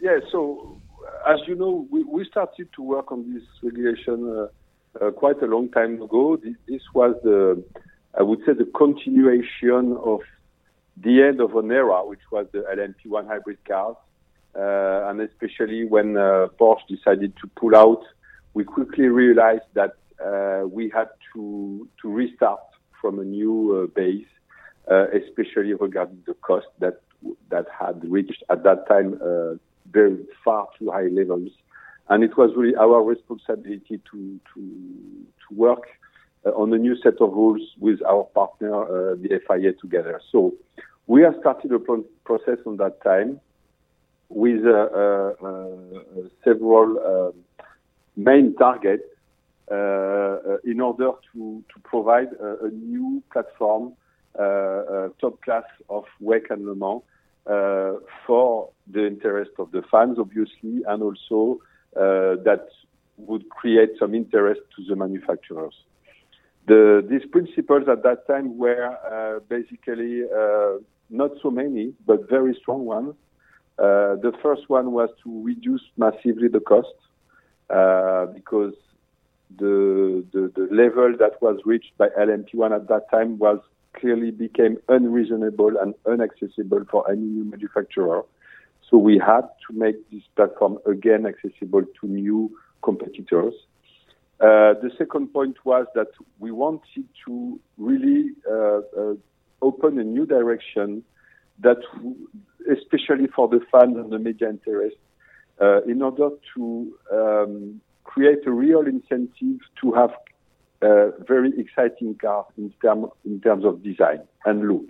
Yeah, 0.00 0.18
so 0.30 0.80
as 1.26 1.40
you 1.46 1.54
know, 1.54 1.86
we, 1.90 2.02
we 2.04 2.24
started 2.24 2.68
to 2.74 2.82
work 2.82 3.12
on 3.12 3.32
this 3.32 3.42
regulation 3.62 4.28
uh, 4.28 5.04
uh, 5.04 5.10
quite 5.10 5.40
a 5.42 5.46
long 5.46 5.68
time 5.70 6.00
ago. 6.02 6.36
This, 6.36 6.54
this 6.68 6.82
was 6.94 7.14
the, 7.22 7.62
I 8.18 8.22
would 8.22 8.40
say, 8.44 8.52
the 8.52 8.70
continuation 8.76 9.96
of 10.04 10.20
the 10.96 11.22
end 11.22 11.40
of 11.40 11.56
an 11.56 11.70
era, 11.70 12.04
which 12.06 12.20
was 12.30 12.46
the 12.52 12.60
LMP1 12.60 13.26
hybrid 13.26 13.64
cars, 13.64 13.96
uh, 14.54 15.08
and 15.08 15.20
especially 15.20 15.84
when 15.84 16.16
uh, 16.16 16.48
Porsche 16.60 16.86
decided 16.88 17.34
to 17.40 17.48
pull 17.56 17.74
out, 17.74 18.02
we 18.54 18.64
quickly 18.64 19.06
realized 19.06 19.62
that 19.74 19.96
uh, 20.24 20.66
we 20.66 20.90
had 20.90 21.08
to 21.32 21.88
to 22.00 22.12
restart 22.12 22.60
from 23.00 23.18
a 23.18 23.24
new 23.24 23.82
uh, 23.82 23.86
base, 23.94 24.26
especially 24.88 25.74
regarding 25.74 26.22
the 26.26 26.34
cost 26.34 26.66
that 26.78 27.00
that 27.50 27.66
had 27.78 28.02
reached 28.10 28.42
at 28.50 28.64
that 28.64 28.86
time 28.88 29.18
uh, 29.22 29.54
very 29.90 30.18
far 30.44 30.68
too 30.78 30.90
high 30.90 31.06
levels, 31.06 31.50
and 32.08 32.24
it 32.24 32.36
was 32.36 32.50
really 32.56 32.74
our 32.76 33.02
responsibility 33.02 34.00
to 34.10 34.40
to 34.54 34.60
to 34.60 35.54
work 35.54 35.84
uh, 36.46 36.50
on 36.50 36.72
a 36.72 36.78
new 36.78 36.96
set 36.96 37.20
of 37.20 37.32
rules 37.32 37.62
with 37.78 38.02
our 38.04 38.24
partner, 38.34 38.74
uh, 38.82 39.14
the 39.14 39.40
FIA, 39.46 39.72
together. 39.72 40.20
So 40.30 40.54
we 41.06 41.22
have 41.22 41.34
started 41.40 41.72
a 41.72 41.78
pro- 41.78 42.04
process 42.24 42.58
on 42.66 42.76
that 42.78 43.02
time 43.02 43.40
with 44.28 44.64
uh, 44.64 44.70
uh, 44.70 45.32
uh, 45.46 46.28
several 46.44 46.98
um, 46.98 47.34
main 48.16 48.54
targets 48.56 49.04
uh, 49.70 49.74
uh, 49.74 50.56
in 50.64 50.80
order 50.80 51.10
to, 51.32 51.62
to 51.72 51.80
provide 51.84 52.28
a, 52.40 52.68
new 52.68 53.22
platform, 53.32 53.84
uh, 53.84 53.90
uh, 53.90 54.01
top 54.36 55.40
class 55.42 55.64
of 55.88 56.04
WEC 56.22 56.50
and 56.50 56.66
Le 56.66 56.74
Mans 56.74 57.02
uh, 57.46 57.94
for 58.26 58.70
the 58.90 59.06
interest 59.06 59.50
of 59.58 59.70
the 59.72 59.82
fans, 59.90 60.18
obviously, 60.18 60.82
and 60.86 61.02
also 61.02 61.60
uh, 61.96 62.36
that 62.44 62.68
would 63.16 63.48
create 63.48 63.90
some 63.98 64.14
interest 64.14 64.60
to 64.76 64.84
the 64.88 64.96
manufacturers. 64.96 65.74
The, 66.66 67.04
these 67.08 67.28
principles 67.30 67.88
at 67.88 68.02
that 68.04 68.26
time 68.26 68.56
were 68.56 68.86
uh, 68.86 69.40
basically 69.48 70.22
uh, 70.24 70.78
not 71.10 71.32
so 71.42 71.50
many, 71.50 71.92
but 72.06 72.28
very 72.30 72.56
strong 72.60 72.84
ones. 72.84 73.14
Uh, 73.78 74.14
the 74.16 74.32
first 74.42 74.68
one 74.68 74.92
was 74.92 75.08
to 75.24 75.42
reduce 75.42 75.82
massively 75.96 76.46
the 76.48 76.60
cost 76.60 76.94
uh, 77.70 78.26
because 78.26 78.74
the, 79.58 80.24
the 80.32 80.52
the 80.54 80.68
level 80.74 81.14
that 81.18 81.42
was 81.42 81.58
reached 81.64 81.96
by 81.98 82.08
LMP1 82.08 82.74
at 82.74 82.88
that 82.88 83.10
time 83.10 83.38
was 83.38 83.58
clearly 83.94 84.30
became 84.30 84.78
unreasonable 84.88 85.72
and 85.80 85.94
inaccessible 86.06 86.84
for 86.90 87.10
any 87.10 87.22
new 87.22 87.44
manufacturer. 87.44 88.22
So 88.88 88.98
we 88.98 89.18
had 89.18 89.42
to 89.66 89.72
make 89.72 90.10
this 90.10 90.22
platform 90.36 90.78
again 90.86 91.26
accessible 91.26 91.82
to 92.00 92.06
new 92.06 92.50
competitors. 92.82 93.54
Uh, 94.40 94.74
the 94.82 94.90
second 94.98 95.32
point 95.32 95.56
was 95.64 95.86
that 95.94 96.08
we 96.40 96.50
wanted 96.50 97.04
to 97.24 97.60
really 97.78 98.30
uh, 98.50 98.80
uh, 98.98 99.14
open 99.62 99.98
a 99.98 100.04
new 100.04 100.26
direction 100.26 101.02
that, 101.60 101.78
especially 102.70 103.28
for 103.28 103.48
the 103.48 103.60
fans 103.70 103.96
and 103.96 104.10
the 104.10 104.18
media 104.18 104.50
interest, 104.50 104.96
uh, 105.60 105.82
in 105.84 106.02
order 106.02 106.30
to 106.54 106.92
um, 107.12 107.80
create 108.04 108.44
a 108.46 108.50
real 108.50 108.80
incentive 108.80 109.60
to 109.80 109.92
have 109.92 110.10
very 111.26 111.52
exciting 111.58 112.16
cars 112.16 112.46
in, 112.58 112.72
term, 112.82 113.06
in 113.24 113.40
terms 113.40 113.64
of 113.64 113.82
design 113.82 114.20
and 114.44 114.68
look. 114.68 114.88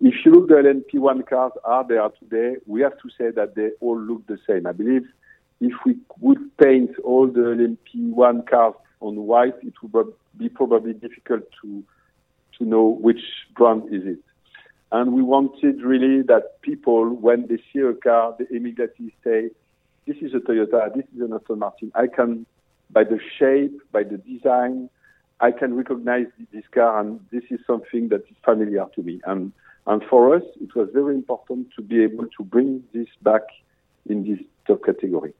If 0.00 0.24
you 0.24 0.32
look 0.32 0.48
the 0.48 0.54
LMP1 0.54 1.28
cars 1.28 1.52
are 1.62 1.86
there 1.86 2.08
today, 2.18 2.56
we 2.66 2.80
have 2.80 2.98
to 3.02 3.10
say 3.18 3.30
that 3.32 3.54
they 3.54 3.70
all 3.80 4.00
look 4.00 4.26
the 4.26 4.38
same. 4.48 4.66
I 4.66 4.72
believe 4.72 5.06
if 5.60 5.74
we 5.84 5.98
would 6.20 6.56
paint 6.56 6.90
all 7.04 7.26
the 7.26 7.40
LMP1 7.40 8.48
cars 8.48 8.74
on 9.00 9.16
white, 9.16 9.54
it 9.62 9.74
would 9.82 10.06
be 10.38 10.48
probably 10.48 10.94
difficult 10.94 11.42
to 11.62 11.84
to 12.58 12.64
know 12.64 12.98
which 13.00 13.22
brand 13.56 13.84
is 13.92 14.02
it. 14.04 14.18
And 14.92 15.12
we 15.12 15.22
wanted 15.22 15.82
really 15.82 16.22
that 16.22 16.60
people, 16.62 17.08
when 17.14 17.46
they 17.46 17.58
see 17.72 17.80
a 17.80 17.94
car, 17.94 18.34
they 18.38 18.46
immediately 18.54 19.14
say, 19.22 19.50
"This 20.06 20.16
is 20.20 20.34
a 20.34 20.40
Toyota. 20.40 20.94
This 20.94 21.06
is 21.14 21.20
an 21.20 21.32
Aston 21.32 21.58
Martin." 21.58 21.92
I 21.94 22.06
can, 22.06 22.46
by 22.90 23.04
the 23.04 23.20
shape, 23.38 23.80
by 23.92 24.02
the 24.02 24.18
design, 24.18 24.90
I 25.40 25.52
can 25.52 25.74
recognize 25.74 26.26
this 26.52 26.64
car, 26.72 27.00
and 27.00 27.20
this 27.30 27.44
is 27.50 27.60
something 27.66 28.08
that 28.08 28.22
is 28.30 28.36
familiar 28.44 28.86
to 28.94 29.02
me. 29.02 29.20
And 29.24 29.52
and 29.86 30.02
for 30.10 30.34
us, 30.36 30.42
it 30.60 30.74
was 30.74 30.88
very 30.92 31.14
important 31.14 31.68
to 31.76 31.82
be 31.82 32.02
able 32.02 32.26
to 32.36 32.44
bring 32.44 32.84
this 32.92 33.08
back 33.22 33.42
in 34.06 34.24
this 34.24 34.38
top 34.66 34.84
category. 34.84 35.34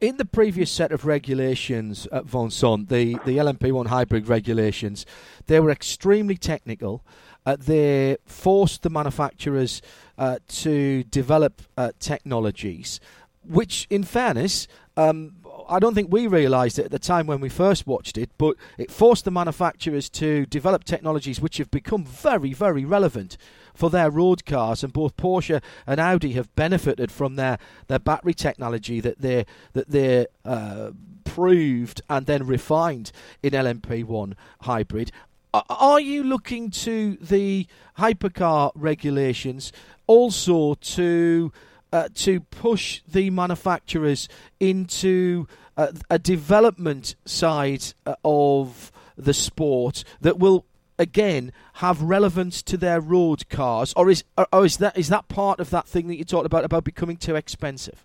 in 0.00 0.16
the 0.16 0.24
previous 0.24 0.70
set 0.70 0.92
of 0.92 1.04
regulations 1.04 2.08
at 2.12 2.24
Vincent, 2.24 2.88
the, 2.88 3.14
the 3.24 3.38
LMP1 3.38 3.86
hybrid 3.86 4.28
regulations, 4.28 5.06
they 5.46 5.60
were 5.60 5.70
extremely 5.70 6.36
technical. 6.36 7.04
Uh, 7.46 7.56
they 7.58 8.16
forced 8.26 8.82
the 8.82 8.90
manufacturers 8.90 9.80
uh, 10.18 10.38
to 10.48 11.04
develop 11.04 11.62
uh, 11.76 11.92
technologies, 11.98 13.00
which, 13.42 13.86
in 13.90 14.02
fairness, 14.02 14.66
um, 14.96 15.36
I 15.68 15.78
don't 15.78 15.94
think 15.94 16.12
we 16.12 16.26
realised 16.26 16.78
it 16.78 16.86
at 16.86 16.90
the 16.90 16.98
time 16.98 17.26
when 17.26 17.40
we 17.40 17.48
first 17.48 17.86
watched 17.86 18.18
it, 18.18 18.30
but 18.38 18.56
it 18.76 18.90
forced 18.90 19.24
the 19.24 19.30
manufacturers 19.30 20.08
to 20.10 20.46
develop 20.46 20.84
technologies 20.84 21.40
which 21.40 21.58
have 21.58 21.70
become 21.70 22.04
very, 22.04 22.52
very 22.52 22.84
relevant 22.84 23.36
for 23.74 23.90
their 23.90 24.10
road 24.10 24.44
cars, 24.44 24.82
and 24.82 24.92
both 24.92 25.16
Porsche 25.16 25.62
and 25.86 26.00
Audi 26.00 26.32
have 26.32 26.54
benefited 26.54 27.10
from 27.10 27.36
their, 27.36 27.58
their 27.86 27.98
battery 27.98 28.34
technology 28.34 29.00
that 29.00 29.20
they 29.20 29.46
that 29.72 29.88
they 29.88 30.26
uh, 30.44 30.90
proved 31.24 32.02
and 32.10 32.26
then 32.26 32.46
refined 32.46 33.12
in 33.42 33.52
LMP1 33.52 34.34
hybrid. 34.62 35.12
Are 35.54 36.00
you 36.00 36.24
looking 36.24 36.70
to 36.70 37.16
the 37.20 37.66
hypercar 37.98 38.72
regulations 38.74 39.72
also 40.06 40.74
to 40.74 41.52
uh, 41.92 42.08
to 42.14 42.40
push 42.40 43.02
the 43.06 43.30
manufacturers 43.30 44.28
into 44.60 45.46
uh, 45.76 45.92
a 46.10 46.18
development 46.18 47.14
side 47.24 47.84
uh, 48.06 48.14
of 48.24 48.92
the 49.16 49.34
sport 49.34 50.04
that 50.20 50.38
will 50.38 50.64
again 50.98 51.52
have 51.74 52.02
relevance 52.02 52.62
to 52.62 52.76
their 52.76 53.00
road 53.00 53.48
cars, 53.48 53.92
or 53.96 54.10
is 54.10 54.24
or, 54.52 54.64
is 54.64 54.78
that 54.78 54.96
is 54.98 55.08
that 55.08 55.28
part 55.28 55.60
of 55.60 55.70
that 55.70 55.86
thing 55.86 56.08
that 56.08 56.16
you 56.16 56.24
talked 56.24 56.46
about 56.46 56.64
about 56.64 56.84
becoming 56.84 57.16
too 57.16 57.36
expensive? 57.36 58.04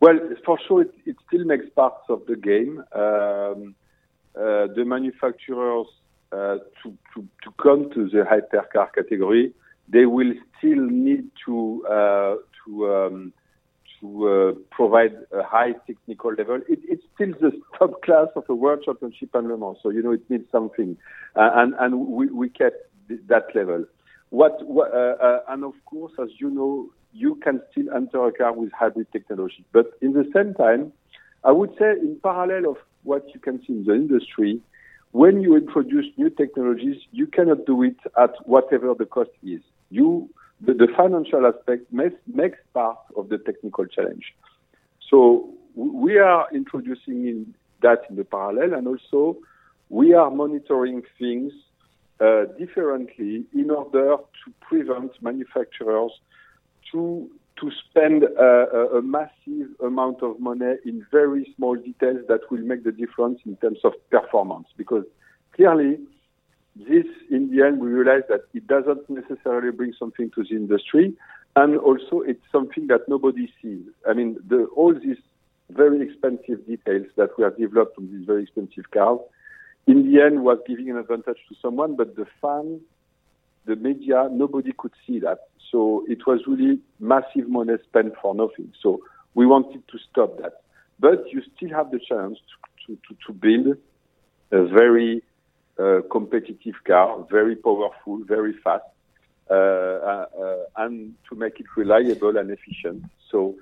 Well, 0.00 0.18
for 0.44 0.58
sure, 0.66 0.82
it, 0.82 0.94
it 1.06 1.16
still 1.28 1.44
makes 1.44 1.68
part 1.70 1.94
of 2.08 2.26
the 2.26 2.36
game. 2.36 2.82
Um, 2.92 3.74
uh, 4.36 4.66
the 4.74 4.84
manufacturers 4.84 5.86
uh, 6.32 6.58
to, 6.82 6.98
to, 7.14 7.28
to 7.44 7.50
come 7.62 7.88
to 7.94 8.08
the 8.08 8.24
hypercar 8.24 8.92
category, 8.92 9.52
they 9.88 10.06
will 10.06 10.32
still 10.58 10.80
need 10.80 11.30
to 11.46 11.84
uh, 11.86 12.36
to 12.64 12.94
um, 12.94 13.32
to 14.00 14.28
uh, 14.28 14.52
provide 14.70 15.14
a 15.32 15.42
high 15.42 15.72
technical 15.86 16.32
level. 16.34 16.60
It, 16.68 16.80
it's 16.84 17.02
still 17.14 17.32
the 17.40 17.52
top 17.78 18.02
class 18.04 18.28
of 18.36 18.44
a 18.48 18.54
world 18.54 18.82
championship 18.84 19.34
and 19.34 19.48
Le 19.48 19.56
Mans, 19.56 19.78
so 19.82 19.90
you 19.90 20.02
know 20.02 20.12
it 20.12 20.28
means 20.30 20.46
something, 20.50 20.96
uh, 21.36 21.50
and 21.54 21.74
and 21.78 22.06
we, 22.06 22.26
we 22.26 22.48
kept 22.48 22.76
th- 23.08 23.20
that 23.28 23.54
level. 23.54 23.84
What, 24.30 24.66
what 24.66 24.92
uh, 24.92 25.16
uh, 25.22 25.40
and 25.48 25.64
of 25.64 25.74
course, 25.86 26.12
as 26.20 26.28
you 26.38 26.50
know, 26.50 26.90
you 27.12 27.36
can 27.36 27.60
still 27.70 27.94
enter 27.94 28.26
a 28.26 28.32
car 28.32 28.52
with 28.52 28.72
hybrid 28.72 29.06
technology, 29.12 29.64
but 29.72 29.92
in 30.00 30.12
the 30.12 30.28
same 30.34 30.54
time, 30.54 30.92
I 31.44 31.52
would 31.52 31.70
say 31.78 31.92
in 31.92 32.18
parallel 32.22 32.70
of 32.70 32.76
what 33.04 33.26
you 33.34 33.38
can 33.38 33.60
see 33.66 33.74
in 33.74 33.84
the 33.84 33.94
industry, 33.94 34.60
when 35.12 35.40
you 35.40 35.56
introduce 35.56 36.06
new 36.16 36.30
technologies, 36.30 36.96
you 37.12 37.26
cannot 37.28 37.66
do 37.66 37.82
it 37.84 37.96
at 38.18 38.30
whatever 38.46 38.94
the 38.94 39.04
cost 39.04 39.30
is. 39.44 39.60
You, 39.90 40.30
the, 40.60 40.74
the 40.74 40.88
financial 40.96 41.46
aspect 41.46 41.92
makes, 41.92 42.16
makes 42.26 42.58
part 42.72 42.98
of 43.16 43.28
the 43.28 43.38
technical 43.38 43.86
challenge. 43.86 44.34
So 45.10 45.50
we 45.74 46.18
are 46.18 46.46
introducing 46.52 47.26
in 47.26 47.54
that 47.82 48.02
in 48.08 48.16
the 48.16 48.24
parallel, 48.24 48.74
and 48.74 48.86
also 48.88 49.38
we 49.88 50.14
are 50.14 50.30
monitoring 50.30 51.02
things 51.18 51.52
uh, 52.20 52.44
differently 52.58 53.44
in 53.52 53.70
order 53.70 54.16
to 54.16 54.52
prevent 54.60 55.12
manufacturers 55.22 56.12
to 56.92 57.30
to 57.60 57.70
spend 57.88 58.24
a, 58.24 58.96
a, 58.96 59.02
massive 59.02 59.68
amount 59.84 60.20
of 60.24 60.40
money 60.40 60.74
in 60.84 61.06
very 61.12 61.52
small 61.54 61.76
details 61.76 62.18
that 62.26 62.40
will 62.50 62.62
make 62.62 62.82
the 62.82 62.90
difference 62.90 63.38
in 63.46 63.54
terms 63.56 63.78
of 63.84 63.92
performance. 64.10 64.66
Because 64.76 65.04
clearly, 65.54 65.98
this 66.76 67.06
in 67.30 67.54
the 67.54 67.64
end 67.64 67.80
we 67.80 67.88
realize 67.88 68.22
that 68.28 68.42
it 68.52 68.66
doesn't 68.66 69.08
necessarily 69.08 69.70
bring 69.70 69.92
something 69.98 70.30
to 70.34 70.42
the 70.42 70.56
industry, 70.56 71.14
and 71.56 71.78
also 71.78 72.20
it's 72.20 72.44
something 72.50 72.88
that 72.88 73.08
nobody 73.08 73.52
sees. 73.62 73.84
I 74.08 74.12
mean, 74.12 74.36
the, 74.46 74.64
all 74.76 74.92
these 74.92 75.18
very 75.70 76.02
expensive 76.02 76.66
details 76.66 77.06
that 77.16 77.30
we 77.38 77.44
have 77.44 77.56
developed 77.56 77.96
on 77.98 78.10
these 78.12 78.26
very 78.26 78.42
expensive 78.42 78.90
cars, 78.90 79.20
in 79.86 80.10
the 80.10 80.20
end 80.20 80.42
was 80.42 80.58
giving 80.66 80.90
an 80.90 80.96
advantage 80.96 81.38
to 81.48 81.54
someone, 81.60 81.94
but 81.96 82.16
the 82.16 82.26
fan, 82.40 82.80
the 83.66 83.76
media, 83.76 84.28
nobody 84.30 84.72
could 84.76 84.92
see 85.06 85.20
that. 85.20 85.38
So 85.70 86.04
it 86.08 86.26
was 86.26 86.40
really 86.46 86.80
massive 87.00 87.48
money 87.48 87.74
spent 87.88 88.14
for 88.20 88.34
nothing. 88.34 88.72
So 88.82 89.00
we 89.34 89.46
wanted 89.46 89.86
to 89.88 89.98
stop 90.10 90.38
that. 90.40 90.62
But 90.98 91.24
you 91.30 91.42
still 91.56 91.70
have 91.70 91.90
the 91.90 91.98
chance 91.98 92.38
to, 92.86 92.96
to, 93.08 93.16
to 93.26 93.32
build 93.32 93.76
a 94.52 94.64
very 94.66 95.22
competitive 96.10 96.74
car, 96.86 97.24
very 97.30 97.56
powerful, 97.56 98.20
very 98.24 98.54
fast, 98.62 98.84
uh, 99.50 99.54
uh, 99.54 100.26
and 100.76 101.14
to 101.28 101.36
make 101.36 101.60
it 101.60 101.66
reliable 101.76 102.36
and 102.36 102.50
efficient. 102.50 103.04
So 103.30 103.54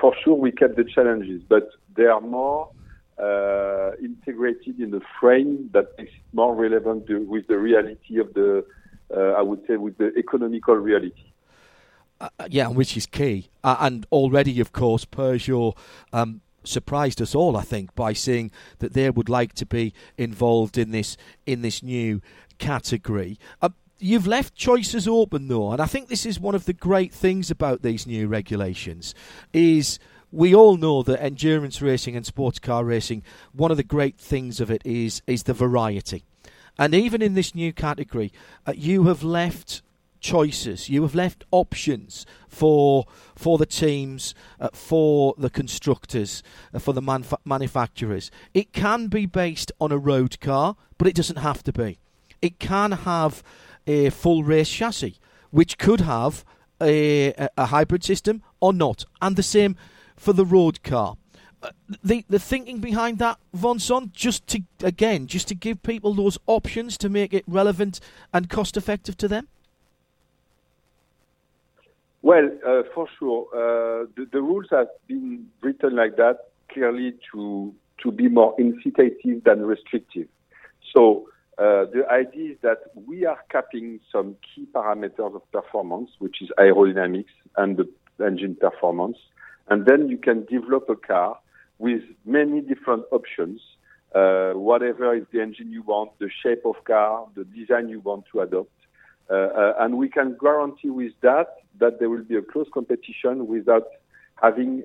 for 0.00 0.14
sure 0.22 0.34
we 0.34 0.52
kept 0.52 0.76
the 0.76 0.84
challenges, 0.84 1.42
but 1.48 1.68
they 1.96 2.06
are 2.06 2.20
more 2.20 2.70
uh, 3.18 3.92
integrated 4.02 4.80
in 4.80 4.90
the 4.90 5.02
frame 5.20 5.68
that 5.72 5.86
makes 5.98 6.12
it 6.12 6.22
more 6.32 6.54
relevant 6.54 7.06
to, 7.08 7.18
with 7.20 7.46
the 7.46 7.58
reality 7.58 8.18
of 8.18 8.32
the, 8.34 8.64
I 9.14 9.42
would 9.42 9.66
say, 9.66 9.76
with 9.76 9.98
the 9.98 10.12
economical 10.16 10.76
reality. 10.76 11.32
Uh, 12.22 12.28
yeah, 12.48 12.68
which 12.68 12.96
is 12.96 13.04
key. 13.04 13.50
Uh, 13.64 13.76
and 13.80 14.06
already, 14.12 14.60
of 14.60 14.70
course, 14.70 15.04
Peugeot 15.04 15.76
um, 16.12 16.40
surprised 16.64 17.20
us 17.20 17.34
all, 17.34 17.56
I 17.56 17.62
think, 17.62 17.94
by 17.94 18.12
seeing 18.12 18.50
that 18.78 18.92
they 18.92 19.10
would 19.10 19.28
like 19.28 19.54
to 19.54 19.66
be 19.66 19.92
involved 20.16 20.78
in 20.78 20.90
this 20.90 21.16
in 21.46 21.62
this 21.62 21.82
new 21.82 22.20
category. 22.58 23.38
Uh, 23.60 23.70
you've 23.98 24.26
left 24.26 24.54
choices 24.54 25.06
open, 25.06 25.48
though, 25.48 25.72
and 25.72 25.80
I 25.80 25.86
think 25.86 26.08
this 26.08 26.26
is 26.26 26.40
one 26.40 26.54
of 26.54 26.64
the 26.64 26.72
great 26.72 27.12
things 27.12 27.50
about 27.50 27.82
these 27.82 28.06
new 28.06 28.28
regulations. 28.28 29.14
Is 29.52 29.98
we 30.30 30.54
all 30.54 30.76
know 30.76 31.02
that 31.02 31.22
endurance 31.22 31.82
racing 31.82 32.16
and 32.16 32.24
sports 32.24 32.58
car 32.58 32.84
racing, 32.84 33.22
one 33.52 33.70
of 33.70 33.76
the 33.76 33.82
great 33.82 34.18
things 34.18 34.60
of 34.60 34.70
it 34.70 34.82
is 34.84 35.22
is 35.26 35.44
the 35.44 35.54
variety. 35.54 36.24
And 36.78 36.94
even 36.94 37.20
in 37.20 37.34
this 37.34 37.54
new 37.54 37.72
category, 37.72 38.32
uh, 38.66 38.72
you 38.74 39.04
have 39.04 39.22
left 39.22 39.82
choices. 40.22 40.88
You 40.88 41.02
have 41.02 41.14
left 41.14 41.44
options 41.50 42.24
for 42.48 43.06
for 43.34 43.58
the 43.58 43.66
teams, 43.66 44.34
uh, 44.58 44.68
for 44.72 45.34
the 45.36 45.50
constructors, 45.50 46.42
uh, 46.72 46.78
for 46.78 46.94
the 46.94 47.02
manufacturers. 47.44 48.30
It 48.54 48.72
can 48.72 49.08
be 49.08 49.26
based 49.26 49.72
on 49.80 49.92
a 49.92 49.98
road 49.98 50.40
car, 50.40 50.76
but 50.96 51.08
it 51.08 51.14
doesn't 51.14 51.38
have 51.38 51.62
to 51.64 51.72
be. 51.72 51.98
It 52.40 52.58
can 52.58 52.92
have 52.92 53.42
a 53.86 54.10
full 54.10 54.44
race 54.44 54.70
chassis, 54.70 55.18
which 55.50 55.76
could 55.76 56.00
have 56.00 56.44
a, 56.80 57.32
a, 57.56 57.66
hybrid 57.66 58.02
system 58.02 58.42
or 58.60 58.72
not, 58.72 59.04
and 59.20 59.36
the 59.36 59.42
same 59.42 59.76
for 60.16 60.32
the 60.32 60.46
road 60.46 60.82
car. 60.82 61.16
Uh, 61.62 61.70
the 62.02 62.24
the 62.28 62.38
thinking 62.40 62.78
behind 62.78 63.18
that, 63.18 63.38
Vincent, 63.54 64.12
just 64.12 64.46
to 64.48 64.62
again, 64.82 65.26
just 65.26 65.48
to 65.48 65.54
give 65.54 65.82
people 65.82 66.14
those 66.14 66.38
options 66.46 66.98
to 66.98 67.08
make 67.08 67.32
it 67.32 67.44
relevant 67.46 68.00
and 68.32 68.50
cost 68.50 68.76
effective 68.76 69.16
to 69.16 69.28
them. 69.28 69.48
Well, 72.22 72.50
uh, 72.64 72.82
for 72.94 73.08
sure, 73.18 73.48
uh, 73.52 74.06
the, 74.16 74.26
the, 74.32 74.40
rules 74.40 74.66
have 74.70 74.86
been 75.08 75.48
written 75.60 75.96
like 75.96 76.16
that 76.16 76.38
clearly 76.70 77.14
to 77.32 77.74
to 78.02 78.12
be 78.12 78.28
more 78.28 78.54
incitative 78.56 79.44
than 79.44 79.64
restrictive. 79.64 80.28
So 80.94 81.28
uh, 81.58 81.86
the 81.92 82.04
idea 82.10 82.52
is 82.52 82.58
that 82.62 82.78
we 82.94 83.26
are 83.26 83.38
capping 83.50 84.00
some 84.10 84.36
key 84.42 84.66
parameters 84.72 85.34
of 85.34 85.42
performance, 85.52 86.10
which 86.18 86.40
is 86.40 86.50
aerodynamics 86.58 87.34
and 87.56 87.76
the 87.76 88.24
engine 88.24 88.56
performance, 88.56 89.18
and 89.68 89.86
then 89.86 90.08
you 90.08 90.16
can 90.16 90.44
develop 90.46 90.88
a 90.88 90.96
car 90.96 91.38
with 91.78 92.02
many 92.24 92.60
different 92.60 93.04
options. 93.10 93.60
Uh, 94.14 94.52
whatever 94.52 95.14
is 95.14 95.24
the 95.32 95.40
engine 95.40 95.72
you 95.72 95.82
want, 95.82 96.10
the 96.18 96.30
shape 96.42 96.62
of 96.64 96.76
car, 96.84 97.26
the 97.34 97.44
design 97.44 97.88
you 97.88 97.98
want 98.00 98.24
to 98.30 98.40
adopt. 98.40 98.70
Uh, 99.30 99.34
uh, 99.34 99.74
and 99.80 99.96
we 99.96 100.08
can 100.08 100.36
guarantee 100.40 100.90
with 100.90 101.12
that 101.22 101.61
that 101.78 101.98
there 101.98 102.10
will 102.10 102.24
be 102.24 102.36
a 102.36 102.42
close 102.42 102.68
competition 102.72 103.46
without 103.46 103.86
having 104.40 104.84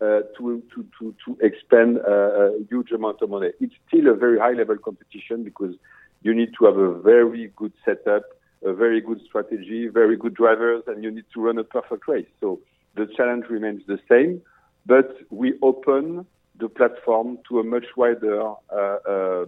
uh, 0.00 0.20
to, 0.36 0.62
to, 0.74 0.86
to, 0.98 1.14
to 1.24 1.38
expend 1.40 1.98
a 1.98 2.52
huge 2.70 2.90
amount 2.90 3.20
of 3.22 3.30
money. 3.30 3.50
It's 3.60 3.74
still 3.86 4.08
a 4.08 4.14
very 4.14 4.38
high 4.38 4.52
level 4.52 4.78
competition 4.78 5.44
because 5.44 5.74
you 6.22 6.34
need 6.34 6.50
to 6.58 6.66
have 6.66 6.76
a 6.76 6.98
very 7.00 7.52
good 7.56 7.72
setup, 7.84 8.22
a 8.64 8.72
very 8.72 9.00
good 9.00 9.20
strategy, 9.26 9.88
very 9.88 10.16
good 10.16 10.34
drivers, 10.34 10.82
and 10.86 11.02
you 11.02 11.10
need 11.10 11.24
to 11.34 11.40
run 11.40 11.58
a 11.58 11.64
perfect 11.64 12.08
race. 12.08 12.26
So 12.40 12.60
the 12.96 13.06
challenge 13.16 13.44
remains 13.48 13.82
the 13.86 13.98
same, 14.08 14.42
but 14.86 15.16
we 15.30 15.54
open 15.62 16.26
the 16.58 16.68
platform 16.68 17.38
to 17.48 17.60
a 17.60 17.64
much 17.64 17.86
wider 17.96 18.42
uh, 18.42 18.76
uh, 19.08 19.46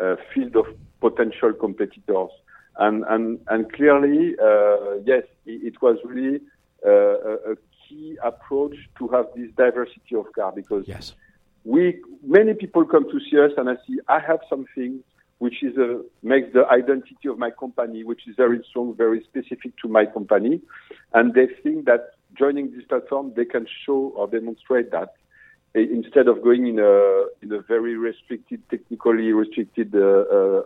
uh, 0.00 0.16
field 0.34 0.56
of 0.56 0.66
potential 1.00 1.52
competitors. 1.52 2.30
And, 2.76 3.04
and, 3.08 3.38
and 3.48 3.70
clearly, 3.72 4.34
uh, 4.42 4.96
yes, 5.04 5.24
it, 5.46 5.74
it, 5.74 5.82
was 5.82 5.98
really 6.04 6.40
uh, 6.86 6.90
a, 6.90 7.52
a, 7.52 7.56
key 7.88 8.16
approach 8.24 8.74
to 8.98 9.08
have 9.08 9.26
this 9.36 9.50
diversity 9.56 10.14
of 10.16 10.32
car 10.32 10.52
because 10.52 10.86
yes. 10.88 11.12
we 11.64 12.00
many 12.24 12.54
people 12.54 12.84
come 12.86 13.04
to 13.10 13.20
see 13.28 13.38
us 13.38 13.50
and 13.58 13.68
I 13.68 13.74
see 13.86 13.98
I 14.08 14.18
have 14.20 14.40
something 14.48 15.02
which 15.38 15.62
is 15.62 15.76
a, 15.76 16.00
makes 16.22 16.52
the 16.54 16.64
identity 16.68 17.28
of 17.28 17.36
my 17.36 17.50
company, 17.50 18.04
which 18.04 18.28
is 18.28 18.36
very 18.36 18.64
strong, 18.70 18.94
very 18.94 19.22
specific 19.24 19.76
to 19.82 19.88
my 19.88 20.06
company, 20.06 20.60
and 21.12 21.34
they 21.34 21.48
think 21.62 21.84
that 21.86 22.12
joining 22.38 22.70
this 22.70 22.84
platform 22.88 23.32
they 23.36 23.44
can 23.44 23.66
show 23.84 24.12
or 24.16 24.28
demonstrate 24.28 24.90
that 24.92 25.14
instead 25.74 26.28
of 26.28 26.42
going 26.42 26.66
in 26.66 26.78
a 26.78 27.24
in 27.42 27.52
a 27.52 27.60
very 27.60 27.96
restricted, 27.96 28.62
technically 28.70 29.32
restricted 29.32 29.94
uh, 29.94 29.98
uh, 29.98 30.62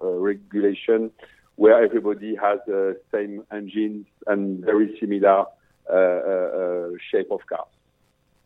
uh, 0.00 0.06
regulation 0.30 1.10
where 1.58 1.82
everybody 1.82 2.36
has 2.36 2.60
the 2.68 2.96
same 3.12 3.42
engines 3.52 4.06
and 4.28 4.64
very 4.64 4.96
similar 5.00 5.44
uh, 5.90 5.92
uh, 5.92 5.96
uh, 5.96 6.88
shape 7.10 7.26
of 7.32 7.40
cars. 7.48 7.66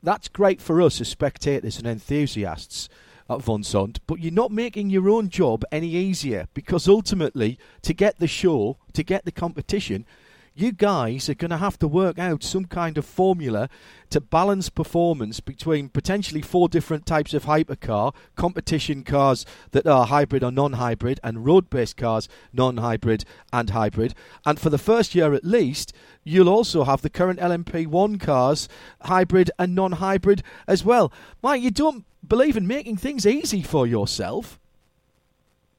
That's 0.02 0.28
great 0.28 0.62
for 0.62 0.80
us 0.80 0.98
as 0.98 1.08
spectators 1.08 1.76
and 1.76 1.86
enthusiasts 1.86 2.89
at 3.28 3.43
Vincent, 3.43 4.01
but 4.06 4.18
you're 4.20 4.32
not 4.32 4.51
making 4.51 4.89
your 4.89 5.10
own 5.10 5.28
job 5.28 5.62
any 5.70 5.89
easier 5.89 6.48
because 6.55 6.89
ultimately, 6.89 7.59
to 7.82 7.93
get 7.93 8.18
the 8.18 8.26
show, 8.26 8.78
to 8.94 9.02
get 9.02 9.26
the 9.26 9.30
competition, 9.30 10.06
you 10.55 10.73
guys 10.73 11.29
are 11.29 11.35
going 11.35 11.51
to 11.51 11.57
have 11.57 11.79
to 11.79 11.89
work 11.89 12.19
out 12.19 12.43
some 12.43 12.66
kind 12.66 12.99
of 12.99 13.07
formula 13.07 13.69
to 14.11 14.20
balance 14.20 14.69
performance 14.69 15.41
between 15.41 15.89
potentially 15.89 16.43
four 16.43 16.69
different 16.69 17.07
types 17.07 17.33
of 17.33 17.45
hypercar, 17.45 18.15
competition 18.37 19.03
cars 19.03 19.47
that 19.70 19.87
are 19.87 20.07
hybrid 20.07 20.45
or 20.45 20.51
non 20.51 20.74
hybrid, 20.74 21.19
and 21.24 21.47
road 21.47 21.70
based 21.70 21.97
cars, 21.97 22.29
non 22.53 22.77
hybrid 22.77 23.24
and 23.53 23.70
hybrid. 23.70 24.15
And 24.45 24.61
for 24.61 24.69
the 24.69 24.79
first 24.79 25.15
year 25.15 25.33
at 25.33 25.45
least, 25.45 25.95
you'll 26.24 26.51
also 26.51 26.85
have 26.85 27.03
the 27.03 27.11
current 27.11 27.41
LMP1 27.41 28.20
cars, 28.20 28.69
hybrid 29.03 29.51
and 29.59 29.74
non 29.74 29.93
hybrid 29.93 30.43
as 30.66 30.85
well. 30.85 31.12
Mike, 31.43 31.62
you 31.62 31.70
don't 31.70 32.05
believe 32.27 32.57
in 32.57 32.66
making 32.66 32.99
things 32.99 33.27
easy 33.27 33.62
for 33.62 33.87
yourself. 33.87 34.59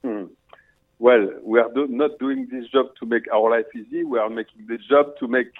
Hmm 0.03 0.25
well, 1.03 1.27
we 1.43 1.59
are 1.59 1.69
do- 1.73 1.89
not 1.89 2.17
doing 2.17 2.47
this 2.49 2.65
job 2.67 2.85
to 2.97 3.05
make 3.05 3.25
our 3.33 3.49
life 3.51 3.65
easy. 3.75 4.05
We 4.05 4.19
are 4.19 4.29
making 4.29 4.67
the 4.67 4.77
job 4.77 5.17
to 5.19 5.27
make 5.27 5.51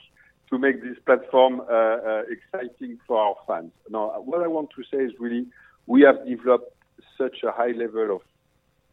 to 0.50 0.58
make 0.58 0.82
this 0.82 0.98
platform 1.06 1.60
uh, 1.60 1.74
uh, 1.74 2.22
exciting 2.36 2.98
for 3.06 3.18
our 3.20 3.36
fans. 3.46 3.74
Now, 3.90 4.22
what 4.22 4.42
I 4.42 4.48
want 4.48 4.70
to 4.78 4.84
say 4.90 5.04
is 5.04 5.12
really 5.20 5.46
we 5.86 6.04
have 6.04 6.26
developed 6.26 6.72
such 7.18 7.44
a 7.44 7.52
high 7.52 7.74
level 7.84 8.08
of 8.18 8.22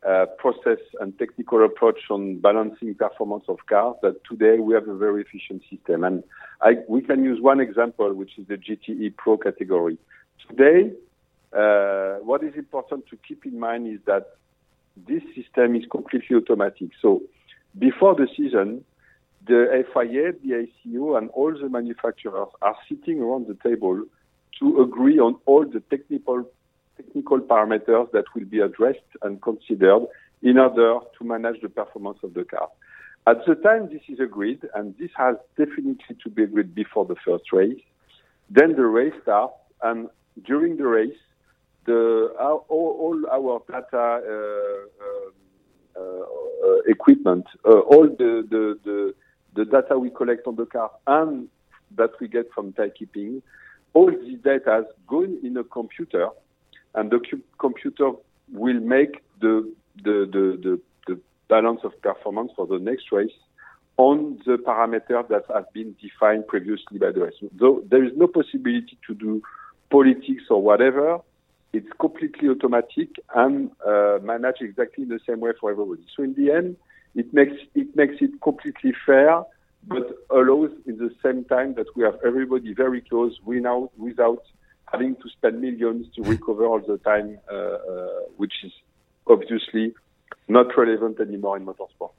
uh, 0.04 0.26
process 0.38 0.80
and 1.00 1.16
technical 1.20 1.64
approach 1.64 2.00
on 2.10 2.40
balancing 2.40 2.96
performance 2.96 3.44
of 3.46 3.58
cars 3.68 3.94
that 4.02 4.16
today 4.28 4.58
we 4.58 4.74
have 4.74 4.88
a 4.88 4.96
very 4.96 5.20
efficient 5.22 5.62
system. 5.70 6.02
And 6.02 6.24
I, 6.62 6.78
we 6.88 7.00
can 7.00 7.22
use 7.22 7.40
one 7.40 7.60
example, 7.60 8.12
which 8.12 8.36
is 8.38 8.48
the 8.48 8.56
GTE 8.56 9.16
Pro 9.16 9.36
category. 9.36 9.98
Today, 10.48 10.90
uh, 11.56 12.14
what 12.24 12.42
is 12.42 12.54
important 12.56 13.06
to 13.10 13.16
keep 13.28 13.46
in 13.46 13.60
mind 13.60 13.86
is 13.86 14.00
that 14.06 14.24
this 15.06 15.22
system 15.34 15.76
is 15.76 15.84
completely 15.90 16.36
automatic. 16.36 16.90
So 17.00 17.22
before 17.78 18.14
the 18.14 18.28
season, 18.36 18.84
the 19.46 19.84
FIA, 19.92 20.32
the 20.44 20.66
ACO, 20.66 21.16
and 21.16 21.30
all 21.30 21.52
the 21.52 21.68
manufacturers 21.68 22.48
are 22.62 22.76
sitting 22.88 23.20
around 23.20 23.46
the 23.46 23.56
table 23.62 24.04
to 24.58 24.82
agree 24.82 25.18
on 25.18 25.36
all 25.46 25.64
the 25.64 25.80
technical 25.90 26.44
technical 26.96 27.38
parameters 27.38 28.10
that 28.12 28.24
will 28.34 28.44
be 28.44 28.60
addressed 28.60 28.98
and 29.22 29.40
considered 29.40 30.06
in 30.42 30.58
order 30.58 30.98
to 31.18 31.24
manage 31.24 31.60
the 31.62 31.68
performance 31.68 32.18
of 32.22 32.34
the 32.34 32.44
car. 32.44 32.68
At 33.26 33.38
the 33.46 33.54
time 33.54 33.88
this 33.90 34.02
is 34.08 34.20
agreed, 34.20 34.60
and 34.74 34.94
this 34.98 35.10
has 35.16 35.36
definitely 35.56 36.16
to 36.22 36.30
be 36.30 36.44
agreed 36.44 36.74
before 36.74 37.06
the 37.06 37.16
first 37.24 37.52
race, 37.52 37.80
then 38.50 38.76
the 38.76 38.84
race 38.86 39.14
starts, 39.22 39.54
and 39.82 40.08
during 40.44 40.76
the 40.76 40.86
race, 40.86 41.16
the 41.86 42.34
all, 42.38 42.64
all 42.68 43.24
our 43.30 43.62
data 43.68 44.20
uh, 44.26 46.00
uh, 46.00 46.00
uh, 46.00 46.78
equipment, 46.86 47.46
all 47.64 48.08
the, 48.18 48.46
the, 48.48 48.78
the, 48.84 49.14
the 49.54 49.64
data 49.64 49.98
we 49.98 50.10
collect 50.10 50.46
on 50.46 50.56
the 50.56 50.66
car 50.66 50.90
and 51.06 51.48
that 51.96 52.10
we 52.20 52.28
get 52.28 52.46
from 52.54 52.72
tie 52.72 52.90
keeping, 52.90 53.42
all 53.94 54.10
these 54.10 54.38
data 54.40 54.84
go 55.06 55.22
in 55.22 55.56
a 55.56 55.64
computer, 55.64 56.28
and 56.94 57.10
the 57.10 57.18
cu- 57.18 57.42
computer 57.58 58.12
will 58.52 58.80
make 58.80 59.22
the, 59.40 59.72
the, 60.02 60.28
the, 60.32 60.80
the 61.06 61.20
balance 61.48 61.80
of 61.82 62.00
performance 62.02 62.52
for 62.54 62.66
the 62.66 62.78
next 62.78 63.10
race 63.10 63.32
on 63.96 64.40
the 64.46 64.56
parameters 64.56 65.28
that 65.28 65.44
have 65.52 65.70
been 65.72 65.94
defined 66.00 66.46
previously 66.46 66.98
by 66.98 67.10
the 67.10 67.20
race. 67.20 67.34
So 67.58 67.82
there 67.90 68.04
is 68.04 68.12
no 68.16 68.28
possibility 68.28 68.96
to 69.06 69.14
do 69.14 69.42
politics 69.90 70.44
or 70.48 70.62
whatever. 70.62 71.18
It's 71.72 71.88
completely 72.00 72.48
automatic 72.48 73.10
and 73.34 73.70
uh, 73.86 74.18
managed 74.22 74.62
exactly 74.62 75.04
the 75.04 75.20
same 75.26 75.40
way 75.40 75.52
for 75.60 75.70
everybody. 75.70 76.04
So 76.16 76.22
in 76.22 76.34
the 76.34 76.50
end, 76.50 76.76
it 77.14 77.32
makes 77.32 77.56
it 77.74 77.94
makes 77.96 78.16
it 78.20 78.40
completely 78.42 78.92
fair, 79.06 79.42
but 79.86 80.06
allows 80.30 80.70
in 80.86 80.98
the 80.98 81.10
same 81.22 81.44
time 81.44 81.74
that 81.74 81.86
we 81.96 82.04
have 82.04 82.18
everybody 82.24 82.74
very 82.74 83.00
close 83.00 83.38
without 83.44 83.90
without 83.96 84.42
having 84.90 85.14
to 85.16 85.28
spend 85.28 85.60
millions 85.60 86.06
to 86.16 86.22
recover 86.22 86.66
all 86.66 86.80
the 86.80 86.98
time, 86.98 87.38
uh, 87.50 87.54
uh, 87.54 88.08
which 88.36 88.54
is 88.64 88.72
obviously 89.26 89.94
not 90.48 90.66
relevant 90.76 91.20
anymore 91.20 91.56
in 91.56 91.64
motorsport. 91.64 92.10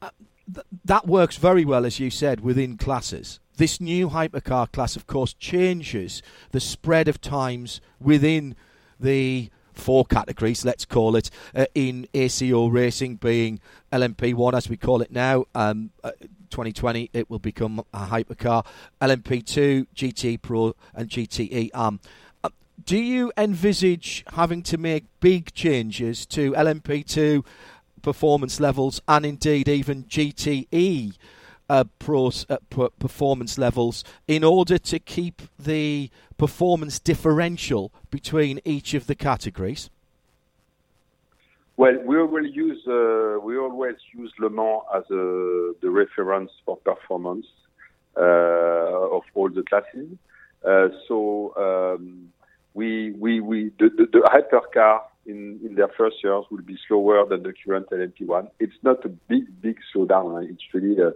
Uh, 0.00 0.10
th- 0.52 0.66
that 0.84 1.06
works 1.06 1.36
very 1.36 1.64
well, 1.64 1.84
as 1.84 2.00
you 2.00 2.10
said, 2.10 2.40
within 2.40 2.76
classes. 2.76 3.40
This 3.56 3.80
new 3.80 4.08
hypercar 4.08 4.70
class, 4.72 4.96
of 4.96 5.06
course, 5.06 5.34
changes 5.34 6.22
the 6.52 6.60
spread 6.60 7.08
of 7.08 7.20
times 7.20 7.80
within 8.00 8.54
the 9.00 9.50
four 9.72 10.04
categories, 10.04 10.64
let's 10.64 10.84
call 10.84 11.16
it, 11.16 11.30
uh, 11.54 11.66
in 11.74 12.06
ACO 12.12 12.66
racing, 12.66 13.16
being 13.16 13.60
LMP1 13.92 14.54
as 14.54 14.68
we 14.68 14.76
call 14.76 15.00
it 15.00 15.10
now. 15.10 15.44
Um, 15.54 15.90
uh, 16.02 16.10
2020, 16.50 17.10
it 17.12 17.30
will 17.30 17.38
become 17.38 17.80
a 17.92 18.06
hypercar. 18.06 18.66
LMP2, 19.00 19.86
GT 19.94 20.42
Pro, 20.42 20.74
and 20.94 21.08
GTE 21.08 21.70
AM. 21.74 22.00
Uh, 22.42 22.48
do 22.84 22.98
you 22.98 23.32
envisage 23.36 24.24
having 24.32 24.62
to 24.64 24.78
make 24.78 25.04
big 25.20 25.52
changes 25.54 26.26
to 26.26 26.52
LMP2 26.52 27.44
performance 28.02 28.60
levels 28.60 29.00
and 29.08 29.26
indeed 29.26 29.68
even 29.68 30.04
GTE 30.04 31.14
uh, 31.68 31.84
uh, 32.08 32.88
performance 32.98 33.58
levels 33.58 34.04
in 34.26 34.44
order 34.44 34.78
to 34.78 34.98
keep 34.98 35.42
the 35.58 36.10
performance 36.36 36.98
differential 36.98 37.92
between 38.10 38.60
each 38.64 38.94
of 38.94 39.06
the 39.06 39.14
categories? 39.14 39.90
Well, 41.76 41.96
we 42.04 42.18
always 42.18 42.54
use 42.56 42.82
uh, 42.88 43.38
we 43.40 43.56
always 43.56 43.96
use 44.12 44.32
Le 44.40 44.50
Mans 44.50 44.82
as 44.94 45.04
a, 45.10 45.74
the 45.80 45.90
reference 45.90 46.50
for 46.64 46.76
performance 46.78 47.46
uh, 48.16 49.16
of 49.16 49.22
all 49.34 49.48
the 49.48 49.62
classes. 49.62 50.08
Uh, 50.66 50.88
so 51.06 51.54
um, 51.56 52.32
we 52.74 53.12
we 53.12 53.40
we 53.40 53.70
the, 53.78 53.90
the, 53.90 54.06
the 54.12 54.22
hypercar 54.26 55.02
in, 55.26 55.60
in 55.64 55.76
their 55.76 55.88
first 55.96 56.16
years 56.24 56.44
will 56.50 56.62
be 56.62 56.76
slower 56.88 57.24
than 57.28 57.44
the 57.44 57.52
current 57.64 57.88
LMP1. 57.90 58.50
It's 58.58 58.80
not 58.82 59.04
a 59.04 59.08
big 59.08 59.44
big 59.60 59.78
slowdown. 59.94 60.50
It's 60.50 60.62
really 60.74 61.00
uh, 61.00 61.08
uh, 61.08 61.12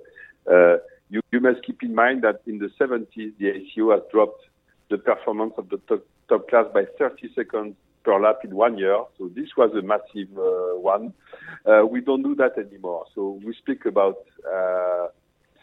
you, 0.49 1.21
you 1.31 1.41
must 1.41 1.65
keep 1.65 1.83
in 1.83 1.95
mind 1.95 2.23
that 2.23 2.41
in 2.47 2.59
the 2.59 2.71
70s 2.81 3.33
the 3.39 3.49
ACO 3.49 3.93
has 3.93 4.01
dropped 4.11 4.43
the 4.91 4.99
performance 4.99 5.55
of 5.57 5.69
the 5.69 5.79
top, 5.89 6.05
top 6.29 6.49
class 6.49 6.67
by 6.73 6.85
30 6.99 7.33
seconds 7.35 7.75
per 8.05 8.21
lap 8.21 8.41
in 8.45 8.55
one 8.55 8.79
year. 8.79 8.99
So 9.19 9.31
this 9.35 9.49
was 9.57 9.73
a 9.75 9.83
massive 9.83 10.37
uh, 10.37 10.79
one. 10.79 11.15
Uh, 11.65 11.87
we 11.87 12.01
don't 12.01 12.23
do 12.23 12.35
that 12.37 12.59
anymore. 12.59 13.07
So 13.15 13.41
we 13.45 13.55
speak 13.55 13.87
about 13.87 14.19
uh, 14.51 15.09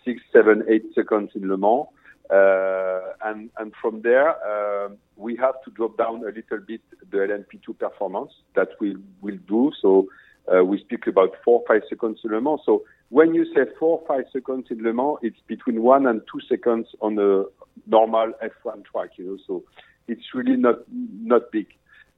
six, 0.06 0.22
seven, 0.32 0.64
eight 0.70 0.86
seconds 0.96 1.32
in 1.36 1.48
Le 1.48 1.58
Mans. 1.58 1.88
Uh, 2.30 3.14
and, 3.26 3.50
and 3.58 3.74
from 3.82 4.02
there, 4.02 4.30
uh, 4.30 4.90
we 5.16 5.36
have 5.36 5.56
to 5.66 5.72
drop 5.72 5.98
down 5.98 6.22
a 6.24 6.32
little 6.32 6.60
bit 6.66 6.82
the 7.10 7.18
LMP2 7.18 7.78
performance 7.78 8.32
that 8.56 8.70
we 8.80 8.96
will 9.22 9.40
do. 9.48 9.72
So 9.82 10.08
uh, 10.54 10.64
we 10.64 10.80
speak 10.80 11.08
about 11.08 11.36
four, 11.44 11.64
five 11.68 11.82
seconds 11.90 12.20
in 12.24 12.32
Le 12.32 12.42
Mans. 12.42 12.62
So 12.66 12.84
when 13.10 13.34
you 13.34 13.46
say 13.54 13.62
four, 13.80 14.02
five 14.08 14.26
seconds 14.32 14.68
in 14.70 14.84
Le 14.84 14.94
Mans, 14.94 15.18
it's 15.22 15.40
between 15.48 15.82
one 15.82 16.06
and 16.06 16.22
two 16.32 16.40
seconds 16.48 16.88
on 17.02 17.18
a 17.18 17.44
normal 17.88 18.34
F1 18.44 18.86
track, 18.86 19.12
you 19.18 19.26
know. 19.26 19.38
So 19.48 19.64
it's 20.08 20.34
really 20.34 20.56
not 20.56 20.78
not 20.90 21.52
big. 21.52 21.68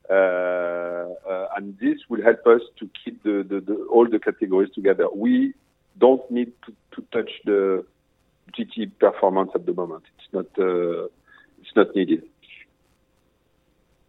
Uh, 0.09 0.13
uh, 0.13 1.47
and 1.55 1.77
this 1.79 1.99
will 2.09 2.21
help 2.21 2.45
us 2.45 2.61
to 2.77 2.89
keep 3.03 3.23
the, 3.23 3.45
the, 3.47 3.61
the, 3.61 3.75
all 3.89 4.09
the 4.09 4.19
categories 4.19 4.69
together. 4.75 5.07
We 5.15 5.53
don't 5.97 6.29
need 6.29 6.51
to, 6.65 6.73
to 6.95 7.07
touch 7.13 7.31
the 7.45 7.85
GT 8.57 8.91
performance 8.99 9.51
at 9.55 9.65
the 9.65 9.73
moment. 9.73 10.03
It's 10.17 10.33
not 10.33 10.45
uh, 10.59 11.05
it's 11.61 11.75
not 11.75 11.95
needed. 11.95 12.23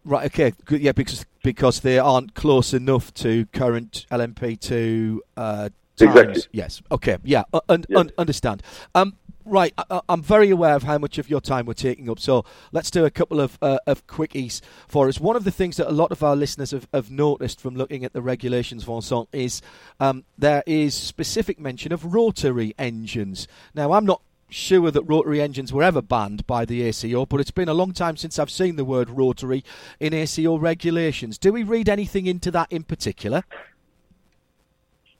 Right. 0.03 0.25
Okay. 0.25 0.53
Good. 0.65 0.81
Yeah. 0.81 0.91
Because 0.91 1.25
because 1.43 1.79
they 1.79 1.97
aren't 1.99 2.33
close 2.33 2.73
enough 2.73 3.13
to 3.15 3.45
current 3.53 4.05
LMP2 4.11 5.19
uh, 5.37 5.69
times. 5.95 6.15
Exactly. 6.15 6.43
Yes. 6.51 6.81
Okay. 6.91 7.17
Yeah. 7.23 7.43
Un- 7.69 7.85
yes. 7.87 7.99
Un- 7.99 8.11
understand. 8.17 8.63
Um, 8.95 9.17
Right, 9.45 9.73
I, 9.77 9.99
am 10.07 10.21
very 10.21 10.51
aware 10.51 10.73
of 10.73 10.83
how 10.83 10.97
much 10.97 11.17
of 11.17 11.29
your 11.29 11.41
time 11.41 11.65
we're 11.65 11.73
taking 11.73 12.09
up, 12.09 12.17
so 12.17 12.45
let's 12.71 12.89
do 12.89 13.03
a 13.03 13.09
couple 13.09 13.41
of 13.41 13.57
uh, 13.61 13.77
of 13.85 14.07
quickies 14.07 14.61
for 14.87 15.09
us. 15.09 15.19
One 15.19 15.35
of 15.35 15.43
the 15.43 15.51
things 15.51 15.75
that 15.77 15.89
a 15.89 15.91
lot 15.91 16.13
of 16.13 16.23
our 16.23 16.35
listeners 16.35 16.71
have, 16.71 16.87
have 16.93 17.11
noticed 17.11 17.59
from 17.59 17.75
looking 17.75 18.05
at 18.05 18.13
the 18.13 18.21
regulations, 18.21 18.85
Vincent, 18.85 19.27
is 19.33 19.61
um, 19.99 20.23
there 20.37 20.63
is 20.65 20.95
specific 20.95 21.59
mention 21.59 21.91
of 21.91 22.13
rotary 22.13 22.73
engines. 22.79 23.49
Now, 23.75 23.91
I'm 23.91 24.05
not 24.05 24.21
sure 24.47 24.91
that 24.91 25.03
rotary 25.03 25.41
engines 25.41 25.73
were 25.73 25.83
ever 25.83 26.01
banned 26.01 26.47
by 26.47 26.63
the 26.63 26.81
ACO, 26.83 27.25
but 27.25 27.41
it's 27.41 27.51
been 27.51 27.67
a 27.67 27.73
long 27.73 27.91
time 27.91 28.15
since 28.15 28.39
I've 28.39 28.51
seen 28.51 28.77
the 28.77 28.85
word 28.85 29.09
rotary 29.09 29.65
in 29.99 30.13
ACO 30.13 30.57
regulations. 30.57 31.37
Do 31.37 31.51
we 31.51 31.63
read 31.63 31.89
anything 31.89 32.27
into 32.27 32.49
that 32.51 32.71
in 32.71 32.83
particular? 32.83 33.43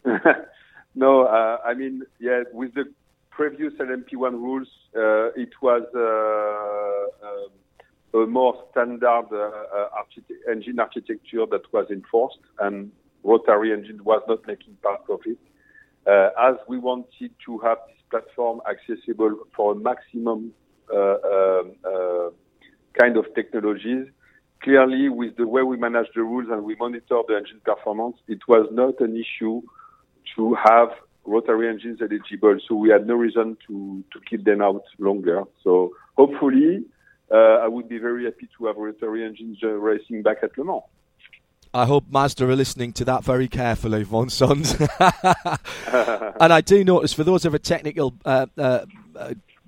no, 0.96 1.24
uh, 1.24 1.58
I 1.66 1.74
mean, 1.74 2.04
yeah, 2.20 2.44
with 2.54 2.74
the 2.76 2.86
previous 3.32 3.74
LMP1 3.74 4.34
rules, 4.34 4.68
uh, 4.96 5.32
it 5.36 5.50
was 5.62 5.84
uh, 5.96 7.28
um, 7.28 8.24
a 8.24 8.28
more 8.28 8.64
standard 8.72 9.28
uh, 9.32 9.88
architect- 9.96 10.48
engine 10.50 10.80
architecture 10.80 11.46
that 11.50 11.62
was 11.74 11.88
enforced, 11.90 12.40
and 12.60 12.92
rotary 13.24 13.74
engine 13.74 14.04
was 14.04 14.22
not 14.28 14.46
making 14.46 14.76
part 14.84 15.02
of 15.10 15.22
it. 15.26 15.40
as 16.08 16.56
we 16.68 16.78
wanted 16.78 17.32
to 17.46 17.58
have 17.60 17.78
this 17.88 17.98
platform 18.12 18.62
accessible 18.70 19.36
for 19.56 19.72
a 19.72 19.76
maximum 19.76 20.54
um, 20.94 21.72
kind 23.00 23.18
of 23.18 23.26
technologies, 23.34 24.08
clearly 24.62 25.10
with 25.10 25.36
the 25.38 25.48
way 25.48 25.64
we 25.64 25.78
manage 25.78 26.08
the 26.16 26.22
rules 26.22 26.48
and 26.52 26.64
we 26.64 26.76
monitor 26.76 27.22
the 27.28 27.36
engine 27.36 27.62
performance, 27.66 28.18
it 28.28 28.40
was 28.48 28.68
not 28.72 29.00
an 29.02 29.18
issue 29.18 29.62
to 30.36 30.56
have 30.56 30.90
rotary 31.26 31.70
engines 31.70 32.00
eligible, 32.02 32.58
so 32.68 32.76
we 32.76 32.90
had 32.90 33.08
no 33.08 33.16
reason 33.16 33.58
to, 33.68 34.04
to 34.12 34.20
keep 34.30 34.44
them 34.44 34.62
out 34.62 34.84
longer. 35.00 35.44
So 35.64 35.94
hopefully, 36.18 36.84
uh, 37.32 37.36
I 37.36 37.68
would 37.68 37.88
be 37.88 37.98
very 37.98 38.26
happy 38.26 38.50
to 38.58 38.66
have 38.66 38.76
rotary 38.78 39.26
engines 39.26 39.60
racing 39.62 40.24
back 40.24 40.38
at 40.44 40.58
Le 40.58 40.66
Mans. 40.66 40.84
I 41.76 41.86
hope 41.86 42.04
Mazda 42.10 42.48
are 42.48 42.56
listening 42.56 42.94
to 42.94 43.06
that 43.06 43.24
very 43.24 43.48
carefully, 43.48 44.04
Vincent. 44.04 44.80
and 45.00 46.54
I 46.54 46.62
do 46.62 46.84
notice 46.84 47.14
for 47.14 47.24
those 47.24 47.46
of 47.46 47.56
a 47.56 47.60
technical 47.60 48.14
uh, 48.26 48.46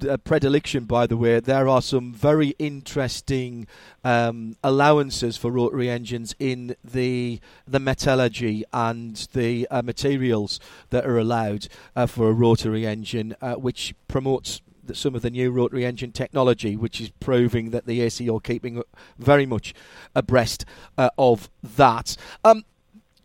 uh, 0.08 0.18
predilection, 0.18 0.86
by 0.86 1.08
the 1.08 1.18
way, 1.18 1.40
there 1.40 1.68
are 1.68 1.82
some 1.82 2.14
very 2.14 2.50
interesting 2.60 3.68
um, 4.04 4.56
allowances 4.64 5.38
for 5.38 5.52
rotary 5.52 5.90
engines 5.90 6.36
in 6.40 6.76
the 6.84 7.40
the 7.68 7.80
metallurgy 7.80 8.64
and 8.74 9.28
the 9.34 9.68
uh, 9.70 9.82
materials 9.82 10.60
that 10.90 11.06
are 11.06 11.18
allowed 11.18 11.68
uh, 11.96 12.06
for 12.06 12.30
a 12.30 12.34
rotary 12.34 12.86
engine, 12.86 13.36
uh, 13.42 13.56
which 13.56 13.94
promotes 14.08 14.62
some 14.94 15.16
of 15.16 15.22
the 15.22 15.30
new 15.30 15.52
rotary 15.52 15.86
engine 15.86 16.12
technology, 16.12 16.76
which 16.76 17.02
is 17.02 17.10
proving 17.20 17.72
that 17.72 17.86
the 17.86 18.02
ACO 18.02 18.38
are 18.38 18.42
keeping 18.42 18.84
very 19.18 19.46
much 19.46 19.74
abreast 20.14 20.66
uh, 20.98 21.10
of 21.18 21.50
that. 21.64 22.16
Um, 22.44 22.66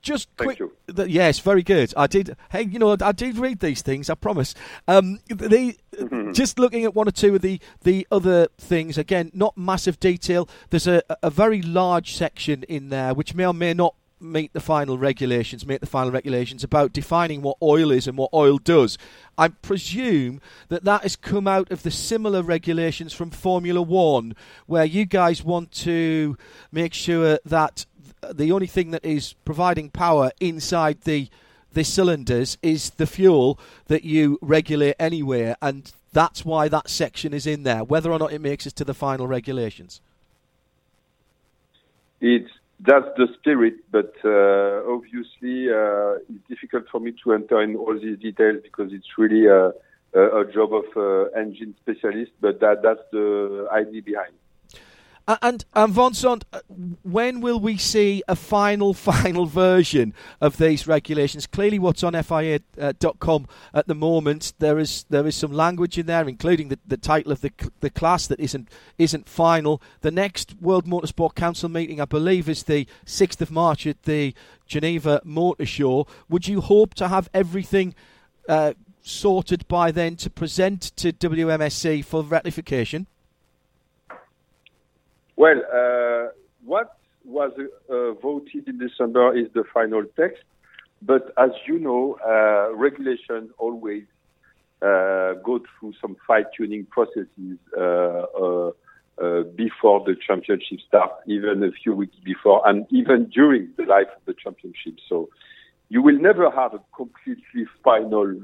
just 0.03 0.29
Thank 0.37 0.57
quick. 0.59 0.71
th- 0.97 1.09
yes, 1.09 1.39
very 1.41 1.63
good. 1.63 1.93
I 1.97 2.07
did. 2.07 2.37
Hey, 2.51 2.63
you 2.63 2.79
know, 2.79 2.97
I 3.01 3.13
did 3.13 3.37
read 3.37 3.61
these 3.61 3.83
things. 3.83 4.09
I 4.11 4.15
promise. 4.15 4.55
Um, 4.89 5.21
the 5.29 5.77
Mm-hmm. 5.99 6.33
just 6.33 6.59
looking 6.59 6.85
at 6.85 6.95
one 6.95 7.09
or 7.09 7.11
two 7.11 7.35
of 7.35 7.43
the 7.43 7.61
the 7.83 8.07
other 8.13 8.47
things. 8.57 8.97
Again, 8.97 9.31
not 9.35 9.59
massive 9.59 9.99
detail. 10.01 10.49
There's 10.71 10.87
a 10.87 11.03
a 11.23 11.29
very 11.31 11.61
large 11.61 12.15
section 12.15 12.63
in 12.63 12.89
there 12.91 13.13
which 13.13 13.35
may 13.35 13.45
or 13.45 13.53
may 13.53 13.75
not 13.75 13.97
meet 14.23 14.53
the 14.53 14.61
final 14.61 14.97
regulations, 14.99 15.67
meet 15.67 15.81
the 15.81 15.87
final 15.87 16.11
regulations 16.13 16.63
about 16.63 16.93
defining 16.93 17.43
what 17.43 17.57
oil 17.61 17.91
is 17.91 18.07
and 18.07 18.17
what 18.17 18.31
oil 18.33 18.59
does. 18.59 18.99
I 19.37 19.49
presume 19.49 20.41
that 20.69 20.85
that 20.85 21.03
has 21.03 21.17
come 21.17 21.49
out 21.49 21.71
of 21.73 21.83
the 21.83 21.91
similar 21.91 22.43
regulations 22.43 23.13
from 23.13 23.31
Formula 23.31 23.83
One, 23.83 24.37
where 24.67 24.85
you 24.85 25.07
guys 25.07 25.43
want 25.43 25.73
to 25.73 26.37
make 26.71 26.95
sure 26.95 27.39
that 27.45 27.85
the 28.33 28.53
only 28.53 28.67
thing 28.67 28.91
that 28.91 29.05
is 29.05 29.35
providing 29.45 29.91
power 29.91 30.31
inside 30.41 31.03
the 31.03 31.29
the 31.73 31.85
cylinders 31.85 32.59
is 32.63 32.91
the 32.91 33.07
fuel 33.07 33.59
that 33.87 34.05
you 34.05 34.39
regulate 34.43 34.97
anywhere, 34.99 35.57
and 35.63 35.93
that's 36.13 36.45
why 36.45 36.69
that 36.69 36.89
section 36.89 37.33
is 37.33 37.47
in 37.47 37.63
there, 37.63 37.85
whether 37.85 38.11
or 38.11 38.19
not 38.19 38.33
it 38.33 38.41
makes 38.41 38.67
it 38.67 38.75
to 38.77 38.85
the 38.85 38.95
final 38.95 39.29
regulations. 39.29 40.01
It's 42.21 42.51
that's 42.81 43.07
the 43.17 43.29
spirit, 43.39 43.75
but 43.91 44.15
uh, 44.25 44.83
obviously 44.91 45.71
uh, 45.71 46.17
it's 46.29 46.49
difficult 46.49 46.85
for 46.91 46.99
me 46.99 47.13
to 47.23 47.35
enter 47.35 47.61
in 47.63 47.77
all 47.77 47.99
these 47.99 48.19
details 48.19 48.61
because 48.63 48.93
it's 48.93 49.19
really 49.19 49.47
a, 49.47 49.73
a, 50.15 50.41
a 50.41 50.53
job 50.53 50.73
of 50.73 50.85
uh, 50.97 51.25
engine 51.39 51.75
specialist. 51.83 52.33
But 52.41 52.61
that 52.61 52.83
that's 52.83 53.03
the 53.13 53.69
idea 53.71 54.03
behind. 54.03 54.33
Uh, 55.31 55.37
And 55.43 55.65
and 55.75 55.95
Vincent, 55.95 56.45
uh, 56.53 56.59
when 57.05 57.41
will 57.41 57.61
we 57.61 57.77
see 57.77 58.21
a 58.27 58.35
final 58.35 58.93
final 59.13 59.47
version 59.47 60.13
of 60.41 60.57
these 60.57 60.89
regulations? 60.89 61.47
Clearly, 61.47 61.79
what's 61.79 62.03
on 62.03 62.21
FIA.com 62.21 63.47
at 63.73 63.87
the 63.87 63.95
moment, 63.95 64.55
there 64.59 64.81
is 64.81 65.05
there 65.09 65.29
is 65.29 65.37
some 65.37 65.53
language 65.53 65.97
in 65.99 66.07
there, 66.07 66.29
including 66.29 66.69
the, 66.69 66.81
the 66.85 66.97
title 66.97 67.31
of 67.31 67.43
the 67.43 67.53
the 67.79 67.91
class 67.91 68.27
that 68.27 68.41
isn't 68.41 68.69
isn't 68.99 69.29
final. 69.29 69.81
The 70.01 70.11
next 70.11 70.57
World 70.61 70.87
Motorsport 70.87 71.37
Council 71.37 71.69
meeting, 71.69 72.01
I 72.01 72.07
believe, 72.07 72.49
is 72.49 72.65
the 72.65 72.89
sixth 73.05 73.41
of 73.41 73.53
March 73.53 73.87
at 73.87 74.03
the 74.03 74.35
Geneva 74.67 75.21
Motor 75.23 75.67
Show. 75.67 76.09
Would 76.29 76.49
you 76.49 76.61
hope 76.61 76.95
to 76.95 77.07
have 77.07 77.31
everything? 77.33 77.95
Uh, 78.49 78.73
sorted 79.03 79.67
by 79.67 79.91
then 79.91 80.15
to 80.15 80.29
present 80.29 80.83
to 80.97 81.11
WMSC 81.13 82.05
for 82.05 82.23
rectification? 82.23 83.07
Well, 85.41 85.63
uh, 85.73 86.33
what 86.67 86.99
was 87.25 87.53
uh, 87.89 88.13
voted 88.21 88.69
in 88.69 88.79
December 88.79 89.35
is 89.35 89.47
the 89.55 89.65
final 89.73 90.05
text, 90.15 90.43
but 91.01 91.33
as 91.39 91.49
you 91.67 91.79
know, 91.79 92.19
uh, 92.23 92.77
regulations 92.77 93.51
always 93.57 94.03
uh, 94.83 95.41
go 95.43 95.61
through 95.65 95.95
some 95.99 96.17
fine-tuning 96.27 96.89
processes 96.91 97.57
uh, 97.75 97.81
uh, 97.81 99.45
before 99.57 100.05
the 100.05 100.15
championship 100.27 100.81
starts, 100.87 101.15
even 101.27 101.65
a 101.65 101.73
few 101.73 101.95
weeks 101.95 102.17
before, 102.23 102.61
and 102.69 102.85
even 102.91 103.25
during 103.31 103.71
the 103.79 103.85
life 103.85 104.09
of 104.15 104.23
the 104.27 104.35
championship. 104.35 104.97
So 105.09 105.31
you 105.89 106.03
will 106.03 106.21
never 106.21 106.51
have 106.51 106.75
a 106.75 106.83
completely 106.95 107.65
final 107.83 108.39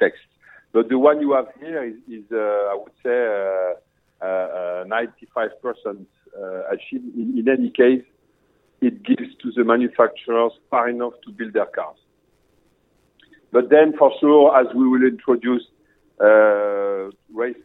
text. 0.00 0.26
But 0.72 0.88
the 0.88 0.98
one 0.98 1.20
you 1.20 1.34
have 1.34 1.46
here 1.60 1.84
is, 1.84 1.94
is 2.08 2.24
I 2.32 2.76
would 2.76 2.94
say, 3.04 3.78
95% 4.22 6.06
uh, 6.36 6.62
achieved. 6.70 7.16
In, 7.16 7.46
any 7.48 7.70
case, 7.70 8.04
it 8.80 9.02
gives 9.02 9.34
to 9.42 9.52
the 9.52 9.64
manufacturers 9.64 10.52
far 10.70 10.88
enough 10.88 11.14
to 11.24 11.32
build 11.32 11.52
their 11.52 11.66
cars. 11.66 11.98
But 13.50 13.68
then, 13.70 13.96
for 13.98 14.12
sure, 14.20 14.58
as 14.58 14.66
we 14.74 14.88
will 14.88 15.02
introduce 15.02 15.62
uh, 16.20 17.10
race 17.32 17.56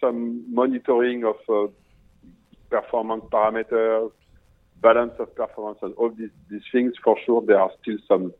some 0.00 0.44
monitoring 0.52 1.24
of 1.24 1.36
uh, 1.48 1.70
performance 2.70 3.24
parameters, 3.30 4.10
balance 4.80 5.12
of 5.18 5.34
performance, 5.34 5.78
and 5.82 5.94
all 5.94 6.10
these, 6.10 6.30
these 6.50 6.62
things, 6.72 6.94
for 7.02 7.16
sure, 7.24 7.42
there 7.46 7.60
are 7.60 7.70
still 7.80 7.96
some 8.08 8.32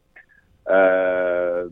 uh, 0.71 1.65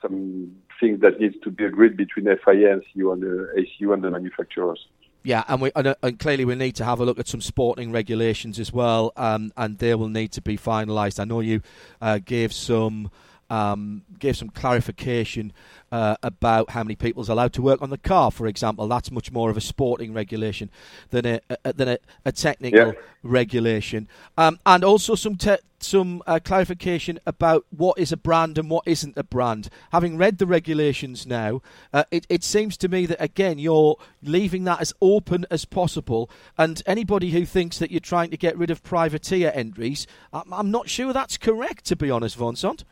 some 0.00 0.56
things 0.80 1.00
that 1.00 1.20
needs 1.20 1.36
to 1.44 1.50
be 1.50 1.64
agreed 1.64 1.96
between 1.96 2.24
FIA 2.24 2.72
and 2.74 2.82
CU 2.92 3.12
and 3.12 3.22
the 3.22 3.48
ACU 3.56 3.92
and 3.92 4.02
the 4.02 4.10
manufacturers. 4.10 4.86
Yeah, 5.22 5.42
and 5.48 5.62
we 5.62 5.72
and, 5.74 5.86
uh, 5.86 5.94
and 6.02 6.18
clearly 6.18 6.44
we 6.44 6.54
need 6.54 6.74
to 6.76 6.84
have 6.84 7.00
a 7.00 7.04
look 7.04 7.18
at 7.18 7.26
some 7.26 7.40
sporting 7.40 7.90
regulations 7.92 8.58
as 8.58 8.72
well, 8.72 9.12
um, 9.16 9.52
and 9.56 9.78
they 9.78 9.94
will 9.94 10.10
need 10.10 10.32
to 10.32 10.42
be 10.42 10.58
finalised. 10.58 11.18
I 11.18 11.24
know 11.24 11.40
you 11.40 11.62
uh, 12.02 12.18
gave 12.22 12.52
some 12.52 13.10
um, 13.50 14.02
gave 14.18 14.36
some 14.36 14.48
clarification 14.50 15.52
uh, 15.92 16.16
about 16.22 16.70
how 16.70 16.82
many 16.82 16.96
people's 16.96 17.28
allowed 17.28 17.52
to 17.52 17.62
work 17.62 17.80
on 17.80 17.90
the 17.90 17.98
car, 17.98 18.30
for 18.30 18.46
example. 18.46 18.88
That's 18.88 19.10
much 19.10 19.30
more 19.30 19.50
of 19.50 19.56
a 19.56 19.60
sporting 19.60 20.12
regulation 20.12 20.70
than 21.10 21.26
a, 21.26 21.40
a 21.64 21.72
than 21.72 21.88
a, 21.88 21.98
a 22.24 22.32
technical 22.32 22.88
Yeah. 22.88 22.92
regulation, 23.22 24.08
um, 24.36 24.58
and 24.66 24.82
also 24.84 25.14
some 25.14 25.36
te- 25.36 25.56
some 25.78 26.22
uh, 26.26 26.40
clarification 26.42 27.20
about 27.26 27.66
what 27.70 27.98
is 27.98 28.10
a 28.10 28.16
brand 28.16 28.56
and 28.56 28.70
what 28.70 28.88
isn't 28.88 29.18
a 29.18 29.22
brand. 29.22 29.68
Having 29.92 30.16
read 30.16 30.38
the 30.38 30.46
regulations 30.46 31.26
now, 31.26 31.60
uh, 31.92 32.04
it, 32.10 32.26
it 32.30 32.42
seems 32.42 32.76
to 32.78 32.88
me 32.88 33.04
that 33.06 33.20
again 33.22 33.58
you're 33.58 33.96
leaving 34.22 34.64
that 34.64 34.80
as 34.80 34.94
open 35.00 35.46
as 35.50 35.64
possible, 35.64 36.30
and 36.56 36.82
anybody 36.86 37.30
who 37.30 37.44
thinks 37.44 37.78
that 37.78 37.90
you're 37.90 38.00
trying 38.00 38.30
to 38.30 38.36
get 38.36 38.56
rid 38.56 38.70
of 38.70 38.82
privateer 38.82 39.52
entries, 39.54 40.06
I'm, 40.32 40.52
I'm 40.52 40.70
not 40.70 40.88
sure 40.88 41.12
that's 41.12 41.36
correct, 41.36 41.84
to 41.86 41.96
be 41.96 42.10
honest, 42.10 42.36
Vincent. 42.36 42.84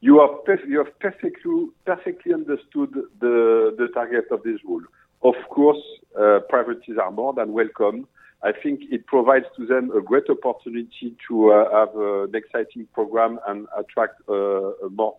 You, 0.00 0.14
perf- 0.46 0.66
you 0.68 0.78
have 0.78 0.98
perfectly, 1.00 1.66
perfectly 1.84 2.32
understood 2.32 2.94
the, 3.20 3.74
the 3.76 3.88
target 3.92 4.26
of 4.30 4.42
this 4.42 4.60
rule. 4.64 4.82
Of 5.22 5.34
course, 5.50 5.82
uh, 6.18 6.40
privateers 6.48 6.98
are 6.98 7.10
more 7.10 7.32
than 7.32 7.52
welcome. 7.52 8.06
I 8.42 8.52
think 8.52 8.82
it 8.92 9.06
provides 9.06 9.46
to 9.56 9.66
them 9.66 9.90
a 9.90 10.00
great 10.00 10.30
opportunity 10.30 11.16
to 11.26 11.50
uh, 11.50 11.70
have 11.72 11.96
uh, 11.96 12.22
an 12.24 12.34
exciting 12.34 12.86
program 12.94 13.40
and 13.48 13.66
attract 13.76 14.20
uh, 14.28 14.70
more 14.90 15.16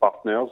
partners. 0.00 0.48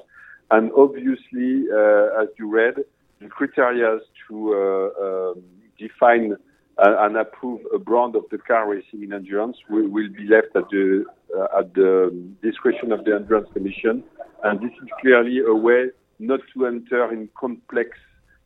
And 0.52 0.70
obviously, 0.76 1.64
uh, 1.72 2.22
as 2.22 2.28
you 2.38 2.48
read, 2.48 2.76
the 3.20 3.28
criteria 3.28 3.98
to 4.28 4.54
uh, 4.54 5.04
um, 5.04 5.42
define 5.76 6.34
uh, 6.34 6.36
and 6.78 7.16
approve 7.16 7.60
a 7.74 7.78
brand 7.78 8.16
of 8.16 8.24
the 8.30 8.38
car 8.38 8.68
racing 8.68 9.02
in 9.02 9.12
endurance 9.12 9.56
will, 9.68 9.88
will 9.88 10.08
be 10.08 10.26
left 10.26 10.54
at 10.56 10.68
the 10.70 11.04
uh, 11.36 11.58
at 11.60 11.74
the 11.74 12.12
discretion 12.42 12.92
of 12.92 13.04
the 13.04 13.14
endurance 13.14 13.48
commission. 13.52 14.02
And 14.42 14.60
this 14.60 14.72
is 14.82 14.88
clearly 15.00 15.38
a 15.40 15.54
way 15.54 15.90
not 16.18 16.40
to 16.52 16.66
enter 16.66 17.12
in 17.12 17.28
complex 17.38 17.90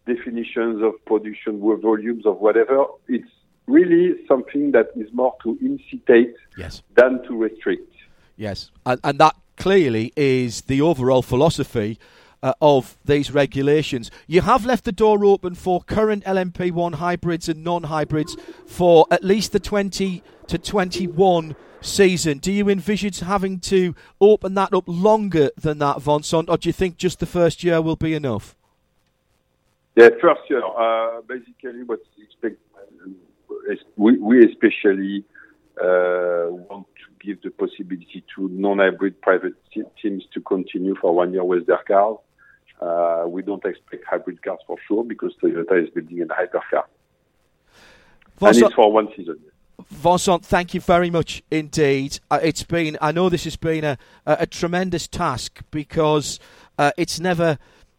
definitions 0.06 0.82
of 0.82 0.92
production 1.04 1.60
volumes 1.60 2.24
of 2.24 2.38
whatever. 2.38 2.84
It's 3.08 3.28
really 3.66 4.14
something 4.26 4.72
that 4.72 4.88
is 4.96 5.12
more 5.12 5.34
to 5.42 5.58
incitate 5.60 6.34
Yes. 6.56 6.82
than 6.96 7.22
to 7.24 7.36
restrict. 7.36 7.92
Yes, 8.36 8.70
and, 8.86 9.00
and 9.04 9.18
that 9.18 9.34
clearly 9.56 10.12
is 10.16 10.62
the 10.62 10.80
overall 10.80 11.22
philosophy 11.22 11.98
uh, 12.42 12.54
of 12.60 12.96
these 13.04 13.30
regulations. 13.32 14.10
You 14.26 14.42
have 14.42 14.64
left 14.64 14.84
the 14.84 14.92
door 14.92 15.24
open 15.24 15.54
for 15.54 15.82
current 15.82 16.24
LMP1 16.24 16.96
hybrids 16.96 17.48
and 17.48 17.64
non-hybrids 17.64 18.36
for 18.66 19.06
at 19.10 19.24
least 19.24 19.52
the 19.52 19.60
20 19.60 20.22
to 20.46 20.58
21 20.58 21.56
season. 21.80 22.38
Do 22.38 22.52
you 22.52 22.68
envisage 22.68 23.20
having 23.20 23.60
to 23.60 23.94
open 24.20 24.54
that 24.54 24.72
up 24.72 24.84
longer 24.86 25.50
than 25.56 25.78
that, 25.78 26.02
Vincent, 26.02 26.48
or 26.48 26.56
do 26.56 26.68
you 26.68 26.72
think 26.72 26.96
just 26.96 27.20
the 27.20 27.26
first 27.26 27.62
year 27.62 27.80
will 27.80 27.96
be 27.96 28.14
enough? 28.14 28.56
Yeah, 29.96 30.10
first 30.20 30.42
year. 30.48 30.62
Uh, 30.64 31.22
basically, 31.22 31.82
what 31.82 32.00
expect, 32.22 32.60
uh, 32.76 33.74
we, 33.96 34.16
we 34.18 34.46
especially 34.46 35.24
uh, 35.80 36.46
want 36.50 36.86
to 36.86 37.26
give 37.26 37.42
the 37.42 37.50
possibility 37.50 38.24
to 38.34 38.48
non-hybrid 38.48 39.20
private 39.20 39.54
teams 40.00 40.24
to 40.32 40.40
continue 40.40 40.94
for 41.00 41.14
one 41.14 41.32
year 41.32 41.44
with 41.44 41.66
their 41.66 41.82
cars. 41.86 42.18
Uh, 42.80 43.24
we 43.26 43.42
don't 43.42 43.64
expect 43.64 44.04
hybrid 44.04 44.42
cars 44.42 44.60
for 44.66 44.76
sure 44.86 45.04
because 45.04 45.34
Toyota 45.42 45.82
is 45.82 45.90
building 45.90 46.22
a 46.22 46.26
hypercar, 46.26 46.84
and 48.40 48.54
Vincent, 48.54 48.66
it's 48.66 48.74
for 48.74 48.92
one 48.92 49.08
season. 49.16 49.38
Vincent, 49.86 50.44
thank 50.44 50.74
you 50.74 50.80
very 50.80 51.10
much 51.10 51.42
indeed. 51.50 52.20
Uh, 52.30 52.40
it's 52.42 52.62
been, 52.62 52.98
I 53.00 53.12
know 53.12 53.28
this 53.28 53.44
has 53.44 53.56
been 53.56 53.84
a, 53.84 53.98
a, 54.26 54.36
a 54.40 54.46
tremendous 54.46 55.08
task 55.08 55.62
because 55.70 56.38
uh, 56.78 56.92
it's 56.96 57.18
never 57.18 57.58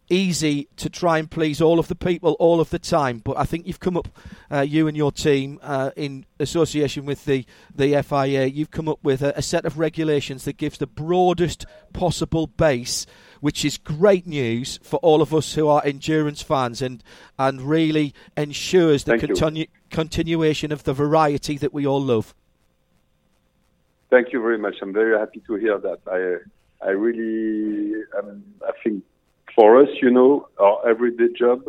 easy 0.09 0.67
to 0.75 0.89
try 0.89 1.19
and 1.19 1.29
please 1.29 1.61
all 1.61 1.79
of 1.79 1.87
the 1.87 1.95
people 1.95 2.33
all 2.39 2.59
of 2.59 2.69
the 2.69 2.79
time. 2.79 3.19
But 3.19 3.37
I 3.37 3.43
think 3.43 3.67
you've 3.67 3.79
come 3.79 3.95
up, 3.95 4.07
uh, 4.51 4.61
you 4.61 4.87
and 4.87 4.97
your 4.97 5.11
team, 5.11 5.59
uh, 5.61 5.91
in 5.95 6.25
association 6.39 7.05
with 7.05 7.25
the, 7.25 7.45
the 7.73 8.01
FIA, 8.03 8.45
you've 8.45 8.71
come 8.71 8.89
up 8.89 8.99
with 9.03 9.21
a, 9.21 9.37
a 9.37 9.41
set 9.41 9.65
of 9.65 9.77
regulations 9.77 10.45
that 10.45 10.57
gives 10.57 10.77
the 10.77 10.87
broadest 10.87 11.65
possible 11.93 12.47
base 12.47 13.05
which 13.39 13.63
is 13.63 13.77
great 13.77 14.27
news 14.27 14.79
for 14.83 14.97
all 14.97 15.21
of 15.21 15.33
us 15.33 15.53
who 15.53 15.67
are 15.67 15.81
endurance 15.85 16.41
fans 16.41 16.81
and 16.81 17.03
and 17.37 17.61
really 17.61 18.13
ensures 18.35 19.03
the 19.03 19.13
continu- 19.13 19.69
continuation 19.89 20.71
of 20.71 20.83
the 20.83 20.93
variety 20.93 21.57
that 21.57 21.73
we 21.73 21.85
all 21.85 22.01
love. 22.01 22.33
Thank 24.09 24.33
you 24.33 24.41
very 24.41 24.57
much. 24.57 24.75
I'm 24.81 24.93
very 24.93 25.17
happy 25.17 25.41
to 25.47 25.55
hear 25.55 25.77
that. 25.77 25.99
I 26.07 26.85
I 26.85 26.91
really 26.91 28.01
um, 28.17 28.43
I 28.67 28.71
think 28.83 29.03
for 29.55 29.81
us, 29.81 29.89
you 30.01 30.11
know, 30.11 30.47
our 30.59 30.87
everyday 30.87 31.33
job, 31.37 31.63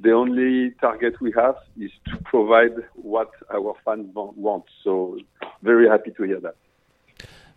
the 0.00 0.12
only 0.12 0.70
target 0.80 1.20
we 1.20 1.32
have 1.32 1.56
is 1.80 1.90
to 2.08 2.16
provide 2.18 2.76
what 2.94 3.30
our 3.52 3.74
fans 3.84 4.10
want. 4.14 4.64
So 4.84 5.18
very 5.62 5.88
happy 5.88 6.12
to 6.12 6.22
hear 6.22 6.40
that. 6.40 6.56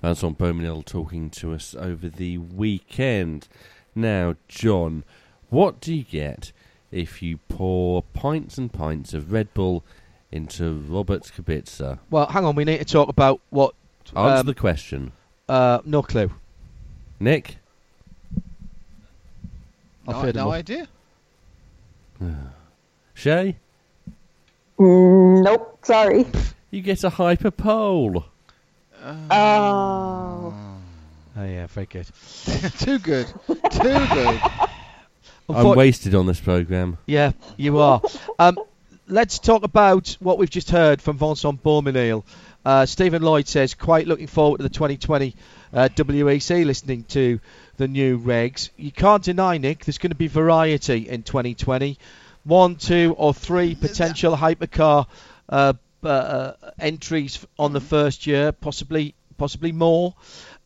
Vincent 0.01 0.37
Beaumesnil 0.37 0.85
talking 0.85 1.29
to 1.31 1.53
us 1.53 1.75
over 1.77 2.07
the 2.09 2.37
weekend. 2.37 3.47
Now, 3.95 4.35
John, 4.47 5.03
what 5.49 5.81
do 5.81 5.93
you 5.93 6.03
get 6.03 6.51
if 6.91 7.21
you 7.21 7.37
pour 7.49 8.03
pints 8.13 8.57
and 8.57 8.71
pints 8.71 9.13
of 9.13 9.31
Red 9.31 9.53
Bull 9.53 9.83
into 10.31 10.73
Robert 10.73 11.23
Kubica? 11.23 11.99
Well, 12.09 12.27
hang 12.27 12.45
on. 12.45 12.55
We 12.55 12.63
need 12.63 12.77
to 12.77 12.85
talk 12.85 13.09
about 13.09 13.41
what. 13.49 13.75
Answer 14.15 14.39
um, 14.39 14.45
the 14.45 14.55
question. 14.55 15.11
Uh, 15.47 15.79
no 15.85 16.01
clue. 16.01 16.31
Nick? 17.19 17.57
I've 20.07 20.15
No, 20.15 20.21
heard 20.21 20.35
no 20.35 20.51
idea. 20.51 20.87
Shea? 23.13 23.57
Mm, 24.79 25.43
nope, 25.43 25.79
sorry. 25.83 26.25
You 26.71 26.81
get 26.81 27.03
a 27.03 27.09
hyperpole. 27.09 28.25
Oh. 29.03 30.53
Oh 31.37 31.45
yeah, 31.45 31.67
very 31.67 31.85
good. 31.85 32.07
Too 32.79 32.99
good. 32.99 33.27
Too 33.47 33.57
good. 33.81 34.41
I'm 35.47 35.55
Unfor- 35.55 35.75
wasted 35.75 36.15
on 36.15 36.25
this 36.25 36.39
programme. 36.39 36.97
Yeah, 37.05 37.31
you 37.57 37.79
are. 37.79 38.01
um, 38.37 38.59
let's 39.07 39.39
talk 39.39 39.63
about 39.63 40.17
what 40.19 40.37
we've 40.37 40.49
just 40.49 40.69
heard 40.69 41.01
from 41.01 41.17
Vincent 41.17 41.63
Beaumesnil. 41.63 42.23
Uh, 42.65 42.85
Stephen 42.85 43.21
Lloyd 43.21 43.47
says, 43.47 43.73
quite 43.73 44.05
looking 44.05 44.27
forward 44.27 44.57
to 44.57 44.63
the 44.63 44.69
2020 44.69 45.35
uh, 45.73 45.89
WEC 45.95 46.65
listening 46.65 47.03
to 47.05 47.39
the 47.77 47.87
new 47.87 48.19
regs. 48.19 48.69
You 48.75 48.91
can't 48.91 49.23
deny, 49.23 49.57
Nick, 49.57 49.85
there's 49.85 49.97
going 49.97 50.11
to 50.11 50.15
be 50.15 50.27
variety 50.27 51.07
in 51.07 51.23
2020. 51.23 51.97
One, 52.43 52.75
two, 52.75 53.15
or 53.17 53.33
three 53.33 53.75
potential 53.75 54.35
hypercar 54.35 55.07
uh, 55.47 55.73
uh, 56.03 56.53
entries 56.79 57.45
on 57.57 57.73
the 57.73 57.81
first 57.81 58.27
year, 58.27 58.51
possibly 58.51 59.15
possibly 59.37 59.71
more, 59.71 60.13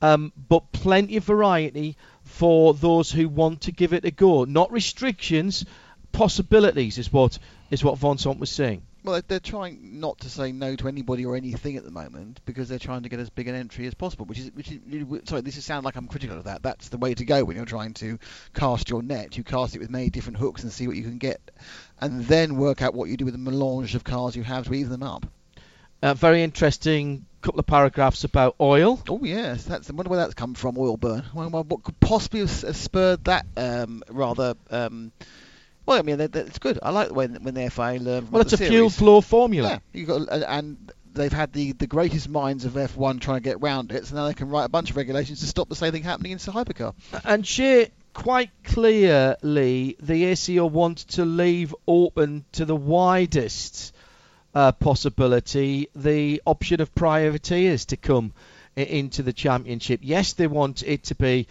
um, 0.01 0.33
but 0.49 0.71
plenty 0.71 1.17
of 1.17 1.23
variety 1.23 1.95
for 2.23 2.73
those 2.73 3.11
who 3.11 3.29
want 3.29 3.61
to 3.61 3.71
give 3.71 3.93
it 3.93 4.05
a 4.05 4.11
go. 4.11 4.43
Not 4.45 4.71
restrictions, 4.71 5.65
possibilities 6.11 6.97
is 6.97 7.11
what 7.13 7.37
is 7.71 7.83
what 7.83 7.97
Vincent 7.97 8.39
was 8.39 8.49
saying. 8.49 8.81
Well, 9.03 9.21
they're 9.27 9.39
trying 9.39 9.99
not 9.99 10.19
to 10.21 10.29
say 10.29 10.53
no 10.53 10.75
to 10.77 10.87
anybody 10.87 11.25
or 11.25 11.35
anything 11.35 11.75
at 11.75 11.83
the 11.83 11.91
moment 11.91 12.39
because 12.45 12.69
they're 12.69 12.79
trying 12.79 13.03
to 13.03 13.09
get 13.09 13.19
as 13.19 13.29
big 13.29 13.49
an 13.49 13.55
entry 13.55 13.85
as 13.85 13.93
possible. 13.93 14.25
Which 14.25 14.39
is, 14.39 14.51
which 14.53 14.71
is, 14.71 14.79
sorry, 15.25 15.41
this 15.41 15.57
is 15.57 15.65
sound 15.65 15.83
like 15.83 15.97
I'm 15.97 16.07
critical 16.07 16.37
of 16.37 16.45
that. 16.45 16.63
That's 16.63 16.89
the 16.89 16.97
way 16.97 17.13
to 17.13 17.25
go 17.25 17.43
when 17.43 17.57
you're 17.57 17.65
trying 17.65 17.93
to 17.95 18.17
cast 18.53 18.89
your 18.89 19.01
net. 19.03 19.35
You 19.37 19.43
cast 19.43 19.75
it 19.75 19.79
with 19.79 19.89
many 19.89 20.09
different 20.09 20.37
hooks 20.37 20.63
and 20.63 20.71
see 20.71 20.87
what 20.87 20.95
you 20.95 21.03
can 21.03 21.17
get, 21.17 21.41
and 21.99 22.25
then 22.25 22.55
work 22.55 22.81
out 22.81 22.93
what 22.93 23.09
you 23.09 23.17
do 23.17 23.25
with 23.25 23.33
the 23.33 23.39
melange 23.39 23.95
of 23.95 24.03
cars 24.03 24.35
you 24.35 24.43
have 24.43 24.67
to 24.67 24.73
even 24.73 24.91
them 24.91 25.03
up. 25.03 25.25
Uh, 26.01 26.13
very 26.13 26.43
interesting 26.43 27.25
couple 27.43 27.59
of 27.59 27.67
paragraphs 27.67 28.23
about 28.23 28.55
oil. 28.59 29.01
Oh 29.09 29.19
yes, 29.21 29.65
that's. 29.65 29.89
I 29.89 29.93
wonder 29.93 30.09
where 30.09 30.19
that's 30.19 30.33
come 30.33 30.53
from. 30.53 30.77
Oil 30.77 30.97
burn. 30.97 31.23
Well, 31.33 31.49
what 31.49 31.83
could 31.83 31.99
possibly 31.99 32.39
have, 32.39 32.61
have 32.61 32.75
spurred 32.75 33.25
that? 33.25 33.45
Um, 33.55 34.01
rather. 34.09 34.55
Um, 34.71 35.11
well, 35.85 35.99
I 35.99 36.01
mean, 36.01 36.17
that- 36.17 36.31
that's 36.31 36.59
good. 36.59 36.79
I 36.81 36.89
like 36.91 37.11
when 37.11 37.35
when 37.43 37.53
the 37.53 37.69
FIA 37.69 37.99
learn. 37.99 38.29
Well, 38.31 38.41
it's 38.41 38.53
a 38.53 38.57
fuel 38.57 38.89
flow 38.89 39.21
formula. 39.21 39.69
Yeah, 39.93 39.99
you 39.99 40.05
got 40.05 40.27
and- 40.31 40.43
and 40.43 40.91
they've 41.15 41.31
had 41.31 41.53
the, 41.53 41.73
the 41.73 41.85
greatest 41.85 42.27
minds 42.27 42.65
of 42.65 42.73
F1 42.73 43.21
trying 43.21 43.37
to 43.37 43.43
get 43.43 43.61
round 43.61 43.91
it, 43.91 44.07
so 44.07 44.15
now 44.15 44.25
they 44.27 44.33
can 44.33 44.49
write 44.49 44.65
a 44.65 44.69
bunch 44.69 44.89
of 44.89 44.97
regulations 44.97 45.41
to 45.41 45.45
stop 45.45 45.69
the 45.69 45.75
same 45.75 45.91
thing 45.91 46.01
happening 46.01 46.31
in 46.31 46.39
the 46.39 46.51
hypercar. 46.51 46.95
And 47.23 47.45
Shea, 47.45 47.91
quite 48.15 48.49
clearly, 48.63 49.95
the 50.01 50.25
ACO 50.25 50.65
wants 50.65 51.03
to 51.15 51.25
leave 51.25 51.75
open 51.87 52.45
to 52.53 52.65
the 52.65 52.75
widest 52.75 53.93
uh, 54.55 54.71
possibility 54.71 55.87
the 55.95 56.41
option 56.45 56.81
of 56.81 56.93
privateers 56.95 57.85
to 57.85 57.97
come 57.97 58.33
into 58.75 59.21
the 59.23 59.33
championship. 59.33 59.99
Yes, 60.03 60.33
they 60.33 60.47
want 60.47 60.81
it 60.83 61.03
to 61.05 61.15
be. 61.15 61.47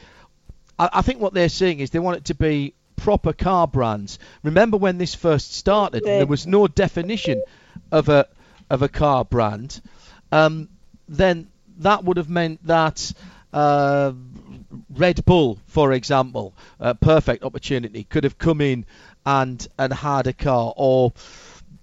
I, 0.79 0.89
I 0.95 1.03
think 1.03 1.21
what 1.21 1.35
they're 1.35 1.49
saying 1.49 1.81
is 1.81 1.91
they 1.91 1.99
want 2.01 2.17
it 2.17 2.25
to 2.27 2.35
be 2.35 2.75
proper 3.03 3.33
car 3.33 3.67
brands. 3.67 4.21
Remember 4.45 4.77
when 4.77 4.97
this 4.97 5.15
first 5.15 5.55
started, 5.55 6.05
there 6.05 6.25
was 6.25 6.47
no 6.47 6.69
definition 6.69 7.43
of 7.91 8.09
a 8.09 8.29
of 8.71 8.83
a 8.83 8.89
car 8.89 9.25
brand. 9.25 9.81
Um, 10.31 10.69
then 11.09 11.49
that 11.79 12.05
would 12.05 12.17
have 12.17 12.29
meant 12.31 12.65
that 12.67 13.13
uh, 13.53 14.13
Red 14.89 15.25
Bull, 15.25 15.59
for 15.67 15.93
example, 15.93 16.55
a 16.79 16.95
perfect 16.95 17.43
opportunity, 17.43 18.05
could 18.05 18.23
have 18.23 18.39
come 18.39 18.61
in 18.61 18.87
and 19.27 19.67
and 19.77 19.93
had 19.93 20.29
a 20.29 20.33
car, 20.33 20.73
or 20.77 21.13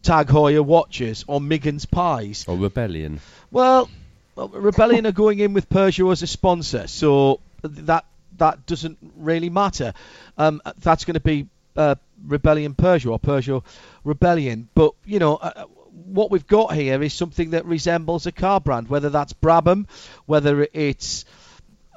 Tag 0.01 0.27
Heuer 0.27 0.63
watches, 0.63 1.25
or 1.27 1.41
Miggins 1.41 1.85
pies. 1.85 2.45
Or 2.47 2.55
Rebellion. 2.55 3.19
Well, 3.51 3.89
well, 4.35 4.47
Rebellion 4.47 5.05
are 5.05 5.11
going 5.11 5.39
in 5.39 5.51
with 5.51 5.69
Peugeot 5.69 6.13
as 6.13 6.23
a 6.23 6.27
sponsor, 6.27 6.87
so 6.87 7.41
that 7.61 8.05
that 8.39 8.65
doesn't 8.65 8.97
really 9.17 9.49
matter. 9.49 9.93
Um, 10.37 10.61
that's 10.79 11.05
going 11.05 11.15
to 11.15 11.19
be 11.19 11.47
uh, 11.75 11.95
Rebellion 12.25 12.73
Peugeot 12.73 13.11
or 13.11 13.19
Peugeot 13.19 13.63
Rebellion. 14.03 14.67
But 14.73 14.93
you 15.05 15.19
know, 15.19 15.35
uh, 15.37 15.65
what 16.05 16.31
we've 16.31 16.47
got 16.47 16.73
here 16.73 17.01
is 17.01 17.13
something 17.13 17.51
that 17.51 17.65
resembles 17.65 18.25
a 18.25 18.31
car 18.31 18.59
brand, 18.59 18.89
whether 18.89 19.09
that's 19.09 19.33
Brabham, 19.33 19.87
whether 20.25 20.67
it's 20.73 21.25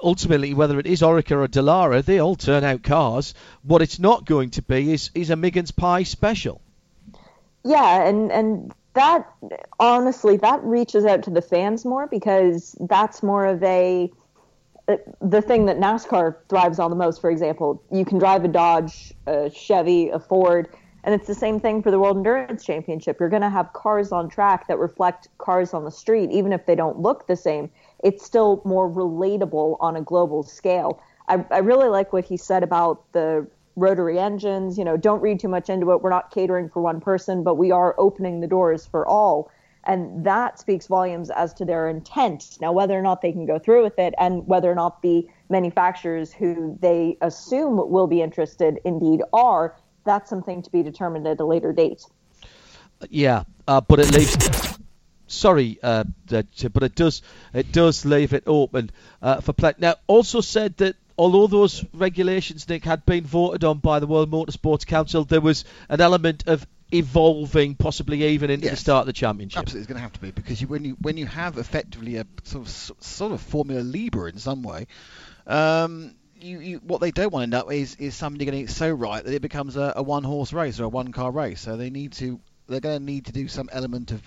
ultimately 0.02 0.52
whether 0.54 0.78
it 0.78 0.86
is 0.86 1.02
Oreca 1.02 1.36
or 1.36 1.48
Dallara, 1.48 2.04
they 2.04 2.18
all 2.18 2.36
turn 2.36 2.64
out 2.64 2.82
cars. 2.82 3.34
What 3.62 3.82
it's 3.82 3.98
not 3.98 4.24
going 4.24 4.50
to 4.50 4.62
be 4.62 4.92
is 4.92 5.10
is 5.14 5.30
a 5.30 5.36
Miggins 5.36 5.70
Pie 5.70 6.02
special. 6.04 6.60
Yeah, 7.64 8.06
and 8.06 8.32
and 8.32 8.72
that 8.94 9.32
honestly 9.78 10.36
that 10.38 10.62
reaches 10.64 11.04
out 11.04 11.22
to 11.24 11.30
the 11.30 11.42
fans 11.42 11.84
more 11.84 12.06
because 12.06 12.76
that's 12.80 13.22
more 13.22 13.46
of 13.46 13.62
a 13.62 14.10
uh, 14.10 14.21
the 14.86 15.42
thing 15.42 15.66
that 15.66 15.78
NASCAR 15.78 16.36
thrives 16.48 16.78
on 16.78 16.90
the 16.90 16.96
most. 16.96 17.20
For 17.20 17.30
example, 17.30 17.82
you 17.90 18.04
can 18.04 18.18
drive 18.18 18.44
a 18.44 18.48
Dodge, 18.48 19.12
a 19.26 19.50
Chevy, 19.50 20.08
a 20.08 20.18
Ford, 20.18 20.68
and 21.04 21.14
it's 21.14 21.26
the 21.26 21.34
same 21.34 21.58
thing 21.58 21.82
for 21.82 21.90
the 21.90 21.98
World 21.98 22.16
Endurance 22.16 22.64
Championship. 22.64 23.18
You're 23.18 23.28
going 23.28 23.42
to 23.42 23.50
have 23.50 23.72
cars 23.72 24.12
on 24.12 24.28
track 24.28 24.68
that 24.68 24.78
reflect 24.78 25.28
cars 25.38 25.74
on 25.74 25.84
the 25.84 25.90
street, 25.90 26.30
even 26.30 26.52
if 26.52 26.66
they 26.66 26.74
don't 26.74 27.00
look 27.00 27.26
the 27.26 27.36
same. 27.36 27.70
It's 28.04 28.24
still 28.24 28.62
more 28.64 28.88
relatable 28.88 29.78
on 29.80 29.96
a 29.96 30.00
global 30.00 30.42
scale. 30.42 31.02
I, 31.28 31.44
I 31.50 31.58
really 31.58 31.88
like 31.88 32.12
what 32.12 32.24
he 32.24 32.36
said 32.36 32.62
about 32.62 33.10
the 33.12 33.46
rotary 33.74 34.18
engines. 34.18 34.78
You 34.78 34.84
know, 34.84 34.96
don't 34.96 35.20
read 35.20 35.40
too 35.40 35.48
much 35.48 35.70
into 35.70 35.90
it. 35.92 36.02
We're 36.02 36.10
not 36.10 36.30
catering 36.30 36.68
for 36.68 36.82
one 36.82 37.00
person, 37.00 37.42
but 37.42 37.56
we 37.56 37.70
are 37.72 37.94
opening 37.98 38.40
the 38.40 38.46
doors 38.46 38.86
for 38.86 39.06
all. 39.06 39.50
And 39.84 40.24
that 40.24 40.58
speaks 40.58 40.86
volumes 40.86 41.30
as 41.30 41.52
to 41.54 41.64
their 41.64 41.88
intent. 41.88 42.58
Now, 42.60 42.72
whether 42.72 42.96
or 42.98 43.02
not 43.02 43.20
they 43.20 43.32
can 43.32 43.46
go 43.46 43.58
through 43.58 43.82
with 43.82 43.98
it 43.98 44.14
and 44.18 44.46
whether 44.46 44.70
or 44.70 44.74
not 44.74 45.02
the 45.02 45.28
manufacturers 45.48 46.32
who 46.32 46.78
they 46.80 47.16
assume 47.20 47.90
will 47.90 48.06
be 48.06 48.22
interested 48.22 48.78
indeed 48.84 49.22
are, 49.32 49.76
that's 50.04 50.30
something 50.30 50.62
to 50.62 50.70
be 50.70 50.82
determined 50.82 51.26
at 51.26 51.40
a 51.40 51.44
later 51.44 51.72
date. 51.72 52.04
Yeah, 53.10 53.44
uh, 53.66 53.80
but 53.80 53.98
it 53.98 54.12
leaves. 54.12 54.78
Sorry, 55.26 55.78
uh, 55.82 56.04
but 56.28 56.82
it 56.82 56.94
does 56.94 57.22
it 57.54 57.72
does 57.72 58.04
leave 58.04 58.34
it 58.34 58.44
open 58.46 58.90
uh, 59.22 59.40
for 59.40 59.52
play. 59.52 59.72
Now, 59.78 59.94
also 60.06 60.40
said 60.42 60.76
that 60.76 60.96
although 61.16 61.46
those 61.46 61.84
regulations, 61.94 62.68
Nick, 62.68 62.84
had 62.84 63.06
been 63.06 63.24
voted 63.24 63.64
on 63.64 63.78
by 63.78 63.98
the 63.98 64.06
World 64.06 64.30
Motorsports 64.30 64.86
Council, 64.86 65.24
there 65.24 65.40
was 65.40 65.64
an 65.88 66.00
element 66.00 66.44
of 66.46 66.66
evolving, 66.92 67.74
possibly 67.74 68.22
even 68.24 68.50
into 68.50 68.68
the 68.68 68.76
start 68.76 69.02
of 69.02 69.06
the 69.06 69.12
championship. 69.12 69.60
Absolutely, 69.60 69.80
it's 69.80 69.88
going 69.88 69.96
to 69.96 70.02
have 70.02 70.12
to 70.12 70.20
be 70.20 70.30
because 70.30 70.60
you, 70.60 70.68
when 70.68 70.84
you 70.84 70.96
when 71.00 71.16
you 71.16 71.26
have 71.26 71.58
effectively 71.58 72.16
a 72.16 72.26
sort 72.44 72.66
of 72.66 72.70
sort 72.70 73.32
of 73.32 73.40
Formula 73.40 73.82
Libre 73.82 74.28
in 74.28 74.38
some 74.38 74.62
way, 74.62 74.86
um, 75.46 76.14
you, 76.40 76.60
you 76.60 76.78
what 76.78 77.00
they 77.00 77.10
don't 77.10 77.32
want 77.32 77.42
to 77.42 77.44
end 77.44 77.54
up 77.54 77.72
is 77.72 77.96
is 77.96 78.14
somebody 78.14 78.44
getting 78.44 78.62
it 78.62 78.70
so 78.70 78.90
right 78.90 79.24
that 79.24 79.32
it 79.32 79.42
becomes 79.42 79.76
a, 79.76 79.94
a 79.96 80.02
one 80.02 80.24
horse 80.24 80.52
race 80.52 80.80
or 80.80 80.84
a 80.84 80.88
one 80.88 81.12
car 81.12 81.30
race. 81.30 81.60
So 81.60 81.76
they 81.76 81.90
need 81.90 82.12
to 82.14 82.40
they're 82.68 82.80
going 82.80 82.98
to 82.98 83.04
need 83.04 83.26
to 83.26 83.32
do 83.32 83.48
some 83.48 83.68
element 83.72 84.12
of 84.12 84.22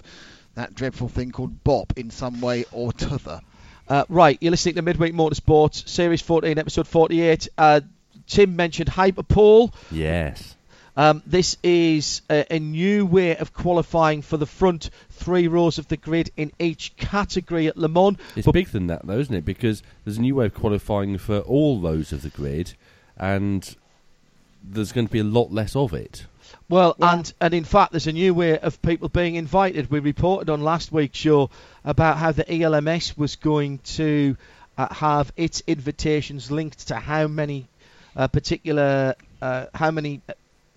that 0.55 0.73
dreadful 0.73 1.09
thing 1.09 1.31
called 1.31 1.63
bop 1.63 1.93
in 1.97 2.09
some 2.09 2.41
way 2.41 2.65
or 2.71 2.93
t'other. 2.93 3.41
Uh, 3.87 4.03
right, 4.09 4.37
you're 4.41 4.51
listening 4.51 4.75
to 4.75 4.81
Midweek 4.81 5.13
Motorsports, 5.13 5.87
Series 5.87 6.21
14, 6.21 6.57
Episode 6.57 6.87
48. 6.87 7.49
Uh, 7.55 7.81
Tim 8.25 8.55
mentioned 8.55 8.89
Hyperpole. 8.89 9.71
Yes. 9.91 10.54
Um, 10.97 11.21
this 11.25 11.57
is 11.61 12.21
a, 12.29 12.45
a 12.55 12.59
new 12.59 13.05
way 13.05 13.35
of 13.35 13.53
qualifying 13.53 14.21
for 14.21 14.37
the 14.37 14.45
front 14.45 14.89
three 15.09 15.47
rows 15.47 15.77
of 15.77 15.87
the 15.89 15.97
grid 15.97 16.31
in 16.37 16.51
each 16.57 16.95
category 16.95 17.67
at 17.67 17.77
Le 17.77 17.89
Mans. 17.89 18.17
It's 18.35 18.45
But- 18.45 18.53
bigger 18.53 18.71
than 18.71 18.87
that, 18.87 19.05
though, 19.05 19.19
isn't 19.19 19.35
it? 19.35 19.45
Because 19.45 19.83
there's 20.03 20.17
a 20.17 20.21
new 20.21 20.35
way 20.35 20.45
of 20.45 20.53
qualifying 20.53 21.17
for 21.17 21.39
all 21.39 21.79
rows 21.81 22.13
of 22.13 22.21
the 22.21 22.29
grid, 22.29 22.73
and 23.17 23.75
there's 24.63 24.93
going 24.93 25.07
to 25.07 25.11
be 25.13 25.19
a 25.19 25.23
lot 25.25 25.51
less 25.51 25.75
of 25.75 25.93
it. 25.93 26.25
Well, 26.69 26.95
and 27.01 27.31
and 27.41 27.53
in 27.53 27.63
fact, 27.63 27.91
there's 27.91 28.07
a 28.07 28.11
new 28.13 28.33
way 28.33 28.57
of 28.57 28.81
people 28.81 29.09
being 29.09 29.35
invited. 29.35 29.91
We 29.91 29.99
reported 29.99 30.49
on 30.49 30.61
last 30.61 30.91
week's 30.91 31.17
show 31.17 31.49
about 31.83 32.17
how 32.17 32.31
the 32.31 32.49
ELMS 32.51 33.17
was 33.17 33.35
going 33.35 33.79
to 33.95 34.37
uh, 34.77 34.93
have 34.93 35.31
its 35.35 35.61
invitations 35.67 36.51
linked 36.51 36.87
to 36.87 36.95
how 36.95 37.27
many 37.27 37.67
uh, 38.15 38.27
particular 38.27 39.15
uh, 39.41 39.65
how 39.73 39.91
many 39.91 40.21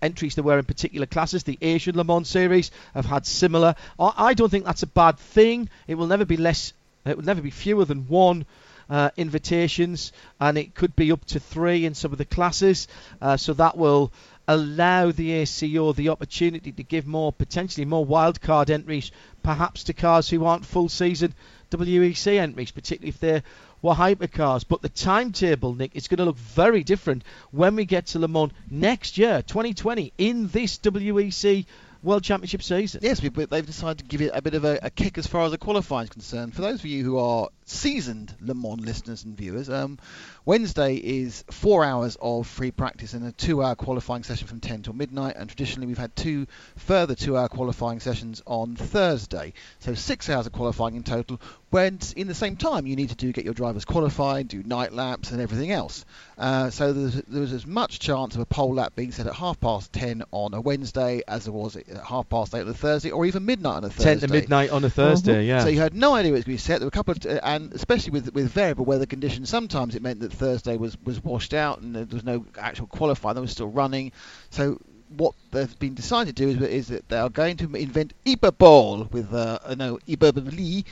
entries 0.03 0.35
there 0.35 0.45
were 0.45 0.59
in 0.59 0.65
particular 0.65 1.07
classes. 1.07 1.45
The 1.45 1.59
Asian 1.61 1.97
Le 1.97 2.05
Mans 2.05 2.29
series 2.29 2.71
have 2.95 3.07
had 3.07 3.27
similar. 3.27 3.75
I, 3.99 4.35
don't 4.35 4.51
think 4.51 4.65
that's 4.65 4.83
a 4.83 4.87
bad 4.89 5.19
thing. 5.19 5.69
It 5.87 5.97
will 5.97 6.07
never 6.07 6.25
be 6.25 6.37
less. 6.37 6.73
It 7.05 7.17
will 7.17 7.25
never 7.25 7.43
be 7.43 7.51
fewer 7.51 7.85
than 7.85 8.09
one. 8.09 8.47
Uh, 8.91 9.11
invitations, 9.19 10.13
and 10.41 10.57
it 10.57 10.75
could 10.75 10.97
be 10.97 11.13
up 11.13 11.23
to 11.27 11.39
three 11.39 11.85
in 11.85 11.95
some 11.95 12.11
of 12.11 12.17
the 12.17 12.25
classes. 12.25 12.89
Uh, 13.21 13.37
so 13.37 13.53
that 13.53 13.77
will 13.77 14.11
allow 14.47 15.13
the 15.13 15.31
ACO 15.33 15.93
the 15.93 16.09
opportunity 16.09 16.73
to 16.73 16.83
give 16.83 17.07
more 17.07 17.31
potentially 17.31 17.85
more 17.85 18.07
wildcard 18.07 18.71
entries, 18.71 19.11
perhaps 19.43 19.85
to 19.85 19.93
cars 19.93 20.31
who 20.31 20.47
aren't 20.47 20.65
full 20.65 20.89
season 20.89 21.35
WEC 21.71 22.39
entries, 22.39 22.71
particularly 22.71 23.11
if 23.11 23.21
they're 23.21 23.43
were 23.83 23.95
hypercars. 23.95 24.65
But 24.67 24.83
the 24.83 24.89
timetable, 24.89 25.75
Nick, 25.75 25.95
is 25.95 26.09
going 26.09 26.19
to 26.19 26.25
look 26.25 26.37
very 26.37 26.83
different 26.83 27.25
when 27.51 27.77
we 27.77 27.85
get 27.85 28.07
to 28.07 28.19
Le 28.19 28.29
Mans 28.29 28.53
next 28.71 29.19
year, 29.19 29.43
2020, 29.43 30.13
in 30.19 30.49
this 30.49 30.79
WEC 30.79 31.67
World 32.03 32.23
Championship 32.23 32.63
season. 32.63 33.01
Yes, 33.03 33.21
they've 33.21 33.67
decided 33.67 33.99
to 33.99 34.05
give 34.05 34.21
it 34.21 34.31
a 34.35 34.43
bit 34.43 34.55
of 34.55 34.65
a, 34.65 34.79
a 34.83 34.91
kick 34.91 35.19
as 35.19 35.27
far 35.27 35.45
as 35.45 35.51
the 35.51 35.59
qualifying 35.59 36.05
is 36.05 36.11
concerned. 36.11 36.55
For 36.55 36.63
those 36.63 36.81
of 36.81 36.87
you 36.87 37.05
who 37.05 37.19
are 37.19 37.49
seasoned 37.71 38.35
Le 38.41 38.55
Mans 38.55 38.81
listeners 38.81 39.25
and 39.25 39.37
viewers, 39.37 39.69
um, 39.69 39.99
Wednesday 40.45 40.97
is 40.97 41.45
four 41.51 41.85
hours 41.85 42.17
of 42.21 42.47
free 42.47 42.71
practice 42.71 43.13
and 43.13 43.27
a 43.27 43.33
two-hour 43.33 43.75
qualifying 43.75 44.23
session 44.23 44.47
from 44.47 44.61
10 44.61 44.83
till 44.83 44.93
midnight. 44.95 45.37
And 45.37 45.49
traditionally, 45.49 45.87
we've 45.87 45.99
had 45.99 46.15
two 46.17 46.47
further 46.77 47.15
two-hour 47.15 47.49
qualifying 47.49 48.01
sessions 48.01 48.43
on 48.47 48.77
Thursday, 48.77 49.53
so 49.81 49.95
six 49.95 50.29
hours 50.31 50.47
of 50.47 50.53
qualifying 50.53 50.97
in 50.97 51.03
total. 51.03 51.41
When 51.71 51.99
in 52.17 52.29
the 52.29 52.35
same 52.35 52.57
time, 52.57 52.87
you 52.87 52.97
need 52.97 53.11
to 53.11 53.15
do 53.15 53.31
get 53.31 53.45
your 53.45 53.53
drivers 53.53 53.85
qualified, 53.85 54.49
do 54.49 54.63
night 54.63 54.95
laps, 54.95 55.33
and 55.33 55.41
everything 55.41 55.71
else. 55.71 56.07
Uh, 56.39 56.71
so 56.71 56.95
there's, 56.95 57.15
there 57.15 57.43
was 57.43 57.53
as 57.53 57.67
much 57.67 57.99
chance 57.99 58.35
of 58.35 58.41
a 58.41 58.47
pole 58.47 58.75
lap 58.75 58.95
being 58.97 59.13
set 59.13 59.27
at 59.27 59.35
half 59.35 59.61
past 59.61 59.93
10 59.93 60.23
on 60.31 60.55
a 60.55 60.61
Wednesday 60.63 61.21
as 61.29 61.45
there 61.45 61.53
was 61.53 61.77
at 61.77 61.87
half 61.99 62.27
past 62.31 62.55
8 62.55 62.63
on 62.63 62.69
a 62.69 62.75
Thursday, 62.75 63.11
or 63.11 63.27
even 63.27 63.45
midnight 63.45 63.77
on 63.77 63.85
a 63.85 63.91
Thursday. 63.91 64.15
10 64.15 64.21
to 64.21 64.29
midnight 64.29 64.71
on 64.71 64.83
a 64.85 64.89
Thursday, 64.91 65.45
yeah. 65.45 65.61
So 65.63 65.69
you 65.69 65.81
had 65.81 65.95
no 65.95 66.15
idea 66.15 66.33
it 66.33 66.37
was 66.37 66.45
going 66.45 66.57
to 66.57 66.63
be 66.63 66.67
set. 66.67 66.79
There 66.79 66.87
were 66.87 66.89
a 66.89 66.91
couple 66.91 67.13
of, 67.13 67.27
uh, 67.27 67.41
and 67.59 67.73
especially 67.73 68.13
with 68.13 68.33
with 68.35 68.51
variable 68.51 68.85
weather 68.85 69.07
conditions, 69.07 69.49
sometimes 69.49 69.95
it 69.95 70.03
meant 70.03 70.21
that 70.21 70.33
Thursday 70.33 70.77
was 70.77 70.97
was 71.05 71.23
washed 71.23 71.53
out 71.55 71.81
and 71.81 71.95
there 71.95 72.07
was 72.07 72.25
no 72.25 72.47
actual 72.57 72.87
qualifying. 72.87 73.35
They 73.35 73.41
were 73.41 73.49
still 73.49 73.69
running. 73.69 74.13
So 74.51 74.81
what 75.17 75.35
they've 75.51 75.79
been 75.79 75.95
decided 75.95 76.37
to 76.37 76.45
do 76.45 76.65
is, 76.65 76.71
is 76.71 76.89
that 76.89 77.09
they 77.09 77.19
are 77.19 77.31
going 77.31 77.57
to 77.57 77.75
invent 77.75 78.13
Iberball 78.25 79.11
with 79.11 79.33
uh, 79.33 79.59
no 79.77 79.99
Iberbali 80.07 80.85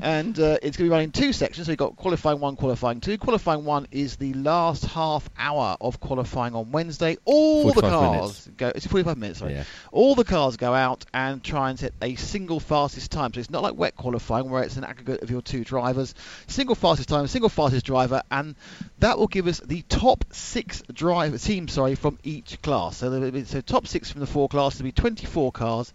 and 0.00 0.38
uh, 0.38 0.58
it's 0.62 0.76
going 0.76 0.84
to 0.84 0.84
be 0.84 0.88
running 0.88 1.12
two 1.12 1.32
sections. 1.32 1.66
So 1.66 1.72
you've 1.72 1.78
got 1.78 1.96
qualifying 1.96 2.40
one, 2.40 2.56
qualifying 2.56 3.00
two. 3.00 3.18
Qualifying 3.18 3.64
one 3.64 3.86
is 3.90 4.16
the 4.16 4.32
last 4.34 4.84
half 4.84 5.28
hour 5.38 5.76
of 5.80 6.00
qualifying 6.00 6.54
on 6.54 6.72
Wednesday. 6.72 7.16
All 7.24 7.72
the 7.72 7.80
cars 7.80 8.46
minutes. 8.46 8.50
go. 8.56 8.72
It's 8.74 8.86
45 8.86 9.18
minutes. 9.18 9.38
Sorry. 9.40 9.54
Yeah. 9.54 9.64
All 9.92 10.14
the 10.14 10.24
cars 10.24 10.56
go 10.56 10.74
out 10.74 11.04
and 11.12 11.42
try 11.42 11.70
and 11.70 11.78
set 11.78 11.92
a 12.02 12.14
single 12.16 12.60
fastest 12.60 13.10
time. 13.10 13.32
So 13.32 13.40
it's 13.40 13.50
not 13.50 13.62
like 13.62 13.76
wet 13.76 13.96
qualifying 13.96 14.50
where 14.50 14.62
it's 14.62 14.76
an 14.76 14.84
aggregate 14.84 15.22
of 15.22 15.30
your 15.30 15.42
two 15.42 15.64
drivers. 15.64 16.14
Single 16.46 16.74
fastest 16.74 17.08
time, 17.08 17.26
single 17.26 17.48
fastest 17.48 17.86
driver, 17.86 18.22
and 18.30 18.56
that 18.98 19.18
will 19.18 19.28
give 19.28 19.46
us 19.46 19.60
the 19.60 19.82
top 19.82 20.24
six 20.32 20.82
driver 20.92 21.38
teams. 21.38 21.72
Sorry, 21.72 21.94
from 21.94 22.18
each 22.22 22.60
class. 22.62 22.98
So, 22.98 23.10
will 23.10 23.30
be, 23.30 23.44
so 23.44 23.60
top 23.60 23.86
six 23.86 24.10
from 24.10 24.20
the 24.20 24.26
four 24.26 24.48
classes. 24.48 24.78
There'll 24.78 24.88
be 24.88 24.92
24 24.92 25.52
cars. 25.52 25.92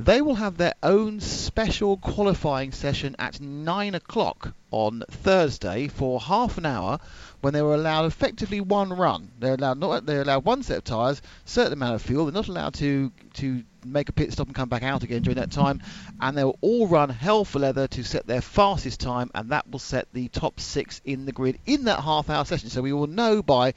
They 0.00 0.22
will 0.22 0.36
have 0.36 0.56
their 0.56 0.74
own 0.80 1.18
special 1.18 1.96
qualifying 1.96 2.70
session 2.70 3.16
at 3.18 3.40
9 3.40 3.96
o'clock 3.96 4.54
on 4.70 5.02
Thursday 5.10 5.88
for 5.88 6.20
half 6.20 6.56
an 6.56 6.66
hour 6.66 7.00
when 7.40 7.52
they 7.52 7.62
were 7.62 7.74
allowed 7.74 8.04
effectively 8.04 8.60
one 8.60 8.92
run. 8.92 9.32
They're 9.40 9.54
allowed 9.54 9.78
not 9.78 10.06
they're 10.06 10.22
allowed 10.22 10.44
one 10.44 10.62
set 10.62 10.78
of 10.78 10.84
tyres, 10.84 11.20
certain 11.44 11.72
amount 11.72 11.96
of 11.96 12.02
fuel. 12.02 12.26
They're 12.26 12.32
not 12.32 12.46
allowed 12.46 12.74
to 12.74 13.10
to 13.34 13.64
make 13.84 14.08
a 14.08 14.12
pit 14.12 14.32
stop 14.32 14.46
and 14.46 14.54
come 14.54 14.68
back 14.68 14.84
out 14.84 15.02
again 15.02 15.22
during 15.22 15.38
that 15.38 15.50
time. 15.50 15.82
And 16.20 16.38
they'll 16.38 16.58
all 16.60 16.86
run 16.86 17.08
hell 17.08 17.44
for 17.44 17.58
leather 17.58 17.88
to 17.88 18.04
set 18.04 18.24
their 18.24 18.40
fastest 18.40 19.00
time, 19.00 19.32
and 19.34 19.50
that 19.50 19.68
will 19.68 19.80
set 19.80 20.06
the 20.12 20.28
top 20.28 20.60
six 20.60 21.00
in 21.04 21.26
the 21.26 21.32
grid 21.32 21.58
in 21.66 21.84
that 21.86 22.04
half 22.04 22.30
hour 22.30 22.44
session. 22.44 22.70
So 22.70 22.82
we 22.82 22.92
will 22.92 23.08
know 23.08 23.42
by 23.42 23.74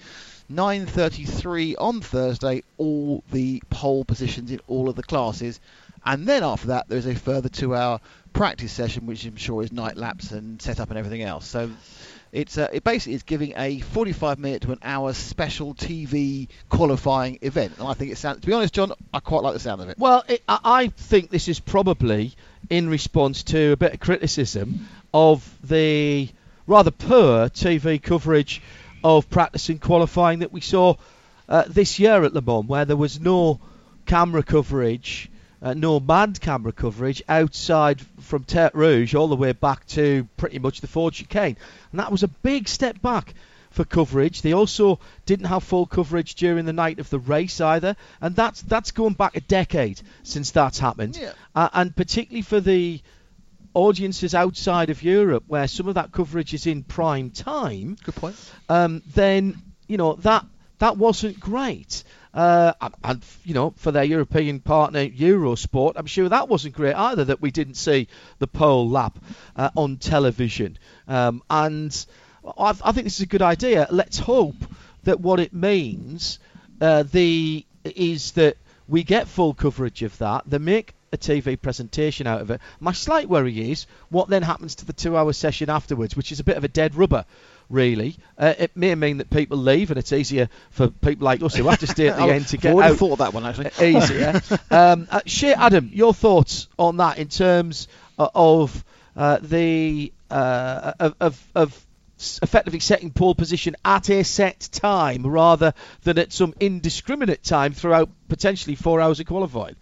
9:33 0.51 1.77
on 1.79 2.01
Thursday 2.01 2.61
all 2.77 3.23
the 3.31 3.63
pole 3.71 4.05
positions 4.05 4.51
in 4.51 4.59
all 4.67 4.87
of 4.87 4.95
the 4.95 5.03
classes 5.03 5.59
and 6.05 6.27
then 6.27 6.43
after 6.43 6.67
that 6.67 6.87
there's 6.87 7.05
a 7.05 7.15
further 7.15 7.49
two 7.49 7.75
hour 7.75 7.99
practice 8.33 8.71
session 8.71 9.05
which 9.05 9.25
I'm 9.25 9.35
sure 9.35 9.61
is 9.63 9.71
night 9.71 9.97
laps 9.97 10.31
and 10.31 10.61
setup 10.61 10.89
and 10.89 10.97
everything 10.97 11.21
else. 11.21 11.47
So 11.47 11.69
it's 12.31 12.57
uh, 12.57 12.69
it 12.71 12.83
basically 12.83 13.13
is 13.13 13.23
giving 13.23 13.53
a 13.57 13.79
45 13.79 14.39
minute 14.39 14.61
to 14.63 14.71
an 14.71 14.79
hour 14.83 15.13
special 15.13 15.73
TV 15.73 16.47
qualifying 16.69 17.39
event. 17.41 17.73
And 17.77 17.87
I 17.87 17.93
think 17.93 18.11
it 18.11 18.17
sounds 18.17 18.41
to 18.41 18.47
be 18.47 18.53
honest 18.53 18.73
John 18.73 18.93
I 19.13 19.19
quite 19.19 19.43
like 19.43 19.53
the 19.53 19.59
sound 19.59 19.81
of 19.81 19.89
it. 19.89 19.97
Well, 19.97 20.23
it, 20.27 20.43
I 20.47 20.87
think 20.87 21.29
this 21.29 21.47
is 21.47 21.59
probably 21.59 22.33
in 22.69 22.89
response 22.89 23.43
to 23.43 23.71
a 23.73 23.77
bit 23.77 23.93
of 23.93 23.99
criticism 23.99 24.87
of 25.13 25.47
the 25.63 26.29
rather 26.67 26.91
poor 26.91 27.49
TV 27.49 28.01
coverage 28.01 28.61
of 29.03 29.29
practice 29.29 29.69
and 29.69 29.81
qualifying 29.81 30.39
that 30.39 30.51
we 30.51 30.61
saw 30.61 30.95
uh, 31.49 31.63
this 31.67 31.99
year 31.99 32.23
at 32.23 32.33
Le 32.33 32.41
Mans, 32.41 32.65
where 32.67 32.85
there 32.85 32.95
was 32.95 33.19
no 33.19 33.59
camera 34.05 34.43
coverage, 34.43 35.29
uh, 35.61 35.73
no 35.73 35.99
manned 35.99 36.41
camera 36.41 36.71
coverage 36.71 37.21
outside 37.29 38.01
from 38.19 38.43
Tertre 38.43 38.73
Rouge 38.73 39.15
all 39.15 39.27
the 39.27 39.35
way 39.35 39.51
back 39.51 39.85
to 39.87 40.27
pretty 40.37 40.59
much 40.59 40.81
the 40.81 40.87
Ford 40.87 41.13
chicane. 41.13 41.57
And 41.91 41.99
that 41.99 42.11
was 42.11 42.23
a 42.23 42.27
big 42.27 42.67
step 42.67 43.01
back 43.01 43.33
for 43.69 43.85
coverage. 43.85 44.41
They 44.41 44.53
also 44.53 44.99
didn't 45.25 45.45
have 45.45 45.63
full 45.63 45.85
coverage 45.85 46.35
during 46.35 46.65
the 46.65 46.73
night 46.73 46.99
of 46.99 47.09
the 47.09 47.19
race 47.19 47.61
either, 47.61 47.95
and 48.19 48.35
that's 48.35 48.61
that's 48.61 48.91
going 48.91 49.13
back 49.13 49.35
a 49.35 49.41
decade 49.41 50.01
since 50.23 50.51
that's 50.51 50.79
happened. 50.79 51.17
Yeah. 51.17 51.33
Uh, 51.55 51.69
and 51.73 51.95
particularly 51.95 52.41
for 52.41 52.59
the 52.59 53.01
audiences 53.73 54.35
outside 54.35 54.89
of 54.89 55.01
Europe, 55.01 55.45
where 55.47 55.67
some 55.67 55.87
of 55.87 55.95
that 55.95 56.11
coverage 56.11 56.53
is 56.53 56.67
in 56.67 56.83
prime 56.83 57.29
time, 57.29 57.97
good 58.03 58.15
point 58.15 58.35
um, 58.67 59.01
then 59.13 59.61
you 59.87 59.97
know 59.97 60.13
that 60.15 60.45
that 60.81 60.97
wasn't 60.97 61.39
great. 61.39 62.03
Uh, 62.33 62.73
and, 63.03 63.23
you 63.43 63.53
know, 63.53 63.71
for 63.77 63.91
their 63.91 64.03
European 64.03 64.59
partner 64.59 65.05
Eurosport, 65.05 65.93
I'm 65.95 66.07
sure 66.07 66.27
that 66.27 66.49
wasn't 66.49 66.73
great 66.73 66.95
either. 66.95 67.25
That 67.25 67.39
we 67.39 67.51
didn't 67.51 67.75
see 67.75 68.07
the 68.39 68.47
pole 68.47 68.89
lap 68.89 69.19
uh, 69.55 69.69
on 69.75 69.97
television. 69.97 70.79
Um, 71.07 71.43
and 71.51 72.05
I, 72.57 72.69
I 72.83 72.91
think 72.93 73.03
this 73.03 73.17
is 73.17 73.21
a 73.21 73.27
good 73.27 73.43
idea. 73.43 73.87
Let's 73.91 74.17
hope 74.17 74.55
that 75.03 75.19
what 75.19 75.39
it 75.39 75.53
means 75.53 76.39
uh, 76.81 77.03
the 77.03 77.63
is 77.83 78.31
that 78.31 78.57
we 78.87 79.03
get 79.03 79.27
full 79.27 79.53
coverage 79.53 80.01
of 80.01 80.17
that. 80.17 80.45
They 80.47 80.57
make 80.57 80.95
a 81.13 81.17
TV 81.17 81.61
presentation 81.61 82.25
out 82.25 82.41
of 82.41 82.49
it. 82.49 82.59
My 82.79 82.93
slight 82.93 83.29
worry 83.29 83.69
is 83.71 83.85
what 84.09 84.29
then 84.29 84.41
happens 84.41 84.75
to 84.75 84.85
the 84.85 84.93
two-hour 84.93 85.33
session 85.33 85.69
afterwards, 85.69 86.15
which 86.15 86.31
is 86.31 86.39
a 86.39 86.43
bit 86.43 86.57
of 86.57 86.63
a 86.63 86.67
dead 86.67 86.95
rubber. 86.95 87.25
Really, 87.71 88.17
uh, 88.37 88.53
it 88.59 88.75
may 88.75 88.93
mean 88.95 89.19
that 89.19 89.29
people 89.29 89.57
leave, 89.57 89.91
and 89.91 89.97
it's 89.97 90.11
easier 90.11 90.49
for 90.71 90.89
people 90.89 91.23
like 91.23 91.41
us 91.41 91.55
who 91.55 91.69
have 91.69 91.79
to 91.79 91.87
stay 91.87 92.09
at 92.09 92.17
the 92.17 92.23
end 92.33 92.47
to 92.49 92.57
get 92.57 92.75
I 92.75 92.89
out 92.89 92.97
thought 92.97 93.13
of 93.13 93.17
that 93.19 93.33
one 93.33 93.45
actually 93.45 93.71
easier. 93.81 94.41
um, 94.71 95.07
uh, 95.09 95.21
Shea 95.25 95.53
Adam, 95.53 95.89
your 95.93 96.13
thoughts 96.13 96.67
on 96.77 96.97
that 96.97 97.17
in 97.17 97.29
terms 97.29 97.87
uh, 98.19 98.27
of 98.35 98.83
uh, 99.15 99.39
the 99.41 100.11
uh, 100.29 100.91
of, 100.99 101.15
of, 101.21 101.47
of 101.55 101.85
effectively 102.43 102.79
setting 102.79 103.11
pole 103.11 103.35
position 103.35 103.75
at 103.83 104.09
a 104.09 104.23
set 104.23 104.59
time 104.71 105.25
rather 105.25 105.73
than 106.03 106.17
at 106.17 106.33
some 106.33 106.53
indiscriminate 106.59 107.43
time 107.43 107.73
throughout 107.73 108.09
potentially 108.27 108.75
four 108.75 108.99
hours 108.99 109.19
of 109.19 109.27
qualifying. 109.27 109.75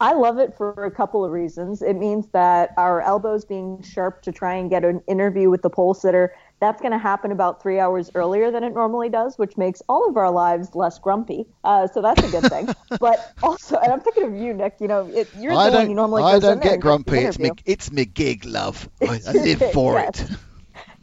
I 0.00 0.14
love 0.14 0.38
it 0.38 0.56
for 0.56 0.84
a 0.84 0.90
couple 0.90 1.24
of 1.24 1.30
reasons. 1.30 1.80
It 1.80 1.94
means 1.94 2.26
that 2.32 2.74
our 2.76 3.00
elbows 3.00 3.44
being 3.44 3.82
sharp 3.82 4.22
to 4.22 4.32
try 4.32 4.56
and 4.56 4.68
get 4.68 4.84
an 4.84 5.02
interview 5.06 5.48
with 5.50 5.62
the 5.62 5.70
pole 5.70 5.94
sitter, 5.94 6.34
that's 6.64 6.80
going 6.80 6.92
to 6.92 6.98
happen 6.98 7.30
about 7.30 7.62
three 7.62 7.78
hours 7.78 8.10
earlier 8.14 8.50
than 8.50 8.64
it 8.64 8.72
normally 8.72 9.08
does, 9.08 9.38
which 9.38 9.56
makes 9.56 9.82
all 9.88 10.08
of 10.08 10.16
our 10.16 10.30
lives 10.30 10.74
less 10.74 10.98
grumpy. 10.98 11.46
Uh, 11.62 11.86
so 11.86 12.02
that's 12.02 12.22
a 12.22 12.30
good 12.30 12.50
thing. 12.50 12.68
but 13.00 13.32
also, 13.42 13.76
and 13.76 13.92
I'm 13.92 14.00
thinking 14.00 14.24
of 14.24 14.34
you, 14.34 14.54
Nick. 14.54 14.76
You 14.80 14.88
know, 14.88 15.10
it, 15.12 15.28
you're 15.38 15.52
I 15.52 15.70
the 15.70 15.76
one 15.76 15.86
who 15.86 15.94
normally 15.94 16.22
I 16.22 16.38
don't 16.38 16.40
get 16.40 16.52
and 16.52 16.62
gets 16.62 16.74
the 16.74 16.80
grumpy 16.80 17.18
it's 17.18 17.38
me 17.38 17.50
it's 17.64 17.92
me 17.92 18.04
gig 18.04 18.44
love 18.44 18.88
I, 19.02 19.20
I 19.26 19.32
live 19.32 19.62
for 19.72 19.94
yes. 19.94 20.20
it 20.20 20.30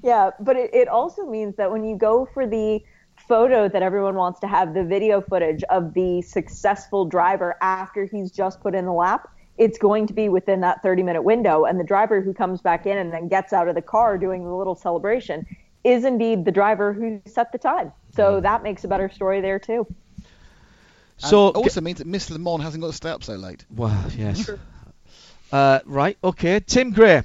Yeah, 0.04 0.32
but 0.40 0.56
it, 0.56 0.74
it 0.74 0.88
also 0.88 1.26
means 1.26 1.56
that 1.58 1.72
when 1.72 1.84
you 1.84 1.96
go 1.96 2.28
for 2.34 2.48
the 2.48 2.82
photo 3.28 3.70
that 3.70 3.84
everyone 3.84 4.16
wants 4.16 4.40
to 4.40 4.48
have, 4.48 4.74
the 4.74 4.84
video 4.84 5.22
footage 5.22 5.64
of 5.70 5.94
the 5.94 6.22
successful 6.24 7.06
driver 7.06 7.56
after 7.62 8.06
he's 8.06 8.32
just 8.32 8.62
put 8.62 8.74
in 8.74 8.86
the 8.86 8.92
lap, 8.92 9.30
it's 9.62 9.78
going 9.78 10.08
to 10.08 10.14
be 10.14 10.28
within 10.28 10.62
that 10.62 10.82
30 10.82 11.04
minute 11.04 11.22
window. 11.22 11.66
And 11.66 11.80
the 11.80 11.84
driver 11.84 12.20
who 12.20 12.34
comes 12.34 12.62
back 12.62 12.88
in 12.88 12.98
and 12.98 13.14
then 13.14 13.28
gets 13.28 13.54
out 13.54 13.68
of 13.68 13.76
the 13.76 13.82
car 13.82 14.18
doing 14.18 14.44
the 14.44 14.52
little 14.52 14.74
celebration 14.74 15.46
is 15.84 16.04
indeed 16.04 16.46
the 16.46 16.52
driver 16.52 16.94
who 16.94 17.22
set 17.28 17.52
the 17.52 17.60
time. 17.60 17.92
So 18.16 18.42
that 18.42 18.64
makes 18.64 18.84
a 18.84 18.88
better 18.88 19.08
story 19.08 19.40
there, 19.40 19.60
too. 19.60 19.86
So 21.18 21.50
and 21.50 21.58
also 21.58 21.80
means 21.80 22.00
that 22.00 22.08
Miss 22.08 22.32
Le 22.32 22.40
Mans 22.40 22.64
hasn't 22.64 22.82
got 22.82 22.88
to 22.88 22.94
stay 22.94 23.12
up 23.12 23.24
so 23.24 23.36
late. 23.36 23.64
Well, 23.70 23.96
yes. 24.18 24.50
uh, 25.52 25.80
right. 25.86 26.18
Okay. 26.24 26.60
Tim 26.60 26.92
Gray. 26.92 27.22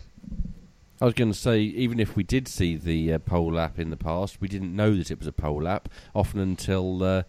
I 1.01 1.05
was 1.07 1.15
going 1.15 1.33
to 1.33 1.39
say, 1.39 1.61
even 1.61 1.99
if 1.99 2.17
we 2.17 2.23
did 2.23 2.49
see 2.49 2.77
the 2.77 3.15
uh, 3.15 3.19
pole 3.19 3.53
lap 3.53 3.79
in 3.79 3.89
the 3.89 3.97
past, 3.97 4.43
we 4.43 4.49
didn't 4.49 4.77
know 4.77 4.95
that 4.95 5.11
it 5.11 5.19
was 5.19 5.27
a 5.27 5.33
pole 5.33 5.63
lap 5.63 5.89
often 6.15 6.41
until 6.41 7.03
uh, 7.03 7.17
m- 7.19 7.25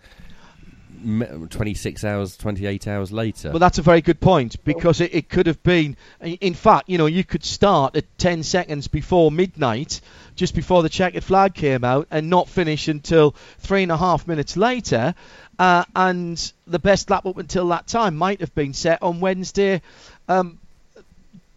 26 0.97 2.03
hours, 2.03 2.37
28 2.37 2.87
hours 2.87 3.11
later. 3.11 3.49
Well, 3.51 3.59
that's 3.59 3.77
a 3.77 3.81
very 3.81 4.01
good 4.01 4.19
point 4.19 4.63
because 4.63 5.01
it, 5.01 5.13
it 5.13 5.29
could 5.29 5.47
have 5.47 5.61
been. 5.63 5.97
In 6.21 6.53
fact, 6.53 6.89
you 6.89 6.97
know, 6.97 7.05
you 7.05 7.23
could 7.23 7.43
start 7.43 7.95
at 7.95 8.05
10 8.17 8.43
seconds 8.43 8.87
before 8.87 9.31
midnight, 9.31 10.01
just 10.35 10.55
before 10.55 10.83
the 10.83 10.89
checkered 10.89 11.23
flag 11.23 11.53
came 11.53 11.83
out, 11.83 12.07
and 12.11 12.29
not 12.29 12.49
finish 12.49 12.87
until 12.87 13.31
three 13.59 13.83
and 13.83 13.91
a 13.91 13.97
half 13.97 14.27
minutes 14.27 14.57
later. 14.57 15.13
Uh, 15.59 15.83
and 15.95 16.51
the 16.67 16.79
best 16.79 17.09
lap 17.09 17.25
up 17.25 17.37
until 17.37 17.67
that 17.69 17.87
time 17.87 18.15
might 18.15 18.39
have 18.41 18.53
been 18.53 18.73
set 18.73 19.01
on 19.01 19.19
Wednesday. 19.19 19.81
Um, 20.27 20.59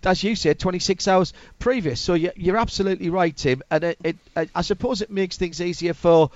as 0.05 0.23
you 0.23 0.35
said, 0.35 0.59
26 0.59 1.07
hours 1.09 1.33
previous. 1.59 2.01
So 2.01 2.15
you're, 2.15 2.33
you're 2.37 2.57
absolutely 2.57 3.11
right, 3.11 3.37
Tim. 3.37 3.63
And 3.71 3.85
it, 3.85 3.99
it, 4.03 4.17
I 4.35 4.49
I 4.55 4.63
suppose 4.63 5.03
it 5.03 5.11
makes 5.11 5.37
things 5.37 5.61
easier 5.61 5.95
for 5.95 6.31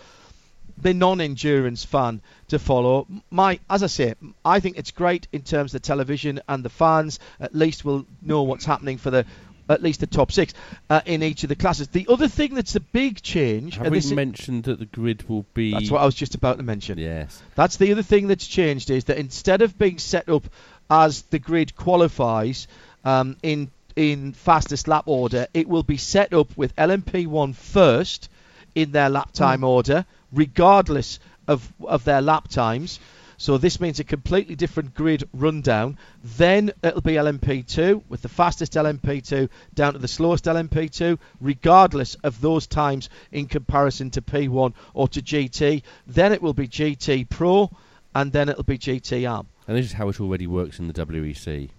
the 0.78 0.92
non-endurance 0.92 1.84
fan 1.84 2.20
to 2.54 2.58
follow. 2.58 3.06
My, 3.30 3.60
as 3.68 3.82
I 3.82 3.86
say, 3.88 4.14
I 4.44 4.60
think 4.60 4.78
it's 4.78 4.90
great 4.90 5.28
in 5.32 5.42
terms 5.42 5.74
of 5.74 5.82
the 5.82 5.86
television 5.86 6.40
and 6.48 6.64
the 6.64 6.70
fans. 6.70 7.20
At 7.38 7.54
least 7.54 7.84
will 7.84 8.06
know 8.22 8.42
what's 8.42 8.64
happening 8.64 8.98
for 8.98 9.10
the 9.10 9.26
at 9.68 9.82
least 9.82 10.00
the 10.00 10.06
top 10.06 10.30
six 10.30 10.52
uh, 10.90 11.00
in 11.06 11.22
each 11.22 11.42
of 11.42 11.48
the 11.48 11.56
classes. 11.56 11.88
The 11.88 12.06
other 12.08 12.28
thing 12.28 12.54
that's 12.54 12.76
a 12.76 12.80
big 12.80 13.22
change, 13.22 13.76
Have 13.76 13.90
we 13.90 14.14
mentioned 14.14 14.64
that 14.64 14.78
the 14.78 14.84
grid 14.86 15.28
will 15.28 15.46
be? 15.54 15.72
that's 15.72 15.90
what 15.90 16.02
I 16.02 16.04
was 16.04 16.14
just 16.14 16.34
about 16.34 16.58
to 16.58 16.62
mention. 16.62 16.98
Yes. 16.98 17.42
That's 17.54 17.76
the 17.76 17.92
other 17.92 18.02
thing 18.02 18.28
that's 18.28 18.46
changed 18.46 18.90
is 18.90 19.04
that 19.04 19.16
instead 19.18 19.62
of 19.62 19.78
being 19.78 19.98
set 19.98 20.28
up 20.28 20.44
as 20.90 21.22
the 21.22 21.38
grid 21.38 21.74
qualifies 21.76 22.68
um, 23.04 23.36
in 23.42 23.70
in 23.96 24.32
fastest 24.32 24.88
lap 24.88 25.04
order, 25.06 25.46
it 25.54 25.68
will 25.68 25.84
be 25.84 25.96
set 25.96 26.32
up 26.32 26.56
with 26.56 26.74
LMP1 26.76 27.54
first 27.54 28.28
in 28.74 28.90
their 28.90 29.08
lap 29.08 29.30
time 29.32 29.62
order, 29.62 30.04
regardless 30.32 31.20
of 31.48 31.72
of 31.80 32.04
their 32.04 32.20
lap 32.20 32.48
times. 32.48 33.00
So 33.36 33.58
this 33.58 33.80
means 33.80 34.00
a 34.00 34.04
completely 34.04 34.54
different 34.54 34.94
grid 34.94 35.28
rundown. 35.32 35.98
Then 36.22 36.72
it'll 36.82 37.00
be 37.00 37.14
LMP2 37.14 38.02
with 38.08 38.22
the 38.22 38.28
fastest 38.28 38.74
LMP2 38.74 39.48
down 39.74 39.94
to 39.94 39.98
the 39.98 40.08
slowest 40.08 40.44
LMP2, 40.44 41.18
regardless 41.40 42.14
of 42.16 42.40
those 42.40 42.66
times 42.66 43.10
in 43.32 43.46
comparison 43.46 44.10
to 44.12 44.22
P1 44.22 44.74
or 44.94 45.08
to 45.08 45.20
GT. 45.20 45.82
Then 46.06 46.32
it 46.32 46.42
will 46.42 46.54
be 46.54 46.68
GT 46.68 47.28
Pro, 47.28 47.70
and 48.14 48.32
then 48.32 48.48
it'll 48.48 48.62
be 48.62 48.78
GT 48.78 49.28
Am. 49.28 49.48
And 49.66 49.76
this 49.76 49.86
is 49.86 49.92
how 49.92 50.08
it 50.08 50.20
already 50.20 50.46
works 50.46 50.78
in 50.78 50.88
the 50.88 50.94
WEC. 50.94 51.70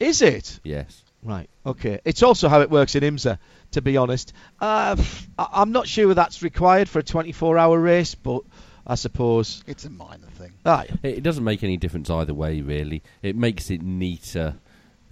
Is 0.00 0.20
it? 0.20 0.60
Yes. 0.64 1.02
Right. 1.22 1.48
Okay. 1.64 2.00
It's 2.04 2.22
also 2.22 2.48
how 2.48 2.60
it 2.62 2.70
works 2.70 2.94
in 2.96 3.02
IMSA, 3.04 3.38
to 3.72 3.80
be 3.82 3.96
honest. 3.96 4.32
Uh, 4.60 4.96
I- 5.38 5.48
I'm 5.52 5.70
not 5.72 5.86
sure 5.86 6.12
that's 6.14 6.42
required 6.42 6.88
for 6.88 6.98
a 6.98 7.02
24-hour 7.02 7.78
race, 7.78 8.14
but 8.16 8.42
I 8.86 8.96
suppose. 8.96 9.62
It's 9.68 9.84
a 9.84 9.90
minor 9.90 10.26
thing. 10.36 10.52
Aye. 10.64 10.88
It, 11.02 11.18
it 11.18 11.22
doesn't 11.22 11.44
make 11.44 11.62
any 11.62 11.76
difference 11.76 12.10
either 12.10 12.34
way, 12.34 12.60
really. 12.60 13.02
It 13.22 13.36
makes 13.36 13.70
it 13.70 13.82
neater 13.82 14.56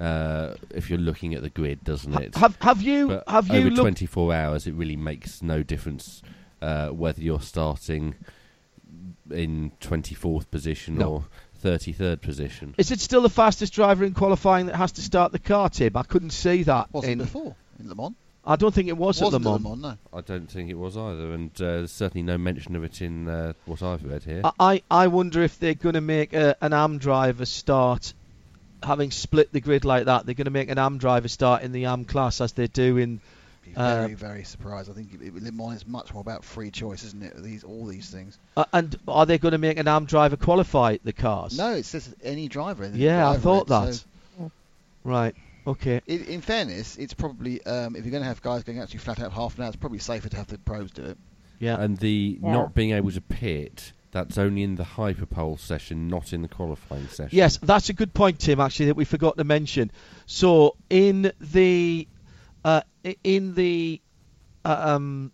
uh, 0.01 0.55
if 0.75 0.91
you're 0.91 0.99
looking 0.99 1.35
at 1.35 1.43
the 1.43 1.51
grid, 1.51 1.85
doesn't 1.85 2.15
it? 2.15 2.35
Have 2.35 2.57
have 2.63 2.81
you 2.83 3.09
But 3.09 3.29
have 3.29 3.49
you 3.49 3.61
over 3.61 3.69
looked? 3.69 3.81
24 3.83 4.33
hours, 4.33 4.67
it 4.67 4.73
really 4.75 4.97
makes 4.97 5.43
no 5.43 5.63
difference 5.63 6.23
uh, 6.63 6.89
whether 6.89 7.21
you're 7.21 7.41
starting 7.43 8.15
in 9.31 9.73
24th 9.81 10.51
position 10.51 10.97
No. 10.99 11.09
or 11.13 11.25
33rd 11.63 12.21
position. 12.21 12.75
Is 12.79 12.91
it 12.91 13.01
still 13.01 13.23
the 13.23 13.31
fastest 13.31 13.73
driver 13.73 14.05
in 14.05 14.15
qualifying 14.15 14.67
that 14.67 14.77
has 14.77 14.93
to 14.93 15.03
start 15.03 15.33
the 15.33 15.39
car, 15.39 15.69
Tim? 15.69 15.97
I 15.97 16.03
couldn't 16.03 16.31
see 16.31 16.63
that. 16.65 16.93
Wasn't 16.93 17.13
in, 17.13 17.19
before 17.19 17.55
in 17.79 17.89
Le 17.89 17.95
Mans. 17.95 18.15
I 18.45 18.57
don't 18.57 18.73
think 18.73 18.89
it 18.89 18.97
was 18.97 19.21
Wasn't 19.21 19.45
at 19.45 19.49
Le 19.49 19.55
at 19.55 19.61
Mans. 19.61 19.65
Le 19.65 19.77
Mans, 19.77 19.99
no. 20.13 20.19
I 20.19 20.23
don't 20.23 20.51
think 20.51 20.71
it 20.71 20.79
was 20.79 20.97
either, 20.97 21.33
and 21.33 21.51
uh, 21.57 21.65
there's 21.65 21.93
certainly 21.93 22.23
no 22.23 22.39
mention 22.39 22.75
of 22.77 22.85
it 22.85 23.03
in 23.03 23.29
uh, 23.29 23.53
what 23.67 23.83
I've 23.83 24.05
read 24.05 24.25
here. 24.25 24.43
I, 24.45 24.53
I 24.59 24.83
I 24.91 25.07
wonder 25.09 25.43
if 25.43 25.59
they're 25.59 25.75
going 25.75 25.95
to 25.95 26.01
make 26.01 26.33
a, 26.33 26.57
an 26.61 26.73
AM 26.73 26.99
driver 26.99 27.45
start, 27.45 28.15
having 28.83 29.11
split 29.11 29.53
the 29.53 29.61
grid 29.61 29.85
like 29.85 30.07
that. 30.07 30.27
They're 30.27 30.35
going 30.35 30.47
to 30.47 30.51
make 30.51 30.71
an 30.71 30.79
AM 30.79 30.99
driver 30.99 31.29
start 31.29 31.63
in 31.63 31.73
the 31.73 31.85
AM 31.85 32.05
class 32.05 32.41
as 32.41 32.53
they 32.53 32.67
do 32.67 32.97
in. 32.97 33.21
Be 33.71 33.77
Uh, 33.77 34.03
very, 34.03 34.15
very 34.15 34.45
surprised. 34.45 34.91
I 34.91 34.95
think 34.95 35.15
it, 35.15 35.23
it, 35.23 35.35
Le 35.43 35.53
Mans 35.53 35.77
is 35.77 35.87
much 35.87 36.13
more 36.13 36.21
about 36.21 36.45
free 36.45 36.71
choice, 36.71 37.05
isn't 37.05 37.23
it? 37.23 37.43
These 37.43 37.65
all 37.65 37.87
these 37.87 38.11
things. 38.11 38.39
Uh, 38.57 38.65
and 38.73 38.97
are 39.09 39.27
they 39.27 39.39
going 39.39 39.53
to 39.53 39.59
make 39.59 39.79
an 39.79 39.87
AM 39.89 40.05
driver 40.07 40.37
qualify 40.37 40.97
the 41.05 41.13
cars? 41.13 41.57
No, 41.57 41.73
it 41.75 41.85
says 41.85 42.15
any 42.23 42.49
driver. 42.49 42.85
in 42.85 42.93
the 42.93 42.99
Yeah, 42.99 43.29
I 43.31 43.37
thought 43.39 43.63
it, 43.63 43.69
that. 43.69 43.95
so- 43.95 44.05
Right. 45.05 45.35
Okay. 45.67 46.01
In, 46.07 46.25
in 46.25 46.41
fairness, 46.41 46.97
it's 46.97 47.15
probably 47.15 47.65
um, 47.65 47.95
if 47.97 48.05
you're 48.05 48.11
going 48.11 48.23
to 48.23 48.29
have 48.29 48.43
guys 48.43 48.65
going 48.65 48.81
actually 48.81 48.99
flat 49.01 49.21
out 49.21 49.33
half 49.33 49.57
an 49.57 49.63
hour, 49.65 49.69
it's 49.69 49.77
probably 49.77 49.99
safer 49.99 50.29
to 50.29 50.37
have 50.37 50.47
the 50.49 50.59
pros 50.59 50.91
do 50.91 51.03
it. 51.05 51.19
Yeah. 51.59 51.81
And 51.81 51.97
the 51.99 52.39
Yeah. 52.43 52.53
not 52.53 52.75
being 52.75 52.91
able 52.93 53.11
to 53.11 53.21
pit, 53.21 53.93
that's 54.11 54.37
only 54.39 54.63
in 54.63 54.75
the 54.77 54.85
hyperpole 54.85 55.57
session, 55.59 56.09
not 56.09 56.33
in 56.33 56.43
the 56.43 56.49
qualifying 56.49 57.07
session. 57.09 57.31
Yes, 57.37 57.59
that's 57.63 57.89
a 57.89 57.93
good 57.93 58.13
point, 58.13 58.41
Tim. 58.41 58.59
Actually, 58.61 58.87
that 58.87 58.97
we 58.97 59.05
forgot 59.05 59.37
to 59.39 59.45
mention. 59.45 59.91
So 60.27 60.77
in 60.91 61.33
the 61.41 62.09
uh, 62.65 62.81
i- 62.83 62.90
in 63.25 63.55
the 63.55 64.01
uh, 64.65 64.95
um, 64.95 65.33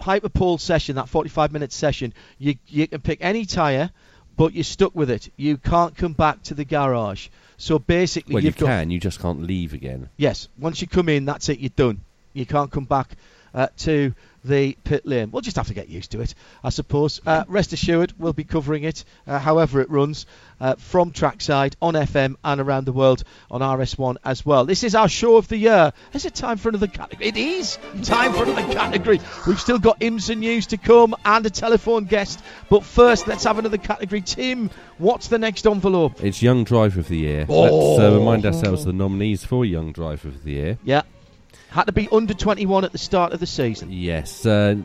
hyperpole 0.00 0.58
session, 0.58 0.96
that 0.96 1.08
45 1.08 1.52
minute 1.52 1.72
session, 1.72 2.14
you 2.38 2.56
you 2.66 2.86
can 2.86 3.00
pick 3.00 3.18
any 3.20 3.44
tyre, 3.44 3.90
but 4.36 4.54
you're 4.54 4.64
stuck 4.64 4.94
with 4.94 5.10
it. 5.10 5.30
You 5.36 5.56
can't 5.56 5.96
come 5.96 6.12
back 6.12 6.42
to 6.44 6.54
the 6.54 6.64
garage. 6.64 7.28
So 7.56 7.78
basically, 7.78 8.34
Well, 8.34 8.44
you 8.44 8.52
can, 8.52 8.90
you 8.90 9.00
just 9.00 9.20
can't 9.20 9.42
leave 9.42 9.74
again. 9.74 10.08
yes. 10.16 10.48
Once 10.58 10.80
you 10.80 10.86
come 10.86 11.08
in, 11.08 11.24
that's 11.24 11.48
it. 11.48 11.58
You're 11.58 11.70
done. 11.74 12.00
You 12.32 12.46
can't 12.46 12.70
come 12.70 12.84
back 12.84 13.16
uh, 13.52 13.66
to 13.78 14.14
the 14.44 14.76
pit 14.84 15.06
lane. 15.06 15.30
We'll 15.30 15.42
just 15.42 15.56
have 15.56 15.68
to 15.68 15.74
get 15.74 15.88
used 15.88 16.12
to 16.12 16.20
it, 16.20 16.34
I 16.62 16.70
suppose. 16.70 17.20
Uh, 17.26 17.44
rest 17.48 17.72
assured, 17.72 18.12
we'll 18.18 18.32
be 18.32 18.44
covering 18.44 18.84
it, 18.84 19.04
uh, 19.26 19.38
however 19.38 19.80
it 19.80 19.90
runs, 19.90 20.26
uh, 20.60 20.74
from 20.76 21.12
trackside 21.12 21.76
on 21.80 21.94
FM 21.94 22.36
and 22.44 22.60
around 22.60 22.84
the 22.84 22.92
world 22.92 23.24
on 23.50 23.60
RS1 23.60 24.16
as 24.24 24.44
well. 24.44 24.64
This 24.64 24.84
is 24.84 24.94
our 24.94 25.08
show 25.08 25.36
of 25.36 25.48
the 25.48 25.56
year. 25.56 25.92
Is 26.12 26.24
it 26.24 26.34
time 26.34 26.56
for 26.56 26.68
another 26.68 26.86
category? 26.86 27.28
It 27.28 27.36
is 27.36 27.78
time 28.02 28.32
for 28.32 28.44
another 28.44 28.72
category. 28.72 29.20
We've 29.46 29.60
still 29.60 29.78
got 29.78 30.00
IMSA 30.00 30.36
news 30.36 30.66
to 30.68 30.76
come 30.76 31.14
and 31.24 31.44
a 31.46 31.50
telephone 31.50 32.04
guest. 32.04 32.40
But 32.68 32.84
first, 32.84 33.26
let's 33.26 33.44
have 33.44 33.58
another 33.58 33.78
category. 33.78 34.22
Tim, 34.22 34.70
what's 34.98 35.28
the 35.28 35.38
next 35.38 35.66
envelope? 35.66 36.22
It's 36.22 36.42
Young 36.42 36.64
Driver 36.64 37.00
of 37.00 37.08
the 37.08 37.18
Year. 37.18 37.46
Oh. 37.48 37.62
Let's 37.62 38.00
uh, 38.00 38.18
remind 38.18 38.46
ourselves 38.46 38.80
of 38.82 38.86
the 38.86 38.92
nominees 38.92 39.44
for 39.44 39.64
Young 39.64 39.92
Driver 39.92 40.28
of 40.28 40.44
the 40.44 40.52
Year. 40.52 40.78
Yeah. 40.84 41.02
Had 41.70 41.84
to 41.84 41.92
be 41.92 42.08
under 42.10 42.34
21 42.34 42.84
at 42.84 42.92
the 42.92 42.98
start 42.98 43.32
of 43.32 43.40
the 43.40 43.46
season. 43.46 43.92
Yes, 43.92 44.46
uh, 44.46 44.76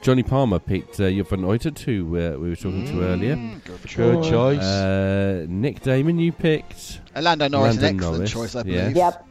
Jonny 0.00 0.22
Palmer 0.22 0.58
picked 0.58 0.98
uh, 1.00 1.08
Job 1.10 1.28
van 1.28 1.40
Uitert, 1.42 1.78
who 1.78 2.04
uh, 2.18 2.36
we 2.38 2.48
were 2.50 2.56
talking 2.56 2.84
to 2.86 3.02
earlier. 3.04 3.36
Mm, 3.36 3.64
good 3.64 3.80
Good 3.94 4.24
choice. 4.24 4.58
Uh, 4.60 5.46
Nick 5.48 5.80
Daman, 5.82 6.18
you 6.18 6.32
picked. 6.32 7.00
Orlando 7.14 7.48
Norris, 7.48 7.76
an 7.76 7.82
Lando 7.82 7.96
excellent 7.96 8.16
Norris, 8.18 8.32
choice, 8.32 8.54
I 8.56 8.58
yeah. 8.68 8.80
believe. 8.82 8.96
Yep. 8.96 9.28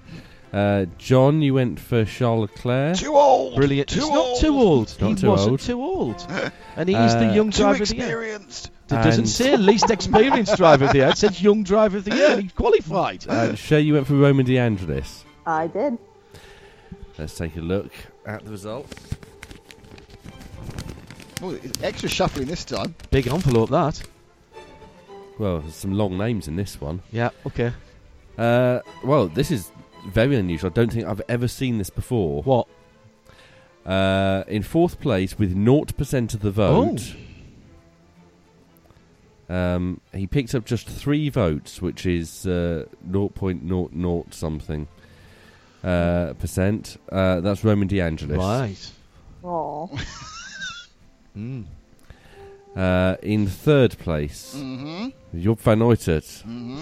Uh, 0.53 0.85
John, 0.97 1.41
you 1.41 1.53
went 1.53 1.79
for 1.79 2.03
Charles 2.05 2.49
Leclerc. 2.49 2.97
Too 2.97 3.15
old. 3.15 3.55
Brilliant. 3.55 3.87
Too 3.89 3.95
He's 4.01 4.09
old. 4.09 4.15
not 4.15 4.39
too 4.39 4.53
old. 4.59 4.97
Not 5.01 5.07
he 5.09 5.15
too 5.15 5.29
wasn't 5.29 5.51
old. 5.51 5.59
too 5.61 5.81
old. 5.81 6.27
and 6.75 6.89
he 6.89 6.95
is 6.95 7.13
the 7.13 7.29
Uh, 7.29 7.33
young 7.33 7.51
Too 7.51 7.61
driver 7.63 7.83
of 7.83 7.89
the 7.89 7.95
year. 7.95 8.05
experienced. 8.05 8.65
It 8.67 8.89
doesn't 8.95 9.21
And- 9.21 9.29
say 9.29 9.55
least 9.55 9.89
experienced 9.89 10.57
driver 10.57 10.85
of 10.85 10.91
the 10.91 10.97
year. 10.97 11.07
It 11.09 11.17
says 11.17 11.41
young 11.41 11.63
driver 11.63 11.97
of 11.97 12.03
the 12.03 12.13
year. 12.15 12.31
and 12.31 12.43
He 12.43 12.49
qualified. 12.49 13.25
Uh, 13.27 13.55
Shea, 13.55 13.79
you 13.79 13.93
went 13.93 14.07
for 14.07 14.15
Roman 14.15 14.45
DeAngelis. 14.45 15.23
I 15.45 15.67
did. 15.67 15.97
Let's 17.21 17.35
take 17.35 17.55
a 17.55 17.61
look 17.61 17.91
at 18.25 18.43
the 18.43 18.49
results. 18.49 18.97
Oh, 21.43 21.51
it's 21.51 21.83
extra 21.83 22.09
shuffling 22.09 22.47
this 22.47 22.65
time. 22.65 22.95
Big 23.11 23.27
envelope 23.27 23.69
that. 23.69 24.01
Well, 25.37 25.59
there's 25.59 25.75
some 25.75 25.93
long 25.93 26.17
names 26.17 26.47
in 26.47 26.55
this 26.55 26.81
one. 26.81 27.03
Yeah. 27.11 27.29
Okay. 27.45 27.73
Uh, 28.39 28.79
well, 29.03 29.27
this 29.27 29.51
is 29.51 29.71
very 30.07 30.35
unusual. 30.35 30.71
I 30.71 30.73
don't 30.73 30.91
think 30.91 31.05
I've 31.05 31.21
ever 31.29 31.47
seen 31.47 31.77
this 31.77 31.91
before. 31.91 32.41
What? 32.41 32.67
Uh, 33.85 34.43
in 34.47 34.63
fourth 34.63 34.99
place 34.99 35.37
with 35.37 35.55
0% 35.55 36.33
of 36.33 36.39
the 36.39 36.49
vote. 36.49 37.15
Um, 39.47 40.01
he 40.11 40.25
picked 40.25 40.55
up 40.55 40.65
just 40.65 40.89
three 40.89 41.29
votes, 41.29 41.83
which 41.83 42.07
is 42.07 42.47
uh, 42.47 42.85
0.00 43.07 44.33
something 44.33 44.87
uh, 45.83 46.33
percent. 46.39 46.97
Uh, 47.11 47.39
that's 47.41 47.63
Roman 47.63 47.87
DeAngelis. 47.87 48.37
Right. 48.37 48.91
Oh. 49.43 49.89
Mm. 51.37 51.63
Uh, 52.75 53.15
in 53.23 53.47
third 53.47 53.97
place, 53.97 54.53
Mm-hmm. 54.57 55.39
Job 55.39 55.59
van 55.59 55.79
Uitert. 55.79 56.43
Mm-hmm. 56.43 56.79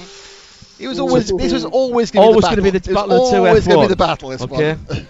It 0.84 0.88
was 0.88 1.00
always. 1.00 1.28
This 1.32 1.54
was 1.54 1.66
always 1.66 2.10
going 2.10 2.26
Always 2.28 2.46
to 2.46 2.50
gonna 2.50 2.62
be 2.64 2.72
be 2.72 2.80
the 2.80 2.88
the 2.90 2.94
battle. 2.96 3.10
battle 3.10 3.28
of 3.28 3.28
It 3.28 3.36
two 3.36 3.42
was 3.42 3.48
always 3.50 3.68
going 3.68 3.80
to 3.82 3.86
be 3.88 3.90
the 3.90 3.96
battle. 3.96 4.30
This 4.30 4.42
Okay. 4.42 4.74
one. 4.74 5.08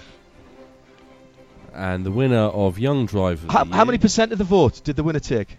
And 1.73 2.05
the 2.05 2.11
winner 2.11 2.47
of 2.51 2.77
Young 2.79 3.05
Driver. 3.05 3.47
How, 3.49 3.63
how 3.65 3.85
many 3.85 3.97
percent 3.97 4.33
of 4.33 4.37
the 4.39 4.43
vote 4.43 4.81
did 4.83 4.95
the 4.97 5.03
winner 5.03 5.19
take? 5.21 5.55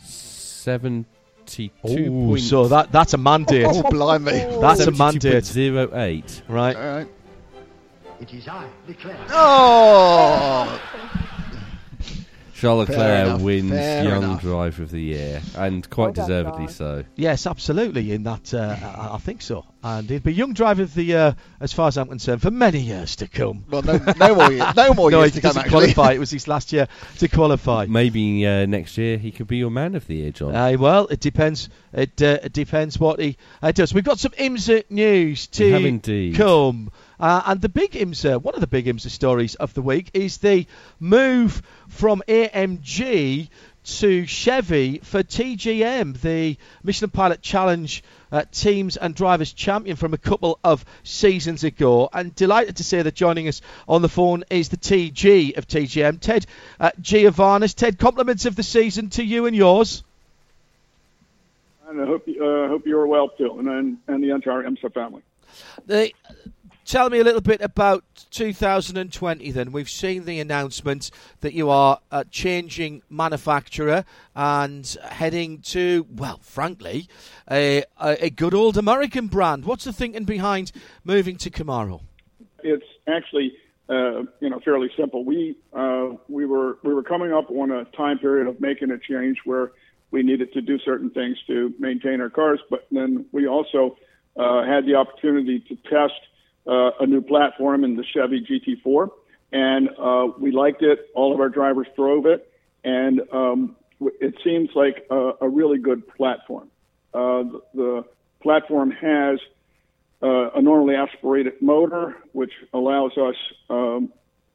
Seven. 0.00 1.06
72. 1.46 2.10
Point- 2.10 2.40
so 2.40 2.66
that 2.66 2.90
that's 2.90 3.14
a 3.14 3.18
mandate. 3.18 3.66
Oh, 3.68 3.82
blimey. 3.88 4.32
That's 4.60 4.80
a 4.80 4.90
mandate. 4.90 5.44
72.08. 5.44 6.42
Right. 6.48 6.74
All 6.76 6.82
right. 6.82 7.08
It 8.20 8.32
is 8.32 8.48
I, 8.48 8.66
Leclerc. 8.88 9.16
Oh! 9.30 10.80
Charles 12.54 12.88
Fair 12.88 12.96
Leclerc 12.96 13.26
enough, 13.26 13.40
wins 13.42 13.70
Young 13.70 14.22
enough. 14.22 14.40
Driver 14.40 14.82
of 14.82 14.90
the 14.90 15.00
Year, 15.02 15.42
and 15.56 15.88
quite 15.90 16.04
Well 16.04 16.12
done, 16.14 16.26
deservedly 16.26 16.64
John. 16.66 16.72
so. 16.74 17.04
Yes, 17.14 17.46
absolutely. 17.46 18.12
In 18.12 18.22
that, 18.22 18.54
uh, 18.54 18.74
I, 18.82 19.16
I 19.16 19.18
think 19.18 19.42
so. 19.42 19.66
And 19.82 20.08
he'll 20.08 20.20
be 20.20 20.32
young 20.32 20.54
driver 20.54 20.80
of 20.82 20.94
the 20.94 21.02
year, 21.02 21.36
as 21.60 21.74
far 21.74 21.88
as 21.88 21.98
I'm 21.98 22.08
concerned, 22.08 22.40
for 22.40 22.50
many 22.50 22.80
years 22.80 23.16
to 23.16 23.28
come. 23.28 23.66
Well, 23.68 23.82
no, 23.82 23.98
no 24.16 24.34
more 24.34 24.50
years. 24.50 24.74
No 24.74 24.94
more 24.94 25.10
no, 25.12 25.20
years 25.20 25.34
he 25.34 25.40
to 25.40 25.42
come, 25.42 25.48
doesn't 25.50 25.62
actually. 25.66 25.92
qualify. 25.92 26.12
It 26.14 26.18
was 26.18 26.30
his 26.30 26.48
last 26.48 26.72
year 26.72 26.88
to 27.18 27.28
qualify. 27.28 27.84
Maybe 27.90 28.46
uh, 28.46 28.64
next 28.64 28.96
year 28.96 29.18
he 29.18 29.32
could 29.32 29.48
be 29.48 29.58
your 29.58 29.70
man 29.70 29.94
of 29.94 30.06
the 30.06 30.14
year, 30.16 30.32
John. 30.32 30.56
Aye, 30.56 30.76
well, 30.76 31.08
it 31.08 31.20
depends. 31.20 31.68
It, 31.92 32.22
uh, 32.22 32.38
it 32.42 32.54
depends 32.54 32.98
what 32.98 33.20
he 33.20 33.36
uh, 33.60 33.72
does. 33.72 33.92
We've 33.92 34.02
got 34.02 34.18
some 34.18 34.32
IMSA 34.32 34.90
news 34.90 35.46
We 35.58 35.70
have 35.72 35.82
to 35.82 35.86
indeed. 35.88 36.36
come. 36.36 36.90
Uh, 37.18 37.42
and 37.46 37.60
the 37.60 37.68
big 37.68 37.92
IMSA, 37.92 38.42
one 38.42 38.54
of 38.54 38.60
the 38.60 38.66
big 38.66 38.86
IMSA 38.86 39.10
stories 39.10 39.54
of 39.54 39.74
the 39.74 39.82
week 39.82 40.10
is 40.14 40.38
the 40.38 40.66
move 41.00 41.62
from 41.88 42.22
AMG 42.28 43.48
to 43.86 44.26
Chevy 44.26 44.98
for 44.98 45.22
TGM, 45.22 46.20
the 46.20 46.56
Michelin 46.82 47.10
Pilot 47.10 47.40
Challenge 47.40 48.02
uh, 48.32 48.44
Teams 48.50 48.96
and 48.96 49.14
Drivers 49.14 49.52
Champion 49.52 49.96
from 49.96 50.12
a 50.12 50.18
couple 50.18 50.58
of 50.64 50.84
seasons 51.04 51.62
ago. 51.62 52.08
And 52.12 52.34
delighted 52.34 52.76
to 52.76 52.84
say 52.84 53.02
that 53.02 53.14
joining 53.14 53.46
us 53.46 53.62
on 53.86 54.02
the 54.02 54.08
phone 54.08 54.44
is 54.50 54.68
the 54.68 54.76
TG 54.76 55.56
of 55.56 55.68
TGM, 55.68 56.20
Ted 56.20 56.46
uh, 56.80 56.90
Giovanis. 57.00 57.74
Ted, 57.74 57.98
compliments 57.98 58.44
of 58.44 58.56
the 58.56 58.64
season 58.64 59.08
to 59.10 59.24
you 59.24 59.46
and 59.46 59.54
yours. 59.54 60.02
And 61.88 62.00
I 62.00 62.06
hope 62.06 62.26
you, 62.26 62.44
uh, 62.44 62.66
hope 62.66 62.86
you're 62.86 63.06
well 63.06 63.28
too, 63.28 63.56
and 63.60 63.68
and, 63.68 63.98
and 64.08 64.22
the 64.22 64.34
entire 64.34 64.64
IMSA 64.64 64.92
family. 64.92 65.22
The, 65.86 66.10
tell 66.86 67.10
me 67.10 67.18
a 67.18 67.24
little 67.24 67.40
bit 67.40 67.60
about 67.60 68.04
2020 68.30 69.50
then. 69.50 69.72
We've 69.72 69.90
seen 69.90 70.24
the 70.24 70.40
announcement 70.40 71.10
that 71.40 71.52
you 71.52 71.68
are 71.68 71.98
changing 72.30 73.02
manufacturer 73.10 74.04
and 74.34 74.96
heading 75.02 75.60
to, 75.62 76.06
well, 76.14 76.38
frankly, 76.42 77.08
a, 77.50 77.84
a, 78.00 78.26
a 78.26 78.30
good 78.30 78.54
old 78.54 78.78
American 78.78 79.26
brand. 79.26 79.64
What's 79.64 79.84
the 79.84 79.92
thinking 79.92 80.24
behind 80.24 80.72
moving 81.04 81.36
to 81.38 81.50
Camaro? 81.50 82.02
It's 82.62 82.86
actually 83.08 83.56
uh, 83.88 84.22
you 84.40 84.50
know 84.50 84.60
fairly 84.64 84.90
simple. 84.96 85.24
We 85.24 85.56
uh, 85.72 86.10
we 86.28 86.46
were 86.46 86.78
we 86.82 86.94
were 86.94 87.02
coming 87.02 87.32
up 87.32 87.50
on 87.50 87.70
a 87.70 87.84
time 87.96 88.18
period 88.18 88.48
of 88.48 88.60
making 88.60 88.90
a 88.90 88.98
change 88.98 89.38
where 89.44 89.72
we 90.10 90.22
needed 90.22 90.52
to 90.54 90.60
do 90.60 90.78
certain 90.80 91.10
things 91.10 91.36
to 91.46 91.72
maintain 91.78 92.20
our 92.20 92.30
cars, 92.30 92.60
but 92.70 92.86
then 92.90 93.26
we 93.32 93.46
also 93.46 93.96
uh, 94.36 94.64
had 94.64 94.86
the 94.86 94.94
opportunity 94.94 95.60
to 95.60 95.76
test 95.88 96.14
uh, 96.66 96.90
a 97.00 97.06
new 97.06 97.20
platform 97.20 97.84
in 97.84 97.96
the 97.96 98.04
Chevy 98.04 98.40
GT4, 98.40 99.10
and 99.52 99.88
uh, 99.98 100.28
we 100.38 100.50
liked 100.50 100.82
it. 100.82 101.10
All 101.14 101.32
of 101.32 101.40
our 101.40 101.48
drivers 101.48 101.86
drove 101.96 102.26
it, 102.26 102.52
and 102.84 103.20
um, 103.32 103.76
it 104.00 104.34
seems 104.44 104.70
like 104.74 105.06
a, 105.10 105.32
a 105.42 105.48
really 105.48 105.78
good 105.78 106.06
platform. 106.16 106.68
Uh, 107.14 107.42
the, 107.42 107.60
the 107.74 108.04
platform 108.42 108.90
has 108.90 109.38
uh, 110.22 110.50
a 110.50 110.62
normally 110.62 110.94
aspirated 110.94 111.54
motor, 111.60 112.16
which 112.32 112.52
allows 112.72 113.12
us 113.16 113.36
um, 113.70 114.12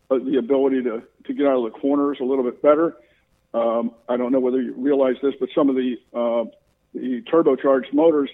uh, 0.10 0.18
the 0.18 0.38
ability 0.38 0.84
to, 0.84 1.04
to 1.26 1.34
get 1.34 1.48
out 1.48 1.66
of 1.66 1.72
the 1.72 1.80
corners 1.80 2.18
a 2.20 2.24
little 2.24 2.44
bit 2.44 2.62
better. 2.62 2.96
Um, 3.54 3.92
I 4.08 4.18
don't 4.18 4.32
know 4.32 4.40
whether 4.40 4.62
you 4.62 4.74
realize 4.74 5.16
this, 5.22 5.34
but 5.40 5.50
some 5.54 5.70
of 5.70 5.76
the 5.76 5.96
uh, 6.14 6.50
the 6.94 7.22
turbocharged 7.22 7.94
motors 7.94 8.30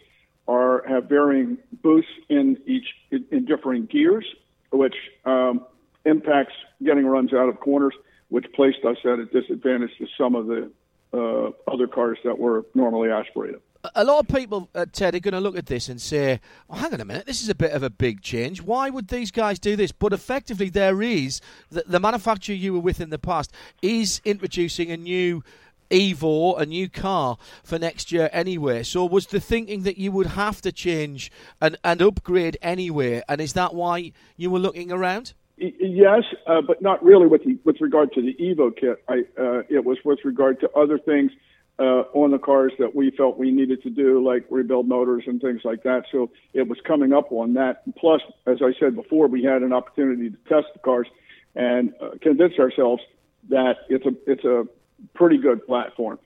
are 0.47 0.83
have 0.87 1.05
varying 1.05 1.57
boosts 1.83 2.11
in 2.29 2.57
each 2.65 2.87
in, 3.11 3.25
in 3.31 3.45
differing 3.45 3.85
gears, 3.85 4.25
which 4.71 4.95
um, 5.25 5.65
impacts 6.05 6.53
getting 6.83 7.05
runs 7.05 7.33
out 7.33 7.49
of 7.49 7.59
corners, 7.59 7.93
which 8.29 8.45
placed 8.53 8.83
us 8.85 8.97
at 9.03 9.19
a 9.19 9.25
disadvantage 9.25 9.91
to 9.97 10.07
some 10.17 10.35
of 10.35 10.47
the 10.47 10.71
uh, 11.13 11.51
other 11.71 11.87
cars 11.87 12.17
that 12.23 12.37
were 12.37 12.65
normally 12.73 13.09
aspirated. 13.09 13.61
A 13.95 14.03
lot 14.03 14.19
of 14.19 14.35
people, 14.35 14.69
uh, 14.75 14.85
Ted, 14.91 15.15
are 15.15 15.19
going 15.19 15.33
to 15.33 15.39
look 15.39 15.55
at 15.55 15.67
this 15.67 15.87
and 15.87 16.01
say, 16.01 16.41
oh, 16.69 16.75
hang 16.75 16.93
on 16.93 16.99
a 16.99 17.05
minute, 17.05 17.25
this 17.25 17.41
is 17.41 17.47
a 17.47 17.55
bit 17.55 17.71
of 17.71 17.83
a 17.83 17.89
big 17.89 18.21
change. 18.21 18.61
Why 18.61 18.89
would 18.89 19.07
these 19.07 19.31
guys 19.31 19.59
do 19.59 19.75
this? 19.75 19.91
But 19.91 20.13
effectively, 20.13 20.69
there 20.69 21.01
is, 21.01 21.39
the, 21.69 21.83
the 21.87 21.99
manufacturer 21.99 22.55
you 22.55 22.73
were 22.73 22.79
with 22.79 22.99
in 22.99 23.11
the 23.11 23.19
past 23.19 23.51
is 23.81 24.19
introducing 24.25 24.91
a 24.91 24.97
new 24.97 25.43
Evo, 25.89 26.59
a 26.59 26.65
new 26.65 26.89
car 26.89 27.37
for 27.63 27.79
next 27.79 28.11
year 28.11 28.29
anyway. 28.31 28.83
So 28.83 29.05
was 29.05 29.27
the 29.27 29.39
thinking 29.39 29.83
that 29.83 29.97
you 29.97 30.11
would 30.11 30.27
have 30.27 30.61
to 30.61 30.71
change 30.71 31.31
and, 31.61 31.77
and 31.83 32.01
upgrade 32.01 32.57
anyway? 32.61 33.21
And 33.27 33.41
is 33.41 33.53
that 33.53 33.73
why 33.73 34.11
you 34.35 34.51
were 34.51 34.59
looking 34.59 34.91
around? 34.91 35.33
Yes, 35.57 36.23
uh, 36.45 36.61
but 36.61 36.81
not 36.81 37.03
really 37.03 37.25
with 37.25 37.43
the, 37.43 37.57
with 37.63 37.81
regard 37.81 38.13
to 38.13 38.21
the 38.21 38.35
Evo 38.35 38.75
kit. 38.75 39.03
I, 39.07 39.21
uh, 39.41 39.63
it 39.69 39.83
was 39.83 39.97
with 40.05 40.19
regard 40.23 40.59
to 40.59 40.69
other 40.73 40.99
things 40.99 41.31
uh, 41.79 42.03
on 42.13 42.31
the 42.31 42.37
cars 42.37 42.73
that 42.79 42.95
we 42.95 43.11
felt 43.11 43.37
we 43.37 43.51
needed 43.51 43.81
to 43.83 43.89
do, 43.89 44.23
like 44.23 44.45
rebuild 44.49 44.87
motors 44.87 45.23
and 45.27 45.41
things 45.41 45.61
like 45.63 45.83
that. 45.83 46.03
So 46.11 46.31
it 46.53 46.67
was 46.67 46.77
coming 46.85 47.13
up 47.13 47.31
on 47.31 47.53
that. 47.53 47.83
Plus, 47.95 48.21
as 48.45 48.57
I 48.61 48.73
said 48.79 48.95
before, 48.95 49.27
we 49.27 49.43
had 49.43 49.63
an 49.63 49.73
opportunity 49.73 50.29
to 50.29 50.37
test 50.47 50.67
the 50.73 50.79
cars 50.79 51.07
and 51.55 51.93
uh, 52.01 52.11
convince 52.21 52.53
ourselves 52.59 53.01
that 53.49 53.77
it's 53.89 54.05
a 54.05 54.11
it's 54.25 54.43
a 54.43 54.65
pretty 55.13 55.37
good 55.37 55.65
platform. 55.65 56.19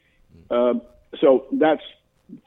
Um, 0.50 0.82
so 1.20 1.46
that's 1.52 1.84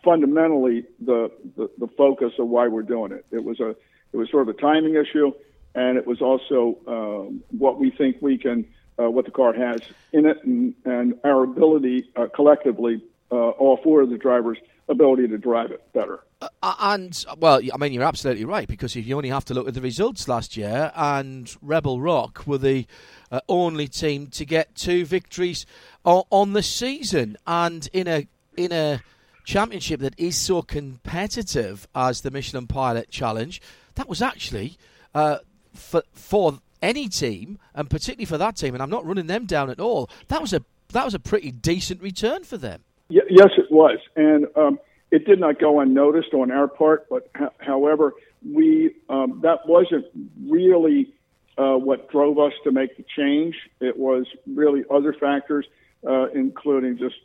fundamentally 0.02 0.84
the, 1.00 1.30
the 1.56 1.70
the 1.78 1.86
focus 1.88 2.32
of 2.38 2.48
why 2.48 2.68
we're 2.68 2.82
doing 2.82 3.12
it. 3.12 3.26
It 3.30 3.44
was 3.44 3.60
a 3.60 3.70
it 3.70 4.16
was 4.16 4.30
sort 4.30 4.48
of 4.48 4.54
a 4.54 4.58
timing 4.60 4.94
issue, 4.94 5.32
and 5.74 5.98
it 5.98 6.06
was 6.06 6.22
also 6.22 6.78
um, 6.86 7.42
what 7.50 7.78
we 7.78 7.90
think 7.90 8.16
we 8.20 8.38
can 8.38 8.66
uh, 8.98 9.10
what 9.10 9.24
the 9.24 9.30
car 9.30 9.52
has 9.52 9.80
in 10.12 10.26
it, 10.26 10.42
and, 10.44 10.74
and 10.84 11.14
our 11.24 11.44
ability 11.44 12.10
uh, 12.16 12.26
collectively, 12.34 13.02
uh, 13.30 13.34
all 13.34 13.78
four 13.82 14.02
of 14.02 14.10
the 14.10 14.18
drivers' 14.18 14.58
ability 14.88 15.28
to 15.28 15.38
drive 15.38 15.70
it 15.70 15.82
better. 15.92 16.20
Uh, 16.40 16.74
and 16.80 17.24
well, 17.38 17.60
I 17.72 17.76
mean, 17.78 17.92
you're 17.92 18.02
absolutely 18.04 18.44
right 18.44 18.68
because 18.68 18.94
if 18.96 19.06
you 19.06 19.16
only 19.16 19.30
have 19.30 19.44
to 19.46 19.54
look 19.54 19.66
at 19.68 19.74
the 19.74 19.80
results 19.80 20.28
last 20.28 20.56
year, 20.56 20.92
and 20.94 21.54
Rebel 21.62 22.00
Rock 22.00 22.46
were 22.46 22.58
the 22.58 22.86
uh, 23.30 23.40
only 23.48 23.88
team 23.88 24.26
to 24.28 24.44
get 24.44 24.74
two 24.74 25.04
victories 25.04 25.64
o- 26.04 26.26
on 26.30 26.52
the 26.52 26.62
season, 26.62 27.36
and 27.46 27.88
in 27.92 28.06
a 28.06 28.26
in 28.56 28.72
a 28.72 29.02
championship 29.44 30.00
that 30.00 30.14
is 30.18 30.36
so 30.36 30.62
competitive 30.62 31.86
as 31.94 32.20
the 32.20 32.30
Michelin 32.30 32.66
Pilot 32.66 33.10
Challenge, 33.10 33.60
that 33.94 34.08
was 34.08 34.22
actually 34.22 34.76
uh, 35.14 35.38
for 35.72 36.02
for 36.12 36.58
any 36.82 37.08
team, 37.08 37.58
and 37.74 37.88
particularly 37.88 38.26
for 38.26 38.38
that 38.38 38.56
team, 38.56 38.74
and 38.74 38.82
I'm 38.82 38.90
not 38.90 39.06
running 39.06 39.26
them 39.26 39.46
down 39.46 39.70
at 39.70 39.80
all. 39.80 40.10
That 40.28 40.40
was 40.40 40.52
a 40.52 40.62
that 40.92 41.04
was 41.04 41.14
a 41.14 41.18
pretty 41.18 41.50
decent 41.50 42.02
return 42.02 42.44
for 42.44 42.56
them. 42.58 42.84
Y- 43.10 43.20
yes, 43.30 43.50
it 43.58 43.70
was, 43.70 43.98
and 44.16 44.46
um, 44.56 44.78
it 45.10 45.26
did 45.26 45.40
not 45.40 45.60
go 45.60 45.80
unnoticed 45.80 46.34
on 46.34 46.50
our 46.50 46.68
part. 46.68 47.08
But 47.08 47.30
h- 47.40 47.48
however, 47.58 48.14
we 48.46 48.96
um, 49.08 49.40
that 49.42 49.66
wasn't 49.66 50.06
really 50.48 51.14
uh, 51.58 51.74
what 51.76 52.10
drove 52.10 52.38
us 52.38 52.52
to 52.64 52.72
make 52.72 52.96
the 52.96 53.04
change. 53.16 53.56
It 53.80 53.98
was 53.98 54.26
really 54.46 54.84
other 54.90 55.12
factors, 55.14 55.66
uh, 56.08 56.30
including 56.30 56.98
just 56.98 57.16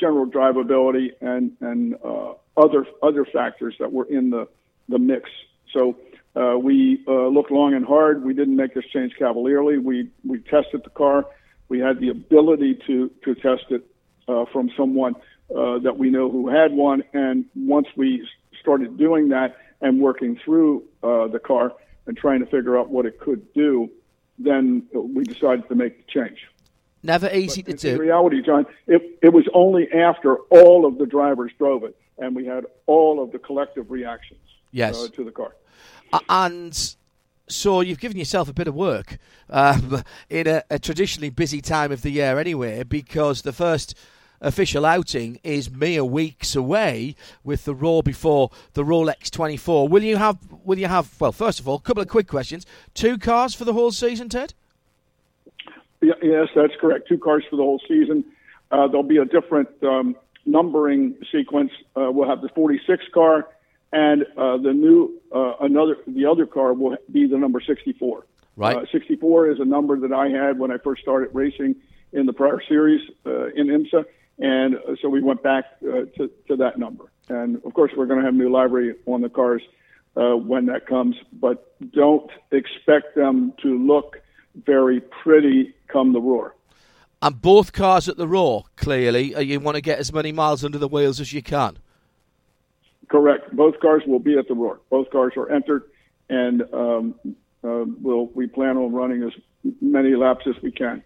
general 0.00 0.26
drivability 0.26 1.10
and 1.20 1.52
and 1.60 1.96
uh, 2.04 2.34
other 2.56 2.86
other 3.02 3.26
factors 3.26 3.74
that 3.80 3.92
were 3.92 4.06
in 4.06 4.30
the 4.30 4.48
the 4.88 4.98
mix. 4.98 5.30
So. 5.72 5.96
Uh, 6.36 6.58
we 6.58 7.02
uh, 7.08 7.28
looked 7.28 7.50
long 7.50 7.74
and 7.74 7.86
hard. 7.86 8.24
We 8.24 8.34
didn't 8.34 8.56
make 8.56 8.74
this 8.74 8.84
change 8.92 9.14
cavalierly. 9.18 9.78
We 9.78 10.10
we 10.24 10.40
tested 10.40 10.82
the 10.84 10.90
car. 10.90 11.26
We 11.68 11.78
had 11.80 12.00
the 12.00 12.10
ability 12.10 12.80
to 12.88 13.10
to 13.24 13.34
test 13.36 13.64
it 13.70 13.86
uh, 14.28 14.44
from 14.52 14.70
someone 14.76 15.14
uh, 15.54 15.78
that 15.80 15.96
we 15.98 16.10
know 16.10 16.30
who 16.30 16.48
had 16.48 16.72
one. 16.72 17.02
And 17.12 17.44
once 17.54 17.88
we 17.96 18.26
started 18.60 18.96
doing 18.96 19.28
that 19.30 19.56
and 19.80 20.00
working 20.00 20.38
through 20.44 20.84
uh, 21.02 21.28
the 21.28 21.38
car 21.38 21.72
and 22.06 22.16
trying 22.16 22.40
to 22.40 22.46
figure 22.46 22.78
out 22.78 22.90
what 22.90 23.06
it 23.06 23.18
could 23.20 23.52
do, 23.54 23.90
then 24.38 24.86
we 24.92 25.24
decided 25.24 25.68
to 25.68 25.74
make 25.74 26.06
the 26.06 26.12
change. 26.12 26.46
Never 27.02 27.30
easy 27.30 27.62
But 27.62 27.78
to 27.80 27.90
in 27.90 27.96
do. 27.96 28.00
reality, 28.02 28.40
John, 28.42 28.64
it, 28.86 29.18
it 29.22 29.28
was 29.32 29.44
only 29.52 29.92
after 29.92 30.36
all 30.50 30.86
of 30.86 30.96
the 30.98 31.04
drivers 31.06 31.52
drove 31.58 31.84
it 31.84 31.94
and 32.18 32.34
we 32.34 32.46
had 32.46 32.64
all 32.86 33.22
of 33.22 33.30
the 33.32 33.38
collective 33.38 33.90
reactions 33.90 34.40
Yes. 34.72 34.96
uh, 35.04 35.08
to 35.08 35.24
the 35.24 35.30
car. 35.30 35.54
And 36.28 36.96
so 37.48 37.80
you've 37.80 38.00
given 38.00 38.18
yourself 38.18 38.48
a 38.48 38.52
bit 38.52 38.68
of 38.68 38.74
work 38.74 39.18
um, 39.50 40.02
in 40.30 40.46
a, 40.46 40.62
a 40.70 40.78
traditionally 40.78 41.30
busy 41.30 41.60
time 41.60 41.92
of 41.92 42.02
the 42.02 42.10
year 42.10 42.38
anyway, 42.38 42.82
because 42.82 43.42
the 43.42 43.52
first 43.52 43.94
official 44.40 44.84
outing 44.84 45.38
is 45.42 45.70
mere 45.70 46.04
weeks 46.04 46.54
away 46.54 47.14
with 47.42 47.64
the 47.64 47.74
Roar 47.74 48.02
before 48.02 48.50
the 48.74 48.82
Rolex 48.82 49.30
24. 49.30 49.88
Will 49.88 50.02
you 50.02 50.16
have? 50.16 50.38
Will 50.64 50.78
you 50.78 50.88
have? 50.88 51.18
Well, 51.20 51.32
first 51.32 51.60
of 51.60 51.68
all, 51.68 51.76
a 51.76 51.80
couple 51.80 52.02
of 52.02 52.08
quick 52.08 52.28
questions. 52.28 52.66
Two 52.94 53.18
cars 53.18 53.54
for 53.54 53.64
the 53.64 53.72
whole 53.72 53.92
season, 53.92 54.28
Ted? 54.28 54.54
Yes, 56.00 56.48
that's 56.54 56.74
correct. 56.80 57.08
Two 57.08 57.18
cars 57.18 57.44
for 57.48 57.56
the 57.56 57.62
whole 57.62 57.80
season. 57.88 58.24
Uh, 58.70 58.88
there'll 58.88 59.02
be 59.02 59.18
a 59.18 59.24
different 59.24 59.68
um, 59.82 60.16
numbering 60.46 61.14
sequence, 61.32 61.70
uh, 61.96 62.10
we'll 62.10 62.28
have 62.28 62.42
the 62.42 62.48
46 62.50 63.04
car, 63.12 63.48
and 63.94 64.24
uh, 64.36 64.56
the 64.56 64.72
new 64.72 65.20
uh, 65.32 65.54
another 65.60 65.96
the 66.06 66.26
other 66.26 66.46
car 66.46 66.74
will 66.74 66.96
be 67.10 67.26
the 67.26 67.38
number 67.38 67.60
64. 67.60 68.26
Right. 68.56 68.76
Uh, 68.76 68.84
64 68.92 69.50
is 69.52 69.60
a 69.60 69.64
number 69.64 69.98
that 70.00 70.12
I 70.12 70.28
had 70.28 70.58
when 70.58 70.70
I 70.70 70.78
first 70.78 71.02
started 71.02 71.30
racing 71.32 71.76
in 72.12 72.26
the 72.26 72.32
prior 72.32 72.60
series 72.68 73.00
uh, 73.24 73.46
in 73.54 73.68
IMSA, 73.68 74.04
and 74.38 74.76
uh, 74.76 74.96
so 75.00 75.08
we 75.08 75.22
went 75.22 75.42
back 75.42 75.64
uh, 75.82 76.06
to, 76.16 76.30
to 76.48 76.56
that 76.56 76.78
number. 76.78 77.10
And 77.28 77.56
of 77.64 77.72
course, 77.74 77.92
we're 77.96 78.06
going 78.06 78.20
to 78.20 78.24
have 78.24 78.34
new 78.34 78.52
livery 78.52 78.94
on 79.06 79.22
the 79.22 79.28
cars 79.28 79.62
uh, 80.16 80.36
when 80.36 80.66
that 80.66 80.86
comes, 80.86 81.16
but 81.32 81.76
don't 81.92 82.30
expect 82.50 83.14
them 83.16 83.52
to 83.62 83.78
look 83.78 84.18
very 84.66 85.00
pretty 85.00 85.74
come 85.88 86.12
the 86.12 86.20
roar. 86.20 86.54
And 87.22 87.40
both 87.40 87.72
cars 87.72 88.08
at 88.08 88.16
the 88.16 88.28
Roar, 88.28 88.64
clearly, 88.76 89.40
you 89.42 89.58
want 89.58 89.76
to 89.76 89.80
get 89.80 89.98
as 89.98 90.12
many 90.12 90.30
miles 90.30 90.62
under 90.64 90.78
the 90.78 90.88
wheels 90.88 91.20
as 91.20 91.32
you 91.32 91.42
can. 91.42 91.78
Correct. 93.08 93.54
Both 93.54 93.80
cars 93.80 94.02
will 94.06 94.18
be 94.18 94.38
at 94.38 94.48
the 94.48 94.54
Roar. 94.54 94.80
Both 94.90 95.10
cars 95.10 95.32
are 95.36 95.50
entered, 95.50 95.84
and 96.28 96.62
um, 96.72 97.14
uh, 97.62 97.84
we'll, 98.00 98.26
we 98.26 98.46
plan 98.46 98.76
on 98.76 98.92
running 98.92 99.22
as 99.22 99.32
many 99.80 100.14
laps 100.14 100.46
as 100.46 100.60
we 100.62 100.70
can. 100.70 101.02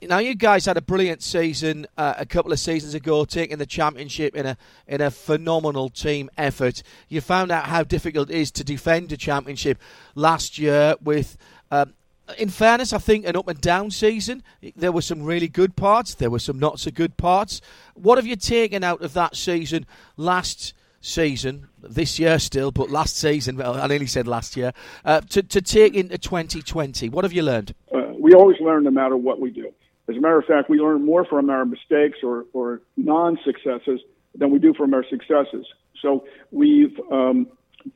Now, 0.00 0.18
you 0.18 0.36
guys 0.36 0.66
had 0.66 0.76
a 0.76 0.80
brilliant 0.80 1.24
season 1.24 1.88
uh, 1.98 2.14
a 2.16 2.24
couple 2.24 2.52
of 2.52 2.60
seasons 2.60 2.94
ago, 2.94 3.24
taking 3.24 3.58
the 3.58 3.66
championship 3.66 4.36
in 4.36 4.46
a 4.46 4.56
in 4.86 5.00
a 5.00 5.10
phenomenal 5.10 5.88
team 5.88 6.30
effort. 6.38 6.84
You 7.08 7.20
found 7.20 7.50
out 7.50 7.64
how 7.64 7.82
difficult 7.82 8.30
it 8.30 8.36
is 8.36 8.52
to 8.52 8.64
defend 8.64 9.10
a 9.10 9.16
championship 9.16 9.78
last 10.14 10.58
year 10.58 10.94
with. 11.02 11.36
Um, 11.70 11.94
in 12.38 12.48
fairness, 12.48 12.92
I 12.92 12.98
think 12.98 13.26
an 13.26 13.36
up 13.36 13.48
and 13.48 13.60
down 13.60 13.90
season. 13.90 14.44
There 14.76 14.92
were 14.92 15.02
some 15.02 15.24
really 15.24 15.48
good 15.48 15.74
parts. 15.74 16.14
There 16.14 16.30
were 16.30 16.38
some 16.38 16.58
not 16.58 16.78
so 16.78 16.92
good 16.92 17.16
parts. 17.16 17.60
What 17.94 18.16
have 18.16 18.26
you 18.26 18.36
taken 18.36 18.84
out 18.84 19.02
of 19.02 19.12
that 19.14 19.34
season 19.34 19.86
last 20.16 20.72
season, 21.02 21.68
this 21.82 22.18
year 22.18 22.38
still, 22.38 22.70
but 22.70 22.88
last 22.88 23.16
season, 23.18 23.56
well, 23.56 23.74
I 23.74 23.86
nearly 23.88 24.06
said 24.06 24.26
last 24.26 24.56
year, 24.56 24.72
uh, 25.04 25.20
to, 25.20 25.42
to 25.42 25.60
take 25.60 25.94
into 25.94 26.16
2020? 26.16 27.10
What 27.10 27.24
have 27.24 27.32
you 27.32 27.42
learned? 27.42 27.74
Uh, 27.94 28.12
we 28.18 28.32
always 28.32 28.58
learn 28.60 28.84
no 28.84 28.90
matter 28.90 29.16
what 29.16 29.40
we 29.40 29.50
do. 29.50 29.70
As 30.08 30.16
a 30.16 30.20
matter 30.20 30.38
of 30.38 30.46
fact, 30.46 30.70
we 30.70 30.78
learn 30.78 31.04
more 31.04 31.24
from 31.24 31.50
our 31.50 31.64
mistakes 31.64 32.18
or, 32.22 32.46
or 32.52 32.80
non 32.96 33.38
successes 33.44 34.00
than 34.34 34.50
we 34.50 34.58
do 34.58 34.72
from 34.72 34.94
our 34.94 35.04
successes. 35.08 35.66
So 36.00 36.24
we've 36.50 36.98
um, 37.10 37.48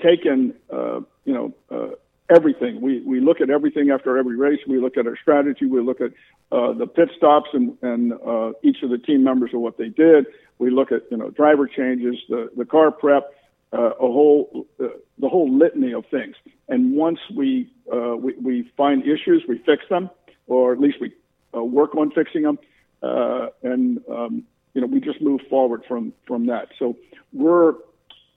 taken, 0.03 0.55
uh, 0.73 1.01
you 1.25 1.33
know, 1.33 1.55
uh, 1.71 1.95
everything. 2.35 2.81
We, 2.81 3.01
we 3.01 3.21
look 3.21 3.41
at 3.41 3.51
everything 3.51 3.91
after 3.91 4.19
every 4.19 4.37
race. 4.37 4.61
We 4.67 4.81
look 4.81 4.97
at 4.97 5.07
our 5.07 5.17
strategy. 5.17 5.67
We 5.67 5.81
look 5.81 6.01
at 6.01 6.13
uh, 6.53 6.73
the 6.73 6.87
pit 6.87 7.11
stops 7.17 7.51
and, 7.53 7.77
and 7.83 8.13
uh, 8.13 8.53
each 8.63 8.83
of 8.83 8.91
the 8.91 8.99
team 8.99 9.23
members 9.23 9.51
and 9.53 9.63
what 9.63 9.79
they 9.79 9.89
did. 9.89 10.27
We 10.59 10.71
look 10.71 10.91
at 10.93 11.03
you 11.11 11.17
know 11.17 11.31
driver 11.31 11.67
changes, 11.67 12.17
the 12.29 12.51
the 12.57 12.65
car 12.65 12.91
prep, 12.91 13.31
uh, 13.73 13.91
a 13.91 13.95
whole 13.99 14.67
uh, 14.81 14.89
the 15.19 15.29
whole 15.29 15.53
litany 15.53 15.93
of 15.93 16.05
things. 16.11 16.35
And 16.69 16.97
once 16.97 17.19
we, 17.35 17.71
uh, 17.93 18.17
we 18.17 18.35
we 18.43 18.73
find 18.77 19.03
issues, 19.03 19.45
we 19.49 19.59
fix 19.59 19.83
them, 19.91 20.11
or 20.47 20.73
at 20.73 20.81
least 20.81 20.99
we 21.01 21.13
uh, 21.55 21.63
work 21.63 21.95
on 21.95 22.11
fixing 22.11 22.43
them, 22.43 22.59
uh, 23.03 23.49
and 23.63 24.01
um, 24.11 24.45
you 24.75 24.81
know 24.81 24.87
we 24.87 25.01
just 25.01 25.21
move 25.21 25.41
forward 25.51 25.83
from 25.87 26.13
from 26.27 26.47
that. 26.47 26.69
So 26.79 26.97
we're 27.33 27.75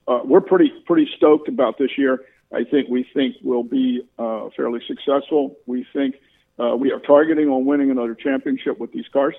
uh, 0.08 0.22
we're 0.26 0.42
pretty 0.42 0.72
pretty 0.86 1.10
stoked 1.16 1.48
about 1.48 1.78
this 1.78 1.92
year. 1.98 2.22
I 2.52 2.64
think 2.64 2.90
we 2.90 3.06
think 3.14 3.36
we'll 3.44 3.64
be 3.64 4.02
uh, 4.18 4.50
fairly 4.56 4.82
successful. 4.88 5.58
We 5.66 5.86
think 5.94 6.16
uh, 6.58 6.76
we 6.76 6.92
are 6.92 7.00
targeting 7.00 7.48
on 7.50 7.66
winning 7.66 7.92
another 7.92 8.16
championship 8.16 8.80
with 8.80 8.92
these 8.92 9.08
cars. 9.14 9.36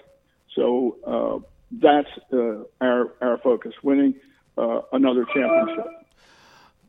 So 0.55 0.97
uh, 1.07 1.47
that's 1.73 2.09
uh, 2.33 2.65
our 2.81 3.13
our 3.21 3.39
focus: 3.39 3.75
winning 3.83 4.15
uh, 4.57 4.83
another 4.93 5.25
championship. 5.25 5.87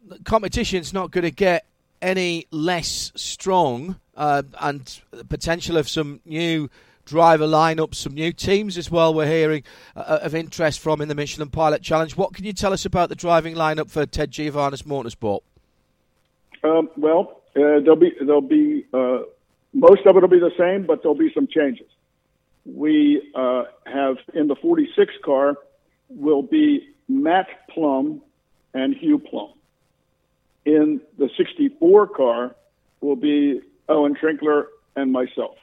The 0.08 0.20
competition's 0.24 0.94
not 0.94 1.12
going 1.12 1.24
to 1.24 1.32
get 1.32 1.66
any 2.02 2.48
less 2.52 3.12
strong, 3.16 4.00
and 4.16 5.02
the 5.12 5.26
potential 5.26 5.78
of 5.78 5.90
some 5.90 6.20
new 6.26 6.70
driver 7.06 7.46
lineups, 7.46 7.96
some 7.96 8.14
new 8.14 8.32
teams 8.32 8.78
as 8.78 8.90
well. 8.90 9.14
We're 9.14 9.28
hearing 9.28 9.64
uh, 9.96 10.20
of 10.22 10.34
interest 10.36 10.80
from 10.80 11.02
in 11.02 11.08
the 11.08 11.16
Michelin 11.16 11.50
Pilot 11.50 11.82
Challenge. 11.82 12.16
What 12.16 12.34
can 12.34 12.46
you 12.46 12.54
tell 12.54 12.74
us 12.74 12.86
about 12.86 13.10
the 13.10 13.16
driving 13.16 13.56
lineup 13.56 13.90
for 13.90 14.06
Ted 14.06 14.32
Giovanis 14.32 14.84
Motorsport? 14.84 15.42
Um, 16.64 16.90
well, 16.96 17.42
uh, 17.56 17.82
there'll 17.82 17.96
be 17.96 18.14
there'll 18.20 18.42
be 18.42 18.86
uh, 18.94 19.20
most 19.74 20.06
of 20.06 20.16
it 20.16 20.22
will 20.22 20.28
be 20.28 20.40
the 20.40 20.54
same, 20.58 20.86
but 20.86 21.02
there'll 21.02 21.18
be 21.18 21.32
some 21.34 21.48
changes 21.48 21.88
we 22.66 23.32
uh, 23.34 23.64
have 23.86 24.18
in 24.34 24.48
the 24.48 24.56
46 24.56 25.14
car 25.24 25.56
will 26.10 26.44
be 26.44 26.90
Matt 27.08 27.48
Plumb 27.70 28.22
and 28.74 28.96
Hugh 28.96 29.20
Plumb. 29.20 29.54
In 30.66 31.02
the 31.18 31.30
64 31.38 32.08
car 32.08 32.56
will 33.02 33.16
be 33.16 33.62
Owen 33.90 34.16
Trinkler 34.16 34.66
and 34.96 35.12
myself. 35.12 35.58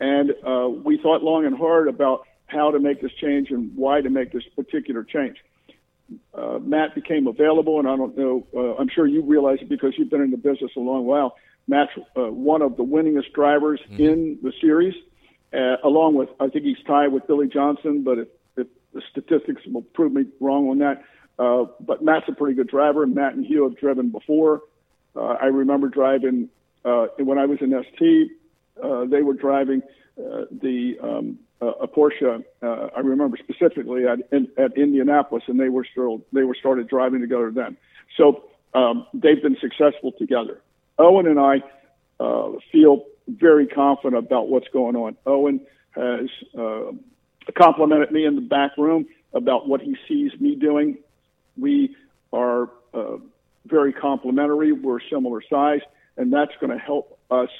And 0.00 0.32
uh, 0.44 0.68
we 0.68 0.98
thought 0.98 1.22
long 1.22 1.46
and 1.46 1.56
hard 1.56 1.86
about 1.86 2.26
how 2.46 2.72
to 2.72 2.80
make 2.80 3.00
this 3.00 3.12
change 3.12 3.50
and 3.50 3.74
why 3.76 4.00
to 4.00 4.10
make 4.10 4.32
this 4.32 4.42
particular 4.56 5.04
change. 5.04 5.36
Uh, 6.34 6.58
Matt 6.58 6.94
became 6.94 7.26
available, 7.26 7.78
and 7.78 7.88
I 7.88 7.96
don't 7.96 8.16
know, 8.16 8.46
uh, 8.54 8.76
I'm 8.76 8.88
sure 8.88 9.06
you 9.06 9.22
realize 9.22 9.58
it 9.60 9.68
because 9.68 9.94
you've 9.96 10.10
been 10.10 10.22
in 10.22 10.30
the 10.30 10.36
business 10.36 10.70
a 10.76 10.80
long 10.80 11.04
while. 11.06 11.36
Matt's 11.68 11.92
uh, 12.16 12.22
one 12.22 12.62
of 12.62 12.76
the 12.76 12.84
winningest 12.84 13.32
drivers 13.32 13.80
mm-hmm. 13.88 14.02
in 14.02 14.38
the 14.42 14.52
series 14.60 14.94
uh, 15.52 15.76
along 15.84 16.14
with 16.14 16.28
I 16.40 16.48
think 16.48 16.64
he's 16.64 16.82
tied 16.86 17.08
with 17.08 17.26
Billy 17.26 17.46
Johnson, 17.46 18.02
but 18.02 18.18
if, 18.18 18.28
if 18.56 18.66
the 18.94 19.02
statistics 19.10 19.62
will 19.66 19.82
prove 19.82 20.12
me 20.12 20.24
wrong 20.40 20.68
on 20.68 20.78
that. 20.78 21.04
Uh, 21.38 21.66
but 21.80 22.02
Matt's 22.02 22.26
a 22.28 22.32
pretty 22.32 22.54
good 22.54 22.68
driver. 22.68 23.02
And 23.02 23.14
Matt 23.14 23.34
and 23.34 23.44
Hugh 23.44 23.64
have 23.64 23.78
driven 23.78 24.10
before. 24.10 24.62
Uh, 25.14 25.36
I 25.40 25.46
remember 25.46 25.88
driving 25.88 26.48
uh, 26.84 27.06
when 27.18 27.38
I 27.38 27.46
was 27.46 27.58
in 27.60 27.70
ST. 27.94 28.30
Uh, 28.82 29.04
they 29.04 29.22
were 29.22 29.34
driving 29.34 29.82
uh, 30.18 30.44
the 30.50 30.96
um, 31.02 31.38
a 31.66 31.88
Porsche. 31.88 32.44
Uh, 32.62 32.88
I 32.96 33.00
remember 33.00 33.36
specifically 33.36 34.06
at 34.06 34.18
in, 34.32 34.48
at 34.58 34.76
Indianapolis, 34.76 35.44
and 35.46 35.58
they 35.58 35.68
were 35.68 35.86
still 35.90 36.22
they 36.32 36.42
were 36.42 36.54
started 36.54 36.88
driving 36.88 37.20
together 37.20 37.50
then. 37.50 37.76
So 38.16 38.44
um, 38.74 39.06
they've 39.14 39.42
been 39.42 39.56
successful 39.60 40.12
together. 40.12 40.60
Owen 40.98 41.26
and 41.26 41.38
I 41.38 41.62
uh, 42.20 42.52
feel 42.70 43.04
very 43.28 43.66
confident 43.66 44.24
about 44.24 44.48
what's 44.48 44.68
going 44.68 44.96
on. 44.96 45.16
Owen 45.26 45.60
has 45.92 46.28
uh, 46.58 46.92
complimented 47.56 48.10
me 48.10 48.24
in 48.24 48.34
the 48.34 48.40
back 48.40 48.76
room 48.76 49.06
about 49.32 49.68
what 49.68 49.80
he 49.80 49.96
sees 50.08 50.32
me 50.40 50.54
doing. 50.54 50.98
We 51.56 51.96
are 52.32 52.70
uh, 52.94 53.18
very 53.66 53.92
complementary. 53.92 54.72
We're 54.72 55.00
similar 55.10 55.42
size, 55.48 55.80
and 56.16 56.32
that's 56.32 56.52
going 56.60 56.76
to 56.76 56.78
help 56.78 57.18
us 57.30 57.50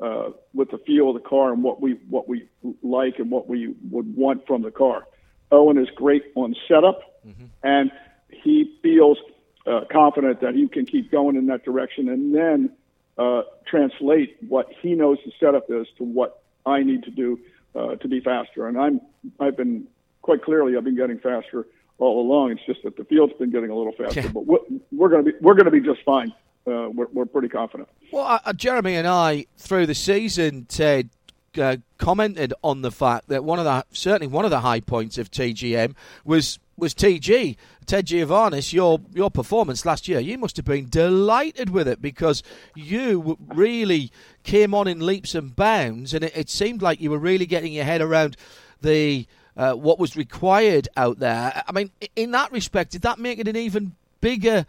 uh, 0.00 0.30
with 0.52 0.70
the 0.70 0.78
feel 0.78 1.08
of 1.08 1.14
the 1.14 1.28
car 1.28 1.52
and 1.52 1.62
what 1.62 1.80
we 1.80 1.92
what 2.08 2.28
we 2.28 2.48
like 2.82 3.18
and 3.18 3.30
what 3.30 3.48
we 3.48 3.74
would 3.90 4.16
want 4.16 4.46
from 4.46 4.62
the 4.62 4.70
car. 4.70 5.06
Owen 5.50 5.78
is 5.78 5.88
great 5.94 6.24
on 6.34 6.54
setup, 6.66 7.00
mm-hmm. 7.26 7.44
and 7.62 7.90
he 8.30 8.78
feels 8.82 9.18
uh, 9.66 9.80
confident 9.90 10.40
that 10.40 10.54
he 10.54 10.66
can 10.68 10.84
keep 10.86 11.10
going 11.10 11.36
in 11.36 11.46
that 11.46 11.64
direction, 11.64 12.08
and 12.08 12.34
then 12.34 12.70
uh, 13.18 13.42
translate 13.66 14.36
what 14.48 14.68
he 14.82 14.94
knows 14.94 15.18
the 15.24 15.32
setup 15.38 15.70
is 15.70 15.86
to 15.98 16.04
what 16.04 16.42
I 16.66 16.82
need 16.82 17.04
to 17.04 17.10
do 17.10 17.38
uh, 17.74 17.96
to 17.96 18.08
be 18.08 18.20
faster. 18.20 18.66
And 18.66 18.78
I'm 18.78 19.00
I've 19.38 19.56
been 19.56 19.86
quite 20.22 20.42
clearly 20.42 20.76
I've 20.76 20.84
been 20.84 20.96
getting 20.96 21.18
faster 21.18 21.66
all 21.98 22.20
along. 22.20 22.52
It's 22.52 22.66
just 22.66 22.82
that 22.82 22.96
the 22.96 23.04
field's 23.04 23.34
been 23.34 23.50
getting 23.50 23.70
a 23.70 23.76
little 23.76 23.92
faster, 23.92 24.22
yeah. 24.22 24.28
but 24.28 24.46
we're, 24.46 24.58
we're 24.90 25.08
going 25.08 25.24
to 25.24 25.32
be 25.32 25.38
we're 25.40 25.54
going 25.54 25.66
to 25.66 25.70
be 25.70 25.80
just 25.80 26.02
fine. 26.04 26.32
Uh, 26.66 26.88
we're, 26.92 27.06
we're 27.12 27.26
pretty 27.26 27.48
confident. 27.48 27.88
Well, 28.12 28.40
uh, 28.44 28.52
Jeremy 28.52 28.94
and 28.96 29.06
I 29.06 29.46
through 29.58 29.86
the 29.86 29.94
season, 29.94 30.66
Ted. 30.66 31.10
Uh, 31.56 31.76
commented 31.98 32.52
on 32.64 32.82
the 32.82 32.90
fact 32.90 33.28
that 33.28 33.44
one 33.44 33.60
of 33.60 33.64
the 33.64 33.84
certainly 33.92 34.26
one 34.26 34.44
of 34.44 34.50
the 34.50 34.58
high 34.58 34.80
points 34.80 35.18
of 35.18 35.30
TGM 35.30 35.94
was 36.24 36.58
was 36.76 36.94
TG 36.94 37.56
Ted 37.86 38.06
Giovanis, 38.06 38.72
your 38.72 39.00
your 39.12 39.30
performance 39.30 39.84
last 39.84 40.08
year. 40.08 40.20
You 40.20 40.38
must 40.38 40.56
have 40.56 40.64
been 40.64 40.88
delighted 40.88 41.70
with 41.70 41.86
it 41.86 42.00
because 42.00 42.42
you 42.74 43.38
really 43.48 44.10
came 44.42 44.74
on 44.74 44.88
in 44.88 45.04
leaps 45.04 45.34
and 45.34 45.54
bounds, 45.54 46.14
and 46.14 46.24
it, 46.24 46.36
it 46.36 46.50
seemed 46.50 46.82
like 46.82 47.00
you 47.00 47.10
were 47.10 47.18
really 47.18 47.46
getting 47.46 47.72
your 47.72 47.84
head 47.84 48.00
around 48.00 48.36
the 48.80 49.26
uh, 49.56 49.74
what 49.74 49.98
was 49.98 50.16
required 50.16 50.88
out 50.96 51.18
there. 51.18 51.62
I 51.66 51.72
mean, 51.72 51.90
in 52.16 52.30
that 52.32 52.52
respect, 52.52 52.92
did 52.92 53.02
that 53.02 53.18
make 53.18 53.38
it 53.38 53.48
an 53.48 53.56
even 53.56 53.94
bigger 54.20 54.66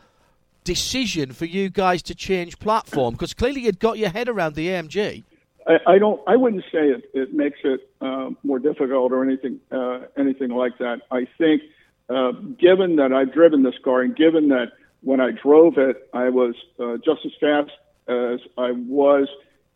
decision 0.66 1.32
for 1.32 1.46
you 1.46 1.70
guys 1.70 2.02
to 2.04 2.16
change 2.16 2.60
platform? 2.60 3.14
Because 3.14 3.34
clearly 3.34 3.62
you'd 3.62 3.80
got 3.80 3.98
your 3.98 4.10
head 4.10 4.28
around 4.28 4.56
the 4.56 4.68
AMG. 4.68 5.24
I, 5.66 5.78
I 5.88 5.98
don't. 5.98 6.22
I 6.28 6.36
wouldn't 6.36 6.64
say 6.72 6.90
it, 6.90 7.10
it 7.14 7.34
makes 7.34 7.60
it 7.64 7.90
uh, 8.02 8.32
more 8.44 8.60
difficult 8.60 9.14
or 9.14 9.24
anything 9.24 9.62
uh, 9.72 10.02
anything 10.18 10.50
like 10.50 10.78
that. 10.80 11.02
I 11.10 11.28
think 11.38 11.62
uh, 12.10 12.32
given 12.60 12.98
that 12.98 13.14
I've 13.14 13.34
driven 13.34 13.64
this 13.64 13.76
car 13.84 14.02
and 14.02 14.16
given 14.16 14.50
that 14.50 14.74
when 15.02 15.22
I 15.22 15.32
drove 15.32 15.78
it, 15.78 16.10
I 16.14 16.30
was 16.30 16.56
uh, 16.80 16.98
just 16.98 17.26
as 17.26 17.32
fast 17.40 17.72
as 18.08 18.40
I 18.58 18.72
was 18.72 19.28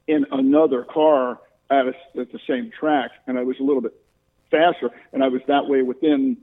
in 0.08 0.26
another 0.32 0.84
car 0.84 1.40
at, 1.70 1.86
a, 1.88 2.20
at 2.20 2.32
the 2.32 2.40
same 2.48 2.72
track, 2.78 3.12
and 3.28 3.38
I 3.38 3.44
was 3.44 3.60
a 3.60 3.64
little 3.64 3.82
bit 3.82 3.96
faster, 4.50 4.90
and 5.14 5.24
I 5.24 5.28
was 5.28 5.42
that 5.48 5.68
way 5.68 5.84
within 5.84 6.38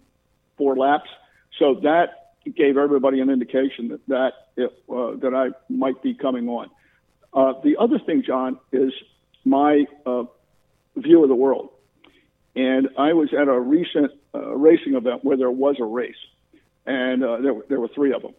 four 0.56 0.76
laps. 0.76 1.10
So 1.58 1.74
that 1.82 2.25
gave 2.54 2.76
everybody 2.76 3.20
an 3.20 3.30
indication 3.30 3.88
that 3.88 4.06
that 4.08 4.32
it, 4.56 4.82
uh, 4.90 5.16
that 5.16 5.34
I 5.34 5.48
might 5.72 6.02
be 6.02 6.14
coming 6.14 6.48
on. 6.48 6.70
Uh, 7.32 7.54
the 7.62 7.76
other 7.78 7.98
thing, 7.98 8.22
John, 8.26 8.58
is 8.72 8.92
my 9.44 9.84
uh, 10.06 10.24
view 10.96 11.22
of 11.22 11.28
the 11.28 11.34
world. 11.34 11.70
And 12.54 12.88
I 12.96 13.12
was 13.12 13.28
at 13.34 13.48
a 13.48 13.60
recent 13.60 14.12
uh, 14.34 14.56
racing 14.56 14.94
event 14.94 15.24
where 15.24 15.36
there 15.36 15.50
was 15.50 15.76
a 15.78 15.84
race, 15.84 16.14
and 16.86 17.22
uh, 17.22 17.36
there, 17.42 17.52
were, 17.52 17.66
there 17.68 17.80
were 17.80 17.88
three 17.88 18.14
of 18.14 18.22
them. 18.22 18.34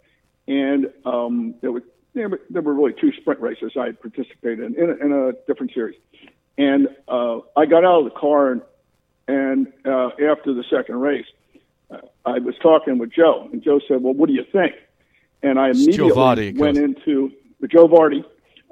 And 0.47 0.91
um, 1.05 1.53
there, 1.61 1.71
were, 1.71 1.83
there, 2.15 2.29
were, 2.29 2.41
there 2.49 2.63
were 2.63 2.73
really 2.73 2.95
two 2.99 3.11
sprint 3.21 3.39
races 3.41 3.73
I 3.79 3.85
had 3.87 4.01
participated 4.01 4.59
in 4.59 4.75
in 4.75 4.89
a, 4.89 5.05
in 5.05 5.11
a 5.11 5.33
different 5.45 5.73
series. 5.73 5.99
And 6.57 6.87
uh, 7.07 7.39
I 7.55 7.67
got 7.67 7.85
out 7.85 7.99
of 7.99 8.05
the 8.05 8.19
car, 8.19 8.51
and, 8.51 8.61
and 9.27 9.67
after 9.85 10.53
the 10.53 10.63
second 10.71 10.99
race, 10.99 11.27
I 12.25 12.39
was 12.39 12.55
talking 12.61 12.97
with 12.97 13.11
Joe, 13.11 13.49
and 13.51 13.63
Joe 13.63 13.79
said, 13.87 14.03
"Well, 14.03 14.13
what 14.13 14.27
do 14.27 14.33
you 14.33 14.43
think?" 14.51 14.75
And 15.41 15.57
I 15.59 15.69
immediately 15.69 16.11
Vardy, 16.11 16.57
went 16.57 16.77
into 16.77 17.31
Joe 17.67 17.87
Vardy, 17.87 18.23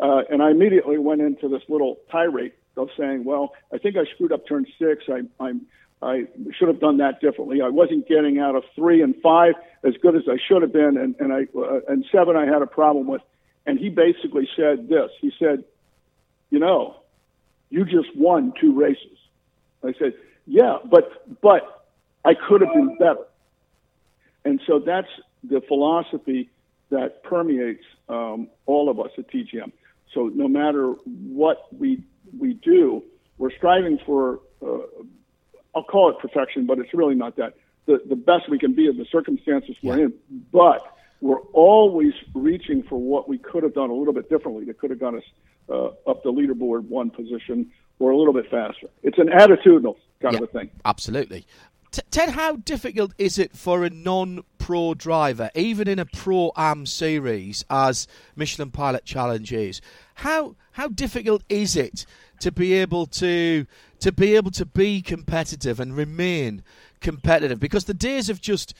uh, 0.01 0.23
and 0.29 0.43
I 0.43 0.51
immediately 0.51 0.97
went 0.97 1.21
into 1.21 1.47
this 1.47 1.61
little 1.69 1.97
tirade 2.11 2.51
of 2.75 2.89
saying, 2.97 3.23
"Well, 3.23 3.53
I 3.73 3.77
think 3.77 3.95
I 3.95 4.05
screwed 4.13 4.31
up 4.31 4.45
turn 4.47 4.65
six. 4.77 5.05
I, 5.07 5.21
I'm 5.39 5.65
I 6.01 6.27
should 6.57 6.67
have 6.67 6.79
done 6.79 6.97
that 6.97 7.21
differently. 7.21 7.61
I 7.61 7.69
wasn't 7.69 8.07
getting 8.07 8.39
out 8.39 8.55
of 8.55 8.63
three 8.75 9.01
and 9.01 9.15
five 9.21 9.55
as 9.83 9.93
good 10.01 10.15
as 10.15 10.23
I 10.27 10.37
should 10.47 10.61
have 10.61 10.73
been, 10.73 10.97
and 10.97 11.15
and 11.19 11.31
I 11.31 11.47
uh, 11.57 11.79
and 11.87 12.05
seven 12.11 12.35
I 12.35 12.45
had 12.45 12.61
a 12.61 12.67
problem 12.67 13.07
with." 13.07 13.21
And 13.67 13.79
he 13.79 13.89
basically 13.89 14.47
said 14.55 14.89
this. 14.89 15.09
He 15.21 15.31
said, 15.39 15.63
"You 16.51 16.59
know, 16.59 16.97
you 17.69 17.85
just 17.85 18.15
won 18.15 18.53
two 18.59 18.73
races." 18.73 19.17
I 19.83 19.93
said, 19.97 20.13
"Yeah, 20.45 20.77
but 20.83 21.41
but 21.41 21.74
I 22.25 22.33
could 22.33 22.61
have 22.61 22.73
been 22.73 22.97
better." 22.97 23.25
And 24.43 24.61
so 24.67 24.79
that's 24.79 25.07
the 25.43 25.61
philosophy 25.67 26.49
that 26.89 27.23
permeates 27.23 27.83
um, 28.09 28.47
all 28.65 28.89
of 28.89 28.99
us 28.99 29.11
at 29.17 29.29
TGM. 29.29 29.71
So 30.13 30.27
no 30.33 30.47
matter 30.47 30.87
what 31.43 31.67
we 31.77 32.03
we 32.37 32.53
do, 32.53 33.03
we're 33.37 33.51
striving 33.51 33.99
for 34.05 34.39
uh, 34.65 34.77
I'll 35.75 35.83
call 35.83 36.09
it 36.09 36.19
perfection, 36.19 36.65
but 36.65 36.79
it's 36.79 36.93
really 36.93 37.15
not 37.15 37.35
that. 37.37 37.55
The 37.85 38.01
the 38.07 38.15
best 38.15 38.49
we 38.49 38.57
can 38.57 38.73
be 38.73 38.87
in 38.87 38.97
the 38.97 39.05
circumstances 39.11 39.75
we're 39.83 40.05
in, 40.05 40.13
but 40.51 40.81
we're 41.21 41.41
always 41.53 42.13
reaching 42.33 42.83
for 42.83 42.97
what 42.99 43.27
we 43.29 43.37
could 43.37 43.63
have 43.63 43.73
done 43.73 43.89
a 43.89 43.93
little 43.93 44.13
bit 44.13 44.29
differently 44.29 44.65
that 44.65 44.77
could 44.79 44.89
have 44.89 44.99
got 44.99 45.15
us 45.15 45.23
uh, 45.69 45.87
up 46.09 46.23
the 46.23 46.31
leaderboard 46.31 46.81
one 46.87 47.09
position 47.09 47.71
or 47.99 48.11
a 48.11 48.17
little 48.17 48.33
bit 48.33 48.49
faster. 48.49 48.87
It's 49.03 49.17
an 49.17 49.27
attitudinal 49.27 49.95
kind 50.21 50.33
Yeah. 50.33 50.37
of 50.37 50.43
a 50.43 50.47
thing. 50.47 50.69
Absolutely. 50.83 51.45
Ted, 52.11 52.29
how 52.29 52.57
difficult 52.57 53.13
is 53.17 53.37
it 53.37 53.55
for 53.55 53.83
a 53.83 53.89
non-pro 53.89 54.93
driver, 54.93 55.49
even 55.55 55.87
in 55.87 55.99
a 55.99 56.05
pro 56.05 56.51
am 56.55 56.85
series 56.85 57.63
as 57.69 58.07
Michelin 58.35 58.71
Pilot 58.71 59.05
Challenge 59.05 59.51
is? 59.53 59.81
How 60.15 60.55
how 60.71 60.87
difficult 60.89 61.43
is 61.47 61.75
it 61.75 62.05
to 62.39 62.51
be 62.51 62.73
able 62.73 63.05
to 63.07 63.65
to 63.99 64.11
be 64.11 64.35
able 64.35 64.51
to 64.51 64.65
be 64.65 65.01
competitive 65.01 65.79
and 65.79 65.95
remain 65.95 66.63
competitive? 67.01 67.59
Because 67.59 67.85
the 67.85 67.93
days 67.93 68.29
of 68.29 68.41
just 68.41 68.73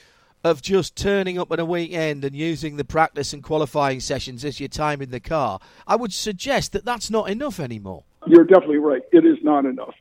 of 0.43 0.61
just 0.61 0.95
turning 0.95 1.39
up 1.39 1.51
on 1.51 1.59
a 1.59 1.65
weekend 1.65 2.23
and 2.23 2.35
using 2.35 2.77
the 2.77 2.85
practice 2.85 3.33
and 3.33 3.43
qualifying 3.43 3.99
sessions 3.99 4.45
as 4.45 4.59
your 4.59 4.69
time 4.69 5.01
in 5.01 5.09
the 5.09 5.19
car, 5.19 5.59
I 5.87 5.95
would 5.95 6.13
suggest 6.13 6.71
that 6.73 6.85
that's 6.85 7.09
not 7.09 7.29
enough 7.29 7.59
anymore. 7.59 8.03
You're 8.27 8.43
definitely 8.43 8.77
right. 8.77 9.01
It 9.11 9.25
is 9.25 9.37
not 9.41 9.65
enough. 9.65 9.95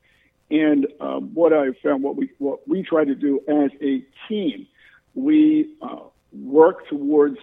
And 0.50 0.86
um, 1.00 1.34
what 1.34 1.52
I 1.52 1.72
found, 1.82 2.02
what 2.02 2.16
we 2.16 2.30
what 2.38 2.66
we 2.68 2.82
try 2.82 3.04
to 3.04 3.14
do 3.14 3.40
as 3.48 3.70
a 3.80 4.04
team, 4.28 4.66
we 5.14 5.74
uh, 5.80 6.00
work 6.32 6.86
towards 6.88 7.38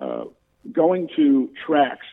uh, 0.00 0.24
going 0.72 1.08
to 1.16 1.50
tracks 1.66 2.06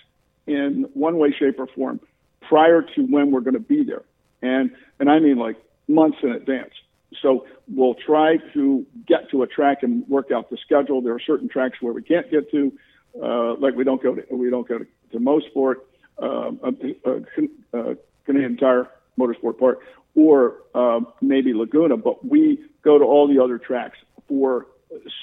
in 0.45 0.87
one 0.93 1.17
way, 1.17 1.33
shape, 1.37 1.59
or 1.59 1.67
form 1.67 1.99
prior 2.41 2.81
to 2.81 3.01
when 3.01 3.31
we're 3.31 3.41
going 3.41 3.55
to 3.55 3.59
be 3.59 3.83
there, 3.83 4.03
and 4.41 4.71
and 4.99 5.09
I 5.09 5.19
mean 5.19 5.37
like 5.37 5.57
months 5.87 6.17
in 6.21 6.31
advance. 6.31 6.73
So 7.21 7.45
we'll 7.67 7.95
try 7.95 8.37
to 8.53 8.85
get 9.07 9.29
to 9.31 9.43
a 9.43 9.47
track 9.47 9.81
and 9.81 10.07
work 10.07 10.31
out 10.31 10.49
the 10.49 10.57
schedule. 10.57 11.01
There 11.01 11.13
are 11.13 11.19
certain 11.19 11.49
tracks 11.49 11.81
where 11.81 11.93
we 11.93 12.03
can't 12.03 12.29
get 12.29 12.51
to, 12.51 12.73
uh, 13.21 13.55
like 13.55 13.75
we 13.75 13.83
don't 13.83 14.01
go 14.03 14.15
to 14.15 14.35
we 14.35 14.49
don't 14.49 14.67
go 14.67 14.79
to, 14.79 14.87
to 15.13 15.19
Mosport, 15.19 15.75
um, 16.19 16.59
uh, 16.63 17.77
uh, 17.77 17.93
Canadian 18.25 18.57
Tire 18.57 18.89
Motorsport 19.17 19.57
Park, 19.57 19.79
or 20.17 20.55
uh, 20.73 20.99
maybe 21.21 21.53
Laguna. 21.53 21.95
But 21.95 22.25
we 22.25 22.59
go 22.83 22.97
to 22.97 23.05
all 23.05 23.27
the 23.27 23.41
other 23.41 23.59
tracks 23.59 23.97
for 24.27 24.65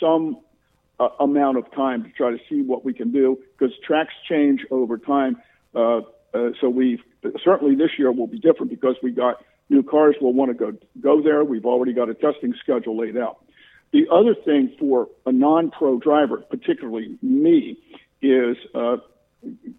some 0.01 0.39
uh, 1.01 1.09
amount 1.21 1.59
of 1.59 1.71
time 1.73 2.05
to 2.05 2.11
try 2.11 2.31
to 2.31 2.39
see 2.49 2.63
what 2.63 2.85
we 2.85 2.95
can 2.95 3.11
do 3.11 3.39
because 3.59 3.75
tracks 3.85 4.15
change 4.29 4.65
over 4.71 4.97
time. 4.97 5.37
Uh, 5.75 5.99
uh, 6.33 6.51
so 6.61 6.69
we 6.69 7.03
certainly 7.45 7.75
this 7.75 7.91
year 7.99 8.13
will 8.13 8.29
be 8.29 8.39
different 8.39 8.71
because 8.71 8.95
we 9.03 9.11
got 9.11 9.45
new 9.69 9.83
cars. 9.83 10.15
We'll 10.21 10.33
want 10.33 10.51
to 10.51 10.55
go 10.55 10.79
go 11.01 11.21
there. 11.21 11.45
We've 11.45 11.67
already 11.67 11.93
got 11.93 12.09
a 12.09 12.15
testing 12.15 12.55
schedule 12.63 12.97
laid 12.97 13.17
out. 13.17 13.45
The 13.93 14.07
other 14.11 14.35
thing 14.35 14.75
for 14.79 15.09
a 15.27 15.33
non-pro 15.33 15.99
driver, 15.99 16.39
particularly 16.39 17.17
me, 17.23 17.79
is 18.23 18.57
uh, 18.75 18.97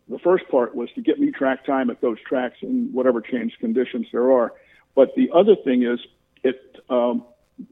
the 0.10 0.20
first 0.24 0.48
part 0.50 0.76
was 0.76 0.90
to 0.96 1.02
get 1.02 1.20
me 1.20 1.32
track 1.32 1.66
time 1.66 1.90
at 1.90 2.00
those 2.02 2.18
tracks 2.26 2.58
in 2.62 2.90
whatever 2.94 3.20
changed 3.22 3.60
conditions 3.60 4.08
there 4.12 4.32
are. 4.32 4.54
But 4.96 5.14
the 5.16 5.30
other 5.34 5.56
thing 5.56 5.84
is, 5.84 6.00
it 6.44 6.60
um, 6.90 7.26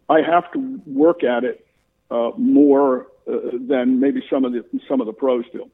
I 0.10 0.22
have 0.22 0.52
to 0.54 0.82
work 0.86 1.24
at 1.24 1.44
it 1.44 1.66
uh, 2.12 2.32
more 2.38 3.08
uh, 3.28 3.38
than 3.68 4.00
maybe 4.00 4.22
some 4.30 4.46
of 4.46 4.52
the 4.52 4.64
some 4.88 5.02
of 5.02 5.08
the 5.08 5.14
pros 5.14 5.46
do. 5.52 5.70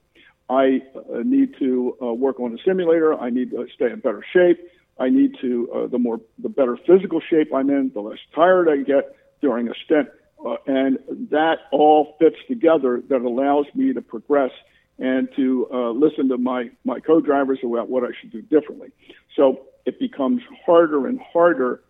I 0.50 0.82
uh, 0.96 1.20
need 1.24 1.56
to 1.60 1.98
uh, 2.02 2.14
work 2.14 2.40
on 2.40 2.52
the 2.52 2.60
simulator. 2.66 3.14
I 3.14 3.30
need 3.30 3.52
to 3.52 3.68
stay 3.76 3.92
in 3.92 4.00
better 4.00 4.24
shape. 4.34 4.60
I 5.00 5.10
need 5.10 5.36
to 5.42 5.72
uh, 5.74 5.88
the 5.88 6.00
more 6.00 6.22
the 6.38 6.50
better 6.50 6.78
physical 6.78 7.22
shape 7.22 7.54
I'm 7.54 7.70
in, 7.70 7.92
the 7.94 8.02
less 8.02 8.20
tired 8.34 8.70
I 8.70 8.78
get 8.78 9.16
during 9.42 9.70
a 9.70 9.74
stint, 9.86 10.10
uh, 10.46 10.56
and 10.68 11.00
that 11.32 11.58
all 11.72 12.16
fits 12.20 12.38
together. 12.48 13.02
That 13.10 13.22
allows 13.22 13.66
me 13.74 13.94
to 13.94 14.02
progress 14.02 14.52
and 14.98 15.30
to 15.36 15.94
listen 15.96 16.30
to 16.30 16.38
my 16.38 16.70
my 16.84 17.00
co-drivers 17.00 17.60
about 17.64 17.90
what 17.90 18.04
I 18.04 18.10
should 18.20 18.32
do 18.32 18.42
differently. 18.42 18.92
So 19.36 19.69
it 19.86 20.00
becomes 20.00 20.42
harder 20.66 21.08
and 21.08 21.20
harder 21.20 21.82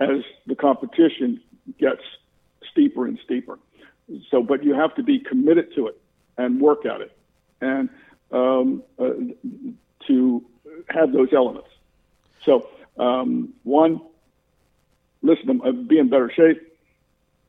as 0.00 0.22
the 0.46 0.54
competition 0.54 1.40
gets 1.78 2.02
steeper 2.70 3.06
and 3.06 3.18
steeper. 3.24 3.58
So, 4.30 4.42
but 4.42 4.62
you 4.62 4.74
have 4.74 4.94
to 4.96 5.02
be 5.02 5.18
committed 5.18 5.74
to 5.74 5.88
it 5.88 6.00
and 6.38 6.60
work 6.60 6.86
at 6.86 7.00
it, 7.00 7.16
and 7.60 7.88
um, 8.30 8.82
uh, 8.98 9.10
to 10.06 10.44
have 10.88 11.12
those 11.12 11.32
elements. 11.32 11.68
So, 12.44 12.68
um, 12.98 13.54
one, 13.64 14.00
listen 15.22 15.60
to 15.60 15.72
be 15.72 15.98
in 15.98 16.08
better 16.08 16.30
shape. 16.30 16.62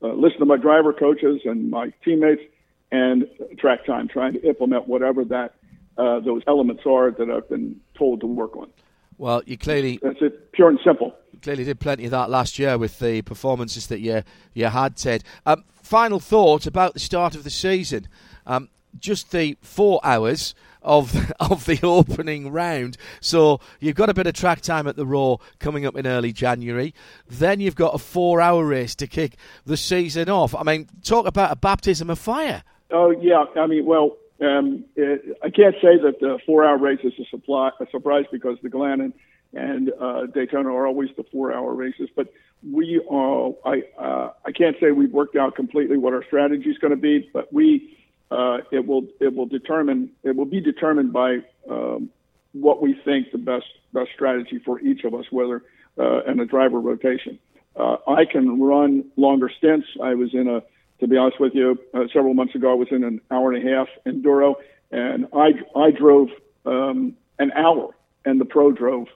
Uh, 0.02 0.12
listen 0.14 0.40
to 0.40 0.46
my 0.46 0.56
driver 0.56 0.92
coaches 0.92 1.42
and 1.44 1.70
my 1.70 1.92
teammates, 2.04 2.42
and 2.90 3.28
track 3.58 3.84
time, 3.84 4.08
trying 4.08 4.32
to 4.32 4.42
implement 4.44 4.88
whatever 4.88 5.24
that 5.26 5.54
uh, 5.96 6.20
those 6.20 6.42
elements 6.46 6.82
are 6.86 7.10
that 7.10 7.30
I've 7.30 7.48
been 7.48 7.80
told 7.94 8.20
to 8.20 8.26
work 8.26 8.56
on. 8.56 8.70
Well, 9.18 9.42
you 9.46 9.58
clearly 9.58 9.98
That's 10.02 10.20
it, 10.22 10.52
pure 10.52 10.68
and 10.70 10.78
simple. 10.84 11.14
clearly 11.42 11.64
did 11.64 11.80
plenty 11.80 12.04
of 12.04 12.12
that 12.12 12.30
last 12.30 12.58
year 12.58 12.78
with 12.78 12.98
the 13.00 13.22
performances 13.22 13.88
that 13.88 13.98
you 14.00 14.22
you 14.54 14.66
had, 14.66 14.96
Ted. 14.96 15.24
Um, 15.44 15.64
final 15.82 16.20
thought 16.20 16.66
about 16.66 16.94
the 16.94 17.00
start 17.00 17.34
of 17.34 17.44
the 17.44 17.50
season. 17.50 18.08
Um, 18.46 18.68
just 18.98 19.32
the 19.32 19.56
four 19.60 20.00
hours 20.04 20.54
of 20.82 21.32
of 21.40 21.66
the 21.66 21.80
opening 21.82 22.50
round. 22.50 22.96
So 23.20 23.60
you've 23.80 23.96
got 23.96 24.08
a 24.08 24.14
bit 24.14 24.26
of 24.26 24.34
track 24.34 24.60
time 24.60 24.86
at 24.86 24.96
the 24.96 25.04
Roar 25.06 25.40
coming 25.58 25.84
up 25.84 25.96
in 25.96 26.06
early 26.06 26.32
January. 26.32 26.94
Then 27.28 27.60
you've 27.60 27.74
got 27.76 27.94
a 27.94 27.98
four-hour 27.98 28.64
race 28.64 28.94
to 28.96 29.06
kick 29.06 29.36
the 29.66 29.76
season 29.76 30.28
off. 30.28 30.54
I 30.54 30.62
mean, 30.62 30.88
talk 31.02 31.26
about 31.26 31.50
a 31.52 31.56
baptism 31.56 32.08
of 32.08 32.18
fire. 32.18 32.62
Oh 32.90 33.10
yeah, 33.10 33.44
I 33.56 33.66
mean, 33.66 33.84
well, 33.84 34.16
um, 34.40 34.84
it, 34.96 35.38
I 35.42 35.50
can't 35.50 35.74
say 35.82 35.98
that 35.98 36.20
the 36.20 36.38
four-hour 36.46 36.78
race 36.78 37.00
is 37.02 37.12
a, 37.18 37.24
supply, 37.26 37.70
a 37.80 37.86
surprise 37.90 38.24
because 38.30 38.58
the 38.62 38.68
Glen 38.68 39.00
and, 39.00 39.12
and 39.52 39.92
uh, 40.00 40.26
Daytona 40.26 40.68
are 40.70 40.86
always 40.86 41.10
the 41.16 41.24
four-hour 41.24 41.74
races. 41.74 42.08
But 42.14 42.32
we, 42.68 43.00
uh, 43.10 43.48
I, 43.68 43.82
uh, 43.98 44.32
I 44.44 44.52
can't 44.52 44.76
say 44.80 44.90
we've 44.90 45.12
worked 45.12 45.36
out 45.36 45.54
completely 45.54 45.98
what 45.98 46.12
our 46.12 46.24
strategy 46.24 46.70
is 46.70 46.78
going 46.78 46.92
to 46.92 46.96
be, 46.96 47.30
but 47.32 47.52
we, 47.52 47.98
uh, 48.30 48.58
it 48.70 48.86
will, 48.86 49.06
it 49.20 49.34
will 49.34 49.46
determine, 49.46 50.10
it 50.22 50.36
will 50.36 50.44
be 50.44 50.60
determined 50.60 51.12
by 51.12 51.38
um, 51.70 52.10
what 52.52 52.80
we 52.82 52.94
think 53.04 53.30
the 53.32 53.38
best 53.38 53.66
best 53.92 54.10
strategy 54.14 54.58
for 54.64 54.80
each 54.80 55.04
of 55.04 55.14
us, 55.14 55.24
whether 55.30 55.62
uh, 55.98 56.22
in 56.24 56.40
a 56.40 56.46
driver 56.46 56.80
rotation. 56.80 57.38
Uh, 57.76 57.96
I 58.06 58.24
can 58.24 58.60
run 58.60 59.04
longer 59.16 59.50
stints. 59.56 59.86
I 60.02 60.14
was 60.14 60.34
in 60.34 60.48
a 60.48 60.62
to 61.00 61.06
be 61.06 61.16
honest 61.16 61.38
with 61.40 61.54
you, 61.54 61.78
uh, 61.94 62.04
several 62.12 62.34
months 62.34 62.54
ago, 62.54 62.70
I 62.72 62.74
was 62.74 62.88
in 62.90 63.04
an 63.04 63.20
hour 63.30 63.52
and 63.52 63.66
a 63.66 63.70
half 63.74 63.88
enduro, 64.06 64.54
and 64.90 65.26
I 65.32 65.48
I 65.76 65.90
drove 65.90 66.28
um, 66.66 67.14
an 67.38 67.52
hour, 67.52 67.94
and 68.24 68.40
the 68.40 68.44
pro 68.44 68.72
drove 68.72 69.08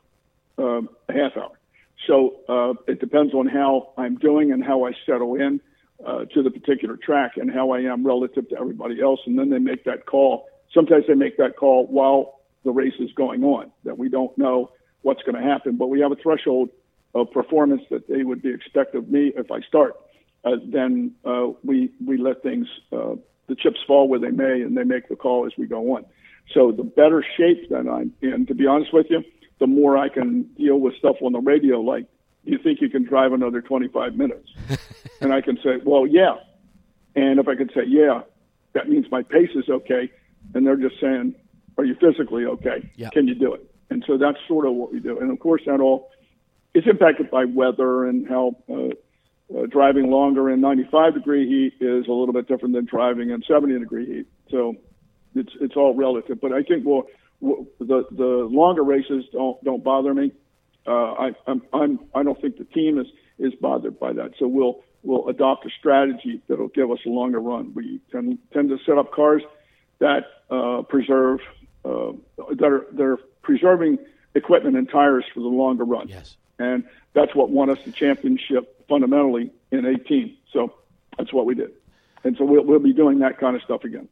um, 0.59 0.89
a 1.09 1.13
half 1.13 1.37
hour. 1.37 1.59
So 2.07 2.37
uh, 2.49 2.75
it 2.93 3.01
depends 3.01 3.33
on 3.35 3.47
how 3.47 3.93
I'm 3.97 4.17
doing 4.17 4.53
and 4.53 4.63
how 4.65 4.85
I 4.87 4.93
settle 5.07 5.35
in. 5.37 5.61
uh, 6.05 6.25
to 6.27 6.43
the 6.43 6.51
particular 6.51 6.97
track 6.97 7.37
and 7.37 7.51
how 7.53 7.71
I 7.71 7.81
am 7.81 8.05
relative 8.07 8.49
to 8.51 8.59
everybody 8.59 9.01
else. 9.01 9.21
And 9.27 9.39
then 9.39 9.51
they 9.51 9.59
make 9.59 9.85
that 9.85 10.07
call. 10.07 10.47
Sometimes 10.75 11.05
they 11.07 11.15
make 11.15 11.37
that 11.39 11.57
call 11.57 11.87
while 11.87 12.41
the 12.65 12.71
race 12.71 12.95
is 12.99 13.13
going 13.13 13.45
on, 13.45 13.71
that 13.85 13.99
we 13.99 14.09
don't 14.09 14.37
know 14.37 14.71
what's 15.03 15.23
going 15.23 15.41
to 15.41 15.49
happen. 15.49 15.77
But 15.77 15.89
we 15.89 16.01
have 16.01 16.13
a 16.13 16.17
threshold 16.17 16.71
of 17.15 17.31
performance 17.31 17.83
that 17.91 18.09
they 18.09 18.23
would 18.25 18.43
be 18.43 18.53
expect 18.53 18.95
of 18.95 19.09
me 19.11 19.33
if 19.37 19.51
I 19.51 19.61
start. 19.63 19.95
Uh, 20.45 20.57
then 20.67 21.13
uh, 21.25 21.49
we 21.63 21.91
we 22.05 22.19
let 22.19 22.43
things 22.43 22.67
uh, 22.93 23.15
the 23.49 23.55
chips 23.55 23.81
fall 23.87 24.09
where 24.09 24.19
they 24.19 24.31
may, 24.31 24.63
and 24.63 24.77
they 24.77 24.85
make 24.85 25.09
the 25.09 25.17
call 25.17 25.47
as 25.47 25.53
we 25.57 25.67
go 25.67 25.97
on. 25.97 26.05
So 26.53 26.73
the 26.73 26.83
better 26.83 27.25
shape 27.37 27.71
that 27.71 27.89
I'm 27.89 28.13
in, 28.21 28.47
to 28.47 28.55
be 28.55 28.67
honest 28.67 28.93
with 28.93 29.07
you, 29.09 29.23
the 29.61 29.67
more 29.67 29.97
I 29.97 30.09
can 30.09 30.45
deal 30.59 30.79
with 30.81 30.97
stuff 30.97 31.17
on 31.23 31.33
the 31.33 31.41
radio 31.41 31.81
like 31.81 32.07
you 32.45 32.59
think 32.59 32.81
you 32.81 32.91
can 32.91 33.05
drive 33.05 33.33
another 33.33 33.63
25 33.63 34.17
minutes? 34.17 34.49
and 35.21 35.33
I 35.33 35.41
can 35.41 35.57
say, 35.63 35.81
well, 35.85 36.07
yeah. 36.07 36.37
And 37.15 37.39
if 37.39 37.47
I 37.47 37.55
can 37.55 37.69
say, 37.69 37.83
yeah, 37.87 38.23
that 38.73 38.89
means 38.89 39.07
my 39.11 39.23
pace 39.23 39.51
is 39.55 39.69
okay. 39.69 40.11
And 40.55 40.67
they're 40.67 40.77
just 40.77 41.01
saying, 41.01 41.35
are 41.79 41.85
you 41.85 41.95
physically 42.01 42.45
okay? 42.45 42.91
Yeah. 42.97 43.11
Can 43.11 43.29
you 43.29 43.35
do 43.35 43.55
it? 43.55 43.65
And 43.91 44.03
so 44.07 44.19
that's 44.19 44.39
sort 44.49 44.67
of 44.67 44.75
what 44.75 44.93
we 44.93 45.01
do. 45.01 45.19
And 45.19 45.31
of 45.31 45.39
course, 45.39 45.63
that 45.67 45.81
all 45.81 46.11
is 46.75 46.85
impacted 46.87 47.31
by 47.31 47.45
weather 47.45 48.07
and 48.07 48.27
how 48.29 48.57
uh, 48.73 48.95
uh, 49.57 49.67
driving 49.67 50.11
longer 50.11 50.51
in 50.51 50.61
95 50.61 51.15
degree 51.15 51.49
heat 51.49 51.85
is 51.85 52.07
a 52.07 52.13
little 52.13 52.33
bit 52.33 52.49
different 52.49 52.75
than 52.75 52.85
driving 52.85 53.31
in 53.31 53.43
70 53.43 53.79
degree 53.79 54.07
heat. 54.07 54.27
So 54.51 54.77
it's 55.35 55.53
it's 55.61 55.77
all 55.77 55.95
relative. 55.95 56.41
But 56.41 56.53
I 56.53 56.63
think 56.63 56.85
well, 56.85 57.07
the 57.41 58.07
the 58.11 58.49
longer 58.51 58.83
races 58.83 59.25
don't 59.33 59.63
don't 59.65 59.83
bother 59.83 60.15
me 60.15 60.33
uh, 60.87 60.91
I, 60.91 61.31
I'm, 61.47 61.63
I'm, 61.73 62.01
I 62.15 62.23
don't 62.23 62.41
think 62.41 62.59
the 62.59 62.65
team 62.65 62.99
is, 62.99 63.07
is 63.39 63.55
bothered 63.61 63.99
by 63.99 64.13
that. 64.15 64.33
So 64.39 64.47
we'll, 64.49 64.81
we'll 65.03 65.29
adopt 65.29 65.67
a 65.67 65.71
strategy 65.79 66.43
that'll 66.49 66.69
give 66.69 66.91
us 66.91 66.99
a 67.07 67.09
longer 67.09 67.41
run. 67.41 67.73
We 67.75 68.01
tend, 68.11 68.39
tend 68.53 68.71
to 68.71 68.79
set 68.85 68.99
up 68.99 69.13
cars 69.13 69.43
that 70.01 70.25
uh, 70.51 70.83
preserve, 70.83 71.41
uh, 71.85 72.13
that 72.57 72.67
are, 72.67 72.87
they're 72.93 73.19
preserving 73.43 73.99
equipment 74.35 74.77
and 74.77 74.89
tires 74.89 75.25
for 75.33 75.41
the 75.41 75.47
longer 75.47 75.85
run. 75.85 76.09
Yes. 76.09 76.37
And 76.59 76.85
that's 77.15 77.35
what 77.35 77.51
won 77.51 77.71
us 77.71 77.79
the 77.85 77.93
championship 77.93 78.82
fundamentally 78.89 79.51
in 79.71 79.87
18. 79.87 80.37
So 80.53 80.75
that's 81.19 81.33
what 81.33 81.47
we 81.47 81.55
did. 81.55 81.71
And 82.25 82.37
so 82.37 82.45
we'll, 82.45 82.65
we'll 82.65 82.79
be 82.79 82.93
doing 82.93 83.19
that 83.21 83.39
kind 83.39 83.57
of 83.57 83.63
stuff 83.63 83.85
again. 83.85 84.09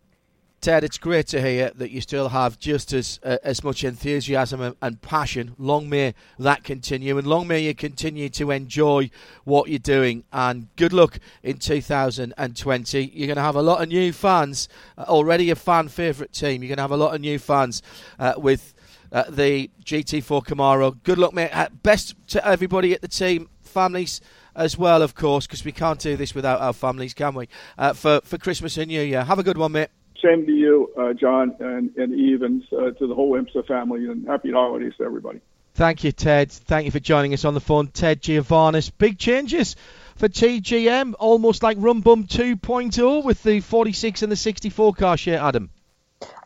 Ted, 0.61 0.85
it's 0.85 0.99
great 0.99 1.27
to 1.29 1.41
hear 1.41 1.71
that 1.77 1.91
you 1.91 2.03
still 2.03 2.29
have 2.29 2.59
just 2.59 2.93
as 2.93 3.19
uh, 3.23 3.39
as 3.43 3.65
much 3.65 3.83
enthusiasm 3.83 4.61
and, 4.61 4.77
and, 4.83 5.01
passion. 5.01 5.55
Long 5.57 5.89
may 5.89 6.13
that 6.39 6.65
continue, 6.65 7.17
and 7.17 7.27
long 7.27 7.49
may 7.49 7.61
you 7.61 7.75
continue 7.75 8.29
to 8.29 8.51
enjoy 8.51 9.09
what 9.45 9.71
you're 9.71 9.79
doing. 9.79 10.25
And 10.35 10.69
good 10.77 10.93
luck 10.93 11.19
in 11.43 11.57
2020. 11.57 13.05
You're 13.15 13.27
going 13.27 13.37
to 13.37 13.43
have 13.43 13.57
a 13.57 13.63
lot 13.63 13.81
of 13.81 13.89
new 13.89 14.13
fans. 14.13 14.69
Uh, 14.99 15.05
already 15.09 15.49
a 15.49 15.57
fan 15.57 15.89
favourite 15.89 16.35
team. 16.35 16.63
You're 16.63 16.69
going 16.69 16.77
to 16.77 16.83
have 16.83 16.91
a 16.91 16.97
lot 16.99 17.15
of 17.15 17.23
new 17.23 17.39
fans 17.39 17.81
uh, 18.19 18.35
with 18.37 18.75
uh, 19.13 19.25
the 19.31 19.71
GT4 19.83 20.45
Camaro. 20.45 21.03
Good 21.05 21.17
luck, 21.17 21.33
mate. 21.33 21.53
Best 21.83 22.17
to 22.29 22.47
everybody 22.47 22.93
at 22.93 23.01
the 23.01 23.09
team, 23.09 23.49
families 23.63 24.21
as 24.55 24.77
well, 24.79 25.03
of 25.03 25.15
course, 25.15 25.47
because 25.47 25.65
we 25.65 25.73
can't 25.73 25.99
do 26.01 26.17
this 26.17 26.35
without 26.35 26.61
our 26.61 26.73
families, 26.73 27.15
can 27.15 27.35
we? 27.35 27.49
Uh, 27.79 27.93
for 27.93 28.21
for 28.25 28.39
Christmas 28.39 28.77
and 28.77 28.89
New 28.89 29.03
Year. 29.03 29.25
Have 29.25 29.39
a 29.39 29.43
good 29.43 29.59
one, 29.59 29.73
mate. 29.73 29.89
Same 30.23 30.45
to 30.45 30.53
you, 30.53 30.93
uh, 30.99 31.15
John, 31.15 31.57
and, 31.61 31.97
and 31.97 32.15
Eve, 32.15 32.43
and 32.43 32.63
uh, 32.73 32.91
to 32.91 33.07
the 33.07 33.15
whole 33.15 33.33
IMSA 33.33 33.67
family, 33.67 34.05
and 34.05 34.27
happy 34.27 34.53
holidays 34.53 34.93
to 34.99 35.05
everybody. 35.05 35.41
Thank 35.75 36.05
you, 36.05 36.13
Ted. 36.13 36.53
Thank 36.53 36.85
you 36.85 36.91
for 36.91 37.01
joining 37.01 37.33
us 37.33 37.45
on 37.45 37.55
the 37.55 37.61
phone. 37.61 37.87
Ted 37.89 38.21
Giovanis. 38.21 38.91
Big 38.99 39.19
changes 39.19 39.77
for 40.17 40.29
TGM, 40.29 41.15
almost 41.19 41.63
like 41.63 41.79
Rum 41.81 42.03
Bum 42.03 42.25
2.0 42.25 43.25
with 43.25 43.43
the 43.43 43.61
46 43.61 44.23
and 44.23 44.31
the 44.31 44.37
64 44.37 44.93
car 44.93 45.17
Shea, 45.17 45.37
Adam. 45.37 45.71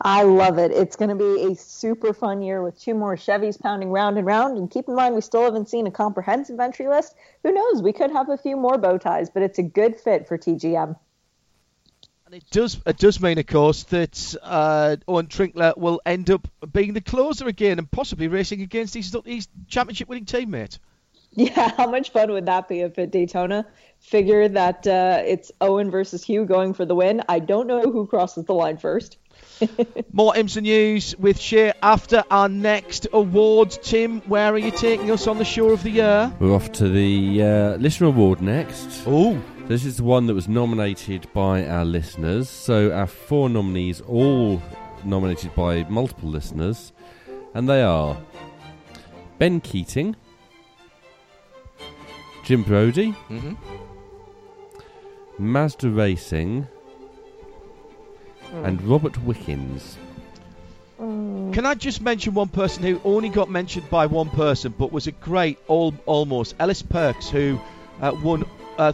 I 0.01 0.23
love 0.23 0.57
it. 0.57 0.71
It's 0.71 0.95
going 0.95 1.09
to 1.09 1.15
be 1.15 1.51
a 1.51 1.55
super 1.55 2.13
fun 2.13 2.41
year 2.41 2.61
with 2.61 2.79
two 2.79 2.93
more 2.93 3.15
Chevys 3.15 3.59
pounding 3.59 3.89
round 3.89 4.17
and 4.17 4.25
round. 4.25 4.57
And 4.57 4.69
keep 4.69 4.87
in 4.87 4.95
mind, 4.95 5.15
we 5.15 5.21
still 5.21 5.43
haven't 5.43 5.69
seen 5.69 5.87
a 5.87 5.91
comprehensive 5.91 6.59
entry 6.59 6.87
list. 6.87 7.15
Who 7.43 7.51
knows? 7.51 7.81
We 7.81 7.91
could 7.91 8.11
have 8.11 8.29
a 8.29 8.37
few 8.37 8.55
more 8.55 8.77
bow 8.77 8.97
ties, 8.97 9.29
but 9.29 9.43
it's 9.43 9.59
a 9.59 9.63
good 9.63 9.99
fit 9.99 10.27
for 10.27 10.37
TGM. 10.37 10.95
And 12.25 12.33
it 12.33 12.43
does 12.49 12.81
it 12.87 12.97
does 12.97 13.21
mean, 13.21 13.37
of 13.37 13.45
course, 13.45 13.83
that 13.83 14.35
uh, 14.41 14.95
Owen 15.07 15.27
Trinkler 15.27 15.77
will 15.77 16.01
end 16.05 16.31
up 16.31 16.47
being 16.71 16.93
the 16.93 17.01
closer 17.01 17.47
again 17.47 17.77
and 17.77 17.89
possibly 17.89 18.27
racing 18.27 18.61
against 18.61 18.95
his, 18.95 19.15
his 19.25 19.47
championship 19.67 20.07
winning 20.07 20.25
teammate. 20.25 20.79
Yeah, 21.33 21.71
how 21.77 21.89
much 21.89 22.11
fun 22.11 22.31
would 22.31 22.47
that 22.47 22.67
be 22.67 22.79
if 22.79 22.97
at 22.97 23.11
Daytona? 23.11 23.67
Figure 23.99 24.47
that 24.47 24.87
uh, 24.87 25.21
it's 25.25 25.51
Owen 25.61 25.91
versus 25.91 26.23
Hugh 26.23 26.45
going 26.45 26.73
for 26.73 26.85
the 26.85 26.95
win. 26.95 27.21
I 27.29 27.39
don't 27.39 27.67
know 27.67 27.81
who 27.81 28.07
crosses 28.07 28.45
the 28.45 28.53
line 28.53 28.77
first. 28.77 29.17
More 30.11 30.33
IMSA 30.33 30.61
news 30.61 31.15
with 31.17 31.39
Shea 31.39 31.73
after 31.81 32.23
our 32.31 32.49
next 32.49 33.07
awards. 33.13 33.77
Tim, 33.81 34.21
where 34.21 34.53
are 34.53 34.57
you 34.57 34.71
taking 34.71 35.11
us 35.11 35.27
on 35.27 35.37
the 35.37 35.45
show 35.45 35.69
of 35.69 35.83
the 35.83 35.91
year? 35.91 36.33
We're 36.39 36.53
off 36.53 36.71
to 36.73 36.89
the 36.89 37.43
uh, 37.43 37.75
listener 37.77 38.07
award 38.07 38.41
next. 38.41 39.03
Oh. 39.05 39.41
This 39.67 39.83
is 39.83 39.97
the 39.97 40.03
one 40.03 40.27
that 40.27 40.35
was 40.35 40.47
nominated 40.47 41.27
by 41.33 41.65
our 41.65 41.85
listeners. 41.85 42.49
So 42.49 42.91
our 42.91 43.07
four 43.07 43.49
nominees, 43.49 43.99
all 44.01 44.61
nominated 45.03 45.55
by 45.55 45.83
multiple 45.85 46.29
listeners, 46.29 46.93
and 47.55 47.67
they 47.67 47.81
are 47.81 48.15
Ben 49.39 49.59
Keating, 49.61 50.15
Jim 52.43 52.61
Brody, 52.61 53.13
mm-hmm. 53.27 53.55
Mazda 55.39 55.89
Racing, 55.89 56.67
mm. 58.55 58.65
and 58.65 58.81
Robert 58.81 59.17
Wickens. 59.23 59.97
Can 60.97 61.65
I 61.65 61.73
just 61.73 62.01
mention 62.01 62.33
one 62.33 62.47
person 62.47 62.83
who 62.83 63.01
only 63.03 63.27
got 63.27 63.49
mentioned 63.49 63.89
by 63.89 64.05
one 64.05 64.29
person, 64.29 64.73
but 64.77 64.93
was 64.93 65.07
a 65.07 65.11
great 65.11 65.59
all, 65.67 65.93
almost 66.05 66.55
Ellis 66.57 66.81
Perks, 66.81 67.29
who 67.29 67.59
uh, 68.01 68.13
won 68.23 68.45
uh, 68.77 68.93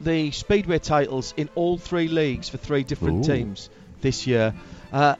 the 0.00 0.30
Speedway 0.30 0.78
titles 0.78 1.34
in 1.36 1.50
all 1.54 1.76
three 1.76 2.08
leagues 2.08 2.48
for 2.48 2.56
three 2.56 2.84
different 2.84 3.24
Ooh. 3.26 3.34
teams 3.34 3.68
this 4.00 4.26
year. 4.26 4.54
Uh, 4.92 5.16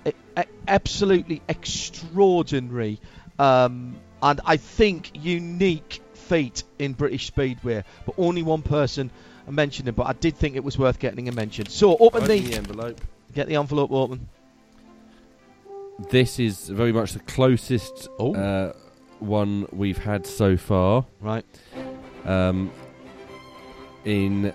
absolutely 0.67 1.43
extraordinary, 1.49 2.99
um, 3.39 3.97
and 4.23 4.41
I 4.47 4.57
think 4.57 5.11
unique 5.15 6.01
feat 6.15 6.63
in 6.79 6.95
British 6.95 7.27
Speedway. 7.27 7.85
But 8.07 8.15
only 8.19 8.43
one 8.43 8.63
person 8.63 9.11
mentioned 9.47 9.89
him, 9.89 9.95
But 9.95 10.07
I 10.07 10.13
did 10.15 10.37
think 10.37 10.57
it 10.57 10.65
was 10.65 10.79
worth 10.79 10.99
getting 10.99 11.29
a 11.29 11.33
mention. 11.33 11.67
So 11.67 11.93
open 11.93 12.25
Open 12.25 12.29
the, 12.29 12.41
the 12.41 12.57
envelope. 12.57 13.01
Get 13.37 13.47
the 13.49 13.57
envelope 13.57 13.93
open. 13.93 14.29
This 16.09 16.39
is 16.41 16.71
very 16.71 16.91
much 16.91 17.13
the 17.13 17.19
closest 17.21 18.09
Oh. 18.19 18.35
uh, 18.35 18.73
one 19.19 19.67
we've 19.73 19.99
had 19.99 20.27
so 20.27 20.57
far. 20.57 21.05
Right. 21.21 21.45
Um, 22.25 22.71
in 24.07 24.55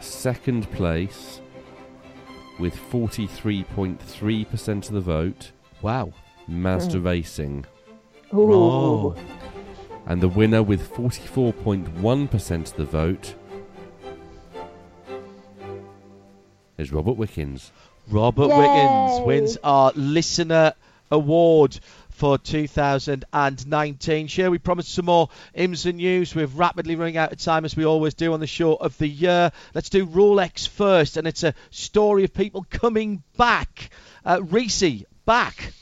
second 0.00 0.70
place, 0.72 1.40
with 2.58 2.76
43.3% 2.76 4.88
of 4.88 4.92
the 4.94 5.00
vote, 5.00 5.52
Wow. 5.80 6.12
Mazda 6.46 6.98
Mm. 6.98 7.04
Racing. 7.06 7.64
Ooh. 8.34 8.52
Oh. 8.52 9.14
And 10.06 10.20
the 10.20 10.28
winner 10.28 10.62
with 10.62 10.82
44.1% 10.94 12.70
of 12.72 12.76
the 12.76 12.84
vote 12.84 13.34
is 16.76 16.92
Robert 16.92 17.16
Wickens. 17.16 17.72
Robert 18.10 18.48
Yay. 18.48 18.56
Wickens 18.56 19.26
wins 19.26 19.58
our 19.62 19.92
listener 19.94 20.72
award 21.10 21.78
for 22.08 22.38
2019. 22.38 24.26
Shea 24.28 24.48
we 24.48 24.58
promised 24.58 24.94
some 24.94 25.04
more 25.04 25.28
IMSA 25.54 25.94
news. 25.94 26.34
We're 26.34 26.46
rapidly 26.46 26.96
running 26.96 27.18
out 27.18 27.32
of 27.32 27.38
time 27.38 27.66
as 27.66 27.76
we 27.76 27.84
always 27.84 28.14
do 28.14 28.32
on 28.32 28.40
the 28.40 28.46
show 28.46 28.76
of 28.76 28.96
the 28.96 29.06
year. 29.06 29.52
Let's 29.74 29.90
do 29.90 30.06
Rolex 30.06 30.66
first, 30.66 31.18
and 31.18 31.28
it's 31.28 31.42
a 31.42 31.54
story 31.70 32.24
of 32.24 32.32
people 32.32 32.66
coming 32.70 33.22
back. 33.36 33.90
Uh, 34.24 34.38
Risi 34.38 35.04
back. 35.26 35.74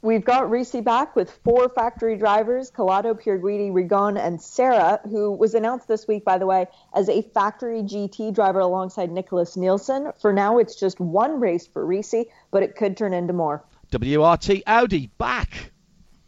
We've 0.00 0.24
got 0.24 0.44
Risi 0.44 0.82
back 0.82 1.16
with 1.16 1.28
four 1.42 1.68
factory 1.68 2.16
drivers, 2.16 2.70
Calado, 2.70 3.20
Pierguidi, 3.20 3.72
Rigon, 3.72 4.16
and 4.16 4.40
Serra, 4.40 5.00
who 5.02 5.32
was 5.32 5.54
announced 5.54 5.88
this 5.88 6.06
week, 6.06 6.24
by 6.24 6.38
the 6.38 6.46
way, 6.46 6.66
as 6.94 7.08
a 7.08 7.22
factory 7.22 7.82
GT 7.82 8.32
driver 8.32 8.60
alongside 8.60 9.10
Nicklas 9.10 9.56
Nielsen. 9.56 10.12
For 10.20 10.32
now, 10.32 10.58
it's 10.58 10.76
just 10.76 11.00
one 11.00 11.40
race 11.40 11.66
for 11.66 11.84
Risi, 11.84 12.26
but 12.52 12.62
it 12.62 12.76
could 12.76 12.96
turn 12.96 13.12
into 13.12 13.32
more. 13.32 13.64
WRT 13.90 14.62
Audi 14.68 15.10
back. 15.18 15.72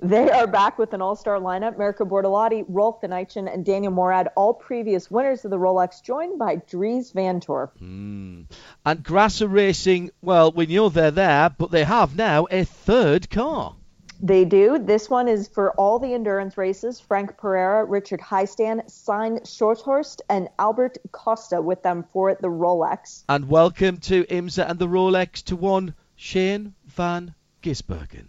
They 0.03 0.31
are 0.31 0.47
back 0.47 0.79
with 0.79 0.95
an 0.95 1.03
all-star 1.03 1.39
lineup. 1.39 1.77
Mirko 1.77 2.07
Bortolotti, 2.07 2.65
Rolf 2.69 3.03
Ineichen, 3.03 3.53
and 3.53 3.67
Daniel 3.67 3.93
Morad, 3.93 4.29
all 4.35 4.55
previous 4.55 5.11
winners 5.11 5.45
of 5.45 5.51
the 5.51 5.59
Rolex, 5.59 6.03
joined 6.03 6.39
by 6.39 6.57
Dries 6.57 7.13
Vanthoor. 7.13 7.71
Hmm. 7.79 8.43
And 8.87 9.03
Grasser 9.03 9.47
Racing, 9.47 10.11
well, 10.23 10.53
we 10.53 10.65
know 10.65 10.89
they're 10.89 11.11
there, 11.11 11.51
but 11.51 11.71
they 11.71 11.85
have 11.85 12.17
now 12.17 12.47
a 12.51 12.65
third 12.65 13.29
car. 13.29 13.77
They 14.23 14.47
do. 14.47 14.79
This 14.79 15.11
one 15.11 15.29
is 15.29 15.49
for 15.49 15.73
all 15.73 15.99
the 15.99 16.15
endurance 16.15 16.57
races. 16.57 16.99
Franck 16.99 17.39
Perera, 17.39 17.85
Richard 17.87 18.21
Heistand, 18.21 18.87
Steijn 18.87 19.43
Schothorst, 19.43 20.21
and 20.31 20.49
Albert 20.59 20.97
Costa 21.13 21.61
with 21.61 21.83
them 21.83 22.05
for 22.13 22.35
the 22.35 22.49
Rolex. 22.49 23.25
And 23.29 23.49
welcome 23.51 23.99
to 23.99 24.25
IMSA 24.25 24.69
and 24.71 24.79
the 24.79 24.89
Rolex 24.89 25.45
to 25.45 25.57
one 25.57 25.95
Shane 26.17 26.75
van 26.87 27.35
Gisbergen. 27.63 28.29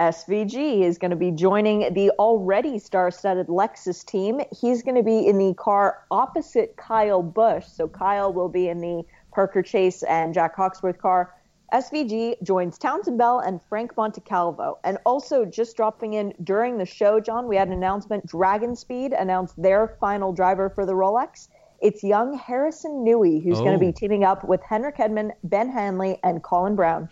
SVG 0.00 0.80
is 0.80 0.96
going 0.96 1.10
to 1.10 1.16
be 1.16 1.30
joining 1.30 1.92
the 1.92 2.10
already 2.12 2.78
star-studded 2.78 3.48
Lexus 3.48 4.02
team. 4.04 4.40
He's 4.58 4.82
going 4.82 4.94
to 4.94 5.02
be 5.02 5.26
in 5.26 5.36
the 5.36 5.52
car 5.54 6.04
opposite 6.10 6.74
Kyle 6.78 7.22
Busch. 7.22 7.66
So 7.66 7.86
Kyle 7.86 8.32
will 8.32 8.48
be 8.48 8.68
in 8.68 8.80
the 8.80 9.02
Parker 9.30 9.62
Chase 9.62 10.02
and 10.04 10.32
Jack 10.32 10.56
Hawksworth 10.56 10.96
car. 10.98 11.34
SVG 11.74 12.42
joins 12.42 12.78
Townsend 12.78 13.18
Bell 13.18 13.40
and 13.40 13.60
Frank 13.68 13.94
Montecalvo. 13.94 14.78
And 14.84 14.96
also, 15.04 15.44
just 15.44 15.76
dropping 15.76 16.14
in 16.14 16.32
during 16.42 16.78
the 16.78 16.86
show, 16.86 17.20
John, 17.20 17.46
we 17.46 17.56
had 17.56 17.68
an 17.68 17.74
announcement. 17.74 18.26
Dragon 18.26 18.74
Speed 18.74 19.12
announced 19.12 19.60
their 19.60 19.96
final 20.00 20.32
driver 20.32 20.70
for 20.70 20.86
the 20.86 20.94
Rolex. 20.94 21.48
It's 21.80 22.02
young 22.02 22.36
Harrison 22.36 23.04
Newey, 23.04 23.42
who's 23.44 23.60
Oh. 23.60 23.64
going 23.64 23.78
to 23.78 23.78
be 23.78 23.92
teaming 23.92 24.24
up 24.24 24.44
with 24.44 24.62
Henrik 24.62 24.96
Hedman, 24.96 25.32
Ben 25.44 25.68
Hanley, 25.68 26.18
and 26.24 26.42
Colin 26.42 26.74
Braun. 26.74 27.08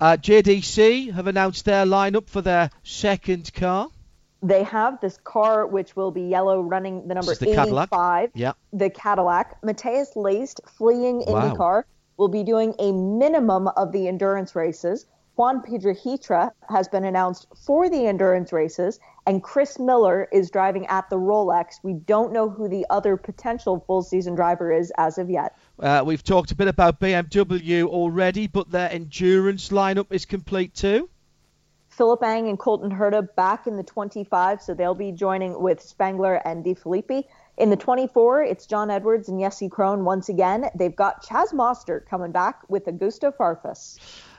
Uh, 0.00 0.16
JDC 0.16 1.12
have 1.12 1.26
announced 1.26 1.66
their 1.66 1.84
lineup 1.84 2.28
for 2.28 2.40
their 2.40 2.70
second 2.82 3.52
car. 3.52 3.88
They 4.42 4.62
have 4.64 4.98
this 5.00 5.18
car, 5.22 5.66
which 5.66 5.94
will 5.94 6.10
be 6.10 6.22
yellow, 6.22 6.62
running 6.62 7.06
the 7.06 7.14
number 7.14 7.34
the 7.34 7.44
Cadillac. 7.44 7.88
85. 7.88 8.30
Yeah. 8.34 8.52
The 8.72 8.88
Cadillac. 8.88 9.60
Matheus 9.60 10.16
Leist, 10.16 10.60
fleeing 10.66 11.18
Wow. 11.26 11.54
IndyCar, 11.54 11.82
will 12.16 12.28
be 12.28 12.42
doing 12.44 12.74
a 12.78 12.92
minimum 12.92 13.68
of 13.68 13.92
the 13.92 14.08
endurance 14.08 14.56
races. 14.56 15.04
Juan 15.36 15.62
Piedrahita 15.62 16.50
has 16.68 16.88
been 16.88 17.04
announced 17.04 17.46
for 17.66 17.88
the 17.90 18.06
endurance 18.06 18.52
races, 18.52 18.98
and 19.26 19.42
Chris 19.42 19.78
Miller 19.78 20.28
is 20.32 20.50
driving 20.50 20.86
at 20.86 21.08
the 21.10 21.16
Rolex. 21.16 21.74
We 21.82 21.94
don't 21.94 22.32
know 22.32 22.48
who 22.48 22.68
the 22.68 22.86
other 22.90 23.16
potential 23.16 23.84
full 23.86 24.02
season 24.02 24.34
driver 24.34 24.72
is 24.72 24.92
as 24.96 25.18
of 25.18 25.28
yet. 25.30 25.56
Uh, 25.80 26.02
we've 26.04 26.22
talked 26.22 26.52
a 26.52 26.54
bit 26.54 26.68
about 26.68 27.00
BMW 27.00 27.84
already, 27.84 28.46
but 28.46 28.70
their 28.70 28.90
endurance 28.90 29.70
lineup 29.70 30.08
is 30.10 30.26
complete 30.26 30.74
too. 30.74 31.08
Philipp 31.88 32.22
Eng 32.22 32.48
and 32.48 32.58
Colton 32.58 32.90
Herta 32.90 33.34
back 33.34 33.66
in 33.66 33.76
the 33.76 33.82
25, 33.82 34.62
so 34.62 34.74
they'll 34.74 34.94
be 34.94 35.12
joining 35.12 35.60
with 35.60 35.82
Spengler 35.82 36.34
and 36.34 36.62
De 36.62 36.74
Phillippi. 36.74 37.26
In 37.56 37.70
the 37.70 37.76
24, 37.76 38.42
it's 38.42 38.66
John 38.66 38.90
Edwards 38.90 39.28
and 39.28 39.40
Jesse 39.40 39.68
Krohn 39.68 40.04
once 40.04 40.28
again. 40.28 40.70
They've 40.74 40.94
got 40.94 41.24
Chaz 41.24 41.52
Mostert 41.52 42.06
coming 42.06 42.32
back 42.32 42.60
with 42.68 42.86
Augusto 42.86 43.34
Farfus. 43.34 43.98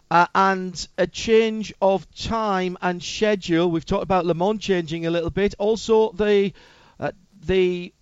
Uh, 0.09 0.27
and 0.35 0.88
a 0.97 1.07
change 1.07 1.73
of 1.81 2.09
time 2.15 2.77
and 2.81 3.01
schedule. 3.01 3.69
We've 3.69 3.85
talked 3.85 4.03
about 4.03 4.26
Le 4.26 4.34
Mans 4.34 4.59
changing 4.59 5.05
a 5.05 5.11
little 5.11 5.30
bit. 5.30 5.55
Also, 5.57 6.11
the 6.11 6.53
uh, 6.99 7.11
the 7.45 7.93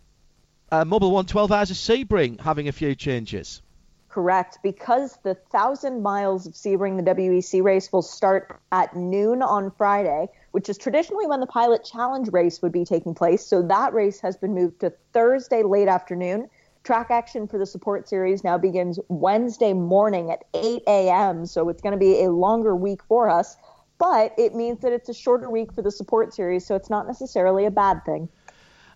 uh, 0.72 0.84
Mobil 0.84 1.12
One 1.12 1.26
12 1.26 1.52
Hours 1.52 1.72
of 1.72 1.78
Sebring 1.78 2.40
having 2.40 2.68
a 2.68 2.72
few 2.72 2.96
changes. 2.96 3.62
Correct, 4.10 4.58
because 4.64 5.18
the 5.22 5.38
1,000 5.50 6.02
miles 6.02 6.48
of 6.48 6.54
Sebring, 6.54 6.98
the 6.98 7.04
WEC 7.04 7.62
race, 7.62 7.92
will 7.92 8.02
start 8.02 8.60
at 8.72 8.96
noon 8.96 9.44
on 9.44 9.70
Friday, 9.70 10.28
which 10.52 10.68
is 10.68 10.80
traditionally 10.80 11.28
when 11.28 11.40
the 11.40 11.46
Pilot 11.46 11.84
Challenge 11.84 12.28
race 12.32 12.60
would 12.62 12.72
be 12.72 12.84
taking 12.84 13.14
place. 13.14 13.46
So 13.46 13.62
that 13.62 13.94
race 13.94 14.20
has 14.22 14.36
been 14.36 14.56
moved 14.56 14.80
to 14.82 14.92
Thursday 15.14 15.62
late 15.62 15.88
afternoon. 15.88 16.50
Track 16.84 17.12
action 17.12 17.48
for 17.48 17.60
the 17.60 17.68
support 17.68 18.10
series 18.10 18.44
now 18.44 18.58
begins 18.58 19.00
Wednesday 19.10 19.74
morning 19.74 20.32
at 20.32 20.44
8 20.56 20.82
a.m. 20.88 21.46
So 21.46 21.70
it's 21.70 21.82
going 21.82 21.94
to 21.94 22.00
be 22.00 22.24
a 22.24 22.32
longer 22.32 22.76
week 22.76 23.04
for 23.04 23.30
us, 23.30 23.58
but 24.00 24.34
it 24.40 24.56
means 24.56 24.80
that 24.80 24.92
it's 24.92 25.10
a 25.10 25.14
shorter 25.14 25.52
week 25.52 25.72
for 25.72 25.84
the 25.84 25.92
support 25.92 26.34
series, 26.34 26.66
so 26.66 26.74
it's 26.74 26.90
not 26.90 27.06
necessarily 27.06 27.66
a 27.66 27.72
bad 27.72 28.04
thing. 28.06 28.28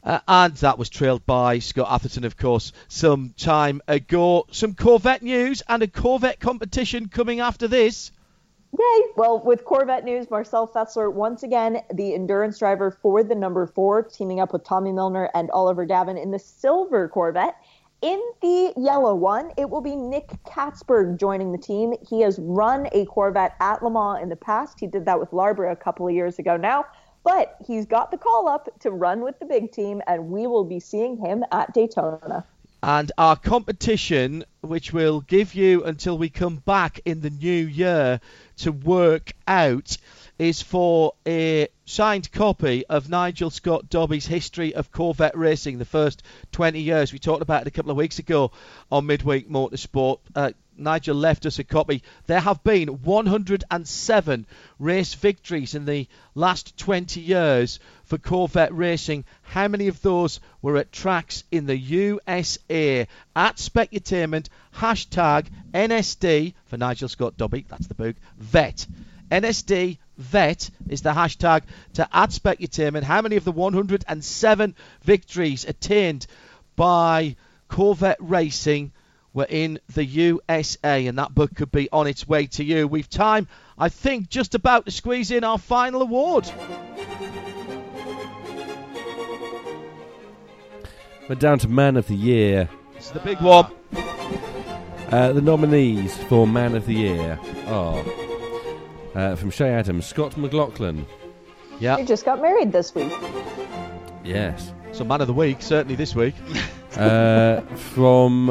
Uh, 0.04 0.20
and 0.28 0.56
that 0.56 0.78
was 0.78 0.90
trailed 0.90 1.26
by 1.26 1.60
Scott 1.60 1.88
Atherton, 1.90 2.26
of 2.26 2.36
course, 2.36 2.74
some 2.90 3.34
time 3.38 3.82
ago. 3.88 4.46
Some 4.52 4.74
Corvette 4.74 5.24
news 5.24 5.64
and 5.68 5.82
a 5.82 5.88
Corvette 5.88 6.40
competition 6.40 7.08
coming 7.08 7.40
after 7.40 7.68
this. 7.68 8.12
Yay! 8.78 9.02
Well, 9.16 9.40
with 9.40 9.64
Corvette 9.66 10.04
news, 10.04 10.30
Marcel 10.32 10.68
Fässler, 10.68 11.14
once 11.14 11.44
again, 11.44 11.84
the 11.94 12.16
endurance 12.16 12.58
driver 12.58 12.90
for 12.90 13.24
the 13.24 13.36
number 13.36 13.68
four, 13.68 14.02
teaming 14.02 14.40
up 14.40 14.52
with 14.52 14.64
Tommy 14.64 14.92
Milner 14.92 15.30
and 15.34 15.52
Oliver 15.52 15.86
Gavin 15.86 16.18
in 16.18 16.32
the 16.32 16.40
silver 16.40 17.08
Corvette. 17.08 17.56
In 18.02 18.20
the 18.42 18.74
yellow 18.76 19.16
one, 19.16 19.52
it 19.58 19.70
will 19.70 19.80
be 19.80 19.96
Nick 19.96 20.32
Catsburg 20.44 21.18
joining 21.18 21.54
the 21.54 21.58
team. 21.58 21.94
He 22.10 22.20
has 22.22 22.38
run 22.40 22.90
a 22.92 23.06
Corvette 23.06 23.56
at 23.62 23.82
Le 23.82 23.90
Mans 23.90 24.22
in 24.22 24.28
the 24.28 24.36
past. 24.36 24.80
He 24.80 24.88
did 24.88 25.06
that 25.06 25.20
with 25.20 25.32
Larbre 25.32 25.72
a 25.72 25.76
couple 25.76 26.08
of 26.08 26.14
years 26.14 26.40
ago 26.40 26.58
now. 26.58 26.84
But 27.24 27.56
he's 27.66 27.86
got 27.86 28.12
the 28.12 28.18
call 28.18 28.48
up 28.48 28.70
to 28.82 28.92
run 28.92 29.22
with 29.22 29.40
the 29.40 29.46
big 29.46 29.72
team, 29.72 30.02
and 30.08 30.30
we 30.30 30.46
will 30.48 30.66
be 30.66 30.80
seeing 30.80 31.18
him 31.18 31.46
at 31.52 31.74
Daytona. 31.74 32.46
And 32.82 33.12
our 33.18 33.38
competition, 33.38 34.44
which 34.60 34.92
we'll 34.92 35.22
give 35.22 35.56
you 35.56 35.86
until 35.86 36.18
we 36.18 36.30
come 36.30 36.58
back 36.58 37.00
in 37.06 37.22
the 37.22 37.30
new 37.30 37.66
year 37.66 38.20
to 38.58 38.74
work 38.74 39.32
out, 39.48 39.98
is 40.40 40.62
for 40.62 41.14
a 41.28 41.68
signed 41.86 42.32
copy 42.32 42.86
of 42.88 43.10
Nigel 43.10 43.50
Scott 43.50 43.90
Dobby's 43.90 44.26
History 44.26 44.74
of 44.74 44.92
Corvette 44.92 45.38
Racing, 45.38 45.78
the 45.78 45.86
first 45.86 46.24
20 46.52 46.80
years. 46.80 47.14
We 47.14 47.20
talked 47.20 47.42
about 47.42 47.62
it 47.62 47.68
a 47.68 47.72
couple 47.72 47.92
of 47.92 47.98
weeks 47.98 48.20
ago 48.20 48.52
on 48.92 49.06
Midweek 49.06 49.50
Motorsport. 49.50 50.20
Uh, 50.36 50.52
Nigel 50.76 51.16
left 51.16 51.46
us 51.46 51.60
a 51.60 51.64
copy. 51.64 52.02
There 52.26 52.40
have 52.40 52.64
been 52.64 53.04
107 53.04 54.46
race 54.80 55.14
victories 55.14 55.76
in 55.76 55.86
the 55.86 56.08
last 56.34 56.78
20 56.78 57.22
years 57.22 57.80
for 58.06 58.18
Corvette 58.18 58.74
racing. 58.74 59.26
How 59.44 59.68
many 59.68 59.88
of 59.88 60.02
those 60.02 60.40
were 60.62 60.78
at 60.78 60.92
tracks 60.92 61.44
in 61.52 61.68
the 61.68 61.78
USA? 61.78 63.08
At 63.36 63.58
Specutainment, 63.58 64.48
hashtag 64.76 65.48
NSD 65.74 66.54
for 66.66 66.78
Nigel 66.78 67.10
Scott 67.10 67.38
Dobby, 67.38 67.66
that's 67.70 67.88
the 67.88 67.94
book, 67.94 68.16
VET. 68.38 68.88
NSD 69.32 69.98
VET 70.18 70.70
is 70.88 71.02
the 71.02 71.12
hashtag 71.12 71.64
to 71.94 72.08
add 72.12 72.30
Specutainment. 72.30 73.04
How 73.04 73.22
many 73.22 73.36
of 73.36 73.44
the 73.44 73.52
107 73.52 74.76
victories 75.02 75.66
attained 75.66 76.28
by 76.76 77.36
Corvette 77.68 78.18
Racing 78.20 78.92
were 79.34 79.48
in 79.50 79.80
the 79.94 80.06
USA? 80.06 81.08
And 81.08 81.18
that 81.18 81.34
book 81.34 81.56
could 81.56 81.72
be 81.72 81.90
on 81.92 82.08
its 82.08 82.28
way 82.28 82.48
to 82.48 82.64
you. 82.64 82.88
We've 82.88 83.10
time, 83.10 83.48
I 83.78 83.90
think, 83.90 84.30
just 84.30 84.56
about 84.56 84.86
to 84.86 84.92
squeeze 84.92 85.32
in 85.32 85.44
our 85.44 85.58
final 85.58 86.02
award. 86.02 86.50
We're 91.30 91.36
down 91.36 91.58
to 91.60 91.68
Man 91.70 91.98
of 91.98 92.08
the 92.08 92.16
Year. 92.16 92.70
It's 92.98 93.12
the 93.12 93.20
big 93.20 93.40
one. 93.40 93.68
Uh, 95.10 95.32
the 95.32 95.42
nominees 95.42 96.18
for 96.24 96.46
Man 96.46 96.76
of 96.76 96.86
the 96.86 96.94
Year 96.94 97.40
are 97.68 98.04
uh, 99.16 99.36
from 99.36 99.50
Shea 99.52 99.70
Adams, 99.70 100.06
Scott 100.06 100.38
McLaughlin. 100.38 101.06
Yeah. 101.80 101.98
He 101.98 102.06
just 102.06 102.26
got 102.26 102.42
married 102.42 102.72
this 102.72 102.94
week. 102.96 103.12
Yes. 104.24 104.74
So 104.92 105.04
man 105.04 105.22
of 105.22 105.28
the 105.28 105.34
week, 105.34 105.62
certainly 105.62 105.96
this 105.96 106.16
week. 106.16 106.36
Uh, 106.94 107.62
from 107.76 108.50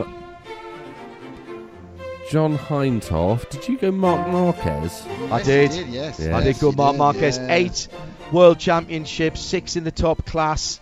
John 2.29 2.59
Hindhaugh. 2.59 3.49
Did 3.51 3.69
you 3.69 3.79
go 3.79 3.93
Marc 3.93 4.27
Marquez? 4.33 5.07
I 5.31 5.41
did. 5.45 5.71
did, 5.71 5.87
yes. 5.87 6.19
I 6.21 6.43
did 6.43 6.59
go 6.59 6.73
Marc 6.73 6.95
did, 6.95 6.99
Marquez. 6.99 7.39
yeah. 7.39 7.55
Eight 7.55 7.87
world 8.33 8.59
championships, 8.59 9.41
six 9.41 9.77
in 9.77 9.85
the 9.85 9.93
top 9.93 10.27
class, 10.27 10.81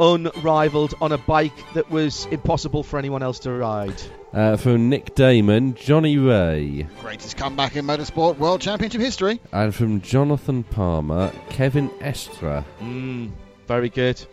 unrivaled 0.00 0.94
on 1.00 1.12
a 1.12 1.18
bike 1.18 1.52
that 1.74 1.90
was 1.90 2.26
impossible 2.26 2.82
for 2.82 2.98
anyone 2.98 3.22
else 3.22 3.38
to 3.40 3.52
ride. 3.52 3.94
Uh, 4.32 4.56
from 4.56 4.88
Nick 4.88 5.14
Daman, 5.14 5.74
Johnny 5.74 6.16
Rea. 6.16 6.84
Greatest 7.00 7.36
comeback 7.36 7.76
in 7.76 7.84
motorsport 7.84 8.38
world 8.38 8.60
championship 8.60 9.00
history. 9.00 9.40
And 9.52 9.74
from 9.74 10.00
Jonathan 10.00 10.62
Palmer, 10.62 11.30
Kevin 11.50 11.90
Estre. 12.00 12.64
Mm, 12.80 13.30
very 13.68 13.90
good. 13.90 14.24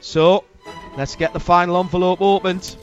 So, 0.00 0.44
let's 0.96 1.14
get 1.14 1.32
the 1.32 1.40
final 1.40 1.78
envelope 1.78 2.20
opened. 2.20 2.76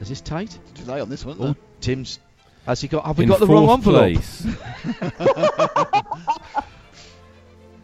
Is 0.00 0.10
this 0.10 0.20
tight? 0.20 0.56
Too 0.74 0.84
late 0.84 1.00
on 1.00 1.08
this 1.08 1.24
one. 1.24 1.36
Oh. 1.40 1.56
Tim's. 1.80 2.20
Has 2.66 2.80
he 2.80 2.88
got? 2.88 3.06
Have 3.06 3.16
we 3.18 3.24
In 3.24 3.28
got 3.30 3.38
the 3.40 3.46
wrong 3.46 3.66
fourth 3.66 3.78
envelope? 3.86 4.14
place. 4.14 4.46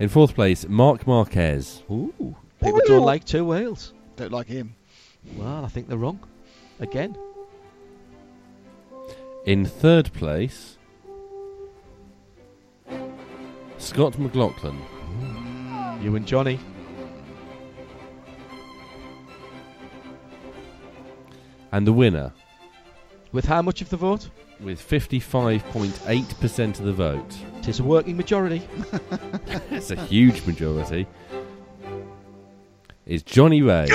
In 0.00 0.08
fourth 0.08 0.34
place, 0.34 0.66
Marc 0.68 1.06
Marquez. 1.06 1.82
Ooh, 1.90 2.34
people 2.60 2.80
don't 2.86 3.04
like 3.04 3.24
two 3.24 3.44
whales. 3.44 3.92
Don't 4.16 4.32
like 4.32 4.48
him. 4.48 4.74
Well, 5.36 5.64
I 5.64 5.68
think 5.68 5.86
they're 5.88 5.96
wrong. 5.98 6.18
Again. 6.80 7.16
In 9.46 9.64
third 9.64 10.12
place, 10.12 10.78
Scott 13.78 14.18
McLaughlin. 14.18 14.80
You 16.02 16.16
and 16.16 16.26
Johnny. 16.26 16.58
And 21.70 21.86
the 21.86 21.92
winner 21.92 22.32
With 23.32 23.44
how 23.46 23.62
much 23.62 23.80
of 23.80 23.88
the 23.88 23.96
vote? 23.96 24.28
With 24.64 24.80
55.8% 24.80 26.78
of 26.78 26.84
the 26.84 26.92
vote. 26.92 27.36
It 27.58 27.68
is 27.68 27.80
a 27.80 27.84
working 27.84 28.16
majority. 28.16 28.62
It's 29.70 29.90
a 29.90 29.96
huge 30.06 30.46
majority. 30.46 31.06
Is 33.06 33.22
Johnny 33.24 33.62
Rea. 33.62 33.86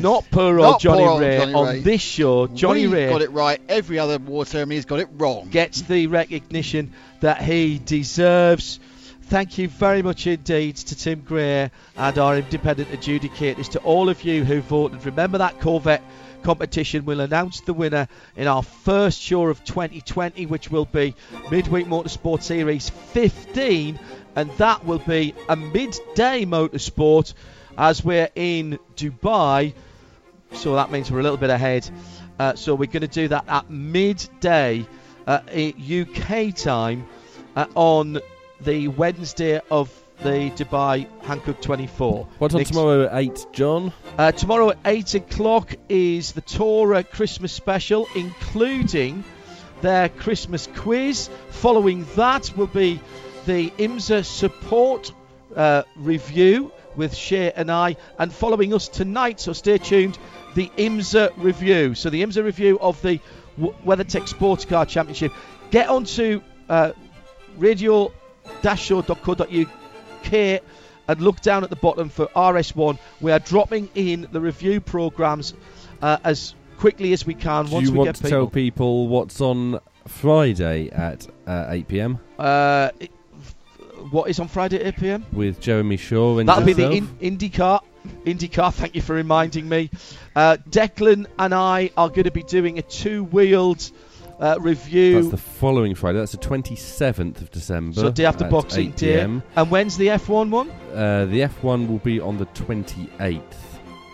Not 0.00 0.24
poor 0.30 0.58
old 0.58 0.72
Not 0.72 0.80
Johnny 0.80 1.02
poor 1.02 1.10
old 1.12 1.20
Rea. 1.22 1.38
Johnny 1.38 1.54
On 1.54 1.68
Rea. 1.74 1.80
this 1.80 2.02
show, 2.02 2.46
Johnny 2.48 2.86
we 2.86 2.94
Rea 2.94 3.08
got 3.08 3.22
it 3.22 3.30
right. 3.30 3.60
Every 3.68 3.98
other 3.98 4.16
award 4.16 4.48
ceremony's 4.48 4.84
got 4.84 5.00
it 5.00 5.08
wrong. 5.12 5.48
gets 5.48 5.82
the 5.82 6.06
recognition 6.08 6.92
that 7.20 7.40
he 7.40 7.78
deserves. 7.78 8.80
Thank 9.22 9.56
you 9.56 9.68
very 9.68 10.02
much 10.02 10.26
indeed 10.26 10.76
to 10.76 10.94
Tim 10.94 11.20
Gray 11.20 11.70
and 11.96 12.18
our 12.18 12.36
independent 12.36 12.90
adjudicators, 12.90 13.70
to 13.70 13.78
all 13.80 14.10
of 14.10 14.22
you 14.24 14.44
who 14.44 14.60
voted. 14.60 15.06
Remember 15.06 15.38
that 15.38 15.58
Corvette 15.60 16.02
competition. 16.44 17.04
We'll 17.04 17.20
announce 17.20 17.60
the 17.62 17.72
winner 17.72 18.06
in 18.36 18.46
our 18.46 18.62
first 18.62 19.20
show 19.20 19.48
of 19.48 19.64
2020, 19.64 20.46
which 20.46 20.70
will 20.70 20.84
be 20.84 21.14
Midweek 21.50 21.86
Motorsport 21.86 22.42
Series 22.42 22.90
15, 22.90 23.98
and 24.36 24.50
that 24.58 24.84
will 24.84 24.98
be 24.98 25.34
a 25.48 25.56
midday 25.56 26.44
motorsport 26.44 27.34
as 27.76 28.04
we're 28.04 28.28
in 28.34 28.78
Dubai. 28.94 29.72
So 30.52 30.76
that 30.76 30.92
means 30.92 31.10
we're 31.10 31.20
a 31.20 31.22
little 31.22 31.38
bit 31.38 31.50
ahead. 31.50 31.88
Uh, 32.38 32.54
so 32.54 32.74
we're 32.74 32.90
going 32.90 33.00
to 33.00 33.08
do 33.08 33.28
that 33.28 33.44
at 33.48 33.70
midday 33.70 34.86
uh, 35.26 35.40
UK 35.48 36.54
time 36.54 37.06
uh, 37.56 37.66
on 37.74 38.20
the 38.60 38.88
Wednesday 38.88 39.60
of 39.70 39.90
the 40.22 40.50
Dubai 40.50 41.06
Hankook 41.22 41.60
24. 41.60 42.26
What's 42.38 42.54
on 42.54 42.64
tomorrow 42.64 43.04
at 43.06 43.14
8, 43.14 43.46
John? 43.52 43.92
uh, 44.18 44.32
tomorrow 44.32 44.70
at 44.70 44.78
8 44.84 45.14
o'clock 45.14 45.74
is 45.88 46.32
the 46.32 46.40
Torah 46.40 47.02
Christmas 47.02 47.52
special, 47.52 48.06
including 48.14 49.24
their 49.82 50.08
Christmas 50.08 50.68
quiz. 50.76 51.28
Following 51.50 52.06
that 52.16 52.56
will 52.56 52.68
be 52.68 53.00
the 53.46 53.70
IMSA 53.70 54.24
support 54.24 55.12
uh, 55.56 55.82
review 55.96 56.72
with 56.96 57.14
Shea 57.14 57.50
and 57.52 57.70
I. 57.70 57.96
And 58.18 58.32
following 58.32 58.72
us 58.72 58.88
tonight, 58.88 59.40
so 59.40 59.52
stay 59.52 59.78
tuned, 59.78 60.18
the 60.54 60.70
IMSA 60.78 61.32
review. 61.36 61.94
So 61.94 62.08
the 62.08 62.22
IMSA 62.22 62.44
review 62.44 62.78
of 62.80 63.00
the 63.02 63.20
w- 63.58 63.74
WeatherTech 63.84 64.28
Sports 64.28 64.64
Car 64.64 64.86
Championship. 64.86 65.32
Get 65.70 65.88
onto 65.88 66.40
uh, 66.68 66.92
radio-show.co.uk 67.58 69.68
and 70.32 71.20
look 71.20 71.40
down 71.42 71.64
at 71.64 71.70
the 71.70 71.76
bottom 71.76 72.08
for 72.08 72.26
RS1. 72.28 72.98
We 73.20 73.32
are 73.32 73.38
dropping 73.38 73.88
in 73.94 74.26
the 74.32 74.40
review 74.40 74.80
programs 74.80 75.54
uh, 76.02 76.18
as 76.24 76.54
quickly 76.78 77.12
as 77.12 77.26
we 77.26 77.34
can 77.34 77.66
Do 77.66 77.72
once 77.72 77.86
you 77.86 77.92
we 77.92 77.98
want 77.98 78.08
get 78.08 78.14
to 78.16 78.22
people. 78.24 78.38
tell 78.38 78.46
people 78.48 79.08
what's 79.08 79.40
on 79.40 79.80
Friday 80.06 80.90
at 80.90 81.26
uh, 81.46 81.66
8 81.70 81.88
pm 81.88 82.18
uh, 82.38 82.90
it- 83.00 83.10
what 84.10 84.28
is 84.28 84.38
on 84.38 84.48
Friday 84.48 84.76
at 84.80 84.86
8 84.88 84.96
pm? 84.96 85.26
with 85.32 85.60
Jeremy 85.60 85.96
Shaw 85.96 86.38
and 86.38 86.48
That'll 86.48 86.64
be 86.64 86.74
the 86.74 86.90
in- 86.90 87.08
IndyCar. 87.38 87.80
IndyCar, 88.26 88.72
thank 88.74 88.94
you 88.94 89.00
for 89.00 89.14
reminding 89.14 89.66
me. 89.66 89.88
Uh, 90.36 90.58
Declan 90.68 91.24
and 91.38 91.54
I 91.54 91.90
are 91.96 92.08
going 92.10 92.24
to 92.24 92.30
be 92.30 92.42
doing 92.42 92.78
a 92.78 92.82
two-wheeled 92.82 93.90
uh, 94.40 94.56
review. 94.60 95.14
That's 95.14 95.28
the 95.30 95.36
following 95.36 95.94
Friday. 95.94 96.18
That's 96.18 96.32
the 96.32 96.38
27th 96.38 97.40
of 97.40 97.50
December. 97.50 98.00
so 98.00 98.10
day 98.10 98.24
after 98.24 98.44
Boxing 98.48 98.88
8 98.88 98.96
Day. 98.96 99.20
And 99.20 99.70
when's 99.70 99.96
the 99.96 100.08
F1 100.08 100.50
one? 100.50 100.70
Uh, 100.92 101.26
the 101.26 101.40
F1 101.40 101.88
will 101.88 101.98
be 101.98 102.20
on 102.20 102.38
the 102.38 102.46
28th. 102.46 103.42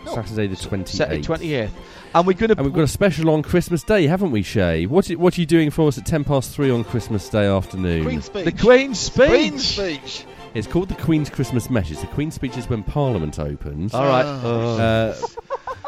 Saturday 0.05 0.47
the 0.47 0.55
28th. 0.55 0.87
Saturday 0.87 1.21
28th. 1.21 1.69
And 2.13 2.27
we're 2.27 2.33
going 2.33 2.49
to 2.49 2.57
And 2.57 2.65
we've 2.65 2.73
got 2.73 2.83
a 2.83 2.87
special 2.87 3.29
on 3.29 3.41
Christmas 3.41 3.83
Day, 3.83 4.05
haven't 4.07 4.31
we, 4.31 4.41
Shea? 4.41 4.85
What, 4.85 5.09
i- 5.09 5.15
what 5.15 5.37
are 5.37 5.41
you 5.41 5.47
doing 5.47 5.69
for 5.69 5.87
us 5.87 5.97
at 5.97 6.05
10 6.05 6.23
past 6.25 6.51
3 6.51 6.69
on 6.71 6.83
Christmas 6.83 7.29
Day 7.29 7.45
afternoon? 7.45 8.03
Queen's 8.03 8.25
speech. 8.25 8.45
the 8.45 8.51
Queen's 8.51 8.99
speech. 8.99 9.27
Queen's 9.29 9.63
speech. 9.65 10.25
It's 10.53 10.67
called 10.67 10.89
the 10.89 10.95
Queen's 10.95 11.29
Christmas 11.29 11.69
Message. 11.69 11.99
The 11.99 12.07
Queen's 12.07 12.35
speech 12.35 12.57
is 12.57 12.67
when 12.69 12.83
Parliament 12.83 13.39
opens. 13.39 13.93
All 13.93 14.05
right. 14.05 14.25
Ah. 14.25 14.77
Uh, 14.77 15.15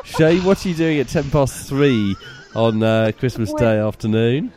Shea, 0.05 0.39
what 0.39 0.65
are 0.65 0.69
you 0.69 0.75
doing 0.75 0.99
at 0.99 1.09
10 1.09 1.29
past 1.31 1.67
3 1.67 2.15
on 2.55 2.83
uh, 2.83 3.11
Christmas 3.17 3.53
Day 3.53 3.79
afternoon? 3.79 4.51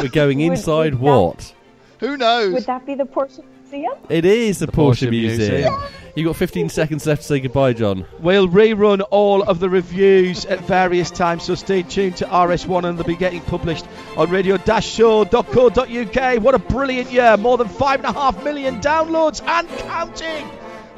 We're 0.00 0.08
going 0.08 0.38
Would- 0.38 0.52
inside 0.52 0.94
would 0.94 1.00
that- 1.10 1.18
what? 1.18 1.54
Who 2.00 2.16
knows? 2.16 2.52
Would 2.52 2.66
that 2.66 2.84
be 2.84 2.94
the 2.94 3.04
Porsche 3.04 3.42
Museum? 3.62 3.94
It 4.08 4.24
is 4.24 4.58
the, 4.58 4.66
Porsche, 4.66 5.06
Porsche 5.06 5.10
Museum. 5.10 5.52
Museum. 5.62 5.74
You've 6.16 6.26
got 6.26 6.36
15 6.36 6.68
seconds 6.68 7.06
left 7.06 7.22
to 7.22 7.28
say 7.28 7.40
goodbye, 7.40 7.72
John. 7.72 8.06
We'll 8.20 8.46
rerun 8.46 9.04
all 9.10 9.42
of 9.42 9.58
the 9.58 9.68
reviews 9.68 10.46
at 10.46 10.60
various 10.60 11.10
times, 11.10 11.42
so 11.44 11.54
stay 11.56 11.82
tuned 11.82 12.16
to 12.18 12.26
RS1 12.26 12.84
and 12.84 12.96
they'll 12.98 13.06
be 13.06 13.16
getting 13.16 13.40
published 13.42 13.86
on 14.16 14.30
radio-show.co.uk. 14.30 16.42
What 16.42 16.54
a 16.54 16.58
brilliant 16.58 17.10
year! 17.10 17.36
More 17.36 17.58
than 17.58 17.68
five 17.68 18.04
and 18.04 18.14
a 18.14 18.18
half 18.18 18.44
million 18.44 18.80
downloads 18.80 19.42
and 19.46 19.68
counting! 19.68 20.46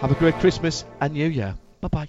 Have 0.01 0.11
a 0.11 0.15
great 0.17 0.35
Christmas 0.41 0.85
and 1.01 1.15
New 1.15 1.29
Year. 1.29 1.57
Bye-bye. 1.81 2.09